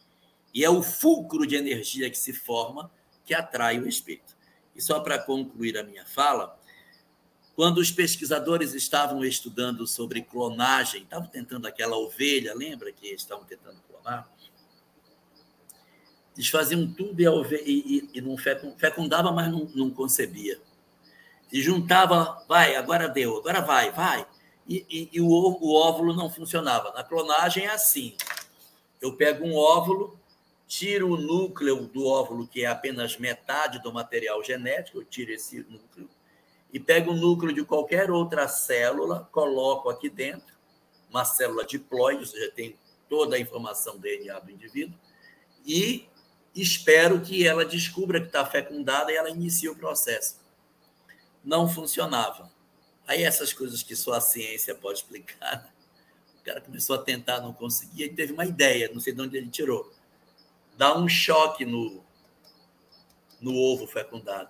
E 0.52 0.64
é 0.64 0.70
o 0.70 0.82
fulcro 0.82 1.46
de 1.46 1.56
energia 1.56 2.10
que 2.10 2.18
se 2.18 2.32
forma 2.32 2.90
que 3.24 3.34
atrai 3.34 3.78
o 3.78 3.86
espírito. 3.86 4.36
E 4.74 4.80
só 4.80 5.00
para 5.00 5.18
concluir 5.18 5.76
a 5.76 5.82
minha 5.82 6.06
fala, 6.06 6.58
quando 7.54 7.78
os 7.78 7.90
pesquisadores 7.90 8.72
estavam 8.74 9.24
estudando 9.24 9.86
sobre 9.86 10.22
clonagem, 10.22 11.02
estavam 11.02 11.28
tentando 11.28 11.66
aquela 11.66 11.96
ovelha, 11.96 12.54
lembra 12.54 12.92
que 12.92 13.08
estavam 13.08 13.44
tentando 13.44 13.80
clonar? 13.88 14.30
Eles 16.36 16.48
faziam 16.48 16.86
tudo 16.92 17.20
e, 17.20 17.26
a 17.26 17.32
ovelha, 17.32 17.64
e, 17.66 18.08
e, 18.12 18.18
e 18.18 18.20
não 18.20 18.36
fecundava, 18.36 19.32
mas 19.32 19.50
não, 19.50 19.68
não 19.74 19.90
concebia. 19.90 20.60
E 21.52 21.60
juntava, 21.60 22.44
vai, 22.46 22.76
agora 22.76 23.08
deu, 23.08 23.38
agora 23.38 23.60
vai, 23.60 23.90
vai. 23.90 24.24
E, 24.68 24.84
e, 24.90 25.08
e 25.14 25.20
o, 25.20 25.26
o 25.26 25.74
óvulo 25.74 26.14
não 26.14 26.30
funcionava. 26.30 26.92
Na 26.92 27.02
clonagem 27.02 27.64
é 27.64 27.70
assim: 27.70 28.14
eu 29.00 29.16
pego 29.16 29.46
um 29.46 29.56
óvulo, 29.56 30.18
tiro 30.66 31.12
o 31.12 31.16
núcleo 31.16 31.86
do 31.86 32.06
óvulo, 32.06 32.46
que 32.46 32.64
é 32.64 32.66
apenas 32.66 33.16
metade 33.16 33.82
do 33.82 33.92
material 33.92 34.44
genético, 34.44 34.98
eu 34.98 35.04
tiro 35.04 35.32
esse 35.32 35.60
núcleo, 35.60 36.08
e 36.72 36.78
pego 36.78 37.12
o 37.12 37.16
núcleo 37.16 37.54
de 37.54 37.64
qualquer 37.64 38.10
outra 38.10 38.46
célula, 38.46 39.28
coloco 39.32 39.88
aqui 39.88 40.10
dentro, 40.10 40.54
uma 41.08 41.24
célula 41.24 41.64
diploide, 41.64 42.20
ou 42.20 42.26
seja, 42.26 42.52
tem 42.52 42.76
toda 43.08 43.36
a 43.36 43.40
informação 43.40 43.94
do 43.94 44.00
DNA 44.00 44.38
do 44.40 44.50
indivíduo, 44.50 44.98
e 45.64 46.06
espero 46.54 47.20
que 47.20 47.46
ela 47.46 47.64
descubra 47.64 48.20
que 48.20 48.26
está 48.26 48.44
fecundada 48.44 49.10
e 49.10 49.16
ela 49.16 49.30
inicie 49.30 49.68
o 49.68 49.76
processo. 49.76 50.38
Não 51.42 51.68
funcionava. 51.68 52.50
Aí 53.08 53.24
essas 53.24 53.52
coisas 53.52 53.82
que 53.82 53.96
só 53.96 54.12
a 54.12 54.20
ciência 54.20 54.72
pode 54.72 54.98
explicar. 54.98 55.64
Né? 55.64 55.70
O 56.40 56.44
cara 56.44 56.60
começou 56.60 56.94
a 56.94 57.02
tentar, 57.02 57.40
não 57.40 57.52
conseguia, 57.52 58.06
e 58.06 58.14
teve 58.14 58.32
uma 58.32 58.44
ideia, 58.44 58.88
não 58.92 59.00
sei 59.00 59.12
de 59.12 59.20
onde 59.20 59.36
ele 59.36 59.48
tirou 59.48 59.92
dá 60.78 60.96
um 60.96 61.08
choque 61.08 61.66
no, 61.66 62.00
no 63.40 63.54
ovo 63.56 63.86
fecundado. 63.86 64.48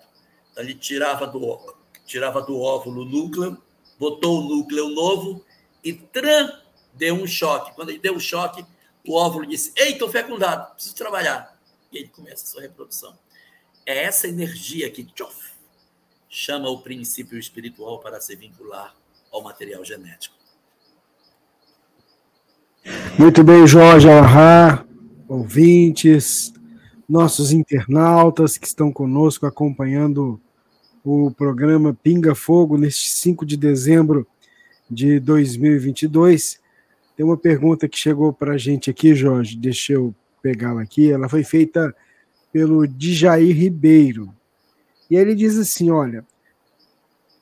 Então, 0.53 0.63
ele 0.63 0.75
tirava 0.75 1.27
do, 1.27 1.75
tirava 2.05 2.43
do 2.43 2.61
óvulo 2.61 3.03
o 3.03 3.05
núcleo, 3.07 3.61
botou 3.99 4.41
o 4.41 4.49
núcleo 4.49 4.91
novo 4.91 5.45
e 5.83 5.95
tran, 5.95 6.61
deu 6.93 7.15
um 7.15 7.27
choque. 7.27 7.75
Quando 7.75 7.89
ele 7.89 7.99
deu 7.99 8.13
o 8.13 8.17
um 8.17 8.21
choque, 8.21 8.65
o 9.07 9.15
óvulo 9.15 9.47
disse: 9.47 9.73
Ei, 9.75 9.93
estou 9.93 10.11
fecundado, 10.11 10.75
preciso 10.75 10.95
trabalhar. 10.95 11.59
E 11.91 11.97
ele 11.97 12.09
começa 12.09 12.45
a 12.45 12.47
sua 12.47 12.61
reprodução. 12.61 13.19
É 13.87 14.05
essa 14.05 14.29
energia 14.29 14.91
que 14.91 15.03
tchof, 15.03 15.53
chama 16.29 16.69
o 16.69 16.81
princípio 16.81 17.39
espiritual 17.39 18.01
para 18.01 18.21
se 18.21 18.37
vincular 18.37 18.95
ao 19.33 19.43
material 19.43 19.85
genético. 19.85 20.37
Muito 23.19 23.43
bem, 23.43 23.67
Jorge 23.67 24.09
Alahá, 24.09 24.85
ouvintes, 25.29 26.53
nossos 27.09 27.53
internautas 27.53 28.57
que 28.57 28.67
estão 28.67 28.93
conosco 28.93 29.47
acompanhando 29.47 30.41
o 31.05 31.31
programa 31.31 31.97
Pinga 32.03 32.35
Fogo 32.35 32.77
neste 32.77 33.09
5 33.09 33.45
de 33.47 33.57
dezembro 33.57 34.27
de 34.91 35.19
2022. 35.21 36.61
Tem 37.17 37.25
uma 37.25 37.37
pergunta 37.37 37.89
que 37.89 37.99
chegou 37.99 38.33
para 38.33 38.53
a 38.53 38.59
gente 38.59 38.91
aqui, 38.91 39.15
Jorge, 39.15 39.57
deixa 39.57 39.95
eu 39.95 40.15
pegá-la 40.43 40.83
aqui. 40.83 41.11
Ela 41.11 41.29
foi 41.29 41.43
feita 41.43 41.95
pelo 42.53 42.87
Djair 42.87 43.57
Ribeiro. 43.57 44.33
E 45.11 45.17
ele 45.17 45.35
diz 45.35 45.59
assim: 45.59 45.91
olha, 45.91 46.27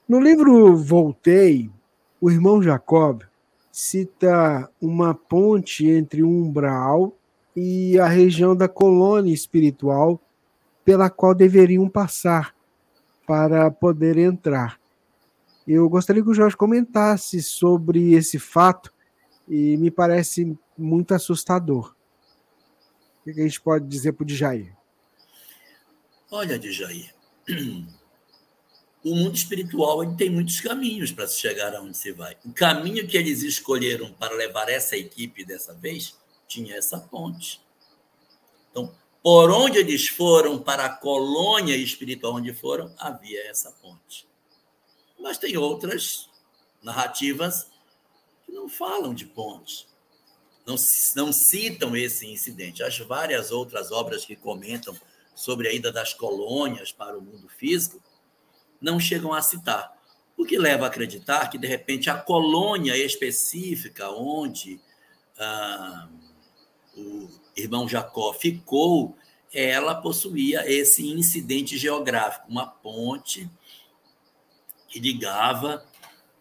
no 0.08 0.20
livro 0.20 0.76
Voltei, 0.76 1.70
o 2.20 2.30
irmão 2.30 2.62
Jacob 2.62 3.22
cita 3.72 4.70
uma 4.80 5.14
ponte 5.14 5.86
entre 5.86 6.22
o 6.22 6.28
umbral 6.28 7.16
e 7.54 7.98
a 7.98 8.06
região 8.06 8.54
da 8.54 8.68
colônia 8.68 9.34
espiritual 9.34 10.20
pela 10.84 11.10
qual 11.10 11.34
deveriam 11.34 11.88
passar 11.88 12.54
para 13.26 13.70
poder 13.70 14.16
entrar. 14.16 14.80
Eu 15.66 15.88
gostaria 15.88 16.22
que 16.22 16.28
o 16.30 16.34
Jorge 16.34 16.56
comentasse 16.56 17.42
sobre 17.42 18.14
esse 18.14 18.38
fato 18.38 18.94
e 19.48 19.76
me 19.76 19.90
parece 19.90 20.56
muito 20.78 21.12
assustador. 21.12 21.94
O 23.20 23.24
que 23.24 23.40
a 23.40 23.44
gente 23.44 23.60
pode 23.60 23.86
dizer 23.86 24.12
para 24.12 24.22
o 24.22 24.26
Djair? 24.26 24.72
Olha, 26.30 26.56
Djair, 26.56 27.12
o 29.04 29.14
mundo 29.14 29.36
espiritual 29.36 30.02
ele 30.02 30.16
tem 30.16 30.28
muitos 30.30 30.60
caminhos 30.60 31.12
para 31.12 31.28
se 31.28 31.40
chegar 31.40 31.74
aonde 31.74 31.96
se 31.96 32.12
vai. 32.12 32.36
O 32.44 32.52
caminho 32.52 33.06
que 33.06 33.16
eles 33.16 33.42
escolheram 33.42 34.12
para 34.12 34.34
levar 34.34 34.68
essa 34.68 34.96
equipe 34.96 35.44
dessa 35.44 35.72
vez 35.74 36.16
tinha 36.48 36.76
essa 36.76 36.98
ponte. 36.98 37.60
Então, 38.70 38.92
por 39.22 39.50
onde 39.50 39.78
eles 39.78 40.08
foram 40.08 40.58
para 40.58 40.86
a 40.86 40.96
colônia 40.96 41.76
espiritual 41.76 42.34
onde 42.34 42.52
foram, 42.52 42.92
havia 42.98 43.48
essa 43.48 43.70
ponte. 43.72 44.26
Mas 45.18 45.38
tem 45.38 45.56
outras 45.56 46.28
narrativas 46.82 47.68
que 48.44 48.52
não 48.52 48.68
falam 48.68 49.14
de 49.14 49.24
ponte, 49.24 49.88
não, 50.66 50.76
não 51.14 51.32
citam 51.32 51.96
esse 51.96 52.26
incidente. 52.26 52.82
As 52.82 52.98
várias 52.98 53.52
outras 53.52 53.92
obras 53.92 54.24
que 54.24 54.34
comentam 54.34 54.96
sobre 55.36 55.68
a 55.68 55.72
ida 55.72 55.92
das 55.92 56.14
colônias 56.14 56.90
para 56.90 57.16
o 57.16 57.20
mundo 57.20 57.46
físico 57.46 58.02
não 58.80 58.98
chegam 58.98 59.34
a 59.34 59.42
citar. 59.42 59.94
O 60.36 60.44
que 60.44 60.58
leva 60.58 60.84
a 60.84 60.88
acreditar 60.88 61.48
que, 61.48 61.58
de 61.58 61.66
repente, 61.66 62.08
a 62.08 62.16
colônia 62.16 62.96
específica 62.96 64.10
onde 64.10 64.80
ah, 65.38 66.08
o 66.96 67.28
irmão 67.54 67.86
Jacó 67.86 68.32
ficou, 68.32 69.16
ela 69.52 69.94
possuía 69.94 70.70
esse 70.70 71.06
incidente 71.06 71.76
geográfico, 71.76 72.48
uma 72.48 72.66
ponte 72.66 73.48
que 74.88 74.98
ligava 74.98 75.86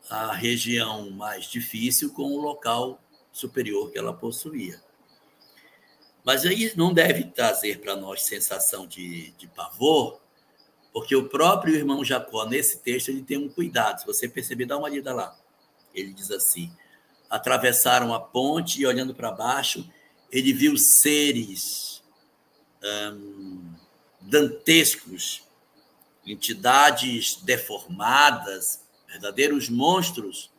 a 0.10 0.34
região 0.34 1.10
mais 1.12 1.46
difícil 1.46 2.14
com 2.14 2.32
o 2.32 2.42
local 2.42 3.02
superior 3.32 3.92
que 3.92 3.98
ela 3.98 4.14
possuía. 4.14 4.85
Mas 6.26 6.44
aí 6.44 6.74
não 6.76 6.92
deve 6.92 7.26
trazer 7.26 7.80
para 7.80 7.96
nós 7.96 8.24
sensação 8.24 8.88
de, 8.88 9.30
de 9.38 9.48
pavor, 9.48 10.20
porque 10.92 11.16
o 11.16 11.30
próprio 11.30 11.76
irmão 11.76 12.04
Jacó, 12.04 12.48
nesse 12.48 12.80
texto, 12.80 13.10
ele 13.10 13.22
tem 13.22 13.38
um 13.38 13.48
cuidado. 13.48 14.00
Se 14.00 14.08
você 14.08 14.28
perceber, 14.28 14.66
dá 14.66 14.76
uma 14.76 14.90
lida 14.90 15.14
lá. 15.14 15.38
Ele 15.94 16.12
diz 16.12 16.32
assim: 16.32 16.72
atravessaram 17.30 18.12
a 18.12 18.20
ponte 18.20 18.82
e, 18.82 18.88
olhando 18.88 19.14
para 19.14 19.32
baixo, 19.32 19.88
ele 20.32 20.52
viu 20.52 20.76
seres 20.78 22.02
hum, 22.84 23.74
dantescos, 24.20 25.44
entidades 26.26 27.36
deformadas, 27.44 28.82
verdadeiros 29.08 29.70
monstros, 29.70 30.50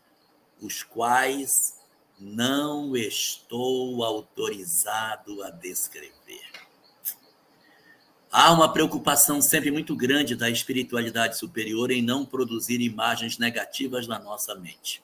os 0.60 0.84
quais 0.84 1.75
não 2.18 2.96
estou 2.96 4.02
autorizado 4.02 5.42
a 5.42 5.50
descrever. 5.50 6.66
Há 8.30 8.52
uma 8.52 8.72
preocupação 8.72 9.40
sempre 9.40 9.70
muito 9.70 9.94
grande 9.94 10.34
da 10.34 10.50
espiritualidade 10.50 11.38
superior 11.38 11.90
em 11.90 12.02
não 12.02 12.24
produzir 12.24 12.80
imagens 12.80 13.38
negativas 13.38 14.06
na 14.06 14.18
nossa 14.18 14.54
mente. 14.54 15.02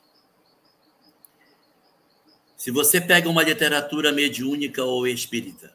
Se 2.57 2.71
você 2.71 3.01
pega 3.01 3.29
uma 3.29 3.43
literatura 3.43 4.13
mediúnica 4.13 4.85
ou 4.85 5.07
espírita, 5.07 5.75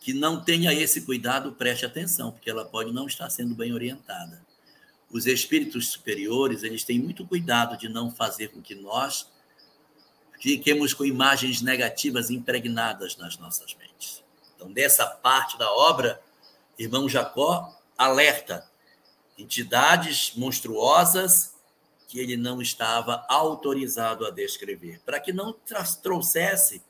que 0.00 0.12
não 0.12 0.42
tenha 0.42 0.72
esse 0.72 1.02
cuidado, 1.02 1.52
preste 1.52 1.84
atenção, 1.84 2.30
porque 2.32 2.50
ela 2.50 2.64
pode 2.64 2.92
não 2.92 3.06
estar 3.06 3.28
sendo 3.28 3.54
bem 3.54 3.72
orientada. 3.72 4.44
Os 5.10 5.26
espíritos 5.26 5.90
superiores, 5.90 6.62
eles 6.62 6.84
têm 6.84 6.98
muito 6.98 7.26
cuidado 7.26 7.76
de 7.76 7.88
não 7.88 8.10
fazer 8.10 8.48
com 8.48 8.60
que 8.60 8.74
nós 8.74 9.30
fiquemos 10.40 10.94
com 10.94 11.04
imagens 11.04 11.60
negativas 11.60 12.30
impregnadas 12.30 13.16
nas 13.16 13.38
nossas 13.38 13.74
mentes. 13.74 14.22
Então, 14.54 14.72
dessa 14.72 15.06
parte 15.06 15.58
da 15.58 15.70
obra, 15.72 16.20
irmão 16.78 17.08
Jacó 17.08 17.76
alerta 17.96 18.68
entidades 19.38 20.32
monstruosas 20.34 21.54
que 22.08 22.18
ele 22.18 22.36
não 22.36 22.62
estava 22.62 23.26
autorizado 23.28 24.24
a 24.26 24.30
descrever, 24.30 25.00
para 25.04 25.20
que 25.20 25.32
não 25.32 25.54
trouxesse 26.02 26.82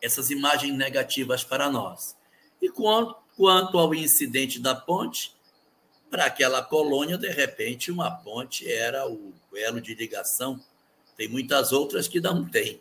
essas 0.00 0.30
imagens 0.30 0.74
negativas 0.74 1.42
para 1.42 1.68
nós. 1.68 2.16
E 2.60 2.68
quanto, 2.68 3.16
quanto 3.36 3.78
ao 3.78 3.94
incidente 3.94 4.60
da 4.60 4.74
ponte, 4.74 5.34
para 6.10 6.26
aquela 6.26 6.62
colônia, 6.62 7.18
de 7.18 7.28
repente, 7.28 7.90
uma 7.90 8.10
ponte 8.10 8.70
era 8.70 9.08
o 9.08 9.34
elo 9.54 9.80
de 9.80 9.94
ligação. 9.94 10.62
Tem 11.16 11.28
muitas 11.28 11.72
outras 11.72 12.06
que 12.06 12.20
não 12.20 12.44
tem. 12.44 12.80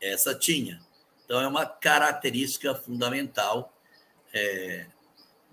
Essa 0.00 0.34
tinha. 0.34 0.80
Então, 1.24 1.40
é 1.40 1.46
uma 1.46 1.66
característica 1.66 2.74
fundamental 2.74 3.72
é, 4.32 4.86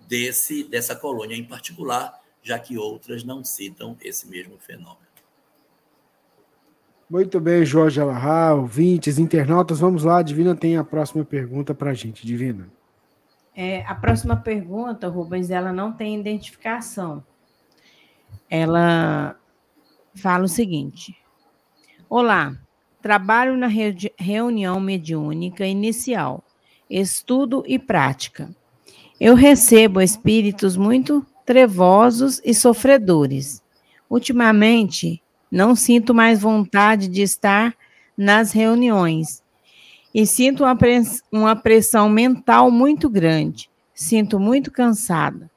desse, 0.06 0.64
dessa 0.64 0.94
colônia 0.96 1.36
em 1.36 1.44
particular, 1.44 2.20
já 2.42 2.58
que 2.58 2.76
outras 2.76 3.24
não 3.24 3.44
citam 3.44 3.96
esse 4.00 4.28
mesmo 4.28 4.58
fenômeno. 4.58 5.10
Muito 7.08 7.40
bem, 7.40 7.64
Jorge 7.64 8.00
Alahá, 8.00 8.54
ouvintes, 8.54 9.18
internautas, 9.18 9.80
vamos 9.80 10.04
lá, 10.04 10.22
Divina 10.22 10.54
tem 10.54 10.76
a 10.76 10.84
próxima 10.84 11.24
pergunta 11.24 11.74
para 11.74 11.90
a 11.90 11.94
gente, 11.94 12.24
Divina. 12.24 12.70
É, 13.54 13.84
a 13.84 13.96
próxima 13.96 14.36
pergunta, 14.36 15.08
Rubens, 15.08 15.50
ela 15.50 15.72
não 15.72 15.92
tem 15.92 16.18
identificação. 16.18 17.24
Ela 18.48 19.36
fala 20.14 20.44
o 20.44 20.48
seguinte: 20.48 21.16
Olá, 22.12 22.56
Trabalho 23.00 23.56
na 23.56 23.68
reunião 24.18 24.80
mediúnica 24.80 25.64
inicial, 25.64 26.42
estudo 26.90 27.62
e 27.68 27.78
prática. 27.78 28.50
Eu 29.20 29.36
recebo 29.36 30.00
espíritos 30.00 30.76
muito 30.76 31.24
trevosos 31.46 32.40
e 32.44 32.52
sofredores. 32.52 33.62
Ultimamente, 34.10 35.22
não 35.52 35.76
sinto 35.76 36.12
mais 36.12 36.40
vontade 36.40 37.06
de 37.06 37.22
estar 37.22 37.76
nas 38.16 38.50
reuniões 38.50 39.40
e 40.12 40.26
sinto 40.26 40.64
uma, 40.64 40.76
uma 41.30 41.54
pressão 41.54 42.08
mental 42.08 42.72
muito 42.72 43.08
grande. 43.08 43.70
Sinto 43.94 44.40
muito 44.40 44.72
cansada. 44.72 45.48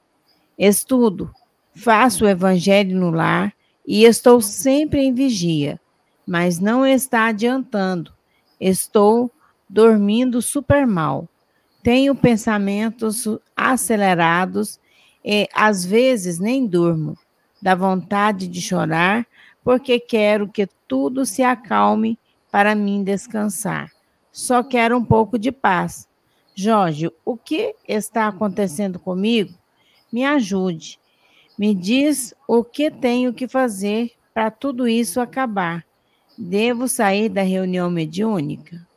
Estudo, 0.56 1.34
faço 1.74 2.26
o 2.26 2.30
evangelho 2.30 2.96
no 2.96 3.10
lar 3.10 3.52
e 3.88 4.04
estou 4.04 4.40
sempre 4.40 5.02
em 5.02 5.12
vigia 5.12 5.82
mas 6.26 6.60
não 6.60 6.86
está 6.86 7.28
adiantando. 7.28 8.14
Estou 8.60 9.32
dormindo 9.70 10.41
super 10.41 10.88
mal. 10.88 11.28
Tenho 11.82 12.16
pensamentos 12.16 13.28
acelerados 13.56 14.80
e 15.24 15.48
às 15.54 15.84
vezes 15.84 16.40
nem 16.40 16.66
durmo. 16.66 17.18
Dá 17.62 17.76
vontade 17.76 18.48
de 18.48 18.62
chorar 18.62 19.26
porque 19.64 20.00
quero 20.00 20.48
que 20.48 20.68
tudo 20.88 21.26
se 21.26 21.44
acalme 21.44 22.20
para 22.52 22.76
mim 22.76 23.04
descansar. 23.04 23.91
Só 24.32 24.64
quero 24.64 24.98
um 24.98 25.04
pouco 25.06 25.38
de 25.38 25.52
paz. 25.52 26.08
Jorge, 26.56 27.12
o 27.26 27.36
que 27.36 27.76
está 27.88 28.28
acontecendo 28.28 29.00
comigo? 29.00 29.54
Me 30.12 30.24
ajude. 30.24 31.00
Me 31.58 31.74
diz 31.74 32.34
o 32.48 32.64
que 32.64 32.91
tenho 32.91 33.34
que 33.34 33.48
fazer 33.48 34.12
para 34.34 34.52
tudo 34.52 34.88
isso 34.88 35.20
acabar. 35.20 35.86
Devo 36.38 36.88
sair 36.88 37.30
da 37.30 37.43
reunião 37.43 37.89
mediúnica? 37.89 38.88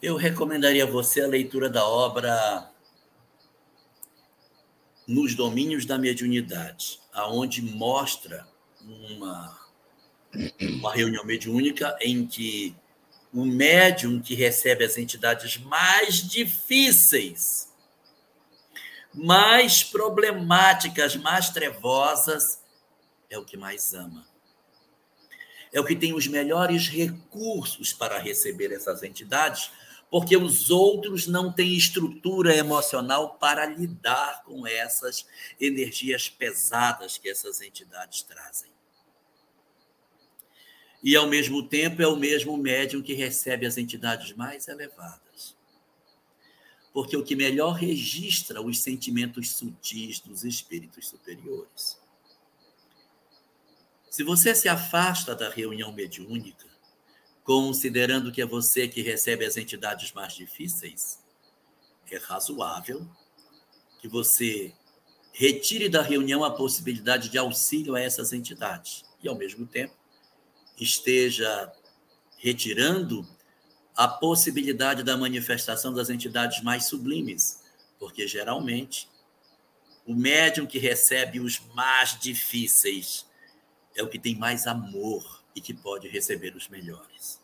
Eu 0.00 0.16
recomendaria 0.16 0.84
a 0.84 0.90
você 0.90 1.22
a 1.22 1.26
leitura 1.26 1.68
da 1.68 1.84
obra 1.84 2.70
Nos 5.08 5.34
Domínios 5.34 5.84
da 5.84 5.98
Mediunidade, 5.98 7.00
aonde 7.12 7.60
mostra 7.62 8.46
uma, 8.82 9.58
uma 10.60 10.92
reunião 10.92 11.24
mediúnica 11.24 11.96
em 12.00 12.26
que 12.26 12.76
o 13.32 13.44
médium 13.44 14.20
que 14.20 14.34
recebe 14.34 14.84
as 14.84 14.96
entidades 14.96 15.58
mais 15.58 16.16
difíceis, 16.16 17.72
mais 19.12 19.82
problemáticas, 19.82 21.16
mais 21.16 21.50
trevosas, 21.50 22.62
é 23.28 23.36
o 23.36 23.44
que 23.44 23.56
mais 23.56 23.92
ama. 23.92 24.33
É 25.74 25.80
o 25.80 25.84
que 25.84 25.96
tem 25.96 26.14
os 26.14 26.28
melhores 26.28 26.88
recursos 26.88 27.92
para 27.92 28.16
receber 28.16 28.70
essas 28.70 29.02
entidades, 29.02 29.72
porque 30.08 30.36
os 30.36 30.70
outros 30.70 31.26
não 31.26 31.52
têm 31.52 31.74
estrutura 31.74 32.54
emocional 32.56 33.34
para 33.34 33.66
lidar 33.66 34.44
com 34.44 34.64
essas 34.64 35.26
energias 35.60 36.28
pesadas 36.28 37.18
que 37.18 37.28
essas 37.28 37.60
entidades 37.60 38.22
trazem. 38.22 38.70
E, 41.02 41.16
ao 41.16 41.26
mesmo 41.26 41.66
tempo, 41.66 42.00
é 42.00 42.06
o 42.06 42.14
mesmo 42.14 42.56
médium 42.56 43.02
que 43.02 43.12
recebe 43.12 43.66
as 43.66 43.76
entidades 43.76 44.32
mais 44.32 44.68
elevadas. 44.68 45.56
Porque 46.92 47.16
o 47.16 47.24
que 47.24 47.34
melhor 47.34 47.72
registra 47.72 48.62
os 48.62 48.78
sentimentos 48.78 49.50
sutis 49.50 50.20
dos 50.20 50.44
espíritos 50.44 51.08
superiores. 51.08 51.98
Se 54.14 54.22
você 54.22 54.54
se 54.54 54.68
afasta 54.68 55.34
da 55.34 55.50
reunião 55.50 55.90
mediúnica, 55.90 56.68
considerando 57.42 58.30
que 58.30 58.40
é 58.40 58.46
você 58.46 58.86
que 58.86 59.02
recebe 59.02 59.44
as 59.44 59.56
entidades 59.56 60.12
mais 60.12 60.34
difíceis, 60.34 61.18
é 62.08 62.16
razoável 62.18 63.04
que 64.00 64.06
você 64.06 64.72
retire 65.32 65.88
da 65.88 66.00
reunião 66.00 66.44
a 66.44 66.52
possibilidade 66.52 67.28
de 67.28 67.38
auxílio 67.38 67.96
a 67.96 68.00
essas 68.00 68.32
entidades 68.32 69.02
e, 69.20 69.28
ao 69.28 69.34
mesmo 69.34 69.66
tempo, 69.66 69.96
esteja 70.78 71.72
retirando 72.38 73.26
a 73.96 74.06
possibilidade 74.06 75.02
da 75.02 75.16
manifestação 75.16 75.92
das 75.92 76.08
entidades 76.08 76.62
mais 76.62 76.84
sublimes, 76.84 77.64
porque 77.98 78.28
geralmente 78.28 79.08
o 80.06 80.14
médium 80.14 80.66
que 80.66 80.78
recebe 80.78 81.40
os 81.40 81.58
mais 81.74 82.16
difíceis 82.20 83.26
é 83.96 84.02
o 84.02 84.08
que 84.08 84.18
tem 84.18 84.36
mais 84.36 84.66
amor 84.66 85.44
e 85.54 85.60
que 85.60 85.72
pode 85.72 86.08
receber 86.08 86.54
os 86.56 86.68
melhores. 86.68 87.40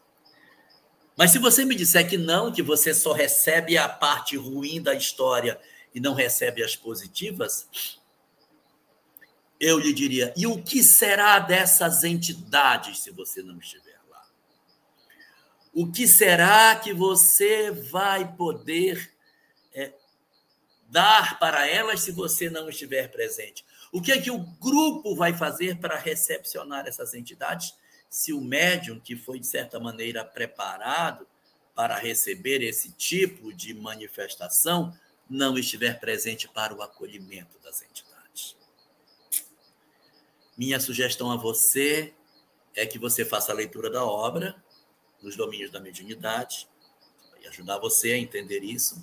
Mas 1.16 1.32
se 1.32 1.38
você 1.38 1.64
me 1.64 1.74
disser 1.74 2.08
que 2.08 2.16
não, 2.16 2.52
que 2.52 2.62
você 2.62 2.94
só 2.94 3.12
recebe 3.12 3.76
a 3.76 3.88
parte 3.88 4.36
ruim 4.36 4.82
da 4.82 4.94
história 4.94 5.60
e 5.94 6.00
não 6.00 6.14
recebe 6.14 6.62
as 6.62 6.74
positivas, 6.74 7.68
eu 9.60 9.78
lhe 9.78 9.92
diria: 9.92 10.32
e 10.36 10.46
o 10.46 10.62
que 10.62 10.82
será 10.82 11.38
dessas 11.38 12.04
entidades 12.04 13.00
se 13.00 13.10
você 13.10 13.42
não 13.42 13.58
estiver 13.58 13.98
lá? 14.08 14.26
O 15.74 15.92
que 15.92 16.08
será 16.08 16.74
que 16.76 16.94
você 16.94 17.70
vai 17.70 18.34
poder 18.34 19.12
é, 19.74 19.92
dar 20.88 21.38
para 21.38 21.68
elas 21.68 22.00
se 22.00 22.12
você 22.12 22.48
não 22.48 22.68
estiver 22.70 23.08
presente? 23.08 23.64
O 23.92 24.00
que 24.00 24.12
é 24.12 24.20
que 24.20 24.30
o 24.30 24.38
grupo 24.38 25.16
vai 25.16 25.34
fazer 25.34 25.78
para 25.78 25.96
recepcionar 25.96 26.86
essas 26.86 27.12
entidades 27.12 27.74
se 28.08 28.32
o 28.32 28.40
médium, 28.40 29.00
que 29.00 29.16
foi 29.16 29.40
de 29.40 29.46
certa 29.46 29.80
maneira 29.80 30.24
preparado 30.24 31.26
para 31.74 31.96
receber 31.96 32.62
esse 32.62 32.92
tipo 32.92 33.52
de 33.52 33.74
manifestação, 33.74 34.96
não 35.28 35.58
estiver 35.58 35.98
presente 35.98 36.48
para 36.48 36.74
o 36.74 36.82
acolhimento 36.82 37.58
das 37.60 37.82
entidades? 37.82 38.56
Minha 40.56 40.78
sugestão 40.78 41.30
a 41.30 41.36
você 41.36 42.12
é 42.74 42.86
que 42.86 42.98
você 42.98 43.24
faça 43.24 43.50
a 43.50 43.54
leitura 43.54 43.90
da 43.90 44.04
obra 44.04 44.62
nos 45.22 45.36
domínios 45.36 45.70
da 45.70 45.80
mediunidade, 45.80 46.68
e 47.42 47.46
ajudar 47.48 47.78
você 47.78 48.12
a 48.12 48.18
entender 48.18 48.62
isso. 48.62 49.02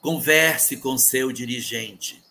Converse 0.00 0.76
com 0.76 0.96
seu 0.96 1.32
dirigente 1.32 2.23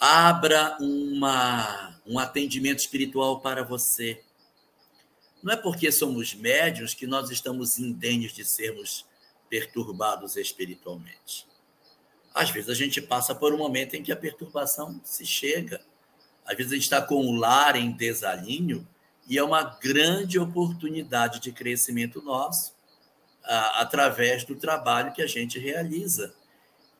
abra 0.00 0.78
uma, 0.80 2.00
um 2.06 2.18
atendimento 2.18 2.78
espiritual 2.78 3.40
para 3.40 3.62
você. 3.62 4.22
Não 5.42 5.52
é 5.52 5.56
porque 5.56 5.92
somos 5.92 6.34
médios 6.34 6.94
que 6.94 7.06
nós 7.06 7.30
estamos 7.30 7.78
indênios 7.78 8.32
de 8.32 8.44
sermos 8.44 9.04
perturbados 9.50 10.36
espiritualmente. 10.36 11.46
Às 12.34 12.50
vezes 12.50 12.70
a 12.70 12.74
gente 12.74 13.02
passa 13.02 13.34
por 13.34 13.52
um 13.52 13.58
momento 13.58 13.94
em 13.94 14.02
que 14.02 14.12
a 14.12 14.16
perturbação 14.16 15.00
se 15.04 15.26
chega. 15.26 15.82
Às 16.46 16.56
vezes 16.56 16.72
a 16.72 16.74
gente 16.76 16.84
está 16.84 17.02
com 17.02 17.26
o 17.26 17.36
lar 17.36 17.76
em 17.76 17.90
desalinho 17.90 18.86
e 19.28 19.36
é 19.36 19.42
uma 19.42 19.62
grande 19.62 20.38
oportunidade 20.38 21.40
de 21.40 21.52
crescimento 21.52 22.22
nosso 22.22 22.72
a, 23.44 23.80
através 23.80 24.44
do 24.44 24.56
trabalho 24.56 25.12
que 25.12 25.20
a 25.22 25.26
gente 25.26 25.58
realiza. 25.58 26.34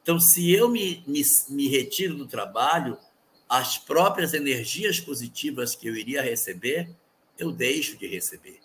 Então, 0.03 0.19
se 0.19 0.51
eu 0.51 0.69
me, 0.69 1.05
me, 1.07 1.23
me 1.49 1.69
retiro 1.69 2.15
do 2.15 2.27
trabalho, 2.27 2.99
as 3.49 3.77
próprias 3.77 4.33
energias 4.33 5.01
positivas 5.01 5.75
que 5.75 5.89
eu 5.89 5.97
iria 5.97 6.23
receber, 6.23 6.95
eu 7.39 7.51
deixo 7.51 7.97
de 7.97 8.07
receber. 8.07 8.61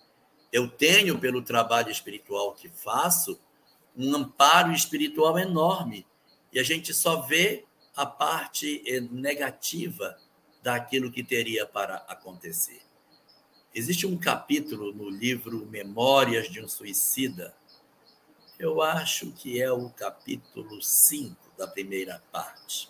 Eu 0.51 0.69
tenho, 0.69 1.19
pelo 1.19 1.41
trabalho 1.41 1.91
espiritual 1.91 2.53
que 2.53 2.69
faço, 2.69 3.39
um 3.97 4.15
amparo 4.15 4.71
espiritual 4.71 5.37
enorme. 5.39 6.05
E 6.53 6.59
a 6.59 6.63
gente 6.63 6.93
só 6.93 7.21
vê 7.21 7.65
a 7.95 8.05
parte 8.05 8.83
eh, 8.85 8.99
negativa 8.99 10.17
daquilo 10.61 11.11
que 11.11 11.23
teria 11.23 11.65
para 11.65 11.97
acontecer. 12.07 12.81
Existe 13.73 14.07
um 14.07 14.17
capítulo 14.17 14.93
no 14.93 15.09
livro 15.09 15.65
Memórias 15.65 16.49
de 16.49 16.61
um 16.61 16.67
Suicida, 16.67 17.53
eu 18.57 18.81
acho 18.81 19.31
que 19.31 19.61
é 19.61 19.71
o 19.71 19.89
capítulo 19.89 20.81
5 20.81 21.35
da 21.57 21.67
primeira 21.67 22.21
parte, 22.31 22.89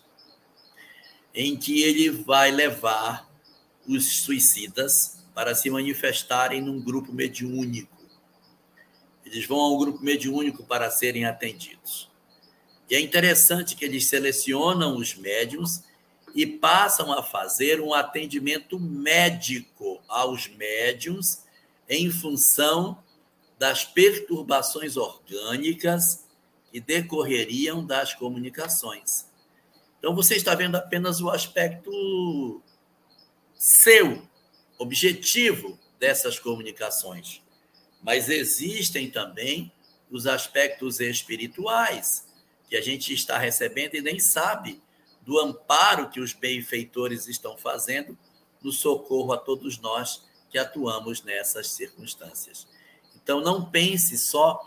em 1.33 1.57
que 1.57 1.81
ele 1.81 2.09
vai 2.09 2.51
levar 2.51 3.29
os 3.87 4.21
suicidas 4.21 5.19
para 5.33 5.53
se 5.53 5.69
manifestarem 5.69 6.61
num 6.61 6.81
grupo 6.81 7.11
mediúnico. 7.11 7.95
Eles 9.25 9.45
vão 9.45 9.59
ao 9.59 9.77
grupo 9.77 10.03
mediúnico 10.03 10.63
para 10.63 10.89
serem 10.89 11.25
atendidos. 11.25 12.09
E 12.89 12.95
é 12.95 12.99
interessante 12.99 13.75
que 13.75 13.83
eles 13.83 14.07
selecionam 14.07 14.95
os 14.95 15.15
médiums 15.15 15.83
e 16.33 16.45
passam 16.45 17.11
a 17.11 17.23
fazer 17.23 17.81
um 17.81 17.93
atendimento 17.93 18.79
médico 18.79 20.01
aos 20.07 20.47
médiums 20.47 21.43
em 21.89 22.11
função 22.11 23.03
das 23.57 23.84
perturbações 23.84 24.98
orgânicas 24.98 26.26
que 26.72 26.80
decorreriam 26.80 27.86
das 27.86 28.14
comunicações. 28.14 29.27
Então, 29.98 30.14
você 30.14 30.36
está 30.36 30.53
vendo 30.53 30.76
apenas 30.76 31.22
o 31.22 31.30
aspecto 31.30 32.61
seu, 33.56 34.22
objetivo 34.77 35.80
dessas 35.99 36.38
comunicações. 36.38 37.41
Mas 38.03 38.30
existem 38.30 39.10
também 39.10 39.72
os 40.11 40.27
aspectos 40.27 40.99
espirituais, 40.99 42.27
que 42.69 42.76
a 42.76 42.82
gente 42.82 43.14
está 43.14 43.38
recebendo 43.38 43.95
e 43.95 44.02
nem 44.02 44.19
sabe 44.19 44.82
do 45.22 45.40
amparo 45.40 46.10
que 46.10 46.19
os 46.19 46.34
benfeitores 46.34 47.27
estão 47.27 47.57
fazendo 47.57 48.18
no 48.61 48.72
socorro 48.72 49.34
a 49.34 49.38
todos 49.38 49.80
nós 49.80 50.23
que 50.49 50.57
atuamos 50.57 51.23
nessas 51.23 51.72
circunstâncias. 51.72 52.68
Então, 53.26 53.41
não 53.41 53.65
pense 53.65 54.19
só 54.19 54.61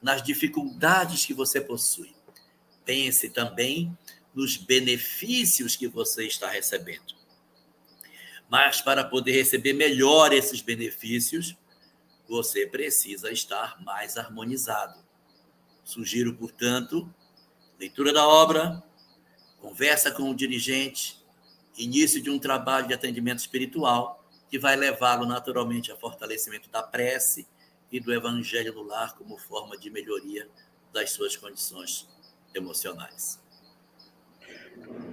nas 0.00 0.22
dificuldades 0.22 1.26
que 1.26 1.34
você 1.34 1.60
possui. 1.60 2.14
Pense 2.84 3.28
também 3.28 3.98
nos 4.32 4.56
benefícios 4.56 5.74
que 5.74 5.88
você 5.88 6.24
está 6.24 6.48
recebendo. 6.48 7.16
Mas 8.48 8.80
para 8.80 9.02
poder 9.02 9.32
receber 9.32 9.72
melhor 9.72 10.32
esses 10.32 10.60
benefícios, 10.60 11.56
você 12.28 12.68
precisa 12.68 13.32
estar 13.32 13.82
mais 13.82 14.16
harmonizado. 14.16 15.04
Sugiro, 15.82 16.36
portanto, 16.36 17.12
leitura 17.80 18.12
da 18.12 18.28
obra, 18.28 18.80
conversa 19.60 20.12
com 20.12 20.30
o 20.30 20.36
dirigente, 20.36 21.20
início 21.76 22.22
de 22.22 22.30
um 22.30 22.38
trabalho 22.38 22.86
de 22.86 22.94
atendimento 22.94 23.40
espiritual 23.40 24.24
que 24.48 24.56
vai 24.56 24.76
levá-lo 24.76 25.26
naturalmente 25.26 25.90
a 25.90 25.96
fortalecimento 25.96 26.70
da 26.70 26.80
prece 26.80 27.44
e 27.90 28.00
do 28.00 28.12
evangelho 28.12 28.74
no 28.74 28.82
lar 28.82 29.14
como 29.16 29.38
forma 29.38 29.76
de 29.76 29.90
melhoria 29.90 30.48
das 30.92 31.10
suas 31.10 31.36
condições 31.36 32.08
emocionais. 32.54 33.40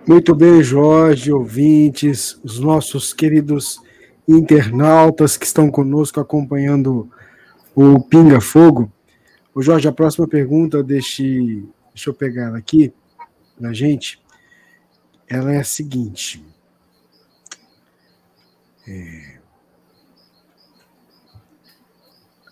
Muito 0.08 0.36
bem, 0.36 0.62
Jorge, 0.62 1.32
ouvintes, 1.32 2.40
os 2.44 2.60
nossos 2.60 3.14
queridos 3.14 3.80
internautas 4.28 5.38
que 5.38 5.46
estão 5.46 5.70
conosco 5.70 6.20
acompanhando 6.20 7.10
o 7.76 8.00
Pinga 8.02 8.40
Fogo. 8.40 8.92
O 9.54 9.62
Jorge, 9.62 9.88
a 9.88 9.92
próxima 9.92 10.28
pergunta, 10.28 10.84
deixe, 10.84 11.64
deixa 11.94 12.10
eu 12.10 12.14
pegar 12.14 12.48
ela 12.48 12.58
aqui 12.58 12.94
na 13.60 13.74
gente. 13.74 14.22
Ela 15.28 15.54
é 15.54 15.60
a 15.60 15.64
seguinte. 15.64 16.44
É... 18.88 19.35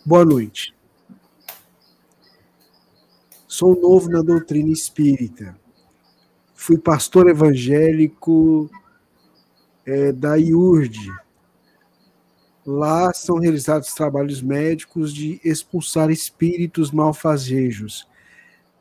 Boa 0.05 0.25
noite. 0.25 0.75
Sou 3.47 3.79
novo 3.79 4.09
na 4.09 4.21
doutrina 4.21 4.71
espírita 4.71 5.61
fui 6.63 6.77
pastor 6.77 7.29
evangélico 7.29 8.69
é, 9.85 10.13
da 10.13 10.35
IURD. 10.37 11.11
Lá 12.65 13.13
são 13.13 13.37
realizados 13.37 13.93
trabalhos 13.93 14.41
médicos 14.41 15.13
de 15.13 15.41
expulsar 15.43 16.09
espíritos 16.09 16.89
malfazejos. 16.89 18.07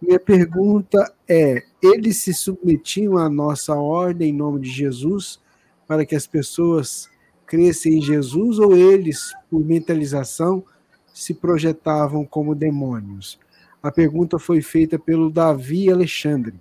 Minha 0.00 0.20
pergunta 0.20 1.12
é: 1.28 1.64
eles 1.82 2.18
se 2.18 2.32
submetiam 2.32 3.18
à 3.18 3.28
nossa 3.28 3.74
ordem 3.74 4.30
em 4.30 4.36
nome 4.36 4.60
de 4.60 4.70
Jesus 4.70 5.40
para 5.84 6.06
que 6.06 6.14
as 6.14 6.28
pessoas 6.28 7.10
crescem 7.44 7.98
em 7.98 8.00
Jesus 8.00 8.60
ou 8.60 8.76
eles, 8.76 9.32
por 9.50 9.58
mentalização, 9.58 10.64
se 11.12 11.34
projetavam 11.34 12.24
como 12.24 12.54
demônios? 12.54 13.38
A 13.82 13.90
pergunta 13.90 14.38
foi 14.38 14.62
feita 14.62 14.98
pelo 14.98 15.30
Davi 15.30 15.90
Alexandre. 15.90 16.54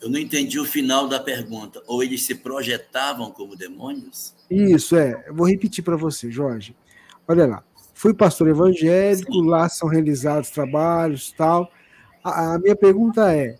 Eu 0.00 0.10
não 0.10 0.18
entendi 0.18 0.60
o 0.60 0.64
final 0.64 1.08
da 1.08 1.18
pergunta. 1.18 1.82
Ou 1.86 2.02
eles 2.02 2.22
se 2.22 2.34
projetavam 2.34 3.30
como 3.30 3.56
demônios? 3.56 4.34
Isso, 4.50 4.94
é. 4.94 5.24
Eu 5.26 5.34
vou 5.34 5.48
repetir 5.48 5.82
para 5.82 5.96
você, 5.96 6.30
Jorge. 6.30 6.76
Olha 7.26 7.46
lá. 7.46 7.64
Fui 7.94 8.12
pastor 8.12 8.48
evangélico, 8.48 9.32
Sim. 9.32 9.48
lá 9.48 9.68
são 9.70 9.88
realizados 9.88 10.50
trabalhos 10.50 11.32
tal. 11.32 11.70
A, 12.22 12.54
a 12.54 12.58
minha 12.58 12.76
pergunta 12.76 13.34
é: 13.34 13.58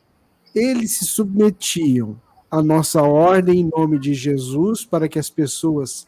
eles 0.54 0.98
se 0.98 1.06
submetiam 1.06 2.20
à 2.50 2.62
nossa 2.62 3.02
ordem 3.02 3.60
em 3.60 3.70
nome 3.74 3.98
de 3.98 4.12
Jesus 4.12 4.84
para 4.84 5.08
que 5.08 5.18
as 5.18 5.30
pessoas 5.30 6.06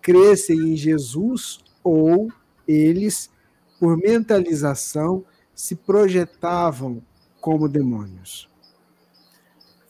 crescem 0.00 0.56
em 0.56 0.76
Jesus 0.76 1.58
ou 1.82 2.30
eles, 2.66 3.30
por 3.78 3.96
mentalização, 3.96 5.24
se 5.54 5.74
projetavam 5.74 7.02
como 7.40 7.68
demônios? 7.68 8.48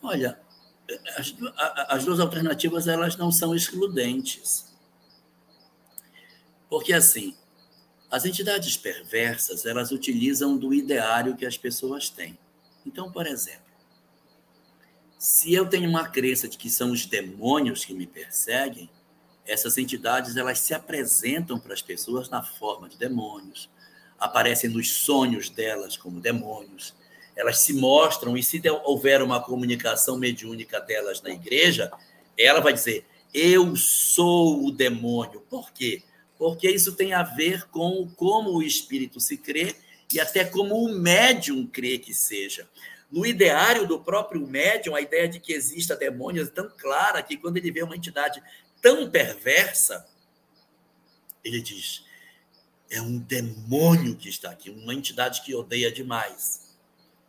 Olha, 0.02 0.38
as, 1.16 1.34
as 1.88 2.04
duas 2.04 2.20
alternativas 2.20 2.86
elas 2.86 3.16
não 3.16 3.32
são 3.32 3.54
excludentes. 3.54 4.72
Porque 6.68 6.92
assim, 6.92 7.34
as 8.10 8.24
entidades 8.24 8.76
perversas, 8.76 9.66
elas 9.66 9.90
utilizam 9.90 10.56
do 10.56 10.72
ideário 10.72 11.36
que 11.36 11.46
as 11.46 11.56
pessoas 11.56 12.08
têm. 12.08 12.38
Então, 12.84 13.10
por 13.10 13.26
exemplo, 13.26 13.66
se 15.18 15.52
eu 15.52 15.68
tenho 15.68 15.88
uma 15.88 16.08
crença 16.08 16.48
de 16.48 16.56
que 16.56 16.70
são 16.70 16.92
os 16.92 17.06
demônios 17.06 17.84
que 17.84 17.94
me 17.94 18.06
perseguem, 18.06 18.88
essas 19.46 19.78
entidades 19.78 20.36
elas 20.36 20.58
se 20.58 20.74
apresentam 20.74 21.58
para 21.58 21.74
as 21.74 21.82
pessoas 21.82 22.28
na 22.28 22.42
forma 22.42 22.88
de 22.88 22.96
demônios, 22.96 23.70
aparecem 24.18 24.70
nos 24.70 24.92
sonhos 24.92 25.48
delas 25.48 25.96
como 25.96 26.20
demônios, 26.20 26.94
elas 27.36 27.58
se 27.58 27.74
mostram, 27.74 28.36
e 28.36 28.42
se 28.42 28.60
houver 28.84 29.22
uma 29.22 29.42
comunicação 29.42 30.16
mediúnica 30.16 30.80
delas 30.80 31.20
na 31.20 31.30
igreja, 31.30 31.92
ela 32.36 32.60
vai 32.60 32.72
dizer: 32.72 33.04
Eu 33.32 33.76
sou 33.76 34.64
o 34.64 34.70
demônio. 34.70 35.42
Por 35.50 35.70
quê? 35.70 36.02
Porque 36.38 36.68
isso 36.70 36.92
tem 36.92 37.12
a 37.12 37.22
ver 37.22 37.64
com 37.68 38.08
como 38.16 38.50
o 38.50 38.62
espírito 38.62 39.20
se 39.20 39.36
crê 39.36 39.74
e 40.12 40.18
até 40.18 40.44
como 40.44 40.76
o 40.76 40.98
médium 40.98 41.66
crê 41.66 41.98
que 41.98 42.14
seja. 42.14 42.66
No 43.10 43.24
ideário 43.24 43.86
do 43.86 44.00
próprio 44.00 44.46
médium, 44.46 44.94
a 44.94 45.00
ideia 45.00 45.28
de 45.28 45.38
que 45.38 45.52
exista 45.52 45.94
demônios 45.94 46.48
é 46.48 46.50
tão 46.50 46.68
clara 46.76 47.22
que 47.22 47.36
quando 47.36 47.56
ele 47.56 47.70
vê 47.70 47.82
uma 47.82 47.96
entidade 47.96 48.42
tão 48.82 49.10
perversa, 49.10 50.06
ele 51.44 51.60
diz: 51.60 52.04
é 52.90 53.00
um 53.00 53.18
demônio 53.18 54.16
que 54.16 54.28
está 54.28 54.50
aqui, 54.50 54.70
uma 54.70 54.94
entidade 54.94 55.42
que 55.42 55.54
odeia 55.54 55.90
demais. 55.90 56.76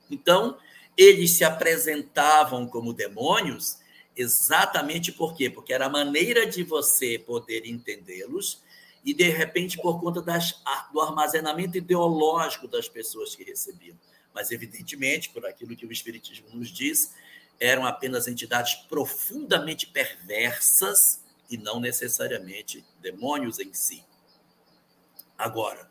Então, 0.09 0.57
eles 0.95 1.31
se 1.31 1.43
apresentavam 1.43 2.67
como 2.67 2.93
demônios 2.93 3.77
exatamente 4.15 5.11
por 5.11 5.35
quê? 5.35 5.49
Porque 5.49 5.71
era 5.71 5.85
a 5.85 5.89
maneira 5.89 6.47
de 6.47 6.63
você 6.63 7.19
poder 7.19 7.65
entendê-los 7.65 8.63
e, 9.05 9.13
de 9.13 9.29
repente, 9.29 9.77
por 9.77 10.01
conta 10.01 10.21
das, 10.21 10.59
do 10.91 10.99
armazenamento 10.99 11.77
ideológico 11.77 12.67
das 12.67 12.89
pessoas 12.89 13.35
que 13.35 13.43
recebiam. 13.43 13.95
Mas, 14.38 14.51
evidentemente, 14.51 15.31
por 15.31 15.43
aquilo 15.47 15.76
que 15.76 15.84
o 15.84 15.91
Espiritismo 15.91 16.47
nos 16.53 16.69
diz, 16.69 17.11
eram 17.59 17.88
apenas 17.88 18.27
entidades 18.27 18.76
profundamente 18.88 19.88
perversas 19.88 21.23
e 21.49 21.57
não 21.57 21.80
necessariamente 21.80 22.85
demônios 23.01 23.57
em 23.57 23.73
si. 23.73 24.03
Agora, 25.35 25.89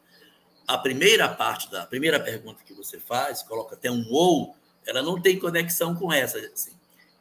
a 0.65 0.79
primeira 0.79 1.29
parte 1.29 1.69
da 1.69 1.85
primeira 1.85 2.21
pergunta 2.21 2.63
que 2.65 2.73
você 2.73 3.01
faz, 3.01 3.43
coloca 3.43 3.75
até 3.75 3.91
um 3.91 4.07
ou, 4.13 4.55
ela 4.87 5.03
não 5.03 5.21
tem 5.21 5.41
conexão 5.41 5.93
com 5.97 6.13
essa. 6.13 6.39
Assim. 6.39 6.71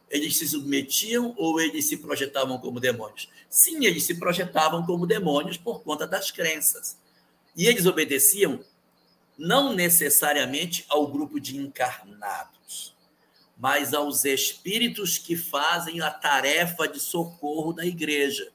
Eles 0.08 0.38
se 0.38 0.46
submetiam 0.46 1.34
ou 1.36 1.60
eles 1.60 1.88
se 1.88 1.96
projetavam 1.96 2.56
como 2.58 2.78
demônios? 2.78 3.28
Sim, 3.50 3.84
eles 3.84 4.04
se 4.04 4.14
projetavam 4.14 4.86
como 4.86 5.08
demônios 5.08 5.56
por 5.56 5.82
conta 5.82 6.06
das 6.06 6.30
crenças. 6.30 6.96
E 7.56 7.66
eles 7.66 7.84
obedeciam 7.84 8.60
não 9.38 9.72
necessariamente 9.72 10.84
ao 10.88 11.06
grupo 11.06 11.38
de 11.38 11.56
encarnados, 11.56 12.94
mas 13.56 13.94
aos 13.94 14.24
espíritos 14.24 15.18
que 15.18 15.36
fazem 15.36 16.00
a 16.00 16.10
tarefa 16.10 16.86
de 16.86 17.00
socorro 17.00 17.72
da 17.72 17.84
igreja. 17.84 18.52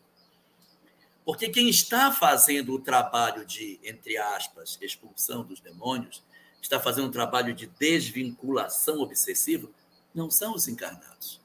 Porque 1.23 1.49
quem 1.49 1.69
está 1.69 2.11
fazendo 2.11 2.73
o 2.73 2.79
trabalho 2.79 3.45
de, 3.45 3.79
entre 3.83 4.17
aspas, 4.17 4.77
expulsão 4.81 5.43
dos 5.43 5.59
demônios, 5.59 6.23
está 6.61 6.79
fazendo 6.79 7.07
um 7.07 7.11
trabalho 7.11 7.53
de 7.53 7.67
desvinculação 7.67 8.99
obsessiva, 8.99 9.69
não 10.13 10.29
são 10.29 10.53
os 10.53 10.67
encarnados. 10.67 11.39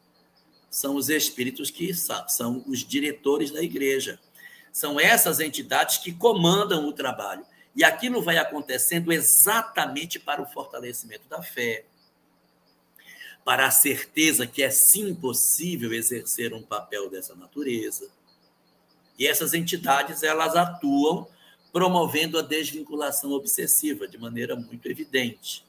São 0.70 0.96
os 0.96 1.08
espíritos 1.08 1.70
que 1.70 1.92
são 1.94 2.62
os 2.66 2.80
diretores 2.80 3.50
da 3.50 3.62
igreja. 3.62 4.18
São 4.72 5.00
essas 5.00 5.40
entidades 5.40 5.98
que 5.98 6.12
comandam 6.12 6.86
o 6.86 6.92
trabalho. 6.92 7.46
E 7.76 7.84
aquilo 7.84 8.22
vai 8.22 8.38
acontecendo 8.38 9.12
exatamente 9.12 10.18
para 10.18 10.40
o 10.40 10.46
fortalecimento 10.46 11.28
da 11.28 11.42
fé, 11.42 11.84
para 13.44 13.66
a 13.66 13.70
certeza 13.70 14.46
que 14.46 14.62
é 14.62 14.70
sim 14.70 15.14
possível 15.14 15.92
exercer 15.92 16.52
um 16.54 16.62
papel 16.62 17.10
dessa 17.10 17.34
natureza 17.34 18.10
e 19.18 19.26
essas 19.26 19.54
entidades 19.54 20.22
elas 20.22 20.54
atuam 20.54 21.26
promovendo 21.72 22.38
a 22.38 22.42
desvinculação 22.42 23.32
obsessiva 23.32 24.06
de 24.06 24.18
maneira 24.18 24.56
muito 24.56 24.86
evidente. 24.88 25.64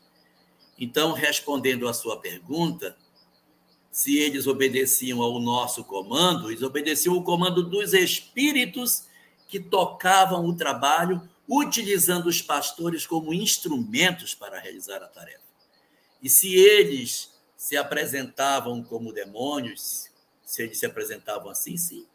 Então, 0.80 1.12
respondendo 1.12 1.88
à 1.88 1.94
sua 1.94 2.18
pergunta, 2.20 2.96
se 3.92 4.18
eles 4.18 4.48
obedeciam 4.48 5.22
ao 5.22 5.40
nosso 5.40 5.84
comando, 5.84 6.50
eles 6.50 6.62
obedeciam 6.62 7.16
o 7.16 7.24
comando 7.24 7.64
dos 7.64 7.94
espíritos 7.94 9.06
que 9.48 9.60
tocavam 9.60 10.46
o 10.46 10.56
trabalho, 10.56 11.28
utilizando 11.48 12.28
os 12.28 12.42
pastores 12.42 13.08
como 13.08 13.34
instrumentos 13.34 14.36
para 14.36 14.60
realizar 14.60 15.02
a 15.02 15.08
tarefa. 15.08 15.48
E 16.22 16.30
se 16.30 16.54
eles 16.56 17.34
se 17.56 17.78
apresentavam 17.78 18.84
como 18.84 19.14
demônios, 19.14 20.10
se 20.44 20.64
eles 20.64 20.78
se 20.78 20.86
apresentavam 20.86 21.50
assim, 21.50 21.78
sim, 21.78 22.06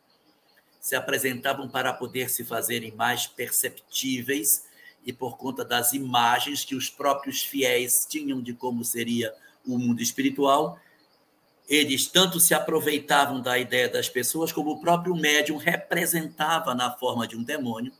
se 0.80 0.94
apresentavam 0.94 1.68
para 1.68 1.92
poder 1.92 2.28
se 2.28 2.44
fazerem 2.44 2.92
mais 2.92 3.26
perceptíveis 3.26 4.64
e 5.04 5.12
por 5.12 5.36
conta 5.36 5.64
das 5.64 5.92
imagens 5.92 6.64
que 6.64 6.74
os 6.74 6.90
próprios 6.90 7.42
fiéis 7.42 8.06
tinham 8.08 8.40
de 8.42 8.52
como 8.52 8.84
seria 8.84 9.34
o 9.66 9.78
mundo 9.78 10.02
espiritual, 10.02 10.78
eles 11.68 12.06
tanto 12.06 12.40
se 12.40 12.52
aproveitavam 12.52 13.40
da 13.40 13.58
ideia 13.58 13.88
das 13.88 14.08
pessoas, 14.08 14.52
como 14.52 14.72
o 14.72 14.80
próprio 14.80 15.14
médium 15.14 15.56
representava 15.56 16.74
na 16.74 16.90
forma 16.92 17.26
de 17.26 17.36
um 17.36 17.42
demônio 17.42 17.92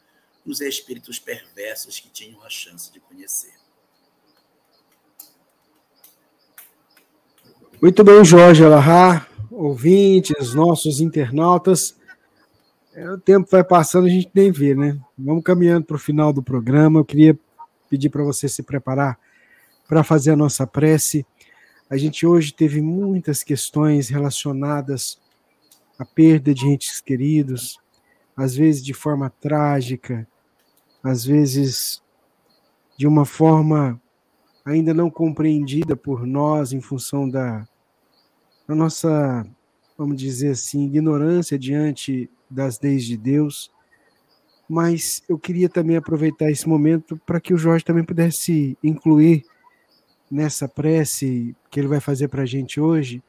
os 0.46 0.60
espíritos 0.60 1.18
perversos 1.18 1.98
que 2.00 2.10
tinham 2.10 2.42
a 2.42 2.50
chance 2.50 2.92
de 2.92 3.00
conhecer. 3.00 3.52
Muito 7.80 8.04
bem, 8.04 8.24
Jorge 8.24 8.64
Alahá, 8.64 9.26
ouvintes, 9.50 10.54
nossos 10.54 11.00
internautas. 11.00 11.96
É, 12.94 13.10
o 13.10 13.18
tempo 13.18 13.48
vai 13.50 13.64
passando, 13.64 14.06
a 14.06 14.10
gente 14.10 14.30
nem 14.34 14.52
vê, 14.52 14.74
né? 14.74 14.98
Vamos 15.18 15.42
caminhando 15.42 15.86
para 15.86 15.96
o 15.96 15.98
final 15.98 16.32
do 16.32 16.42
programa. 16.42 17.00
Eu 17.00 17.04
queria 17.04 17.38
pedir 17.88 18.08
para 18.08 18.22
você 18.22 18.48
se 18.48 18.62
preparar 18.62 19.18
para 19.88 20.04
fazer 20.04 20.30
a 20.30 20.36
nossa 20.36 20.66
prece. 20.66 21.26
A 21.90 21.96
gente 21.96 22.26
hoje 22.26 22.54
teve 22.54 22.80
muitas 22.80 23.42
questões 23.42 24.08
relacionadas 24.08 25.18
à 25.98 26.04
perda 26.04 26.54
de 26.54 26.66
entes 26.66 27.00
queridos, 27.00 27.78
às 28.36 28.54
vezes 28.54 28.82
de 28.82 28.94
forma 28.94 29.28
trágica, 29.28 30.26
às 31.02 31.24
vezes 31.24 32.02
de 32.96 33.06
uma 33.06 33.24
forma 33.24 34.00
ainda 34.64 34.94
não 34.94 35.10
compreendida 35.10 35.96
por 35.96 36.24
nós 36.26 36.72
em 36.72 36.80
função 36.80 37.28
da, 37.28 37.66
da 38.66 38.74
nossa, 38.74 39.44
vamos 39.98 40.16
dizer 40.16 40.52
assim, 40.52 40.84
ignorância 40.84 41.58
diante 41.58 42.30
das 42.48 42.80
leis 42.80 43.04
de 43.04 43.16
Deus. 43.16 43.72
Mas 44.68 45.22
eu 45.28 45.38
queria 45.38 45.68
também 45.68 45.96
aproveitar 45.96 46.50
esse 46.50 46.68
momento 46.68 47.20
para 47.26 47.40
que 47.40 47.52
o 47.52 47.58
Jorge 47.58 47.84
também 47.84 48.04
pudesse 48.04 48.78
incluir 48.82 49.44
nessa 50.30 50.68
prece 50.68 51.54
que 51.70 51.80
ele 51.80 51.88
vai 51.88 52.00
fazer 52.00 52.28
para 52.28 52.42
a 52.42 52.46
gente 52.46 52.80
hoje 52.80 53.22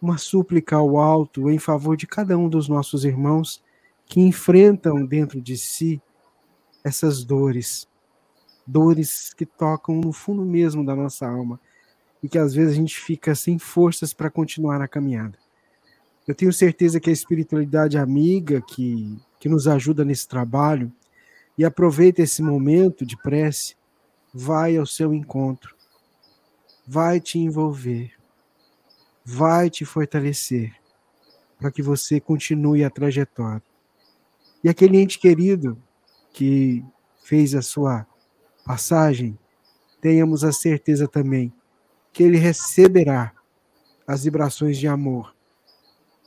uma 0.00 0.18
súplica 0.18 0.76
ao 0.76 0.98
alto 0.98 1.50
em 1.50 1.58
favor 1.58 1.96
de 1.96 2.06
cada 2.06 2.36
um 2.36 2.48
dos 2.48 2.68
nossos 2.68 3.04
irmãos 3.04 3.62
que 4.04 4.20
enfrentam 4.20 5.04
dentro 5.06 5.40
de 5.40 5.56
si 5.56 6.00
essas 6.84 7.24
dores, 7.24 7.88
dores 8.66 9.32
que 9.32 9.46
tocam 9.46 9.96
no 9.96 10.12
fundo 10.12 10.44
mesmo 10.44 10.84
da 10.84 10.94
nossa 10.94 11.26
alma 11.26 11.58
e 12.22 12.28
que 12.28 12.38
às 12.38 12.54
vezes 12.54 12.74
a 12.74 12.76
gente 12.76 13.00
fica 13.00 13.34
sem 13.34 13.58
forças 13.58 14.12
para 14.12 14.30
continuar 14.30 14.80
a 14.82 14.88
caminhada. 14.88 15.38
Eu 16.28 16.34
tenho 16.34 16.52
certeza 16.52 17.00
que 17.00 17.10
a 17.10 17.12
espiritualidade 17.12 17.98
amiga 17.98 18.60
que, 18.60 19.18
que 19.40 19.48
nos 19.48 19.66
ajuda 19.66 20.04
nesse 20.04 20.28
trabalho 20.28 20.92
e 21.56 21.64
aproveita 21.64 22.22
esse 22.22 22.42
momento 22.42 23.04
de 23.04 23.16
prece, 23.16 23.76
vai 24.32 24.76
ao 24.76 24.86
seu 24.86 25.14
encontro, 25.14 25.76
vai 26.86 27.20
te 27.20 27.38
envolver, 27.38 28.12
vai 29.24 29.70
te 29.70 29.84
fortalecer 29.84 30.74
para 31.58 31.70
que 31.70 31.82
você 31.82 32.20
continue 32.20 32.84
a 32.84 32.90
trajetória. 32.90 33.62
E 34.62 34.68
aquele 34.68 34.98
ente 34.98 35.18
querido 35.18 35.80
que 36.34 36.84
fez 37.22 37.54
a 37.54 37.62
sua 37.62 38.06
passagem, 38.66 39.38
tenhamos 40.00 40.42
a 40.44 40.52
certeza 40.52 41.06
também 41.08 41.54
que 42.12 42.24
ele 42.24 42.36
receberá 42.36 43.32
as 44.06 44.24
vibrações 44.24 44.76
de 44.76 44.86
amor 44.86 45.34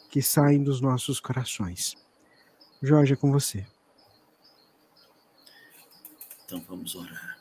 que 0.10 0.22
saem 0.22 0.64
dos 0.64 0.82
nossos 0.82 1.20
corações. 1.20 1.96
Jorge, 2.82 3.14
é 3.14 3.16
com 3.16 3.32
você. 3.32 3.68
Então 6.46 6.62
vamos 6.62 6.96
orar. 6.96 7.38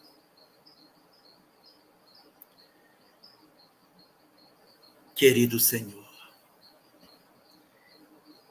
Querido 5.15 5.59
Senhor, 5.59 6.05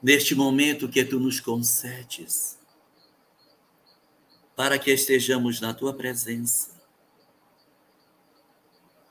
neste 0.02 0.34
momento 0.34 0.90
que 0.90 1.04
tu 1.06 1.20
nos 1.20 1.40
concedes, 1.40 2.58
para 4.56 4.80
que 4.80 4.90
estejamos 4.90 5.60
na 5.60 5.74
tua 5.74 5.94
presença, 5.94 6.74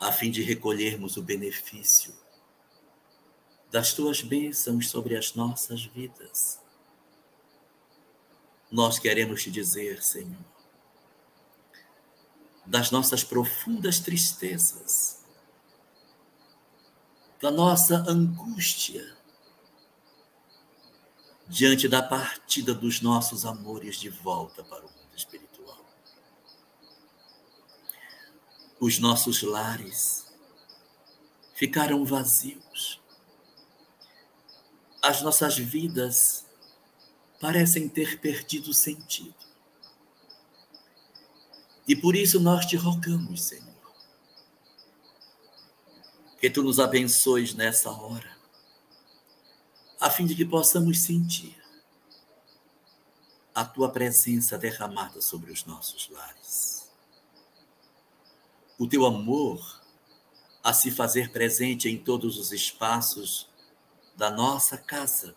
a 0.00 0.10
fim 0.10 0.30
de 0.30 0.42
recolhermos 0.42 1.16
o 1.16 1.22
benefício 1.22 2.14
das 3.70 3.92
tuas 3.92 4.22
bênçãos 4.22 4.88
sobre 4.88 5.16
as 5.16 5.34
nossas 5.34 5.84
vidas. 5.84 6.60
Nós 8.70 8.98
queremos 8.98 9.42
te 9.42 9.50
dizer, 9.50 10.02
Senhor, 10.02 10.44
das 12.64 12.90
nossas 12.90 13.22
profundas 13.22 14.00
tristezas, 14.00 15.22
da 17.40 17.50
nossa 17.50 17.96
angústia, 18.08 19.14
diante 21.46 21.86
da 21.88 22.02
partida 22.02 22.72
dos 22.72 23.02
nossos 23.02 23.44
amores 23.44 23.96
de 23.96 24.08
volta 24.08 24.64
para 24.64 24.86
o 24.86 24.88
mundo 24.88 25.03
espiritual. 25.16 25.84
Os 28.80 28.98
nossos 28.98 29.42
lares 29.42 30.26
ficaram 31.54 32.04
vazios. 32.04 33.00
As 35.00 35.22
nossas 35.22 35.56
vidas 35.56 36.46
parecem 37.40 37.88
ter 37.88 38.20
perdido 38.20 38.72
sentido. 38.72 39.34
E 41.86 41.94
por 41.94 42.16
isso 42.16 42.40
nós 42.40 42.64
te 42.64 42.76
rogamos, 42.76 43.42
Senhor, 43.42 43.74
que 46.40 46.48
tu 46.48 46.62
nos 46.62 46.80
abençoes 46.80 47.54
nessa 47.54 47.90
hora 47.90 48.34
a 50.04 50.10
fim 50.10 50.26
de 50.26 50.34
que 50.34 50.44
possamos 50.44 51.00
sentir 51.00 51.63
a 53.54 53.64
tua 53.64 53.88
presença 53.88 54.58
derramada 54.58 55.20
sobre 55.20 55.52
os 55.52 55.64
nossos 55.64 56.08
lares. 56.10 56.90
O 58.76 58.88
teu 58.88 59.06
amor 59.06 59.80
a 60.62 60.72
se 60.72 60.90
fazer 60.90 61.30
presente 61.30 61.88
em 61.88 61.96
todos 61.96 62.38
os 62.38 62.50
espaços 62.50 63.48
da 64.16 64.30
nossa 64.30 64.76
casa, 64.76 65.36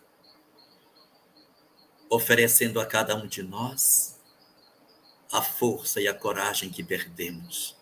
oferecendo 2.10 2.80
a 2.80 2.86
cada 2.86 3.14
um 3.14 3.26
de 3.26 3.42
nós 3.42 4.18
a 5.30 5.42
força 5.42 6.00
e 6.00 6.08
a 6.08 6.14
coragem 6.14 6.70
que 6.70 6.82
perdemos 6.82 7.76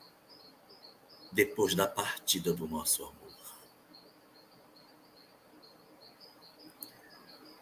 depois 1.33 1.75
da 1.75 1.87
partida 1.87 2.53
do 2.53 2.67
nosso 2.67 3.05
amor. 3.05 3.17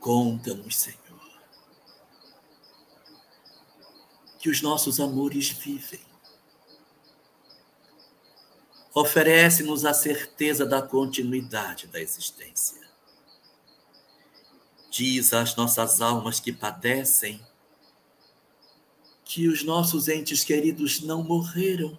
Conta-nos, 0.01 0.77
Senhor, 0.77 1.04
que 4.45 4.51
os 4.51 4.61
nossos 4.61 5.01
amores 5.01 5.49
vivem. 5.49 6.03
Oferece-nos 8.93 9.87
a 9.87 9.95
certeza 9.95 10.67
da 10.67 10.83
continuidade 10.83 11.87
da 11.87 11.99
existência. 11.99 12.87
Diz 14.91 15.33
às 15.33 15.57
nossas 15.57 16.03
almas 16.03 16.41
que 16.41 16.53
padecem 16.53 17.41
que 19.25 19.49
os 19.49 19.65
nossos 19.65 20.09
entes 20.09 20.45
queridos 20.45 21.01
não 21.01 21.23
morreram, 21.23 21.99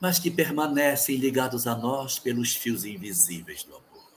mas 0.00 0.18
que 0.18 0.28
permanecem 0.28 1.18
ligados 1.18 1.68
a 1.68 1.76
nós 1.76 2.18
pelos 2.18 2.52
fios 2.56 2.84
invisíveis 2.84 3.62
do 3.62 3.76
amor. 3.76 4.10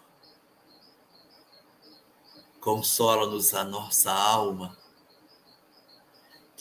Consola-nos 2.59 3.53
a 3.53 3.63
nossa 3.63 4.11
alma, 4.11 4.75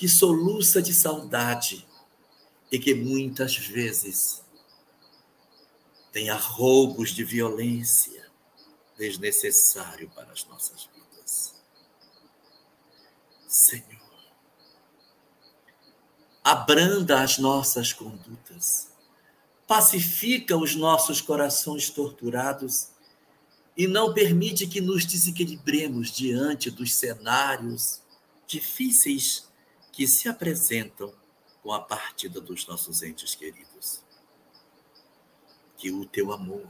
que 0.04 0.08
soluça 0.10 0.82
de 0.82 0.92
saudade 0.92 1.88
e 2.70 2.78
que 2.78 2.94
muitas 2.94 3.56
vezes 3.56 4.44
tem 6.12 6.28
arroubos 6.28 7.08
de 7.08 7.24
violência 7.24 8.30
desnecessário 8.98 10.10
para 10.14 10.30
as 10.30 10.44
nossas 10.44 10.90
vidas. 10.94 11.54
Senhor, 13.48 13.86
abranda 16.44 17.22
as 17.22 17.38
nossas 17.38 17.90
condutas, 17.94 18.90
pacifica 19.66 20.54
os 20.54 20.76
nossos 20.76 21.22
corações 21.22 21.88
torturados 21.88 22.88
e 23.74 23.86
não 23.86 24.12
permite 24.12 24.66
que 24.66 24.82
nos 24.82 25.06
desequilibremos 25.06 26.10
diante 26.10 26.70
dos 26.70 26.94
cenários 26.94 28.02
difíceis 28.46 29.48
que 29.94 30.08
se 30.08 30.28
apresentam 30.28 31.14
com 31.62 31.72
a 31.72 31.80
partida 31.80 32.40
dos 32.40 32.66
nossos 32.66 33.02
entes 33.02 33.34
queridos. 33.34 34.02
Que 35.76 35.92
o 35.92 36.04
teu 36.04 36.32
amor, 36.32 36.68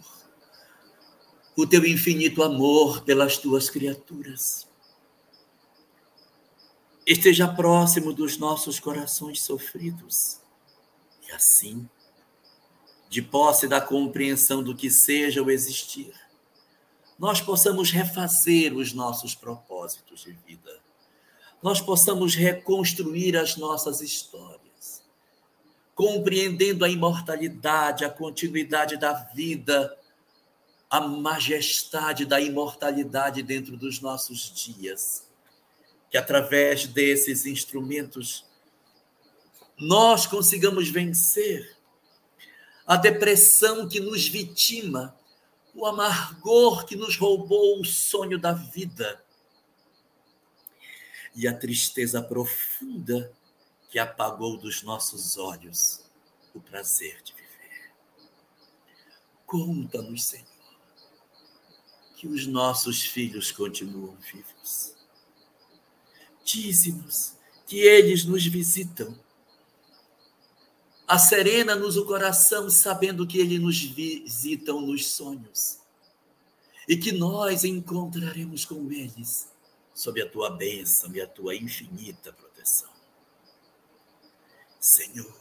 o 1.56 1.66
teu 1.66 1.86
infinito 1.86 2.42
amor 2.42 3.02
pelas 3.02 3.38
tuas 3.38 3.70
criaturas, 3.70 4.68
esteja 7.06 7.48
próximo 7.48 8.12
dos 8.12 8.36
nossos 8.36 8.78
corações 8.78 9.42
sofridos. 9.42 10.38
E 11.26 11.32
assim, 11.32 11.88
de 13.08 13.22
posse 13.22 13.66
da 13.66 13.80
compreensão 13.80 14.62
do 14.62 14.76
que 14.76 14.90
seja 14.90 15.42
o 15.42 15.50
existir, 15.50 16.12
nós 17.18 17.40
possamos 17.40 17.90
refazer 17.90 18.76
os 18.76 18.92
nossos 18.92 19.34
propósitos 19.34 20.24
de 20.24 20.32
vida, 20.32 20.83
nós 21.64 21.80
possamos 21.80 22.34
reconstruir 22.34 23.38
as 23.38 23.56
nossas 23.56 24.02
histórias, 24.02 25.02
compreendendo 25.94 26.84
a 26.84 26.90
imortalidade, 26.90 28.04
a 28.04 28.10
continuidade 28.10 28.98
da 28.98 29.14
vida, 29.14 29.96
a 30.90 31.00
majestade 31.00 32.26
da 32.26 32.38
imortalidade 32.38 33.42
dentro 33.42 33.78
dos 33.78 33.98
nossos 33.98 34.52
dias. 34.52 35.26
Que 36.10 36.18
através 36.18 36.86
desses 36.86 37.46
instrumentos 37.46 38.44
nós 39.78 40.26
consigamos 40.26 40.90
vencer 40.90 41.78
a 42.86 42.94
depressão 42.94 43.88
que 43.88 44.00
nos 44.00 44.28
vitima, 44.28 45.18
o 45.74 45.86
amargor 45.86 46.84
que 46.84 46.94
nos 46.94 47.16
roubou 47.16 47.80
o 47.80 47.86
sonho 47.86 48.38
da 48.38 48.52
vida 48.52 49.23
e 51.34 51.48
a 51.48 51.56
tristeza 51.56 52.22
profunda 52.22 53.32
que 53.90 53.98
apagou 53.98 54.56
dos 54.56 54.82
nossos 54.82 55.36
olhos 55.36 56.00
o 56.54 56.60
prazer 56.60 57.20
de 57.22 57.32
viver. 57.32 57.92
Conta-nos, 59.46 60.24
Senhor, 60.24 60.46
que 62.16 62.28
os 62.28 62.46
nossos 62.46 63.02
filhos 63.02 63.50
continuam 63.50 64.16
vivos. 64.16 64.94
Dize-nos 66.44 67.34
que 67.66 67.78
eles 67.78 68.24
nos 68.24 68.46
visitam. 68.46 69.18
Acerena-nos 71.06 71.96
o 71.96 72.06
coração, 72.06 72.70
sabendo 72.70 73.26
que 73.26 73.38
eles 73.38 73.60
nos 73.60 73.82
visitam 73.82 74.80
nos 74.80 75.06
sonhos 75.06 75.78
e 76.88 76.96
que 76.96 77.12
nós 77.12 77.64
encontraremos 77.64 78.64
com 78.64 78.90
eles 78.90 79.53
sob 79.94 80.20
a 80.20 80.28
tua 80.28 80.50
bênção 80.50 81.14
e 81.14 81.20
a 81.20 81.26
tua 81.26 81.54
infinita 81.54 82.32
proteção. 82.32 82.90
Senhor, 84.80 85.34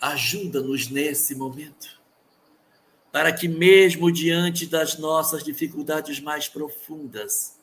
ajuda-nos 0.00 0.88
nesse 0.88 1.34
momento, 1.34 2.00
para 3.10 3.32
que, 3.32 3.48
mesmo 3.48 4.12
diante 4.12 4.66
das 4.66 4.98
nossas 4.98 5.42
dificuldades 5.42 6.20
mais 6.20 6.48
profundas, 6.48 7.58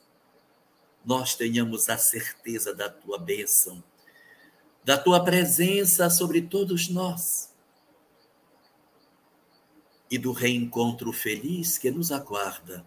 nós 1.06 1.36
tenhamos 1.36 1.90
a 1.90 1.98
certeza 1.98 2.74
da 2.74 2.90
tua 2.90 3.18
bênção, 3.18 3.82
da 4.84 4.98
tua 4.98 5.24
presença 5.24 6.10
sobre 6.10 6.42
todos 6.42 6.90
nós 6.90 7.54
e 10.10 10.18
do 10.18 10.32
reencontro 10.32 11.14
feliz 11.14 11.78
que 11.78 11.92
nos 11.92 12.12
aguarda 12.12 12.86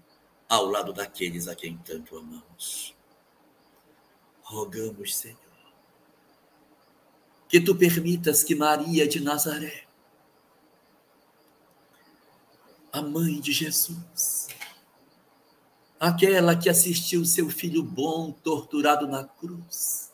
ao 0.53 0.66
lado 0.66 0.93
daqueles 0.93 1.49
a 1.49 1.57
quem 1.57 1.79
tanto 1.79 2.15
amamos. 2.15 2.95
Rogamos, 4.43 5.16
Senhor, 5.16 5.39
que 7.49 7.59
tu 7.59 7.74
permitas 7.74 8.45
que 8.45 8.55
Maria 8.55 9.09
de 9.09 9.19
Nazaré, 9.19 9.87
a 12.93 13.01
mãe 13.01 13.41
de 13.41 13.51
Jesus, 13.51 14.49
aquela 15.99 16.55
que 16.55 16.69
assistiu 16.69 17.24
seu 17.24 17.49
filho 17.49 17.83
bom 17.83 18.31
torturado 18.31 19.09
na 19.09 19.24
cruz, 19.24 20.12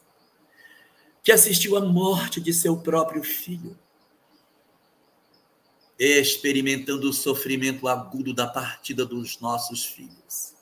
que 1.20 1.32
assistiu 1.32 1.76
à 1.76 1.80
morte 1.80 2.40
de 2.40 2.52
seu 2.52 2.76
próprio 2.76 3.24
filho, 3.24 3.76
experimentando 5.98 7.10
o 7.10 7.12
sofrimento 7.12 7.88
agudo 7.88 8.32
da 8.32 8.46
partida 8.46 9.04
dos 9.04 9.40
nossos 9.40 9.84
filhos. 9.84 10.54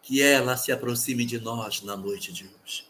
Que 0.00 0.22
ela 0.22 0.56
se 0.56 0.70
aproxime 0.70 1.24
de 1.24 1.40
nós 1.40 1.82
na 1.82 1.96
noite 1.96 2.32
de 2.32 2.44
hoje. 2.44 2.86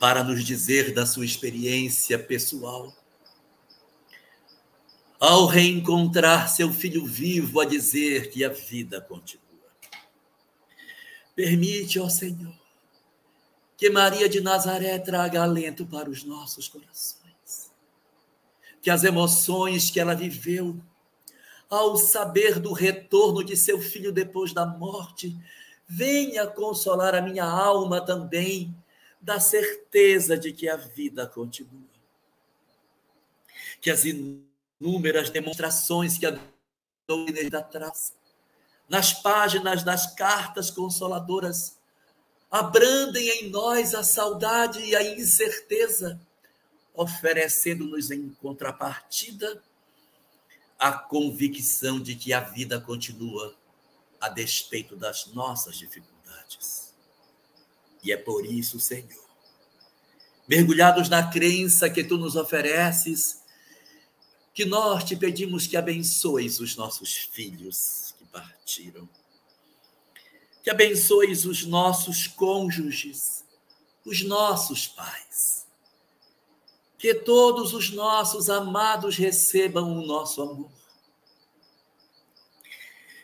Para 0.00 0.24
nos 0.24 0.44
dizer 0.44 0.92
da 0.92 1.06
sua 1.06 1.24
experiência 1.24 2.18
pessoal. 2.18 2.92
Ao 5.18 5.46
reencontrar 5.46 6.48
seu 6.48 6.72
filho 6.72 7.06
vivo, 7.06 7.60
a 7.60 7.64
dizer 7.64 8.30
que 8.30 8.44
a 8.44 8.50
vida 8.50 9.00
continua. 9.00 9.44
Permite, 11.34 11.98
ó 11.98 12.08
Senhor, 12.08 12.54
que 13.76 13.88
Maria 13.88 14.28
de 14.28 14.40
Nazaré 14.40 14.98
traga 14.98 15.42
alento 15.42 15.86
para 15.86 16.10
os 16.10 16.24
nossos 16.24 16.68
corações 16.68 17.25
que 18.86 18.90
as 18.90 19.02
emoções 19.02 19.90
que 19.90 19.98
ela 19.98 20.14
viveu 20.14 20.80
ao 21.68 21.96
saber 21.96 22.60
do 22.60 22.72
retorno 22.72 23.42
de 23.42 23.56
seu 23.56 23.80
filho 23.80 24.12
depois 24.12 24.52
da 24.52 24.64
morte, 24.64 25.36
venha 25.88 26.46
consolar 26.46 27.12
a 27.12 27.20
minha 27.20 27.44
alma 27.44 28.00
também 28.00 28.72
da 29.20 29.40
certeza 29.40 30.38
de 30.38 30.52
que 30.52 30.68
a 30.68 30.76
vida 30.76 31.26
continua. 31.26 31.90
Que 33.80 33.90
as 33.90 34.04
inúmeras 34.04 35.30
demonstrações 35.30 36.16
que 36.16 36.26
a 36.26 36.38
doutrina 37.08 37.62
traz, 37.62 38.14
nas 38.88 39.12
páginas 39.12 39.82
das 39.82 40.14
cartas 40.14 40.70
consoladoras, 40.70 41.76
abrandem 42.48 43.28
em 43.30 43.50
nós 43.50 43.96
a 43.96 44.04
saudade 44.04 44.78
e 44.78 44.94
a 44.94 45.02
incerteza 45.02 46.20
oferecendo-nos 46.96 48.10
em 48.10 48.30
contrapartida 48.30 49.62
a 50.78 50.92
convicção 50.92 52.00
de 52.00 52.14
que 52.14 52.32
a 52.32 52.40
vida 52.40 52.80
continua 52.80 53.54
a 54.20 54.28
despeito 54.28 54.96
das 54.96 55.26
nossas 55.26 55.76
dificuldades. 55.76 56.94
E 58.02 58.12
é 58.12 58.16
por 58.16 58.44
isso, 58.46 58.80
Senhor, 58.80 59.26
mergulhados 60.48 61.08
na 61.08 61.30
crença 61.30 61.90
que 61.90 62.02
tu 62.02 62.16
nos 62.16 62.34
ofereces, 62.34 63.42
que 64.54 64.64
nós 64.64 65.04
te 65.04 65.14
pedimos 65.16 65.66
que 65.66 65.76
abençoes 65.76 66.60
os 66.60 66.76
nossos 66.76 67.14
filhos 67.14 68.14
que 68.18 68.24
partiram, 68.26 69.08
que 70.62 70.70
abençoes 70.70 71.44
os 71.44 71.64
nossos 71.64 72.26
cônjuges, 72.26 73.44
os 74.04 74.22
nossos 74.22 74.86
pais 74.86 75.65
que 77.06 77.14
todos 77.14 77.72
os 77.72 77.90
nossos 77.92 78.50
amados 78.50 79.16
recebam 79.16 79.96
o 79.96 80.04
nosso 80.04 80.42
amor. 80.42 80.68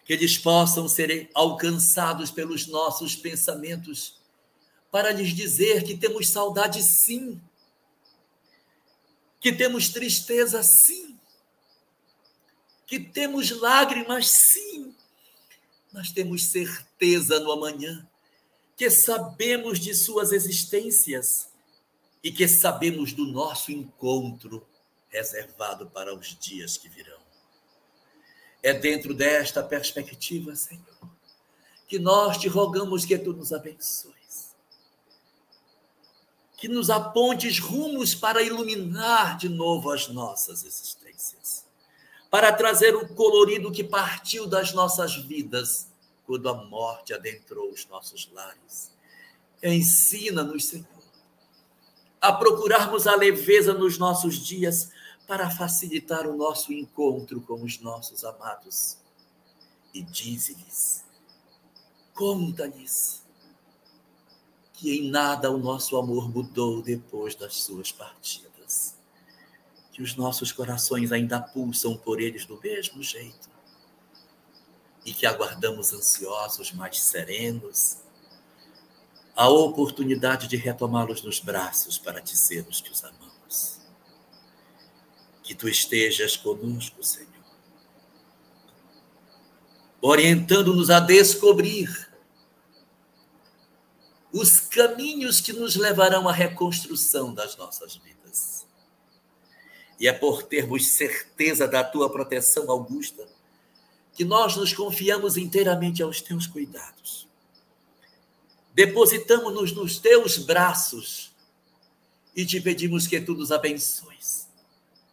Que 0.05 0.13
eles 0.13 0.39
possam 0.39 0.87
ser 0.87 1.29
alcançados 1.35 2.31
pelos 2.31 2.69
nossos 2.69 3.17
pensamentos, 3.17 4.21
para 4.89 5.11
lhes 5.11 5.35
dizer 5.35 5.83
que 5.83 5.97
temos 5.97 6.29
saudade 6.29 6.81
sim, 6.81 7.41
que 9.41 9.53
temos 9.53 9.89
tristeza 9.89 10.63
sim, 10.63 11.19
que 12.87 13.01
temos 13.01 13.51
lágrimas 13.51 14.29
sim, 14.29 14.95
mas 15.93 16.13
temos 16.13 16.45
certeza 16.45 17.41
no 17.41 17.51
amanhã, 17.51 18.09
que 18.77 18.89
sabemos 18.89 19.81
de 19.81 19.93
suas 19.93 20.31
existências 20.31 21.52
e 22.23 22.31
que 22.31 22.47
sabemos 22.47 23.13
do 23.13 23.27
nosso 23.27 23.73
encontro 23.73 24.65
reservado 25.09 25.87
para 25.91 26.15
os 26.15 26.37
dias 26.39 26.77
que 26.77 26.89
virão. 26.89 27.21
É 28.63 28.73
dentro 28.73 29.13
desta 29.13 29.63
perspectiva, 29.63 30.55
Senhor, 30.55 31.11
que 31.89 31.99
nós 31.99 32.39
te 32.39 32.49
rogamos 32.49 33.05
que 33.05 33.19
tu 33.19 33.33
nos 33.33 33.53
abençoes, 33.53 34.55
que 36.57 36.69
nos 36.69 36.89
apontes 36.91 37.59
rumos 37.59 38.15
para 38.15 38.41
iluminar 38.41 39.37
de 39.37 39.49
novo 39.49 39.91
as 39.91 40.07
nossas 40.09 40.65
existências, 40.65 41.67
para 42.31 42.53
trazer 42.53 42.95
o 42.95 43.15
colorido 43.15 43.73
que 43.73 43.83
partiu 43.83 44.47
das 44.47 44.73
nossas 44.73 45.17
vidas 45.17 45.89
quando 46.25 46.49
a 46.49 46.55
morte 46.55 47.13
adentrou 47.13 47.69
os 47.71 47.85
nossos 47.87 48.31
lares. 48.33 48.93
Ensina-nos, 49.61 50.67
Senhor 50.67 50.92
a 52.23 52.33
procurarmos 52.33 53.09
a 53.09 53.17
leveza 53.17 53.75
nos 53.75 53.99
nossos 53.99 54.37
dias 54.37 54.91
para 55.27 55.51
facilitar 55.51 56.25
o 56.29 56.37
nosso 56.37 56.73
encontro 56.73 57.41
com 57.41 57.61
os 57.65 57.81
nossos 57.81 58.25
amados. 58.25 58.97
E 59.93 60.03
dize-lhes, 60.03 61.05
conta-lhes, 62.15 63.25
que 64.73 64.97
em 64.97 65.11
nada 65.11 65.51
o 65.51 65.59
nosso 65.59 65.97
amor 65.97 66.31
mudou 66.31 66.81
depois 66.81 67.35
das 67.35 67.57
suas 67.57 67.91
partidas, 67.91 68.97
que 69.93 70.01
os 70.01 70.15
nossos 70.15 70.53
corações 70.53 71.11
ainda 71.11 71.41
pulsam 71.41 71.97
por 71.97 72.21
eles 72.21 72.47
do 72.47 72.59
mesmo 72.61 73.03
jeito 73.03 73.51
e 75.05 75.13
que 75.13 75.27
aguardamos 75.27 75.93
ansiosos, 75.93 76.73
mais 76.73 77.01
serenos, 77.01 78.02
a 79.35 79.49
oportunidade 79.49 80.47
de 80.47 80.57
retomá-los 80.57 81.23
nos 81.23 81.41
braços 81.41 81.99
para 81.99 82.21
dizermos 82.21 82.81
que 82.81 82.91
os 82.91 83.03
amamos. 83.03 83.81
Que 85.43 85.55
tu 85.55 85.69
estejas 85.69 86.37
conosco, 86.37 87.03
Senhor, 87.03 87.29
orientando-nos 90.01 90.91
a 90.91 91.01
descobrir 91.01 92.11
os 94.33 94.61
caminhos 94.61 95.41
que 95.41 95.53
nos 95.53 95.77
levarão 95.77 96.29
à 96.29 96.33
reconstrução 96.33 97.35
das 97.35 97.57
nossas 97.57 97.97
vidas. 97.97 98.67
E 99.99 100.09
é 100.09 100.13
por 100.13 100.43
termos 100.43 100.89
certeza 100.93 101.69
da 101.69 101.85
tua 101.85 102.11
proteção 102.11 102.71
augusta 102.71 103.27
que 104.15 104.25
nós 104.25 104.57
nos 104.57 104.73
confiamos 104.73 105.37
inteiramente 105.37 106.03
aos 106.03 106.21
teus 106.21 106.47
cuidados 106.47 107.32
depositamos-nos 108.75 109.73
nos 109.73 109.99
teus 109.99 110.39
braços 110.39 111.33
e 112.35 112.47
te 112.47 112.61
pedimos 112.61 113.07
que 113.07 113.21
tu 113.21 113.35
nos 113.35 113.53
abençoes, 113.53 114.49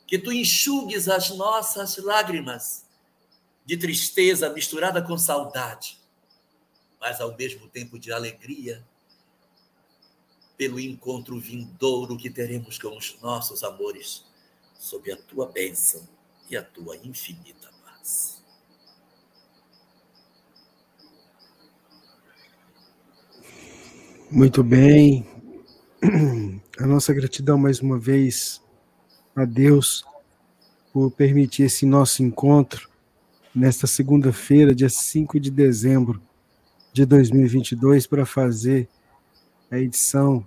que 0.07 0.17
tu 0.17 0.31
enxugues 0.31 1.07
as 1.09 1.29
nossas 1.31 1.97
lágrimas 1.97 2.85
de 3.65 3.77
tristeza 3.77 4.49
misturada 4.49 5.01
com 5.01 5.17
saudade, 5.17 5.99
mas 6.99 7.19
ao 7.21 7.35
mesmo 7.35 7.67
tempo 7.67 7.99
de 7.99 8.11
alegria 8.11 8.85
pelo 10.57 10.79
encontro 10.79 11.39
vindouro 11.39 12.17
que 12.17 12.29
teremos 12.29 12.77
com 12.77 12.97
os 12.97 13.17
nossos 13.21 13.63
amores, 13.63 14.25
sob 14.77 15.11
a 15.11 15.15
tua 15.15 15.45
bênção 15.45 16.05
e 16.49 16.57
a 16.57 16.63
tua 16.63 16.97
infinita 16.97 17.69
paz. 17.83 18.38
Muito 24.31 24.63
bem. 24.63 25.25
A 26.79 26.85
nossa 26.85 27.11
gratidão 27.13 27.57
mais 27.57 27.81
uma 27.81 27.97
vez 27.97 28.61
a 29.35 29.43
Deus 29.43 30.05
por 30.93 31.09
permitir 31.09 31.63
esse 31.63 31.83
nosso 31.83 32.21
encontro 32.21 32.87
nesta 33.55 33.87
segunda-feira, 33.87 34.75
dia 34.75 34.87
5 34.87 35.39
de 35.39 35.49
dezembro 35.49 36.21
de 36.93 37.05
2022, 37.05 38.05
para 38.05 38.23
fazer 38.23 38.87
a 39.71 39.79
edição 39.79 40.45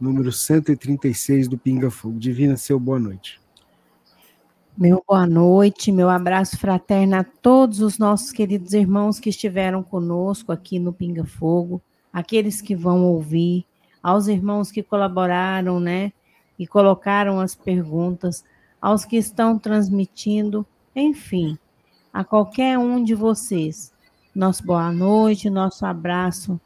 número 0.00 0.32
136 0.32 1.46
do 1.46 1.58
Pinga 1.58 1.90
Fogo. 1.90 2.18
Divina, 2.18 2.56
seu 2.56 2.80
boa 2.80 2.98
noite. 2.98 3.38
Meu 4.76 5.04
boa 5.06 5.26
noite, 5.26 5.92
meu 5.92 6.08
abraço 6.08 6.56
fraterno 6.56 7.16
a 7.16 7.24
todos 7.24 7.80
os 7.80 7.98
nossos 7.98 8.32
queridos 8.32 8.72
irmãos 8.72 9.20
que 9.20 9.28
estiveram 9.28 9.82
conosco 9.82 10.52
aqui 10.52 10.78
no 10.78 10.90
Pinga 10.90 11.26
Fogo, 11.26 11.82
aqueles 12.12 12.60
que 12.60 12.74
vão 12.74 13.04
ouvir, 13.04 13.66
aos 14.02 14.28
irmãos 14.28 14.70
que 14.70 14.82
colaboraram, 14.82 15.78
né, 15.78 16.12
e 16.58 16.66
colocaram 16.66 17.40
as 17.40 17.54
perguntas, 17.54 18.44
aos 18.80 19.04
que 19.04 19.16
estão 19.16 19.58
transmitindo, 19.58 20.66
enfim, 20.94 21.58
a 22.12 22.24
qualquer 22.24 22.78
um 22.78 23.02
de 23.02 23.14
vocês. 23.14 23.92
Nosso 24.34 24.64
boa 24.64 24.90
noite, 24.92 25.50
nosso 25.50 25.84
abraço 25.84 26.60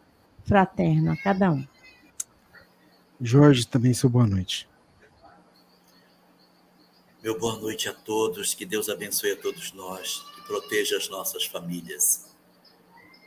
fraterno 0.44 1.12
a 1.12 1.16
cada 1.16 1.50
um. 1.50 1.66
Jorge, 3.20 3.66
também 3.66 3.94
seu 3.94 4.08
boa 4.08 4.26
noite. 4.26 4.68
Meu 7.22 7.38
boa 7.38 7.58
noite 7.58 7.88
a 7.88 7.92
todos, 7.92 8.52
que 8.52 8.66
Deus 8.66 8.88
abençoe 8.88 9.32
a 9.32 9.36
todos 9.36 9.72
nós, 9.72 10.24
que 10.34 10.42
proteja 10.42 10.96
as 10.96 11.08
nossas 11.08 11.46
famílias 11.46 12.33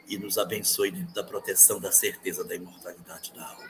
e 0.07 0.17
nos 0.17 0.38
abençoe 0.38 0.91
dentro 0.91 1.13
da 1.13 1.23
proteção 1.23 1.79
da 1.79 1.91
certeza 1.91 2.43
da 2.43 2.55
imortalidade 2.55 3.34
da 3.35 3.45
alma. 3.45 3.63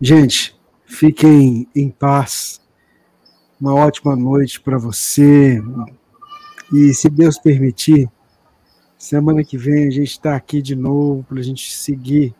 Gente, 0.00 0.58
fiquem 0.84 1.68
em 1.74 1.90
paz. 1.90 2.60
Uma 3.60 3.74
ótima 3.74 4.14
noite 4.14 4.60
para 4.60 4.78
você. 4.78 5.60
E 6.72 6.94
se 6.94 7.08
Deus 7.08 7.38
permitir, 7.38 8.08
semana 8.96 9.42
que 9.44 9.58
vem 9.58 9.88
a 9.88 9.90
gente 9.90 10.10
está 10.10 10.36
aqui 10.36 10.62
de 10.62 10.76
novo 10.76 11.24
para 11.24 11.40
a 11.40 11.42
gente 11.42 11.74
seguir 11.74 12.34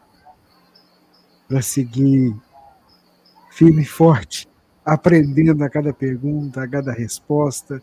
para 1.48 1.62
seguir 1.62 2.36
firme 3.50 3.82
e 3.82 3.86
forte, 3.86 4.46
aprendendo 4.84 5.64
a 5.64 5.70
cada 5.70 5.94
pergunta, 5.94 6.62
a 6.62 6.68
cada 6.68 6.92
resposta, 6.92 7.82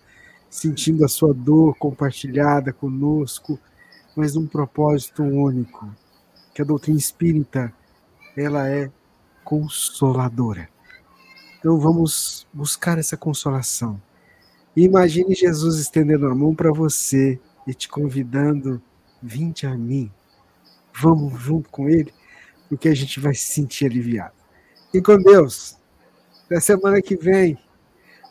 sentindo 0.49 1.03
a 1.03 1.07
sua 1.07 1.33
dor 1.33 1.75
compartilhada 1.77 2.71
conosco, 2.71 3.59
mas 4.15 4.35
num 4.35 4.47
propósito 4.47 5.23
único, 5.23 5.93
que 6.53 6.61
a 6.61 6.65
doutrina 6.65 6.97
espírita 6.97 7.73
ela 8.35 8.67
é 8.69 8.91
consoladora. 9.43 10.69
Então 11.59 11.79
vamos 11.79 12.47
buscar 12.53 12.97
essa 12.97 13.17
consolação. 13.17 14.01
imagine 14.75 15.33
Jesus 15.33 15.79
estendendo 15.79 16.27
a 16.27 16.35
mão 16.35 16.53
para 16.53 16.71
você 16.71 17.39
e 17.65 17.73
te 17.73 17.89
convidando, 17.89 18.81
vinde 19.21 19.65
a 19.65 19.75
mim. 19.75 20.11
Vamos 20.93 21.41
junto 21.41 21.69
com 21.69 21.89
ele 21.89 22.13
porque 22.69 22.89
a 22.89 22.95
gente 22.95 23.19
vai 23.19 23.33
se 23.33 23.53
sentir 23.53 23.85
aliviado. 23.85 24.33
E 24.93 25.01
com 25.01 25.17
Deus. 25.17 25.77
Até 26.45 26.59
semana 26.59 27.01
que 27.01 27.15
vem. 27.15 27.57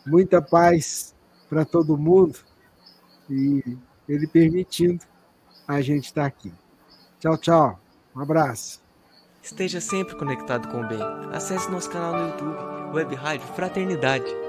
Muita 0.05 0.41
paz 0.41 1.13
para 1.49 1.65
todo 1.65 1.97
mundo. 1.97 2.39
E 3.29 3.77
Ele 4.07 4.27
permitindo, 4.27 5.03
a 5.67 5.81
gente 5.81 6.05
está 6.05 6.25
aqui. 6.25 6.53
Tchau, 7.19 7.37
tchau. 7.37 7.79
Um 8.15 8.21
abraço. 8.21 8.81
Esteja 9.41 9.79
sempre 9.79 10.15
conectado 10.15 10.67
com 10.69 10.81
o 10.81 10.87
bem. 10.87 11.01
Acesse 11.31 11.69
nosso 11.69 11.89
canal 11.89 12.13
no 12.13 12.27
YouTube, 12.29 12.95
Web 12.95 13.15
Rádio 13.15 13.47
Fraternidade. 13.55 14.44